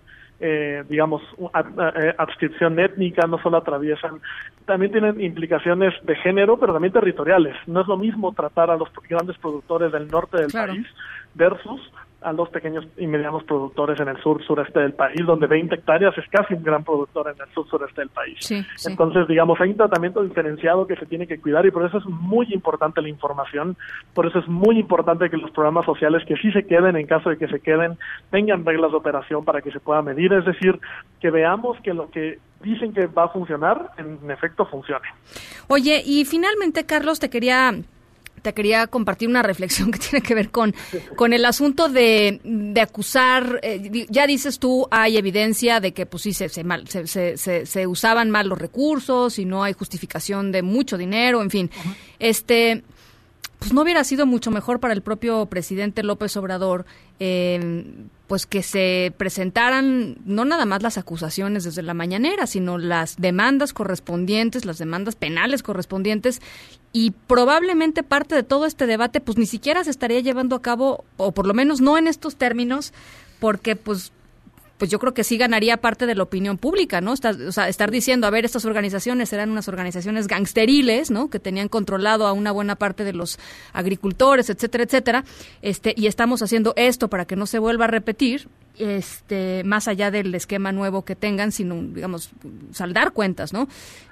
eh, 0.46 0.84
digamos, 0.90 1.22
eh, 1.40 2.14
adscripción 2.18 2.78
étnica, 2.78 3.26
no 3.26 3.38
solo 3.38 3.56
atraviesan, 3.56 4.20
también 4.66 4.92
tienen 4.92 5.18
implicaciones 5.18 5.94
de 6.02 6.14
género, 6.16 6.58
pero 6.58 6.74
también 6.74 6.92
territoriales. 6.92 7.56
No 7.66 7.80
es 7.80 7.86
lo 7.86 7.96
mismo 7.96 8.30
tratar 8.34 8.70
a 8.70 8.76
los 8.76 8.90
grandes 9.08 9.38
productores 9.38 9.90
del 9.90 10.06
norte 10.08 10.36
del 10.36 10.52
país 10.52 10.86
versus 11.34 11.80
a 12.24 12.32
los 12.32 12.48
pequeños 12.48 12.86
y 12.96 13.06
medianos 13.06 13.44
productores 13.44 14.00
en 14.00 14.08
el 14.08 14.16
sur 14.22 14.42
sureste 14.44 14.80
del 14.80 14.94
país, 14.94 15.20
donde 15.26 15.46
20 15.46 15.74
hectáreas 15.74 16.16
es 16.16 16.24
casi 16.30 16.54
un 16.54 16.62
gran 16.62 16.82
productor 16.82 17.28
en 17.28 17.40
el 17.40 17.54
sur 17.54 17.68
sureste 17.68 18.00
del 18.00 18.08
país. 18.08 18.50
Entonces, 18.86 19.28
digamos, 19.28 19.60
hay 19.60 19.70
un 19.70 19.76
tratamiento 19.76 20.22
diferenciado 20.22 20.86
que 20.86 20.96
se 20.96 21.06
tiene 21.06 21.26
que 21.26 21.38
cuidar 21.38 21.66
y 21.66 21.70
por 21.70 21.84
eso 21.84 21.98
es 21.98 22.06
muy 22.06 22.46
importante 22.52 23.02
la 23.02 23.08
información, 23.08 23.76
por 24.14 24.26
eso 24.26 24.38
es 24.38 24.48
muy 24.48 24.78
importante 24.78 25.28
que 25.28 25.36
los 25.36 25.50
programas 25.50 25.84
sociales 25.84 26.22
que 26.26 26.36
sí 26.36 26.50
se 26.52 26.66
queden, 26.66 26.96
en 26.96 27.06
caso 27.06 27.30
de 27.30 27.36
que 27.36 27.48
se 27.48 27.60
queden, 27.60 27.98
tengan 28.30 28.64
reglas 28.64 28.90
de 28.90 28.96
operación 28.96 29.44
para 29.44 29.60
que 29.60 29.70
se 29.70 29.80
pueda 29.80 30.02
medir, 30.02 30.32
es 30.32 30.44
decir, 30.44 30.80
que 31.20 31.30
veamos 31.30 31.78
que 31.82 31.92
lo 31.92 32.10
que 32.10 32.38
dicen 32.62 32.94
que 32.94 33.06
va 33.06 33.24
a 33.24 33.28
funcionar, 33.28 33.90
en 33.98 34.30
efecto 34.30 34.64
funcione. 34.64 35.06
Oye, 35.68 36.02
y 36.04 36.24
finalmente, 36.24 36.86
Carlos, 36.86 37.20
te 37.20 37.28
quería 37.28 37.72
te 38.44 38.52
quería 38.52 38.86
compartir 38.88 39.26
una 39.28 39.42
reflexión 39.42 39.90
que 39.90 39.98
tiene 40.10 40.22
que 40.22 40.34
ver 40.34 40.50
con, 40.50 40.74
con 41.16 41.32
el 41.32 41.44
asunto 41.46 41.88
de, 41.88 42.40
de 42.44 42.80
acusar, 42.80 43.58
eh, 43.62 44.06
ya 44.10 44.26
dices 44.26 44.58
tú, 44.58 44.86
hay 44.90 45.16
evidencia 45.16 45.80
de 45.80 45.92
que 45.92 46.04
pues 46.04 46.22
sí 46.24 46.34
se, 46.34 46.50
se, 46.50 46.62
mal, 46.62 46.86
se, 46.86 47.06
se, 47.06 47.66
se, 47.66 47.86
usaban 47.86 48.30
mal 48.30 48.48
los 48.48 48.58
recursos 48.58 49.38
y 49.38 49.46
no 49.46 49.64
hay 49.64 49.72
justificación 49.72 50.52
de 50.52 50.62
mucho 50.62 50.98
dinero, 50.98 51.40
en 51.40 51.50
fin. 51.50 51.70
Este 52.18 52.84
pues 53.58 53.72
no 53.72 53.80
hubiera 53.80 54.04
sido 54.04 54.26
mucho 54.26 54.50
mejor 54.50 54.78
para 54.78 54.92
el 54.92 55.00
propio 55.00 55.46
presidente 55.46 56.02
López 56.02 56.36
Obrador, 56.36 56.84
eh, 57.18 57.86
pues 58.26 58.44
que 58.44 58.62
se 58.62 59.14
presentaran 59.16 60.18
no 60.26 60.44
nada 60.44 60.66
más 60.66 60.82
las 60.82 60.98
acusaciones 60.98 61.64
desde 61.64 61.80
la 61.80 61.94
mañanera, 61.94 62.46
sino 62.46 62.76
las 62.76 63.16
demandas 63.16 63.72
correspondientes, 63.72 64.66
las 64.66 64.76
demandas 64.76 65.16
penales 65.16 65.62
correspondientes 65.62 66.42
y 66.94 67.10
probablemente 67.10 68.04
parte 68.04 68.36
de 68.36 68.44
todo 68.44 68.64
este 68.64 68.86
debate 68.86 69.20
pues 69.20 69.36
ni 69.36 69.46
siquiera 69.46 69.82
se 69.82 69.90
estaría 69.90 70.20
llevando 70.20 70.54
a 70.56 70.62
cabo 70.62 71.04
o 71.16 71.32
por 71.32 71.44
lo 71.44 71.52
menos 71.52 71.80
no 71.80 71.98
en 71.98 72.06
estos 72.06 72.36
términos 72.36 72.94
porque 73.40 73.76
pues 73.76 74.12
pues 74.78 74.90
yo 74.90 74.98
creo 74.98 75.14
que 75.14 75.24
sí 75.24 75.36
ganaría 75.36 75.76
parte 75.76 76.06
de 76.06 76.14
la 76.14 76.24
opinión 76.24 76.58
pública, 76.58 77.00
¿no? 77.00 77.12
Estar, 77.12 77.34
o 77.40 77.52
sea, 77.52 77.68
estar 77.68 77.90
diciendo, 77.90 78.26
a 78.26 78.30
ver, 78.30 78.44
estas 78.44 78.64
organizaciones 78.64 79.32
eran 79.32 79.50
unas 79.50 79.68
organizaciones 79.68 80.26
gangsteriles, 80.26 81.10
¿no? 81.10 81.30
Que 81.30 81.38
tenían 81.38 81.68
controlado 81.68 82.26
a 82.26 82.32
una 82.32 82.50
buena 82.50 82.74
parte 82.74 83.04
de 83.04 83.12
los 83.12 83.38
agricultores, 83.72 84.50
etcétera, 84.50 84.84
etcétera, 84.84 85.24
este, 85.62 85.94
y 85.96 86.06
estamos 86.08 86.42
haciendo 86.42 86.74
esto 86.76 87.08
para 87.08 87.24
que 87.24 87.36
no 87.36 87.46
se 87.46 87.60
vuelva 87.60 87.84
a 87.84 87.88
repetir, 87.88 88.48
este, 88.76 89.62
más 89.64 89.86
allá 89.86 90.10
del 90.10 90.34
esquema 90.34 90.72
nuevo 90.72 91.04
que 91.04 91.14
tengan, 91.14 91.52
sino, 91.52 91.80
digamos, 91.80 92.30
saldar 92.72 93.12
cuentas, 93.12 93.52
¿no? 93.52 93.68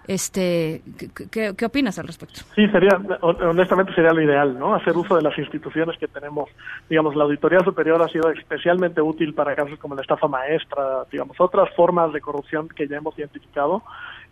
Este, 0.07 0.83
¿qué, 1.31 1.55
qué, 1.57 1.65
opinas 1.65 1.99
al 1.99 2.07
respecto? 2.07 2.41
Sí, 2.55 2.66
sería, 2.69 3.01
honestamente 3.20 3.95
sería 3.95 4.12
lo 4.12 4.20
ideal, 4.20 4.59
¿no? 4.59 4.74
Hacer 4.74 4.97
uso 4.97 5.16
de 5.16 5.23
las 5.23 5.37
instituciones 5.39 5.97
que 5.99 6.09
tenemos. 6.09 6.51
Digamos, 6.89 7.15
la 7.15 7.24
Auditoría 7.24 7.61
Superior 7.61 8.03
ha 8.03 8.09
sido 8.09 8.31
especialmente 8.31 9.01
útil 9.01 9.33
para 9.35 9.55
casos 9.55 9.79
como 9.79 9.95
la 9.95 10.03
estafa 10.03 10.27
maestra, 10.27 11.05
digamos, 11.11 11.41
otras 11.41 11.70
formas 11.77 12.12
de 12.12 12.20
corrupción 12.20 12.69
que 12.69 12.89
ya 12.89 12.97
hemos 12.97 13.16
identificado 13.19 13.83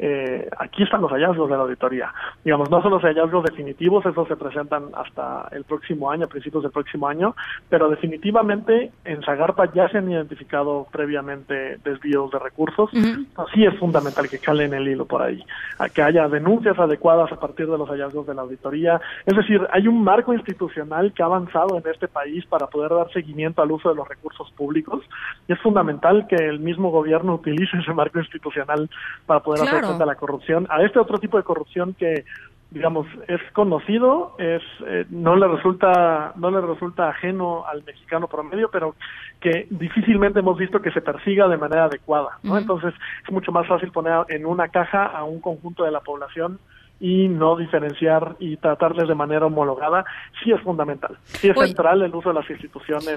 eh, 0.03 0.49
aquí 0.59 0.83
están 0.83 1.03
los 1.03 1.11
hallazgos 1.11 1.51
de 1.51 1.57
la 1.57 1.63
auditoría. 1.63 2.13
Digamos, 2.43 2.71
no 2.71 2.81
son 2.81 2.93
los 2.93 3.03
hallazgos 3.03 3.45
definitivos, 3.45 4.07
esos 4.07 4.27
se 4.27 4.37
presentan 4.37 4.85
hasta 4.95 5.49
el 5.53 5.65
próximo 5.65 6.11
año, 6.11 6.25
a 6.25 6.29
principios 6.29 6.63
del 6.63 6.73
próximo 6.73 7.07
año, 7.07 7.37
pero 7.69 7.91
definitivamente 7.91 8.93
en 9.05 9.23
Zagarpa 9.23 9.71
ya 9.75 9.91
se 9.91 9.99
han 9.99 10.11
identificado 10.11 10.87
previamente 10.91 11.77
desvíos 11.85 12.31
de 12.31 12.39
recursos. 12.39 12.91
Así 13.37 13.67
es 13.67 13.79
fundamental 13.79 14.27
que 14.31 14.39
calen 14.39 14.73
el 14.73 14.89
hilo 14.89 15.05
por 15.05 15.21
ahí, 15.21 15.45
que 15.93 16.03
haya 16.03 16.29
denuncias 16.29 16.79
adecuadas 16.79 17.31
a 17.31 17.39
partir 17.39 17.67
de 17.67 17.77
los 17.77 17.89
hallazgos 17.89 18.27
de 18.27 18.35
la 18.35 18.41
auditoría. 18.41 18.99
Es 19.27 19.37
decir, 19.37 19.61
hay 19.71 19.87
un 19.87 20.03
marco 20.03 20.33
institucional 20.33 21.13
que 21.13 21.23
ha 21.23 21.27
avanzado 21.27 21.77
en 21.77 21.83
este 21.91 22.09
país 22.09 22.47
para 22.47 22.69
poder 22.69 22.91
dar 22.91 23.13
seguimiento 23.13 23.61
al 23.61 23.71
uso 23.71 23.91
de 23.91 23.97
los 23.97 24.09
recursos 24.09 24.51
públicos 24.53 25.05
y 25.47 25.53
es 25.53 25.61
fundamental 25.61 26.27
que 26.27 26.37
el 26.37 26.59
mismo 26.59 26.91
gobierno 26.91 27.35
utilice 27.35 27.77
ese 27.77 27.93
marco 27.93 28.19
institucional 28.19 28.89
para 29.27 29.41
poder 29.41 29.63
hacer 29.63 29.90
a 29.99 30.07
la 30.07 30.15
corrupción, 30.15 30.67
a 30.71 30.83
este 30.83 30.99
otro 30.99 31.19
tipo 31.19 31.37
de 31.37 31.43
corrupción 31.43 31.95
que 31.95 32.25
digamos 32.71 33.07
es 33.27 33.41
conocido, 33.53 34.37
es 34.39 34.63
eh, 34.87 35.05
no 35.11 35.35
le 35.35 35.49
resulta 35.49 36.33
no 36.37 36.51
le 36.51 36.61
resulta 36.61 37.09
ajeno 37.09 37.65
al 37.67 37.83
mexicano 37.83 38.29
promedio, 38.29 38.71
pero 38.71 38.95
que 39.41 39.67
difícilmente 39.71 40.39
hemos 40.39 40.57
visto 40.57 40.81
que 40.81 40.93
se 40.93 41.01
persiga 41.01 41.49
de 41.49 41.57
manera 41.57 41.87
adecuada, 41.87 42.39
¿no? 42.43 42.57
Entonces 42.57 42.95
es 43.25 43.33
mucho 43.33 43.51
más 43.51 43.67
fácil 43.67 43.91
poner 43.91 44.25
en 44.29 44.47
una 44.47 44.69
caja 44.69 45.07
a 45.07 45.25
un 45.25 45.41
conjunto 45.41 45.85
de 45.85 45.91
la 45.91 46.01
población 46.01 46.61
y 47.01 47.29
no 47.29 47.57
diferenciar 47.57 48.37
y 48.39 48.59
tratarles 48.59 49.09
de 49.09 49.15
manera 49.15 49.47
homologada, 49.47 50.05
sí 50.45 50.53
es 50.53 50.61
fundamental. 50.61 51.17
Sí 51.25 51.49
es 51.49 51.59
central 51.59 52.03
el 52.03 52.15
uso 52.15 52.29
de 52.29 52.35
las 52.35 52.51
instituciones, 52.51 53.17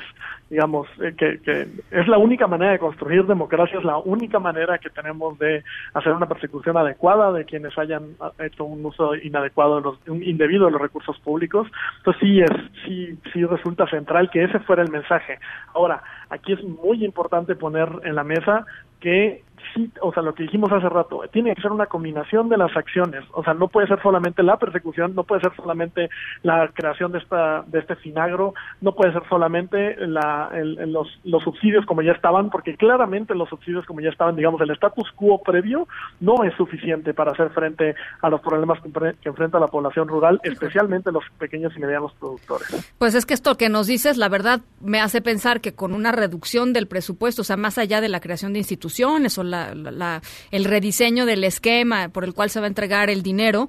digamos, 0.50 0.88
eh, 1.02 1.14
que, 1.18 1.40
que, 1.42 1.68
es 1.92 2.08
la 2.08 2.18
única 2.18 2.48
manera 2.48 2.72
de 2.72 2.80
construir 2.80 3.26
democracia, 3.26 3.78
es 3.78 3.86
la 3.86 3.98
única 3.98 4.40
manera 4.40 4.78
que 4.78 4.90
tenemos 4.90 5.38
de 5.38 5.64
hacer 5.94 6.14
una 6.14 6.28
persecución 6.28 6.78
adecuada 6.78 7.34
de 7.34 7.44
quienes 7.44 7.78
hayan 7.78 8.16
ah, 8.22 8.32
hecho 8.40 8.64
un 8.64 8.86
uso 8.86 9.16
inadecuado, 9.16 9.76
de 9.76 9.82
los, 9.82 10.08
un 10.08 10.24
indebido 10.24 10.66
de 10.66 10.72
los 10.72 10.82
recursos 10.82 11.20
públicos. 11.20 11.68
Entonces 11.98 12.22
sí 12.22 12.40
es, 12.40 12.52
sí, 12.86 13.20
sí 13.34 13.44
resulta 13.46 13.86
central 13.88 14.30
que 14.30 14.46
ese 14.46 14.60
fuera 14.60 14.82
el 14.82 14.92
mensaje. 14.92 15.40
Ahora, 15.74 16.02
aquí 16.30 16.54
es 16.54 16.64
muy 16.64 17.04
importante 17.04 17.56
poner 17.56 17.90
en 18.04 18.16
la 18.16 18.24
mesa 18.24 18.66
que 19.04 19.44
sí, 19.74 19.92
o 20.02 20.14
sea, 20.14 20.24
lo 20.24 20.34
que 20.34 20.44
dijimos 20.44 20.72
hace 20.72 20.88
rato, 20.88 21.22
tiene 21.32 21.54
que 21.54 21.62
ser 21.62 21.72
una 21.72 21.88
combinación 21.88 22.48
de 22.48 22.58
las 22.58 22.76
acciones, 22.76 23.26
o 23.34 23.44
sea, 23.44 23.54
no 23.54 23.68
puede 23.68 23.88
ser 23.88 24.02
solamente 24.02 24.44
la 24.44 24.58
persecución, 24.58 25.14
no 25.14 25.24
puede 25.24 25.42
ser 25.42 25.54
solamente 25.58 26.10
la 26.42 26.70
creación 26.74 27.12
de 27.12 27.18
esta 27.20 27.64
de 27.68 27.80
este 27.80 27.98
finagro, 27.98 28.54
no 28.80 28.96
puede 28.96 29.12
ser 29.12 29.24
solamente 29.28 29.98
la, 30.08 30.52
los, 30.88 31.10
subsidios 31.44 31.86
como 31.86 32.02
ya 32.02 32.14
estaban, 32.14 32.50
porque 32.50 32.78
claramente 32.78 33.36
los 33.36 33.50
subsidios 33.50 33.86
como 33.86 34.00
ya 34.00 34.10
estaban, 34.10 34.38
digamos, 34.38 34.62
el 34.62 34.72
status 34.72 35.12
quo 35.16 35.42
previo 35.44 35.88
no 36.22 36.46
es 36.46 36.54
suficiente 36.56 37.14
para 37.14 37.32
hacer 37.32 37.50
frente 37.50 37.96
a 38.22 38.30
los 38.30 38.40
problemas 38.40 38.80
que 38.82 39.28
enfrenta 39.28 39.60
la 39.60 39.68
población 39.68 40.08
rural, 40.08 40.40
especialmente 40.44 41.12
los 41.12 41.26
pequeños 41.38 41.74
y 41.76 41.80
medianos 41.82 42.14
productores. 42.14 42.94
Pues 42.98 43.16
es 43.16 43.26
que 43.26 43.34
esto 43.34 43.58
que 43.58 43.68
nos 43.68 43.88
dices, 43.88 44.16
la 44.16 44.30
verdad, 44.30 44.62
me 44.80 45.02
hace 45.02 45.22
pensar 45.22 45.60
que 45.60 45.76
con 45.76 45.94
una 45.94 46.14
reducción 46.14 46.72
del 46.72 46.88
presupuesto, 46.88 47.42
o 47.42 47.46
sea, 47.46 47.58
más 47.58 47.78
allá 47.78 48.00
de 48.00 48.08
la 48.08 48.22
creación 48.22 48.54
de 48.54 48.60
instituciones 48.60 48.93
o 49.38 49.44
la 49.44 50.22
el 50.52 50.66
rediseño 50.66 51.26
del 51.26 51.44
esquema 51.44 52.10
por 52.10 52.24
el 52.24 52.34
cual 52.34 52.50
se 52.50 52.60
va 52.60 52.66
a 52.66 52.70
entregar 52.70 53.10
el 53.10 53.24
dinero, 53.24 53.68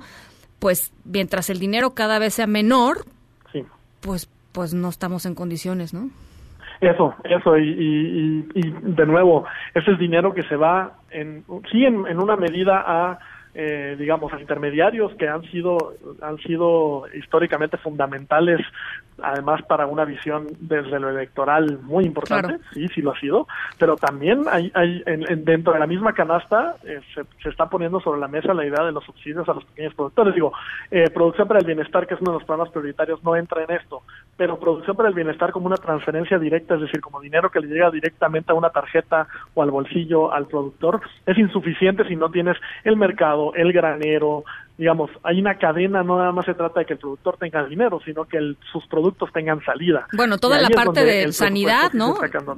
pues 0.59 0.93
mientras 1.05 1.51
el 1.51 1.59
dinero 1.59 1.95
cada 1.95 2.19
vez 2.19 2.35
sea 2.35 2.47
menor, 2.47 3.05
pues, 4.01 4.31
pues 4.53 4.75
no 4.75 4.89
estamos 4.89 5.27
en 5.27 5.35
condiciones, 5.35 5.95
¿no? 5.95 6.11
Eso, 6.81 7.15
eso, 7.25 7.57
y, 7.59 8.43
de 8.53 9.07
nuevo, 9.07 9.47
ese 9.75 9.93
es 9.93 9.99
dinero 9.99 10.35
que 10.35 10.43
se 10.43 10.57
va, 10.57 10.99
en, 11.11 11.45
sí, 11.71 11.85
en, 11.85 12.07
en 12.07 12.19
una 12.19 12.37
medida 12.37 12.83
a 12.87 13.19
eh, 13.55 13.95
digamos, 13.99 14.33
a 14.33 14.41
intermediarios 14.41 15.15
que 15.15 15.29
han 15.29 15.43
sido, 15.45 15.95
han 16.21 16.39
sido 16.39 17.05
históricamente 17.15 17.77
fundamentales, 17.77 18.61
además 19.23 19.63
para 19.63 19.87
una 19.87 20.05
visión 20.05 20.49
desde 20.59 20.99
lo 20.99 21.09
electoral 21.09 21.79
muy 21.83 22.05
importante, 22.05 22.59
sí, 22.73 22.89
sí 22.89 23.01
lo 23.01 23.13
ha 23.13 23.21
sido, 23.21 23.47
pero 23.79 23.97
también 23.97 24.43
hay, 24.51 24.73
hay 24.75 25.03
en, 25.07 25.45
dentro 25.45 25.73
de 25.73 25.79
la 25.79 25.87
misma 25.87 26.15
canasta 26.15 26.75
eh, 26.85 27.01
se, 27.15 27.49
está 27.49 27.69
poniendo 27.69 28.01
sobre 28.01 28.21
la 28.21 28.27
mesa 28.27 28.53
la 28.55 28.67
idea 28.67 28.85
de 28.85 28.91
los 28.91 29.05
subsidios 29.05 29.49
a 29.49 29.55
los 29.55 29.65
pequeños 29.67 29.95
productores. 29.95 30.35
Digo, 30.35 30.53
eh, 30.91 31.11
producción 31.11 31.47
para 31.47 31.61
el 31.61 31.67
bienestar, 31.67 32.09
que 32.09 32.15
es 32.15 32.21
uno 32.21 32.33
de 32.33 32.39
los 32.39 32.45
programas 32.45 32.73
prioritarios, 32.73 33.23
no 33.23 33.37
entra 33.37 33.63
en 33.63 33.71
esto, 33.71 34.03
pero 34.37 34.59
producción 34.59 34.97
para 34.97 35.09
el 35.09 35.15
bienestar 35.15 35.53
como 35.53 35.67
una 35.67 35.77
transferencia 35.77 36.39
directa, 36.41 36.75
es 36.75 36.81
decir, 36.81 37.01
como 37.01 37.21
dinero 37.21 37.51
que 37.51 37.61
le 37.61 37.69
llega 37.69 37.91
directamente 37.93 38.51
a 38.51 38.57
una 38.57 38.71
tarjeta 38.71 39.29
o 39.55 39.63
al 39.63 39.71
bolsillo 39.71 40.33
al 40.33 40.47
productor, 40.47 41.01
es 41.27 41.39
insuficiente 41.39 42.05
si 42.09 42.17
no 42.17 42.31
tienes 42.31 42.57
el 42.83 42.97
mercado 42.97 43.44
el 43.55 43.73
granero, 43.73 44.45
digamos, 44.77 45.11
hay 45.23 45.39
una 45.39 45.57
cadena, 45.57 46.03
no 46.03 46.19
nada 46.19 46.33
más 46.33 46.47
se 46.47 46.55
trata 46.55 46.81
de 46.81 46.87
que 46.87 46.95
el 46.95 46.99
productor 46.99 47.37
tenga 47.37 47.65
dinero, 47.67 48.01
sino 48.05 48.25
que 48.25 48.39
sus 48.73 48.85
productos 48.89 49.33
tengan 49.33 49.65
salida. 49.65 50.07
Bueno, 50.13 50.39
toda 50.39 50.61
la 50.61 50.69
parte 50.71 51.05
de 51.05 51.33
sanidad, 51.33 51.93
¿no? 51.93 52.17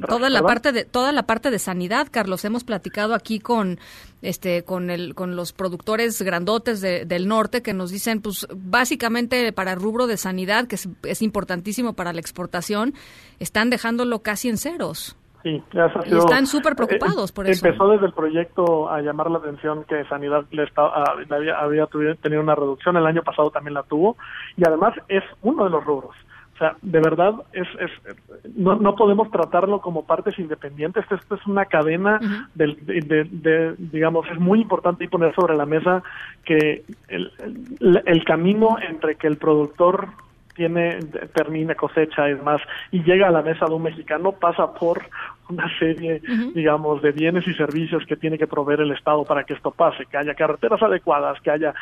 toda 0.08 0.30
la 0.30 0.42
parte 0.42 0.72
de 0.72 0.84
toda 0.84 1.12
la 1.12 1.24
parte 1.24 1.50
de 1.50 1.58
sanidad, 1.58 2.08
Carlos, 2.10 2.44
hemos 2.44 2.64
platicado 2.64 3.14
aquí 3.14 3.38
con 3.38 3.78
este 4.22 4.64
con 4.64 4.90
el 4.90 5.14
con 5.14 5.36
los 5.36 5.52
productores 5.52 6.20
grandotes 6.22 6.80
del 6.80 7.28
norte 7.28 7.62
que 7.62 7.74
nos 7.74 7.90
dicen 7.90 8.22
pues 8.22 8.46
básicamente 8.54 9.52
para 9.52 9.72
el 9.72 9.80
rubro 9.80 10.06
de 10.06 10.16
sanidad 10.16 10.66
que 10.66 10.76
es, 10.76 10.88
es 11.04 11.20
importantísimo 11.20 11.92
para 11.92 12.14
la 12.14 12.20
exportación, 12.20 12.94
están 13.40 13.68
dejándolo 13.68 14.20
casi 14.20 14.48
en 14.48 14.56
ceros. 14.56 15.16
Sí, 15.46 15.62
y 16.06 16.16
están 16.16 16.44
súper 16.44 16.74
preocupados 16.74 17.30
por 17.30 17.46
eso. 17.46 17.64
Empezó 17.64 17.88
desde 17.88 18.06
el 18.06 18.12
proyecto 18.12 18.90
a 18.90 19.00
llamar 19.00 19.30
la 19.30 19.38
atención 19.38 19.84
que 19.84 20.04
Sanidad 20.06 20.44
le 20.50 20.64
estaba, 20.64 21.04
había, 21.30 21.56
había 21.56 21.86
tenido 22.20 22.42
una 22.42 22.56
reducción, 22.56 22.96
el 22.96 23.06
año 23.06 23.22
pasado 23.22 23.52
también 23.52 23.74
la 23.74 23.84
tuvo, 23.84 24.16
y 24.56 24.66
además 24.66 24.94
es 25.06 25.22
uno 25.42 25.62
de 25.62 25.70
los 25.70 25.84
rubros. 25.84 26.16
O 26.54 26.58
sea, 26.58 26.74
de 26.82 26.98
verdad, 26.98 27.34
es, 27.52 27.68
es 27.78 27.90
no, 28.56 28.74
no 28.74 28.96
podemos 28.96 29.30
tratarlo 29.30 29.80
como 29.80 30.04
partes 30.04 30.36
independientes. 30.40 31.04
Esto 31.08 31.36
es 31.36 31.46
una 31.46 31.66
cadena 31.66 32.18
de, 32.56 32.74
de, 32.82 33.74
digamos, 33.78 34.26
es 34.32 34.40
muy 34.40 34.62
importante 34.62 35.06
poner 35.06 35.32
sobre 35.36 35.54
la 35.54 35.66
mesa 35.66 36.02
que 36.44 36.82
el, 37.06 37.30
el 38.04 38.24
camino 38.24 38.78
entre 38.80 39.14
que 39.14 39.28
el 39.28 39.36
productor 39.36 40.08
tiene, 40.56 40.98
termina 41.34 41.74
cosecha 41.74 42.28
y 42.28 42.34
demás, 42.34 42.60
y 42.90 43.02
llega 43.04 43.28
a 43.28 43.30
la 43.30 43.42
mesa 43.42 43.66
de 43.66 43.74
un 43.74 43.82
mexicano, 43.82 44.32
pasa 44.32 44.72
por 44.72 45.02
una 45.48 45.70
serie, 45.78 46.20
digamos, 46.54 47.02
de 47.02 47.12
bienes 47.12 47.46
y 47.46 47.54
servicios 47.54 48.04
que 48.06 48.16
tiene 48.16 48.38
que 48.38 48.46
proveer 48.46 48.80
el 48.80 48.92
Estado 48.92 49.24
para 49.24 49.44
que 49.44 49.54
esto 49.54 49.70
pase, 49.70 50.06
que 50.06 50.16
haya 50.16 50.34
carreteras 50.34 50.82
adecuadas, 50.82 51.40
que 51.40 51.50
haya 51.50 51.74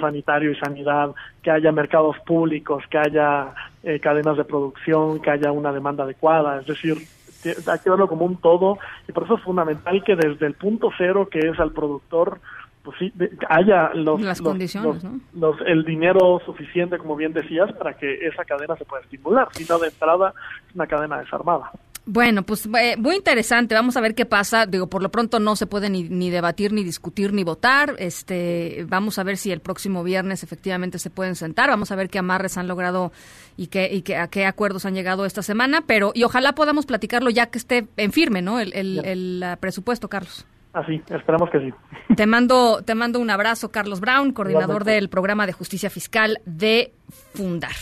sanitario 0.00 0.50
y 0.50 0.56
sanidad, 0.56 1.10
que 1.42 1.50
haya 1.50 1.72
mercados 1.72 2.16
públicos, 2.26 2.84
que 2.90 2.98
haya 2.98 3.54
eh, 3.82 4.00
cadenas 4.00 4.36
de 4.36 4.44
producción, 4.44 5.20
que 5.20 5.30
haya 5.30 5.52
una 5.52 5.72
demanda 5.72 6.04
adecuada, 6.04 6.60
es 6.60 6.66
decir, 6.66 6.96
hay 7.44 7.78
que 7.78 7.90
verlo 7.90 8.08
como 8.08 8.24
un 8.24 8.36
todo, 8.36 8.78
y 9.08 9.12
por 9.12 9.24
eso 9.24 9.36
es 9.36 9.42
fundamental 9.42 10.02
que 10.02 10.16
desde 10.16 10.46
el 10.46 10.54
punto 10.54 10.90
cero, 10.96 11.28
que 11.30 11.40
es 11.40 11.60
al 11.60 11.72
productor, 11.72 12.40
pues 12.82 12.98
sí, 12.98 13.12
haya 13.48 13.90
los, 13.94 14.20
Las 14.20 14.42
condiciones, 14.42 15.02
los, 15.32 15.56
el 15.66 15.84
dinero 15.84 16.40
suficiente, 16.44 16.98
como 16.98 17.16
bien 17.16 17.32
decías, 17.32 17.72
para 17.72 17.94
que 17.94 18.26
esa 18.26 18.44
cadena 18.44 18.76
se 18.76 18.84
pueda 18.84 19.02
estimular. 19.02 19.48
Si 19.52 19.64
no, 19.64 19.78
de 19.78 19.88
entrada, 19.88 20.34
es 20.68 20.74
una 20.74 20.86
cadena 20.86 21.18
desarmada. 21.18 21.70
Bueno, 22.06 22.42
pues 22.42 22.68
eh, 22.78 22.96
muy 22.98 23.16
interesante. 23.16 23.74
Vamos 23.74 23.96
a 23.96 24.00
ver 24.00 24.14
qué 24.14 24.26
pasa. 24.26 24.66
Digo, 24.66 24.88
por 24.88 25.02
lo 25.02 25.10
pronto 25.10 25.40
no 25.40 25.56
se 25.56 25.66
puede 25.66 25.88
ni, 25.88 26.30
debatir, 26.30 26.72
ni 26.72 26.84
discutir, 26.84 27.32
ni 27.32 27.44
votar. 27.44 27.94
Este, 27.98 28.84
vamos 28.88 29.18
a 29.18 29.22
ver 29.22 29.38
si 29.38 29.50
el 29.50 29.60
próximo 29.60 30.02
viernes 30.04 30.42
efectivamente 30.42 30.98
se 30.98 31.08
pueden 31.08 31.34
sentar. 31.34 31.70
Vamos 31.70 31.90
a 31.92 31.96
ver 31.96 32.10
qué 32.10 32.18
amarres 32.18 32.58
han 32.58 32.68
logrado 32.68 33.10
y 33.56 33.68
qué 33.68 33.88
y 33.90 34.02
qué, 34.02 34.16
a 34.16 34.28
qué 34.28 34.44
acuerdos 34.44 34.84
han 34.84 34.94
llegado 34.94 35.24
esta 35.24 35.42
semana. 35.42 35.82
Pero 35.86 36.12
y 36.14 36.24
ojalá 36.24 36.54
podamos 36.54 36.84
platicarlo 36.84 37.30
ya 37.30 37.46
que 37.46 37.56
esté 37.56 37.86
en 37.96 38.12
firme, 38.12 38.42
¿no? 38.42 38.60
El, 38.60 38.74
el, 38.74 39.42
uh, 39.42 39.58
presupuesto, 39.58 40.08
Carlos. 40.08 40.44
Así, 40.74 41.00
ah, 41.10 41.16
esperamos 41.16 41.48
que 41.50 41.60
sí. 41.60 41.72
Te 42.16 42.26
mando, 42.26 42.82
te 42.82 42.94
mando 42.94 43.18
un 43.18 43.30
abrazo, 43.30 43.70
Carlos 43.70 44.00
Brown, 44.00 44.32
coordinador 44.32 44.84
del 44.84 45.08
programa 45.08 45.46
de 45.46 45.52
justicia 45.52 45.88
fiscal 45.88 46.38
de 46.44 46.92
Fundar. 47.32 47.72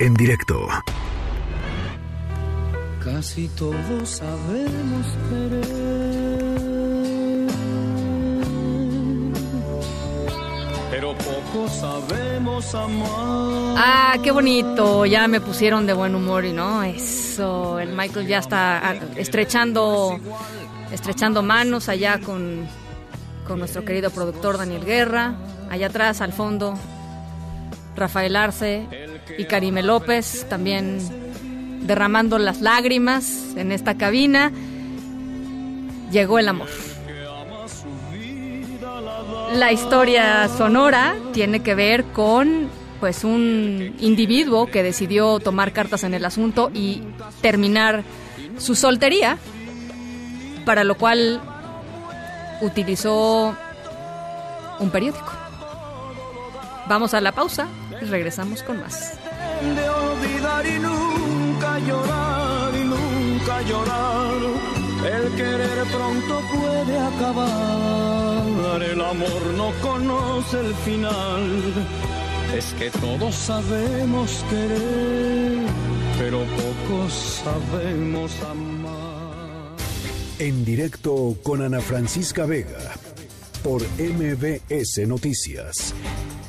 En 0.00 0.14
directo 0.14 0.68
Casi 3.14 3.48
todos 3.48 4.08
sabemos 4.08 5.06
querer. 5.30 5.98
Pero 10.90 11.14
poco 11.16 11.68
sabemos 11.68 12.74
amar. 12.74 13.76
Ah, 13.78 14.16
qué 14.22 14.30
bonito. 14.30 15.06
Ya 15.06 15.26
me 15.26 15.40
pusieron 15.40 15.86
de 15.86 15.94
buen 15.94 16.14
humor 16.14 16.44
y 16.44 16.52
no, 16.52 16.82
eso. 16.82 17.78
El 17.78 17.94
Michael 17.94 18.26
ya 18.26 18.38
está 18.38 18.78
ah, 18.78 18.94
estrechando, 19.16 20.18
estrechando 20.92 21.42
manos 21.42 21.88
allá 21.88 22.20
con, 22.20 22.66
con 23.46 23.58
nuestro 23.58 23.86
querido 23.86 24.10
productor 24.10 24.58
Daniel 24.58 24.84
Guerra. 24.84 25.34
Allá 25.70 25.86
atrás, 25.86 26.20
al 26.20 26.34
fondo, 26.34 26.74
Rafael 27.96 28.36
Arce 28.36 28.86
y 29.38 29.44
Karime 29.46 29.82
López 29.82 30.46
también 30.48 31.27
derramando 31.80 32.38
las 32.38 32.60
lágrimas 32.60 33.54
en 33.56 33.72
esta 33.72 33.96
cabina, 33.96 34.52
llegó 36.10 36.38
el 36.38 36.48
amor. 36.48 36.68
La 39.54 39.72
historia 39.72 40.48
sonora 40.48 41.16
tiene 41.32 41.60
que 41.60 41.74
ver 41.74 42.04
con 42.04 42.68
pues 43.00 43.24
un 43.24 43.94
individuo 44.00 44.66
que 44.66 44.82
decidió 44.82 45.38
tomar 45.38 45.72
cartas 45.72 46.04
en 46.04 46.14
el 46.14 46.24
asunto 46.24 46.70
y 46.74 47.02
terminar 47.40 48.02
su 48.58 48.74
soltería, 48.74 49.38
para 50.64 50.84
lo 50.84 50.96
cual 50.96 51.40
utilizó 52.60 53.56
un 54.80 54.90
periódico. 54.90 55.32
Vamos 56.88 57.14
a 57.14 57.20
la 57.20 57.32
pausa 57.32 57.68
y 58.02 58.04
regresamos 58.04 58.62
con 58.62 58.80
más 58.80 59.18
llorar 61.80 62.74
y 62.74 62.84
nunca 62.84 63.62
llorar. 63.62 64.36
El 65.04 65.36
querer 65.36 65.84
pronto 65.92 66.40
puede 66.52 66.98
acabar, 66.98 68.82
el 68.82 69.00
amor 69.00 69.42
no 69.56 69.72
conoce 69.80 70.60
el 70.60 70.74
final. 70.74 71.72
Es 72.56 72.72
que 72.74 72.90
todos 72.90 73.34
sabemos 73.34 74.44
querer, 74.50 75.66
pero 76.18 76.44
pocos 76.44 77.42
sabemos 77.44 78.32
amar. 78.42 79.76
En 80.38 80.64
directo 80.64 81.36
con 81.42 81.62
Ana 81.62 81.80
Francisca 81.80 82.46
Vega, 82.46 82.94
por 83.62 83.82
MBS 83.98 85.06
Noticias. 85.06 85.94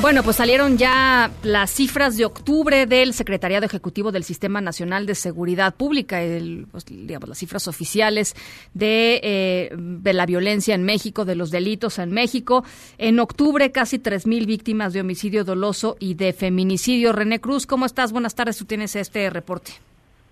Bueno, 0.00 0.22
pues 0.22 0.36
salieron 0.36 0.78
ya 0.78 1.28
las 1.42 1.72
cifras 1.72 2.16
de 2.16 2.24
octubre 2.24 2.86
del 2.86 3.12
Secretariado 3.14 3.66
Ejecutivo 3.66 4.12
del 4.12 4.22
Sistema 4.22 4.60
Nacional 4.60 5.06
de 5.06 5.16
Seguridad 5.16 5.74
Pública, 5.74 6.22
el, 6.22 6.68
pues, 6.70 6.84
digamos, 6.86 7.28
las 7.28 7.38
cifras 7.38 7.66
oficiales 7.66 8.36
de, 8.74 9.20
eh, 9.24 9.70
de 9.76 10.12
la 10.12 10.24
violencia 10.24 10.76
en 10.76 10.84
México, 10.84 11.24
de 11.24 11.34
los 11.34 11.50
delitos 11.50 11.98
en 11.98 12.12
México. 12.12 12.62
En 12.96 13.18
octubre, 13.18 13.72
casi 13.72 13.98
3.000 13.98 14.46
víctimas 14.46 14.92
de 14.92 15.00
homicidio 15.00 15.42
doloso 15.42 15.96
y 15.98 16.14
de 16.14 16.32
feminicidio. 16.32 17.12
René 17.12 17.40
Cruz, 17.40 17.66
¿cómo 17.66 17.84
estás? 17.84 18.12
Buenas 18.12 18.36
tardes, 18.36 18.56
tú 18.56 18.66
tienes 18.66 18.94
este 18.94 19.28
reporte. 19.30 19.72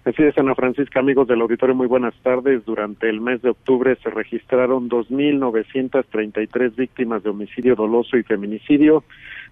Así 0.06 0.22
es, 0.22 0.38
Ana 0.38 0.54
Francisca, 0.54 1.00
amigos 1.00 1.26
del 1.26 1.40
auditorio, 1.40 1.74
muy 1.74 1.88
buenas 1.88 2.14
tardes. 2.22 2.64
Durante 2.64 3.10
el 3.10 3.20
mes 3.20 3.42
de 3.42 3.50
octubre 3.50 3.98
se 4.04 4.08
registraron 4.08 4.88
2.933 4.88 6.76
víctimas 6.76 7.24
de 7.24 7.30
homicidio 7.30 7.74
doloso 7.74 8.16
y 8.16 8.22
feminicidio. 8.22 9.02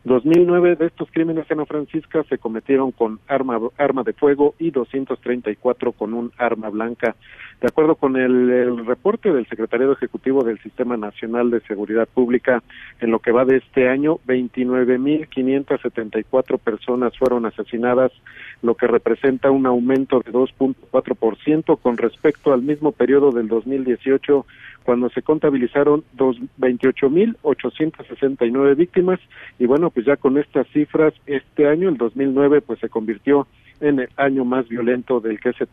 2009 0.04 0.76
de 0.76 0.86
estos 0.86 1.10
crímenes, 1.10 1.50
Ana 1.50 1.66
Francisca, 1.66 2.22
se 2.28 2.38
cometieron 2.38 2.92
con 2.92 3.18
arma, 3.26 3.58
arma 3.78 4.04
de 4.04 4.12
fuego 4.12 4.54
y 4.60 4.70
234 4.70 5.90
con 5.90 6.14
un 6.14 6.30
arma 6.38 6.68
blanca. 6.68 7.16
De 7.60 7.66
acuerdo 7.68 7.96
con 7.96 8.16
el, 8.16 8.86
reporte 8.86 9.32
del 9.32 9.48
Secretariado 9.48 9.94
Ejecutivo 9.94 10.44
del 10.44 10.60
Sistema 10.60 10.96
Nacional 10.98 11.50
de 11.50 11.62
Seguridad 11.62 12.06
Pública, 12.06 12.62
en 13.00 13.10
lo 13.10 13.20
que 13.20 13.32
va 13.32 13.46
de 13.46 13.56
este 13.56 13.88
año, 13.88 14.18
29.574 14.26 16.58
personas 16.58 17.16
fueron 17.16 17.46
asesinadas, 17.46 18.12
lo 18.60 18.74
que 18.74 18.86
representa 18.86 19.50
un 19.50 19.64
aumento 19.66 20.20
de 20.20 20.30
2.4% 20.44 21.78
con 21.80 21.96
respecto 21.96 22.52
al 22.52 22.62
mismo 22.62 22.92
periodo 22.92 23.32
del 23.32 23.48
2018 23.48 24.46
cuando 24.84 25.08
se 25.08 25.22
contabilizaron 25.22 26.04
28.869 26.16 28.76
víctimas. 28.76 29.18
Y 29.58 29.66
bueno, 29.66 29.90
pues 29.90 30.06
ya 30.06 30.14
con 30.16 30.38
estas 30.38 30.68
cifras 30.68 31.12
este 31.26 31.66
año, 31.66 31.88
el 31.88 31.96
2009, 31.96 32.60
pues 32.60 32.78
se 32.80 32.88
convirtió 32.88 33.48
en 33.80 33.98
el 34.00 34.08
año 34.16 34.44
más 34.44 34.68
violento 34.68 35.20
del 35.20 35.40
que 35.40 35.52
se 35.54 35.66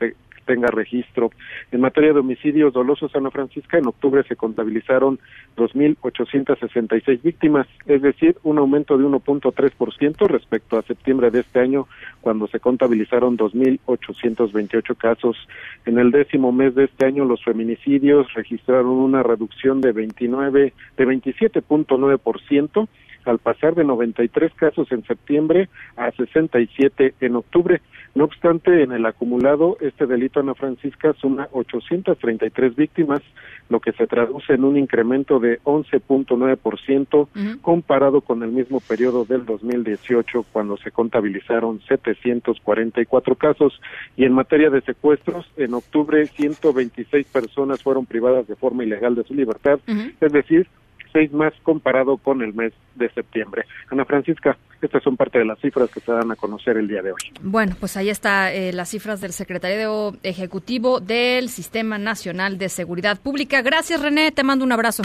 tenga 0.46 0.70
registro. 0.70 1.32
En 1.72 1.82
materia 1.82 2.14
de 2.14 2.20
homicidios 2.20 2.74
dolosos 2.74 3.16
Ana 3.16 3.32
Francisca, 3.32 3.78
en 3.78 3.88
octubre 3.88 4.24
se 4.28 4.36
contabilizaron 4.36 5.20
2.866 5.58 7.22
víctimas, 7.22 7.68
es 7.86 8.02
decir, 8.02 8.38
un 8.44 8.58
aumento 8.58 8.98
de 8.98 9.06
1.3% 9.06 10.28
respecto 10.28 10.78
a 10.78 10.84
septiembre 10.84 11.32
de 11.32 11.42
este 11.42 11.60
año, 11.60 11.88
cuando 12.22 12.48
se 12.48 12.60
contabilizaron 12.60 13.38
2.828 13.38 14.96
casos. 14.98 15.38
En 15.86 16.00
el 16.00 16.12
décimo 16.12 16.52
mes 16.52 16.76
de 16.76 16.86
este 16.86 17.06
año, 17.06 17.26
los 17.26 17.44
feminicidios 17.44 18.34
registraron 18.34 18.88
una 18.88 19.24
reducción 19.24 19.82
de 19.82 19.92
29, 19.92 20.74
de 20.98 21.06
27.9%, 21.06 22.88
al 23.26 23.40
pasar 23.40 23.76
de 23.76 23.84
93 23.84 24.54
casos 24.54 24.92
en 24.92 25.04
septiembre 25.04 25.70
a 25.96 26.12
67 26.12 27.16
en 27.20 27.36
octubre. 27.36 27.82
No 28.14 28.26
obstante, 28.26 28.84
en 28.84 28.92
el 28.92 29.06
acumulado, 29.06 29.78
este 29.80 30.06
delito 30.06 30.42
Ana 30.42 30.54
Francisca 30.54 31.14
suma 31.14 31.48
833 31.54 32.76
víctimas, 32.76 33.22
lo 33.70 33.80
que 33.80 33.94
se 33.94 34.06
traduce 34.06 34.54
en 34.54 34.66
un 34.66 34.78
incremento 34.78 35.40
de 35.40 35.62
11.9% 35.62 37.60
comparado 37.62 38.20
con 38.20 38.44
el 38.44 38.52
mismo 38.52 38.82
periodo 38.82 39.24
del 39.24 39.46
2018, 39.46 40.46
cuando 40.52 40.76
se 40.78 40.92
contabilizaron 40.92 41.80
744 41.88 43.36
casos. 43.36 43.80
Y 44.18 44.26
en 44.26 44.34
materia 44.34 44.70
de 44.70 44.82
secuestros, 44.82 45.50
en 45.56 45.74
octubre 45.74 46.28
126 46.28 47.28
personas 47.28 47.82
fueron 47.82 48.06
privadas 48.06 48.46
de 48.46 48.58
forma 48.58 48.84
ilegal 48.84 49.16
de 49.16 49.24
su 49.24 49.34
libertad, 49.34 49.80
es 50.20 50.34
decir, 50.34 50.68
seis 51.12 51.32
más 51.32 51.54
comparado 51.64 52.18
con 52.18 52.42
el 52.42 52.54
mes 52.54 52.74
de 52.96 53.10
septiembre. 53.12 53.66
Ana 53.90 54.06
Francisca, 54.06 54.58
estas 54.82 55.04
son 55.04 55.18
parte 55.18 55.40
de 55.40 55.46
las 55.46 55.60
cifras 55.60 55.90
que 55.92 56.00
se 56.00 56.12
dan 56.12 56.32
a 56.32 56.36
conocer 56.36 56.78
el 56.78 56.88
día 56.88 57.02
de 57.02 57.12
hoy. 57.12 57.22
Bueno, 57.42 57.76
pues 57.80 57.98
ahí 57.98 58.10
está 58.10 58.54
eh, 58.54 58.74
las 58.74 58.90
cifras 58.90 59.22
del 59.22 59.32
secretario 59.32 60.14
ejecutivo 60.24 61.00
del 61.00 61.50
Sistema 61.50 61.98
Nacional 61.98 62.58
de 62.58 62.70
Seguridad 62.70 63.20
Pública. 63.20 63.62
Gracias, 63.62 64.02
René. 64.02 64.32
Te 64.32 64.44
mando 64.44 64.66
un 64.66 64.72
abrazo. 64.72 65.04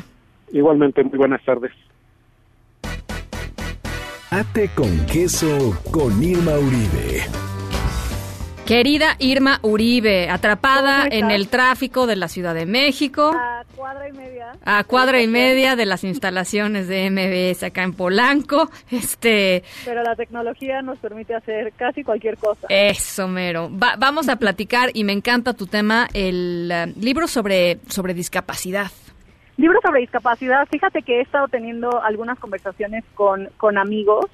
Igualmente, 0.52 1.02
muy 1.04 1.18
buenas 1.18 1.44
tardes. 1.44 1.72
Ate 4.30 4.68
con 4.74 5.06
queso 5.06 5.78
con 5.92 6.22
Irma 6.22 6.58
Uribe. 6.58 7.45
Querida 8.66 9.14
Irma 9.20 9.60
Uribe, 9.62 10.28
atrapada 10.28 11.06
en 11.08 11.30
el 11.30 11.46
tráfico 11.46 12.08
de 12.08 12.16
la 12.16 12.26
Ciudad 12.26 12.52
de 12.52 12.66
México. 12.66 13.30
A 13.32 13.62
cuadra 13.76 14.08
y 14.08 14.12
media. 14.12 14.52
A 14.64 14.82
cuadra 14.82 15.22
y 15.22 15.28
media 15.28 15.76
de 15.76 15.86
las 15.86 16.02
instalaciones 16.02 16.88
de 16.88 17.08
MBS 17.08 17.62
acá 17.62 17.84
en 17.84 17.92
Polanco. 17.92 18.68
Este. 18.90 19.62
Pero 19.84 20.02
la 20.02 20.16
tecnología 20.16 20.82
nos 20.82 20.98
permite 20.98 21.36
hacer 21.36 21.74
casi 21.76 22.02
cualquier 22.02 22.38
cosa. 22.38 22.66
Eso, 22.68 23.28
mero. 23.28 23.68
vamos 23.70 24.28
a 24.28 24.34
platicar 24.40 24.90
y 24.94 25.04
me 25.04 25.12
encanta 25.12 25.52
tu 25.52 25.68
tema, 25.68 26.08
el 26.12 26.68
eh, 26.72 26.86
libro 27.00 27.28
sobre, 27.28 27.78
sobre 27.86 28.14
discapacidad. 28.14 28.90
Libro 29.58 29.78
sobre 29.80 30.00
discapacidad. 30.00 30.66
Fíjate 30.66 31.02
que 31.02 31.18
he 31.18 31.20
estado 31.20 31.46
teniendo 31.46 32.02
algunas 32.02 32.36
conversaciones 32.40 33.04
con, 33.14 33.48
con 33.58 33.78
amigos 33.78 34.26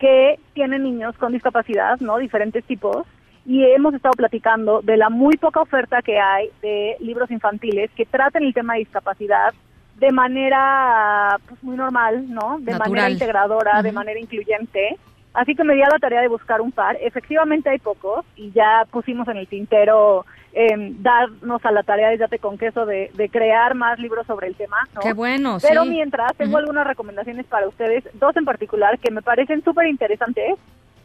que 0.00 0.40
tienen 0.54 0.82
niños 0.82 1.16
con 1.16 1.32
discapacidad, 1.32 2.00
¿no? 2.00 2.18
Diferentes 2.18 2.64
tipos. 2.64 3.06
Y 3.48 3.64
hemos 3.64 3.94
estado 3.94 4.12
platicando 4.12 4.82
de 4.82 4.98
la 4.98 5.08
muy 5.08 5.38
poca 5.38 5.62
oferta 5.62 6.02
que 6.02 6.20
hay 6.20 6.50
de 6.60 6.96
libros 7.00 7.30
infantiles 7.30 7.90
que 7.96 8.04
traten 8.04 8.42
el 8.42 8.52
tema 8.52 8.74
de 8.74 8.80
discapacidad 8.80 9.54
de 9.96 10.12
manera 10.12 11.38
pues, 11.48 11.64
muy 11.64 11.74
normal, 11.74 12.26
¿no? 12.28 12.58
De 12.58 12.72
Natural. 12.72 12.90
manera 12.90 13.10
integradora, 13.10 13.82
de 13.82 13.90
manera 13.90 14.20
incluyente. 14.20 14.98
Así 15.32 15.54
que 15.54 15.64
me 15.64 15.74
di 15.74 15.80
a 15.80 15.88
la 15.88 15.98
tarea 15.98 16.20
de 16.20 16.28
buscar 16.28 16.60
un 16.60 16.72
par. 16.72 16.98
Efectivamente 17.00 17.70
hay 17.70 17.78
pocos 17.78 18.26
y 18.36 18.52
ya 18.52 18.84
pusimos 18.90 19.26
en 19.28 19.38
el 19.38 19.48
tintero 19.48 20.26
eh, 20.52 20.92
darnos 20.98 21.64
a 21.64 21.72
la 21.72 21.82
tarea 21.84 22.10
de 22.10 22.18
Yate 22.18 22.38
con 22.40 22.58
Queso 22.58 22.84
de, 22.84 23.10
de 23.14 23.30
crear 23.30 23.74
más 23.74 23.98
libros 23.98 24.26
sobre 24.26 24.48
el 24.48 24.56
tema. 24.56 24.76
¿no? 24.94 25.00
Qué 25.00 25.14
bueno, 25.14 25.56
Pero 25.62 25.84
sí. 25.84 25.88
mientras, 25.88 26.36
tengo 26.36 26.58
algunas 26.58 26.86
recomendaciones 26.86 27.46
para 27.46 27.66
ustedes, 27.66 28.04
dos 28.14 28.36
en 28.36 28.44
particular 28.44 28.98
que 28.98 29.10
me 29.10 29.22
parecen 29.22 29.64
súper 29.64 29.86
interesantes. 29.86 30.54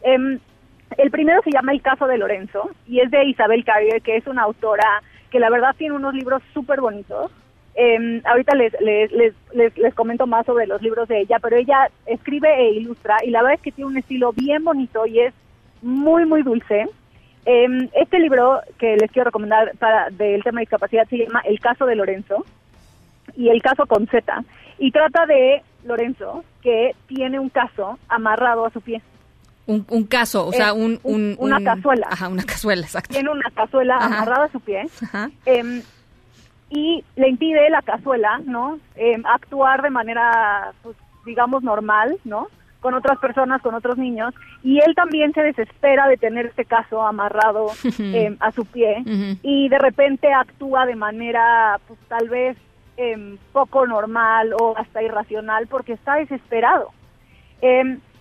Em, 0.02 0.38
el 0.98 1.10
primero 1.10 1.40
se 1.42 1.50
llama 1.50 1.72
El 1.72 1.82
caso 1.82 2.06
de 2.06 2.18
Lorenzo 2.18 2.70
y 2.86 3.00
es 3.00 3.10
de 3.10 3.24
Isabel 3.24 3.64
Carrier, 3.64 4.02
que 4.02 4.16
es 4.16 4.26
una 4.26 4.42
autora 4.42 5.02
que 5.30 5.40
la 5.40 5.50
verdad 5.50 5.74
tiene 5.76 5.94
unos 5.94 6.14
libros 6.14 6.42
súper 6.52 6.80
bonitos. 6.80 7.30
Eh, 7.74 8.22
ahorita 8.24 8.54
les, 8.54 8.72
les, 8.80 9.10
les, 9.12 9.34
les, 9.76 9.94
comento 9.94 10.28
más 10.28 10.46
sobre 10.46 10.66
los 10.66 10.80
libros 10.80 11.08
de 11.08 11.20
ella, 11.20 11.38
pero 11.40 11.56
ella 11.56 11.90
escribe 12.06 12.48
e 12.54 12.70
ilustra 12.70 13.16
y 13.24 13.30
la 13.30 13.42
verdad 13.42 13.56
es 13.56 13.62
que 13.62 13.72
tiene 13.72 13.90
un 13.90 13.96
estilo 13.96 14.32
bien 14.32 14.62
bonito 14.62 15.06
y 15.06 15.20
es 15.20 15.34
muy, 15.82 16.24
muy 16.24 16.42
dulce. 16.42 16.86
Eh, 17.46 17.88
este 17.94 18.20
libro 18.20 18.60
que 18.78 18.96
les 18.96 19.10
quiero 19.10 19.26
recomendar 19.26 19.72
para 19.78 20.08
del 20.10 20.42
tema 20.44 20.60
de 20.60 20.66
discapacidad 20.66 21.08
se 21.08 21.18
llama 21.18 21.42
El 21.44 21.58
caso 21.58 21.84
de 21.84 21.96
Lorenzo 21.96 22.44
y 23.36 23.48
el 23.48 23.60
caso 23.60 23.86
con 23.86 24.06
Z 24.06 24.44
y 24.78 24.90
trata 24.92 25.26
de 25.26 25.62
Lorenzo 25.84 26.44
que 26.62 26.94
tiene 27.06 27.38
un 27.38 27.48
caso 27.48 27.98
amarrado 28.08 28.66
a 28.66 28.70
su 28.70 28.80
pie. 28.80 29.02
Un, 29.66 29.86
un 29.88 30.04
caso, 30.04 30.46
o 30.46 30.52
sea, 30.52 30.68
Eh, 30.68 30.72
un, 30.72 31.00
un- 31.02 31.14
un- 31.14 31.36
una 31.38 31.56
un- 31.58 31.64
cazuela. 31.64 32.06
Ajá, 32.10 32.28
una 32.28 32.42
cazuela, 32.44 32.82
exacto. 32.82 33.14
Tiene 33.14 33.30
una 33.30 33.50
cazuela 33.54 33.96
Ajá. 33.96 34.06
amarrada 34.06 34.44
a 34.44 34.52
su 34.52 34.60
pie 34.60 34.84
Ajá. 35.02 35.30
em, 35.46 35.82
y 36.70 37.04
le 37.16 37.28
impide 37.28 37.70
la 37.70 37.80
cazuela, 37.82 38.40
¿no? 38.44 38.78
Em, 38.96 39.22
actuar 39.26 39.80
de 39.82 39.90
manera, 39.90 40.72
pues, 40.82 40.96
digamos, 41.24 41.62
normal, 41.62 42.16
¿no? 42.24 42.48
Con 42.80 42.92
otras 42.92 43.18
personas, 43.18 43.62
con 43.62 43.74
otros 43.74 43.96
niños. 43.96 44.34
Y 44.62 44.80
él 44.80 44.94
también 44.94 45.32
se 45.32 45.40
desespera 45.42 46.08
de 46.08 46.18
tener 46.18 46.46
este 46.46 46.66
caso 46.66 47.00
amarrado 47.06 47.68
em, 47.98 48.36
a 48.40 48.52
su 48.52 48.66
pie 48.66 49.02
y 49.42 49.68
de 49.70 49.78
repente 49.78 50.30
actúa 50.34 50.84
de 50.84 50.94
manera, 50.96 51.80
pues, 51.88 51.98
tal 52.08 52.28
vez 52.28 52.58
em, 52.98 53.38
poco 53.52 53.86
normal 53.86 54.52
o 54.60 54.76
hasta 54.76 55.02
irracional 55.02 55.66
porque 55.68 55.94
está 55.94 56.16
desesperado. 56.16 56.90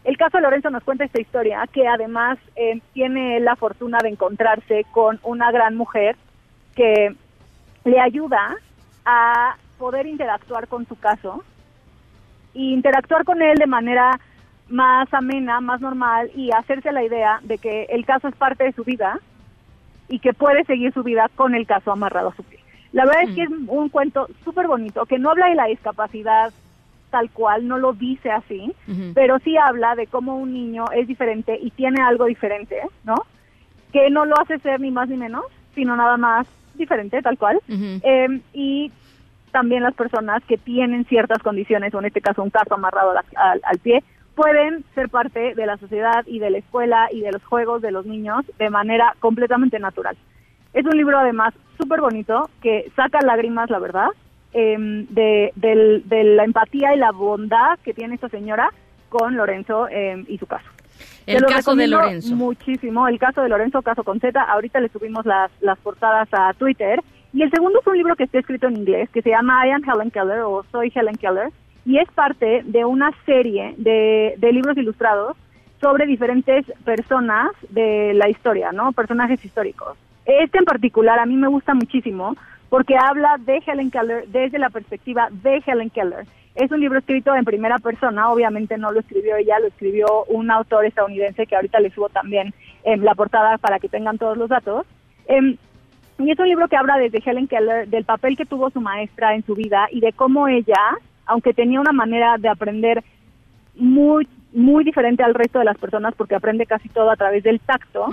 El 0.04 0.18
caso 0.18 0.38
de 0.38 0.44
Lorenzo 0.44 0.70
nos 0.70 0.84
cuenta 0.84 1.06
esta 1.06 1.22
historia, 1.22 1.66
que 1.72 1.88
además 1.88 2.38
em, 2.56 2.82
tiene 2.94 3.40
la 3.40 3.56
fortuna 3.56 4.00
de 4.02 4.10
encontrarse 4.10 4.86
con 4.92 5.20
una 5.24 5.52
gran 5.52 5.76
mujer 5.76 6.18
que 6.76 7.16
le 7.86 8.00
ayuda 8.00 8.56
a 9.06 9.56
poder 9.78 10.06
interactuar 10.08 10.68
con 10.68 10.86
su 10.88 10.98
caso 10.98 11.44
y 12.54 12.74
interactuar 12.74 13.24
con 13.24 13.42
él 13.42 13.58
de 13.58 13.68
manera 13.68 14.20
más 14.70 15.14
amena, 15.14 15.62
más 15.62 15.82
normal 15.82 16.32
y 16.36 16.52
hacerse 16.52 16.92
la 16.92 17.04
idea 17.04 17.40
de 17.44 17.58
que 17.58 17.84
el 17.90 18.06
caso 18.06 18.28
es 18.28 18.36
parte 18.36 18.64
de 18.66 18.74
su 18.74 18.84
vida 18.84 19.20
y 20.10 20.20
que 20.20 20.34
puede 20.34 20.64
seguir 20.66 20.94
su 20.94 21.04
vida 21.04 21.30
con 21.36 21.56
el 21.56 21.66
caso 21.66 21.92
amarrado 21.92 22.30
a 22.30 22.36
su 22.36 22.44
pie. 22.44 22.60
La 22.92 23.06
verdad 23.06 23.24
es 23.24 23.36
que 23.36 23.44
es 23.44 23.50
un 23.50 23.90
cuento 23.90 24.28
súper 24.44 24.68
bonito, 24.68 25.06
que 25.06 25.18
no 25.18 25.32
habla 25.32 25.48
de 25.48 25.56
la 25.56 25.66
discapacidad 25.66 26.54
tal 27.14 27.30
cual, 27.30 27.68
no 27.68 27.78
lo 27.78 27.94
dice 27.94 28.32
así, 28.32 28.74
pero 29.14 29.38
sí 29.38 29.56
habla 29.56 29.94
de 29.94 30.08
cómo 30.08 30.36
un 30.36 30.52
niño 30.52 30.86
es 30.96 31.08
diferente 31.08 31.60
y 31.62 31.70
tiene 31.70 32.02
algo 32.02 32.26
diferente, 32.26 32.82
¿no? 33.04 33.14
Que 33.92 34.10
no 34.10 34.26
lo 34.26 34.34
hace 34.40 34.58
ser 34.58 34.80
ni 34.80 34.90
más 34.90 35.10
ni 35.10 35.16
menos, 35.16 35.46
sino 35.76 35.96
nada 35.96 36.18
más 36.18 36.48
diferente, 36.74 37.22
tal 37.22 37.38
cual. 37.38 37.62
Eh, 37.70 38.42
y 38.52 38.92
también 39.52 39.84
las 39.84 39.94
personas 39.94 40.44
que 40.46 40.58
tienen 40.58 41.06
ciertas 41.06 41.38
condiciones, 41.44 41.94
o 41.94 42.00
en 42.00 42.06
este 42.06 42.20
caso 42.20 42.42
un 42.42 42.50
caso 42.50 42.74
amarrado 42.74 43.12
al, 43.36 43.62
al 43.64 43.78
pie, 43.78 44.04
pueden 44.34 44.84
ser 44.96 45.10
parte 45.10 45.54
de 45.54 45.66
la 45.68 45.78
sociedad 45.78 46.26
y 46.26 46.40
de 46.40 46.50
la 46.50 46.58
escuela 46.58 47.10
y 47.12 47.22
de 47.22 47.32
los 47.32 47.44
juegos 47.44 47.84
de 47.84 47.92
los 47.92 48.08
niños 48.08 48.44
de 48.58 48.72
manera 48.72 49.16
completamente 49.20 49.78
natural. 49.78 50.18
Es 50.74 50.84
un 50.84 50.98
libro 50.98 51.20
además 51.20 51.54
súper 51.78 52.02
bonito 52.02 52.50
que 52.64 52.92
saca 52.96 53.20
lágrimas, 53.22 53.70
la 53.70 53.78
verdad, 53.78 54.10
em, 54.54 55.06
de, 55.10 55.52
del- 55.56 56.04
de 56.08 56.24
la 56.24 56.44
empatía 56.44 56.94
y 56.96 56.98
la 57.00 57.12
bondad 57.12 57.78
que 57.84 57.94
tiene 57.94 58.16
esta 58.16 58.30
señora 58.30 58.70
con 59.10 59.36
Lorenzo 59.36 59.88
em, 59.90 60.26
y 60.28 60.38
su 60.38 60.46
caso. 60.48 60.68
El 61.26 61.46
Te 61.46 61.54
caso 61.54 61.76
de 61.76 61.88
Lorenzo. 61.88 62.36
Muchísimo. 62.36 63.08
El 63.08 63.18
caso 63.20 63.42
de 63.42 63.50
Lorenzo, 63.50 63.82
caso 63.82 64.04
con 64.04 64.20
Z. 64.20 64.40
Ahorita 64.42 64.80
le 64.80 64.90
subimos 64.90 65.26
las, 65.26 65.52
las 65.62 65.78
portadas 65.80 66.28
a 66.34 66.54
Twitter. 66.54 67.02
Y 67.34 67.42
el 67.42 67.50
segundo 67.50 67.80
es 67.80 67.88
un 67.88 67.98
libro 67.98 68.16
que 68.16 68.24
está 68.26 68.40
escrito 68.40 68.68
en 68.68 68.78
inglés, 68.78 69.10
que 69.10 69.22
se 69.22 69.30
llama 69.32 69.66
I 69.68 69.72
am 69.72 69.82
Helen 69.84 70.12
Keller 70.12 70.42
o 70.42 70.64
Soy 70.72 70.92
Helen 70.94 71.16
Keller. 71.16 71.50
Y 71.86 71.98
es 71.98 72.10
parte 72.12 72.62
de 72.66 72.86
una 72.86 73.12
serie 73.26 73.74
de, 73.78 74.36
de 74.38 74.52
libros 74.54 74.78
ilustrados 74.78 75.36
sobre 75.82 76.06
diferentes 76.06 76.66
personas 76.86 77.50
de 77.70 78.14
la 78.14 78.30
historia, 78.30 78.72
¿no? 78.72 78.92
Personajes 78.92 79.44
históricos. 79.44 79.98
Este 80.26 80.58
en 80.58 80.66
particular 80.66 81.20
a 81.20 81.26
mí 81.26 81.36
me 81.36 81.48
gusta 81.50 81.74
muchísimo 81.74 82.36
porque 82.74 82.96
habla 82.98 83.38
de 83.38 83.62
Helen 83.64 83.92
Keller 83.92 84.28
desde 84.30 84.58
la 84.58 84.72
perspectiva 84.72 85.28
de 85.30 85.62
Helen 85.64 85.92
Keller. 85.92 86.26
Es 86.56 86.72
un 86.72 86.80
libro 86.80 86.98
escrito 86.98 87.36
en 87.36 87.46
primera 87.46 87.78
persona, 87.78 88.32
obviamente 88.32 88.80
no 88.80 88.92
lo 88.92 89.02
escribió 89.02 89.36
ella, 89.36 89.60
lo 89.60 89.68
escribió 89.68 90.24
un 90.24 90.50
autor 90.50 90.84
estadounidense 90.84 91.46
que 91.46 91.56
ahorita 91.56 91.80
le 91.80 91.92
subo 91.92 92.10
también 92.10 92.52
en 92.84 93.06
la 93.06 93.14
portada 93.14 93.60
para 93.60 93.78
que 93.78 93.90
tengan 93.90 94.18
todos 94.18 94.38
los 94.38 94.50
datos. 94.50 94.88
Em, 95.28 95.56
y 96.18 96.32
es 96.32 96.40
un 96.40 96.48
libro 96.48 96.68
que 96.68 96.76
habla 96.76 96.98
desde 96.98 97.22
Helen 97.24 97.48
Keller, 97.48 97.88
del 97.90 98.06
papel 98.06 98.36
que 98.36 98.48
tuvo 98.48 98.72
su 98.72 98.82
maestra 98.82 99.36
en 99.36 99.46
su 99.46 99.54
vida 99.54 99.88
y 99.92 100.00
de 100.00 100.12
cómo 100.12 100.48
ella, 100.48 100.98
aunque 101.28 101.54
tenía 101.54 101.80
una 101.80 101.94
manera 101.94 102.38
de 102.40 102.50
aprender 102.50 103.04
muy 103.76 104.28
muy 104.54 104.84
diferente 104.84 105.24
al 105.24 105.34
resto 105.34 105.60
de 105.60 105.66
las 105.66 105.78
personas 105.78 106.14
porque 106.16 106.36
aprende 106.36 106.66
casi 106.66 106.88
todo 106.90 107.10
a 107.12 107.16
través 107.16 107.44
del 107.44 107.60
tacto, 107.60 108.08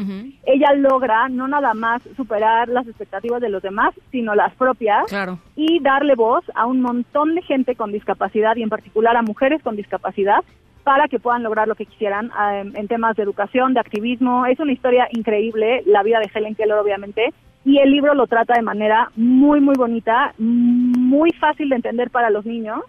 ella 0.47 0.73
logra 0.75 1.29
no 1.29 1.47
nada 1.49 1.75
más 1.75 2.03
superar 2.17 2.69
las 2.69 2.87
expectativas 2.89 3.41
de 3.41 3.49
los 3.51 3.63
demás, 3.63 3.95
sino 4.11 4.35
las 4.35 4.55
propias 4.55 5.07
Claro. 5.09 5.39
y 5.57 5.81
darle 5.81 6.15
voz 6.15 6.45
a 6.55 6.67
un 6.67 6.81
montón 6.81 7.35
de 7.35 7.43
gente 7.43 7.75
con 7.77 7.93
discapacidad 7.93 8.57
y 8.57 8.63
en 8.63 8.69
particular 8.71 9.17
a 9.17 9.23
mujeres 9.23 9.63
con 9.63 9.77
discapacidad 9.77 10.41
para 10.83 11.09
que 11.09 11.19
puedan 11.21 11.43
lograr 11.43 11.69
lo 11.69 11.75
que 11.75 11.85
quisieran 11.87 12.27
eh, 12.29 12.71
en 12.75 12.89
temas 12.89 13.15
de 13.17 13.23
educación, 13.23 13.75
de 13.75 13.81
activismo. 13.81 14.47
Es 14.47 14.59
una 14.61 14.73
historia 14.73 15.09
increíble, 15.13 15.83
la 15.87 16.03
vida 16.03 16.19
de 16.21 16.31
Helen 16.33 16.55
Keller 16.55 16.79
obviamente, 16.79 17.35
y 17.67 17.79
el 17.79 17.91
libro 17.91 18.15
lo 18.15 18.27
trata 18.27 18.55
de 18.55 18.63
manera 18.63 19.11
muy, 19.15 19.61
muy 19.61 19.75
bonita, 19.77 20.33
muy 20.39 21.31
fácil 21.33 21.69
de 21.69 21.77
entender 21.77 22.11
para 22.11 22.31
los 22.31 22.47
niños 22.47 22.81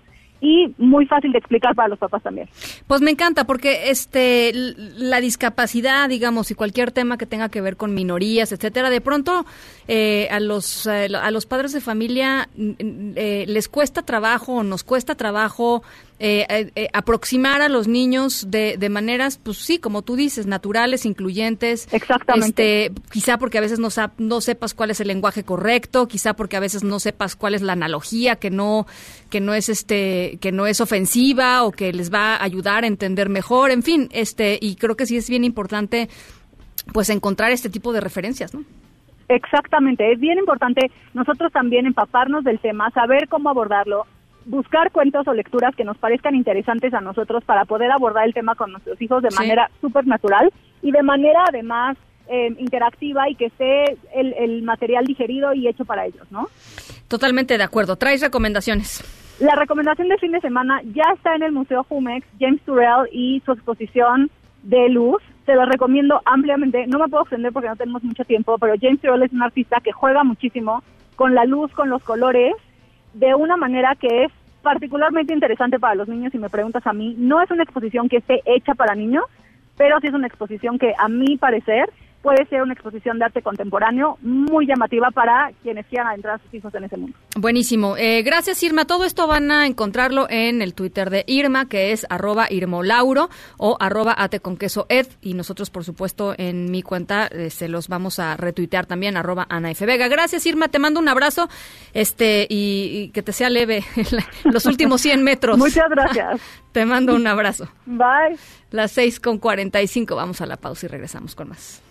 y 0.41 0.73
muy 0.79 1.05
fácil 1.05 1.31
de 1.31 1.37
explicar 1.37 1.75
para 1.75 1.87
los 1.87 1.99
papás 1.99 2.23
también. 2.23 2.49
Pues 2.87 2.99
me 3.01 3.11
encanta 3.11 3.45
porque 3.45 3.91
este 3.91 4.51
la 4.53 5.21
discapacidad, 5.21 6.09
digamos, 6.09 6.49
y 6.49 6.55
cualquier 6.55 6.91
tema 6.91 7.17
que 7.17 7.27
tenga 7.27 7.49
que 7.49 7.61
ver 7.61 7.77
con 7.77 7.93
minorías, 7.93 8.51
etcétera, 8.51 8.89
de 8.89 9.01
pronto 9.01 9.45
eh, 9.87 10.27
a 10.31 10.39
los 10.39 10.87
eh, 10.87 11.09
a 11.15 11.29
los 11.29 11.45
padres 11.45 11.73
de 11.73 11.79
familia 11.79 12.49
eh, 12.57 13.45
les 13.47 13.69
cuesta 13.69 14.01
trabajo, 14.01 14.55
o 14.55 14.63
nos 14.63 14.83
cuesta 14.83 15.13
trabajo 15.13 15.83
eh, 16.23 16.45
eh, 16.49 16.71
eh, 16.75 16.87
aproximar 16.93 17.63
a 17.63 17.67
los 17.67 17.87
niños 17.87 18.51
de, 18.51 18.77
de 18.77 18.89
maneras, 18.89 19.39
pues 19.43 19.57
sí, 19.57 19.79
como 19.79 20.03
tú 20.03 20.15
dices, 20.15 20.45
naturales, 20.45 21.07
incluyentes. 21.07 21.91
Exactamente. 21.91 22.85
Este, 22.85 23.01
quizá 23.11 23.39
porque 23.39 23.57
a 23.57 23.61
veces 23.61 23.79
no, 23.79 23.87
no 24.19 24.39
sepas 24.39 24.75
cuál 24.75 24.91
es 24.91 25.01
el 25.01 25.07
lenguaje 25.07 25.43
correcto, 25.43 26.07
quizá 26.07 26.35
porque 26.35 26.57
a 26.57 26.59
veces 26.59 26.83
no 26.83 26.99
sepas 26.99 27.35
cuál 27.35 27.55
es 27.55 27.63
la 27.63 27.73
analogía 27.73 28.35
que 28.35 28.51
no 28.51 28.85
que 29.31 29.41
no 29.41 29.55
es 29.55 29.67
este 29.67 30.37
que 30.41 30.51
no 30.51 30.67
es 30.67 30.79
ofensiva 30.79 31.63
o 31.63 31.71
que 31.71 31.91
les 31.91 32.13
va 32.13 32.35
a 32.35 32.43
ayudar 32.43 32.83
a 32.83 32.87
entender 32.87 33.27
mejor, 33.27 33.71
en 33.71 33.81
fin, 33.81 34.07
este 34.11 34.59
y 34.61 34.75
creo 34.75 34.95
que 34.95 35.07
sí 35.07 35.17
es 35.17 35.27
bien 35.27 35.43
importante 35.43 36.07
pues 36.93 37.09
encontrar 37.09 37.51
este 37.51 37.71
tipo 37.71 37.93
de 37.93 37.99
referencias, 37.99 38.53
¿no? 38.53 38.63
Exactamente, 39.27 40.11
es 40.11 40.19
bien 40.19 40.37
importante 40.37 40.91
nosotros 41.15 41.51
también 41.51 41.87
empaparnos 41.87 42.43
del 42.43 42.59
tema, 42.59 42.91
saber 42.91 43.27
cómo 43.27 43.49
abordarlo, 43.49 44.05
buscar 44.45 44.91
cuentos 44.91 45.27
o 45.27 45.33
lecturas 45.33 45.75
que 45.75 45.83
nos 45.83 45.97
parezcan 45.97 46.35
interesantes 46.35 46.93
a 46.93 47.01
nosotros 47.01 47.43
para 47.43 47.65
poder 47.65 47.91
abordar 47.91 48.25
el 48.25 48.33
tema 48.33 48.55
con 48.55 48.71
nuestros 48.71 49.01
hijos 49.01 49.21
de 49.23 49.31
Sí. 49.31 49.37
manera 49.37 49.69
súper 49.81 50.07
natural 50.07 50.51
y 50.81 50.91
de 50.91 51.03
manera 51.03 51.43
además 51.47 51.97
eh, 52.27 52.53
interactiva 52.59 53.29
y 53.29 53.35
que 53.35 53.45
esté 53.47 53.97
el, 54.15 54.33
el 54.37 54.61
material 54.63 55.05
digerido 55.05 55.53
y 55.53 55.67
hecho 55.67 55.83
para 55.85 56.05
ellos, 56.05 56.25
¿no? 56.31 56.47
Totalmente 57.07 57.57
de 57.57 57.63
acuerdo. 57.63 57.97
¿Traes 57.97 58.21
recomendaciones? 58.21 59.03
La 59.41 59.55
recomendación 59.55 60.07
de 60.07 60.17
fin 60.17 60.31
de 60.31 60.39
semana 60.39 60.81
ya 60.93 61.03
está 61.15 61.35
en 61.35 61.43
el 61.43 61.51
Museo 61.51 61.83
Jumex, 61.83 62.25
James 62.39 62.61
Turrell 62.61 63.07
y 63.11 63.41
su 63.45 63.51
exposición 63.51 64.29
de 64.63 64.87
luz. 64.89 65.21
Se 65.45 65.55
lo 65.55 65.65
recomiendo 65.65 66.21
ampliamente. 66.25 66.85
No 66.87 66.99
me 66.99 67.07
puedo 67.09 67.23
extender 67.23 67.51
porque 67.51 67.67
no 67.69 67.75
tenemos 67.75 68.03
mucho 68.03 68.23
tiempo, 68.23 68.57
pero 68.59 68.75
James 68.79 69.01
Turrell 69.01 69.23
es 69.23 69.33
un 69.33 69.41
artista 69.43 69.79
que 69.83 69.91
juega 69.91 70.23
muchísimo 70.23 70.83
con 71.15 71.33
la 71.35 71.43
luz, 71.45 71.71
con 71.73 71.89
los 71.89 72.03
colores, 72.03 72.53
de 73.13 73.35
una 73.35 73.57
manera 73.57 73.95
que 73.95 74.25
es 74.25 74.31
particularmente 74.61 75.33
interesante 75.33 75.79
para 75.79 75.95
los 75.95 76.07
niños. 76.07 76.31
Si 76.31 76.37
me 76.37 76.49
preguntas 76.49 76.85
a 76.85 76.93
mí, 76.93 77.15
no 77.17 77.41
es 77.41 77.49
una 77.51 77.63
exposición 77.63 78.09
que 78.09 78.17
esté 78.17 78.41
hecha 78.45 78.75
para 78.75 78.95
niños, 78.95 79.25
pero 79.77 79.99
sí 79.99 80.07
es 80.07 80.13
una 80.13 80.27
exposición 80.27 80.77
que 80.77 80.93
a 80.97 81.07
mi 81.07 81.37
parecer 81.37 81.89
puede 82.21 82.45
ser 82.45 82.61
una 82.61 82.73
exposición 82.73 83.19
de 83.19 83.25
arte 83.25 83.41
contemporáneo 83.41 84.17
muy 84.21 84.67
llamativa 84.67 85.09
para 85.11 85.51
quienes 85.63 85.85
quieran 85.87 86.07
adentrar 86.07 86.35
a 86.35 86.43
sus 86.43 86.53
hijos 86.53 86.73
en 86.75 86.83
ese 86.83 86.97
mundo. 86.97 87.17
Buenísimo. 87.35 87.97
Eh, 87.97 88.21
gracias, 88.23 88.61
Irma. 88.63 88.85
Todo 88.85 89.05
esto 89.05 89.27
van 89.27 89.51
a 89.51 89.65
encontrarlo 89.67 90.27
en 90.29 90.61
el 90.61 90.73
Twitter 90.73 91.09
de 91.09 91.23
Irma, 91.27 91.67
que 91.67 91.91
es 91.91 92.05
arroba 92.09 92.47
irmolauro 92.49 93.29
o 93.57 93.77
arroba 93.79 94.15
ate 94.17 94.39
con 94.39 94.57
queso 94.57 94.85
ed. 94.89 95.07
Y 95.21 95.33
nosotros, 95.33 95.69
por 95.69 95.83
supuesto, 95.83 96.35
en 96.37 96.71
mi 96.71 96.83
cuenta 96.83 97.27
eh, 97.27 97.49
se 97.49 97.67
los 97.67 97.87
vamos 97.87 98.19
a 98.19 98.37
retuitear 98.37 98.85
también, 98.85 99.17
arroba 99.17 99.47
Ana 99.49 99.71
F. 99.71 99.85
Vega. 99.85 100.07
Gracias, 100.07 100.45
Irma. 100.45 100.67
Te 100.67 100.79
mando 100.79 100.99
un 100.99 101.07
abrazo 101.07 101.49
este 101.93 102.45
y, 102.49 102.89
y 102.93 103.09
que 103.09 103.23
te 103.23 103.33
sea 103.33 103.49
leve 103.49 103.83
los 104.43 104.65
últimos 104.65 105.01
100 105.01 105.23
metros. 105.23 105.57
Muchas 105.57 105.89
gracias. 105.89 106.41
te 106.71 106.85
mando 106.85 107.15
un 107.15 107.25
abrazo. 107.25 107.67
Bye. 107.85 108.37
Las 108.69 108.91
6 108.91 109.19
con 109.19 109.37
45. 109.39 110.15
Vamos 110.15 110.41
a 110.41 110.45
la 110.45 110.57
pausa 110.57 110.85
y 110.85 110.89
regresamos 110.89 111.35
con 111.35 111.49
más. 111.49 111.81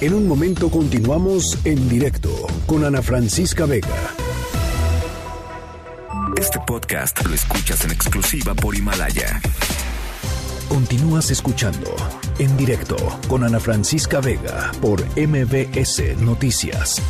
En 0.00 0.12
un 0.12 0.28
momento 0.28 0.70
continuamos 0.70 1.58
en 1.64 1.88
directo 1.88 2.30
con 2.66 2.84
Ana 2.84 3.00
Francisca 3.00 3.64
Vega. 3.64 3.88
Este 6.36 6.60
podcast 6.66 7.24
lo 7.24 7.34
escuchas 7.34 7.84
en 7.86 7.92
exclusiva 7.92 8.54
por 8.54 8.76
Himalaya. 8.76 9.40
Continúas 10.68 11.30
escuchando 11.30 11.96
en 12.38 12.54
directo 12.58 12.96
con 13.26 13.42
Ana 13.42 13.58
Francisca 13.58 14.20
Vega 14.20 14.70
por 14.82 15.02
MBS 15.16 16.18
Noticias. 16.20 17.00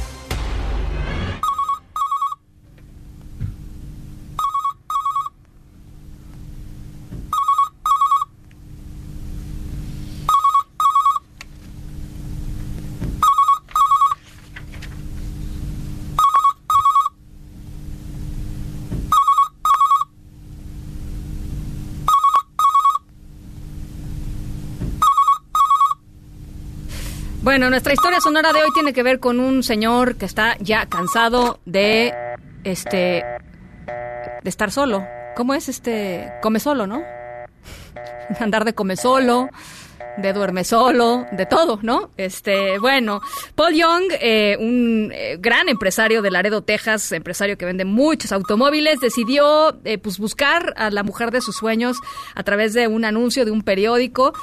Bueno, 27.56 27.70
nuestra 27.70 27.94
historia 27.94 28.20
sonora 28.20 28.52
de 28.52 28.62
hoy 28.62 28.68
tiene 28.74 28.92
que 28.92 29.02
ver 29.02 29.18
con 29.18 29.40
un 29.40 29.62
señor 29.62 30.16
que 30.16 30.26
está 30.26 30.58
ya 30.58 30.84
cansado 30.84 31.58
de 31.64 32.12
este 32.64 33.24
de 34.42 34.50
estar 34.50 34.70
solo. 34.70 35.06
¿Cómo 35.34 35.54
es 35.54 35.70
este? 35.70 36.30
Come 36.42 36.60
solo, 36.60 36.86
¿no? 36.86 37.02
Andar 38.40 38.66
de 38.66 38.74
come 38.74 38.98
solo, 38.98 39.48
de 40.18 40.34
duerme 40.34 40.64
solo, 40.64 41.24
de 41.32 41.46
todo, 41.46 41.78
¿no? 41.80 42.10
Este, 42.18 42.78
bueno, 42.78 43.22
Paul 43.54 43.72
Young, 43.72 44.12
eh, 44.20 44.58
un 44.60 45.10
eh, 45.14 45.38
gran 45.40 45.70
empresario 45.70 46.20
de 46.20 46.30
Laredo, 46.30 46.60
Texas, 46.60 47.10
empresario 47.12 47.56
que 47.56 47.64
vende 47.64 47.86
muchos 47.86 48.32
automóviles, 48.32 49.00
decidió 49.00 49.78
eh, 49.86 49.96
pues 49.96 50.18
buscar 50.18 50.74
a 50.76 50.90
la 50.90 51.02
mujer 51.02 51.30
de 51.30 51.40
sus 51.40 51.56
sueños 51.56 51.96
a 52.34 52.42
través 52.42 52.74
de 52.74 52.86
un 52.86 53.06
anuncio 53.06 53.46
de 53.46 53.50
un 53.50 53.62
periódico. 53.62 54.34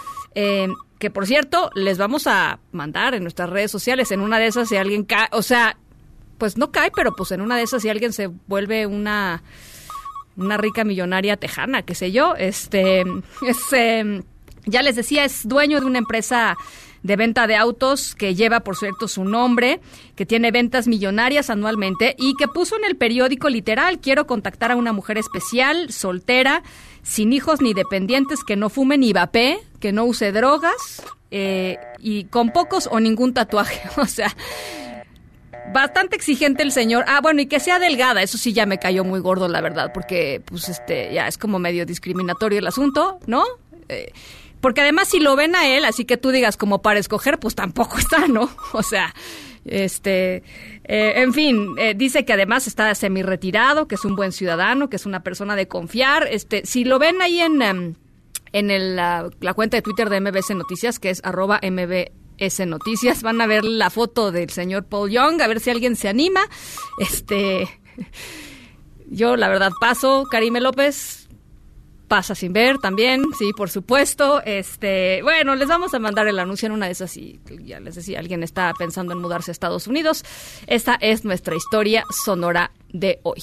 Que 1.04 1.12
por 1.12 1.28
cierto, 1.28 1.70
les 1.76 1.98
vamos 1.98 2.28
a 2.28 2.60
mandar 2.72 3.14
en 3.14 3.24
nuestras 3.24 3.50
redes 3.50 3.70
sociales. 3.70 4.10
En 4.12 4.22
una 4.22 4.40
de 4.40 4.48
esas, 4.48 4.70
si 4.70 4.78
alguien 4.78 5.04
cae, 5.04 5.28
o 5.34 5.42
sea, 5.42 5.76
pues 6.38 6.56
no 6.58 6.72
cae, 6.72 6.92
pero 6.96 7.14
pues 7.14 7.32
en 7.32 7.42
una 7.42 7.58
de 7.58 7.64
esas, 7.64 7.82
si 7.82 7.90
alguien 7.90 8.14
se 8.14 8.28
vuelve 8.48 8.88
una, 8.88 9.44
una 10.38 10.56
rica 10.56 10.86
millonaria 10.86 11.36
tejana, 11.36 11.82
qué 11.82 11.94
sé 11.94 12.14
yo, 12.14 12.36
este, 12.38 13.02
es, 13.46 13.74
eh, 13.74 14.24
ya 14.66 14.82
les 14.82 14.96
decía, 14.96 15.26
es 15.26 15.46
dueño 15.46 15.82
de 15.82 15.88
una 15.88 15.98
empresa 15.98 16.56
de 17.02 17.18
venta 17.18 17.48
de 17.48 17.58
autos 17.58 18.16
que 18.16 18.34
lleva, 18.34 18.62
por 18.62 18.78
cierto, 18.78 19.10
su 19.10 19.26
nombre, 19.26 19.82
que 20.16 20.26
tiene 20.26 20.52
ventas 20.52 20.88
millonarias 20.88 21.50
anualmente 21.50 22.16
y 22.18 22.34
que 22.36 22.48
puso 22.48 22.78
en 22.78 22.86
el 22.86 22.96
periódico 22.96 23.50
literal, 23.50 24.00
quiero 24.00 24.26
contactar 24.26 24.72
a 24.72 24.78
una 24.78 24.94
mujer 24.94 25.18
especial, 25.18 25.92
soltera, 25.92 26.64
sin 27.04 27.34
hijos 27.34 27.62
ni 27.62 27.74
dependientes, 27.74 28.44
que 28.44 28.56
no 28.56 28.70
fume 28.70 28.98
ni 28.98 29.14
vapee, 29.14 29.60
que 29.80 29.92
no 29.92 30.06
use 30.06 30.32
drogas 30.32 31.04
eh, 31.32 31.78
y 32.00 32.24
con 32.26 32.52
pocos 32.52 32.88
o 32.92 33.00
ningún 33.00 33.34
tatuaje. 33.34 33.82
O 33.98 34.06
sea, 34.06 34.36
bastante 35.74 36.16
exigente 36.16 36.64
el 36.64 36.72
señor. 36.72 37.06
Ah, 37.08 37.20
bueno, 37.22 37.42
y 37.42 37.46
que 37.46 37.60
sea 37.60 37.80
delgada, 37.80 38.22
eso 38.22 38.38
sí 38.38 38.54
ya 38.54 38.66
me 38.66 38.80
cayó 38.80 39.04
muy 39.04 39.20
gordo, 39.20 39.48
la 39.48 39.62
verdad, 39.62 39.92
porque 39.94 40.42
pues 40.46 40.70
este 40.70 41.14
ya 41.14 41.28
es 41.28 41.38
como 41.38 41.60
medio 41.60 41.86
discriminatorio 41.86 42.60
el 42.60 42.68
asunto, 42.68 43.20
¿no? 43.28 43.44
Eh, 43.90 44.12
porque 44.62 44.82
además 44.82 45.10
si 45.10 45.20
lo 45.20 45.36
ven 45.36 45.56
a 45.56 45.68
él, 45.68 45.84
así 45.84 46.06
que 46.06 46.16
tú 46.16 46.32
digas 46.32 46.56
como 46.56 46.82
para 46.82 47.00
escoger, 47.00 47.38
pues 47.40 47.56
tampoco 47.56 47.98
está, 48.00 48.28
¿no? 48.28 48.50
O 48.72 48.84
sea, 48.84 49.14
este, 49.66 50.44
eh, 50.84 51.14
en 51.16 51.34
fin, 51.34 51.76
eh, 51.78 51.94
dice 51.96 52.26
que 52.26 52.34
además 52.34 52.68
está 52.68 52.94
semi 52.96 53.24
retirado, 53.24 53.88
que 53.88 53.96
es 53.96 54.06
un 54.06 54.16
buen 54.16 54.32
ciudadano, 54.32 54.90
que 54.90 54.98
es 54.98 55.06
una 55.06 55.24
persona 55.24 55.56
de 55.56 55.68
confiar. 55.68 56.28
Este, 56.30 56.66
si 56.66 56.84
lo 56.84 57.00
ven 57.00 57.22
ahí 57.22 57.40
en, 57.40 57.62
em, 57.62 57.96
en 58.52 58.96
la, 58.96 59.30
cuenta 59.56 59.78
de 59.78 59.82
Twitter 59.82 60.10
de 60.10 60.20
MBS 60.20 60.54
Noticias, 60.56 61.00
que 61.00 61.10
es 61.10 61.22
arroba 61.24 61.60
MBS 61.62 62.66
Noticias, 62.66 63.24
van 63.24 63.42
a 63.42 63.48
ver 63.48 63.64
la 63.64 63.90
foto 63.90 64.32
del 64.32 64.50
señor 64.50 64.86
Paul 64.86 65.10
Young, 65.10 65.42
a 65.42 65.48
ver 65.48 65.60
si 65.60 65.70
alguien 65.70 65.96
se 65.96 66.10
anima. 66.10 66.42
Este, 67.00 67.68
yo 69.10 69.38
la 69.38 69.48
verdad 69.48 69.72
paso, 69.80 70.26
Karime 70.30 70.60
López, 70.60 71.23
pasa 72.08 72.36
sin 72.36 72.54
ver 72.54 72.78
también, 72.78 73.24
sí, 73.38 73.52
por 73.56 73.70
supuesto. 73.70 74.42
Este, 74.44 75.22
bueno, 75.24 75.56
les 75.56 75.68
vamos 75.68 75.94
a 75.94 76.00
mandar 76.00 76.28
el 76.28 76.40
anuncio 76.40 76.68
en 76.68 76.74
una 76.74 76.86
de 76.86 76.92
esas 76.92 77.16
y 77.18 77.40
ya 77.64 77.80
les 77.80 77.96
decía, 77.96 78.20
alguien 78.20 78.44
está 78.44 78.74
pensando 78.78 79.14
en 79.14 79.20
mudarse 79.20 79.52
a 79.52 79.54
Estados 79.54 79.88
Unidos. 79.88 80.24
Esta 80.68 80.96
es 81.00 81.26
nuestra 81.26 81.56
historia 81.56 82.04
sonora 82.10 82.72
de 82.92 83.20
hoy. 83.24 83.42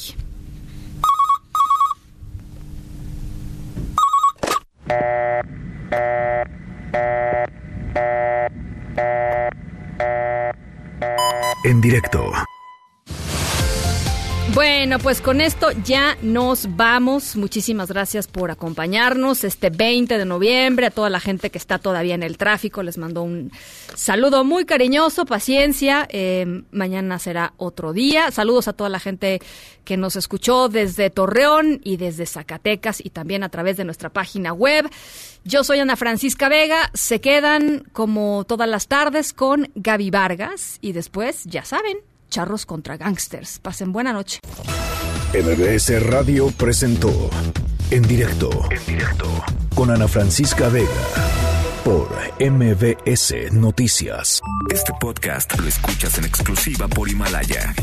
En 11.64 11.80
directo. 11.80 12.32
Bueno, 14.54 14.98
pues 14.98 15.20
con 15.20 15.40
esto 15.40 15.68
ya 15.84 16.16
nos 16.22 16.76
vamos. 16.76 17.36
Muchísimas 17.36 17.88
gracias 17.88 18.26
por 18.26 18.50
acompañarnos 18.50 19.44
este 19.44 19.70
20 19.70 20.18
de 20.18 20.24
noviembre. 20.24 20.86
A 20.86 20.90
toda 20.90 21.08
la 21.08 21.20
gente 21.20 21.50
que 21.50 21.58
está 21.58 21.78
todavía 21.78 22.16
en 22.16 22.24
el 22.24 22.36
tráfico, 22.36 22.82
les 22.82 22.98
mando 22.98 23.22
un 23.22 23.52
saludo 23.94 24.42
muy 24.44 24.64
cariñoso, 24.64 25.24
paciencia. 25.24 26.08
Eh, 26.10 26.64
mañana 26.72 27.20
será 27.20 27.54
otro 27.58 27.92
día. 27.92 28.32
Saludos 28.32 28.66
a 28.66 28.72
toda 28.72 28.90
la 28.90 28.98
gente 28.98 29.40
que 29.84 29.96
nos 29.96 30.16
escuchó 30.16 30.68
desde 30.68 31.10
Torreón 31.10 31.80
y 31.84 31.96
desde 31.96 32.26
Zacatecas 32.26 33.04
y 33.04 33.10
también 33.10 33.44
a 33.44 33.50
través 33.50 33.76
de 33.76 33.84
nuestra 33.84 34.10
página 34.10 34.52
web. 34.52 34.90
Yo 35.44 35.62
soy 35.62 35.78
Ana 35.78 35.94
Francisca 35.94 36.48
Vega. 36.48 36.90
Se 36.92 37.20
quedan 37.20 37.84
como 37.92 38.44
todas 38.48 38.68
las 38.68 38.88
tardes 38.88 39.32
con 39.32 39.70
Gaby 39.76 40.10
Vargas 40.10 40.78
y 40.80 40.92
después, 40.92 41.44
ya 41.44 41.64
saben, 41.64 41.98
charros 42.30 42.64
contra 42.64 42.96
gangsters. 42.96 43.58
Pasen 43.58 43.92
buena 43.92 44.12
noche. 44.12 44.40
MBS 45.34 46.02
Radio 46.06 46.50
presentó 46.50 47.30
En 47.90 48.02
directo. 48.02 48.50
En 48.70 48.86
directo. 48.86 49.26
Con 49.74 49.90
Ana 49.90 50.08
Francisca 50.08 50.68
Vega. 50.68 50.88
Por 51.84 52.08
MBS 52.40 53.52
Noticias. 53.52 54.40
Este 54.70 54.92
podcast 55.00 55.58
lo 55.58 55.68
escuchas 55.68 56.18
en 56.18 56.24
exclusiva 56.24 56.88
por 56.88 57.08
Himalaya. 57.08 57.74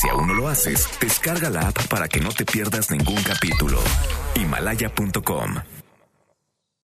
Si 0.00 0.08
aún 0.08 0.26
no 0.28 0.34
lo 0.34 0.48
haces, 0.48 0.88
descarga 1.00 1.50
la 1.50 1.68
app 1.68 1.86
para 1.88 2.08
que 2.08 2.20
no 2.20 2.30
te 2.30 2.44
pierdas 2.44 2.90
ningún 2.90 3.22
capítulo. 3.22 3.78
Himalaya.com 4.34 5.81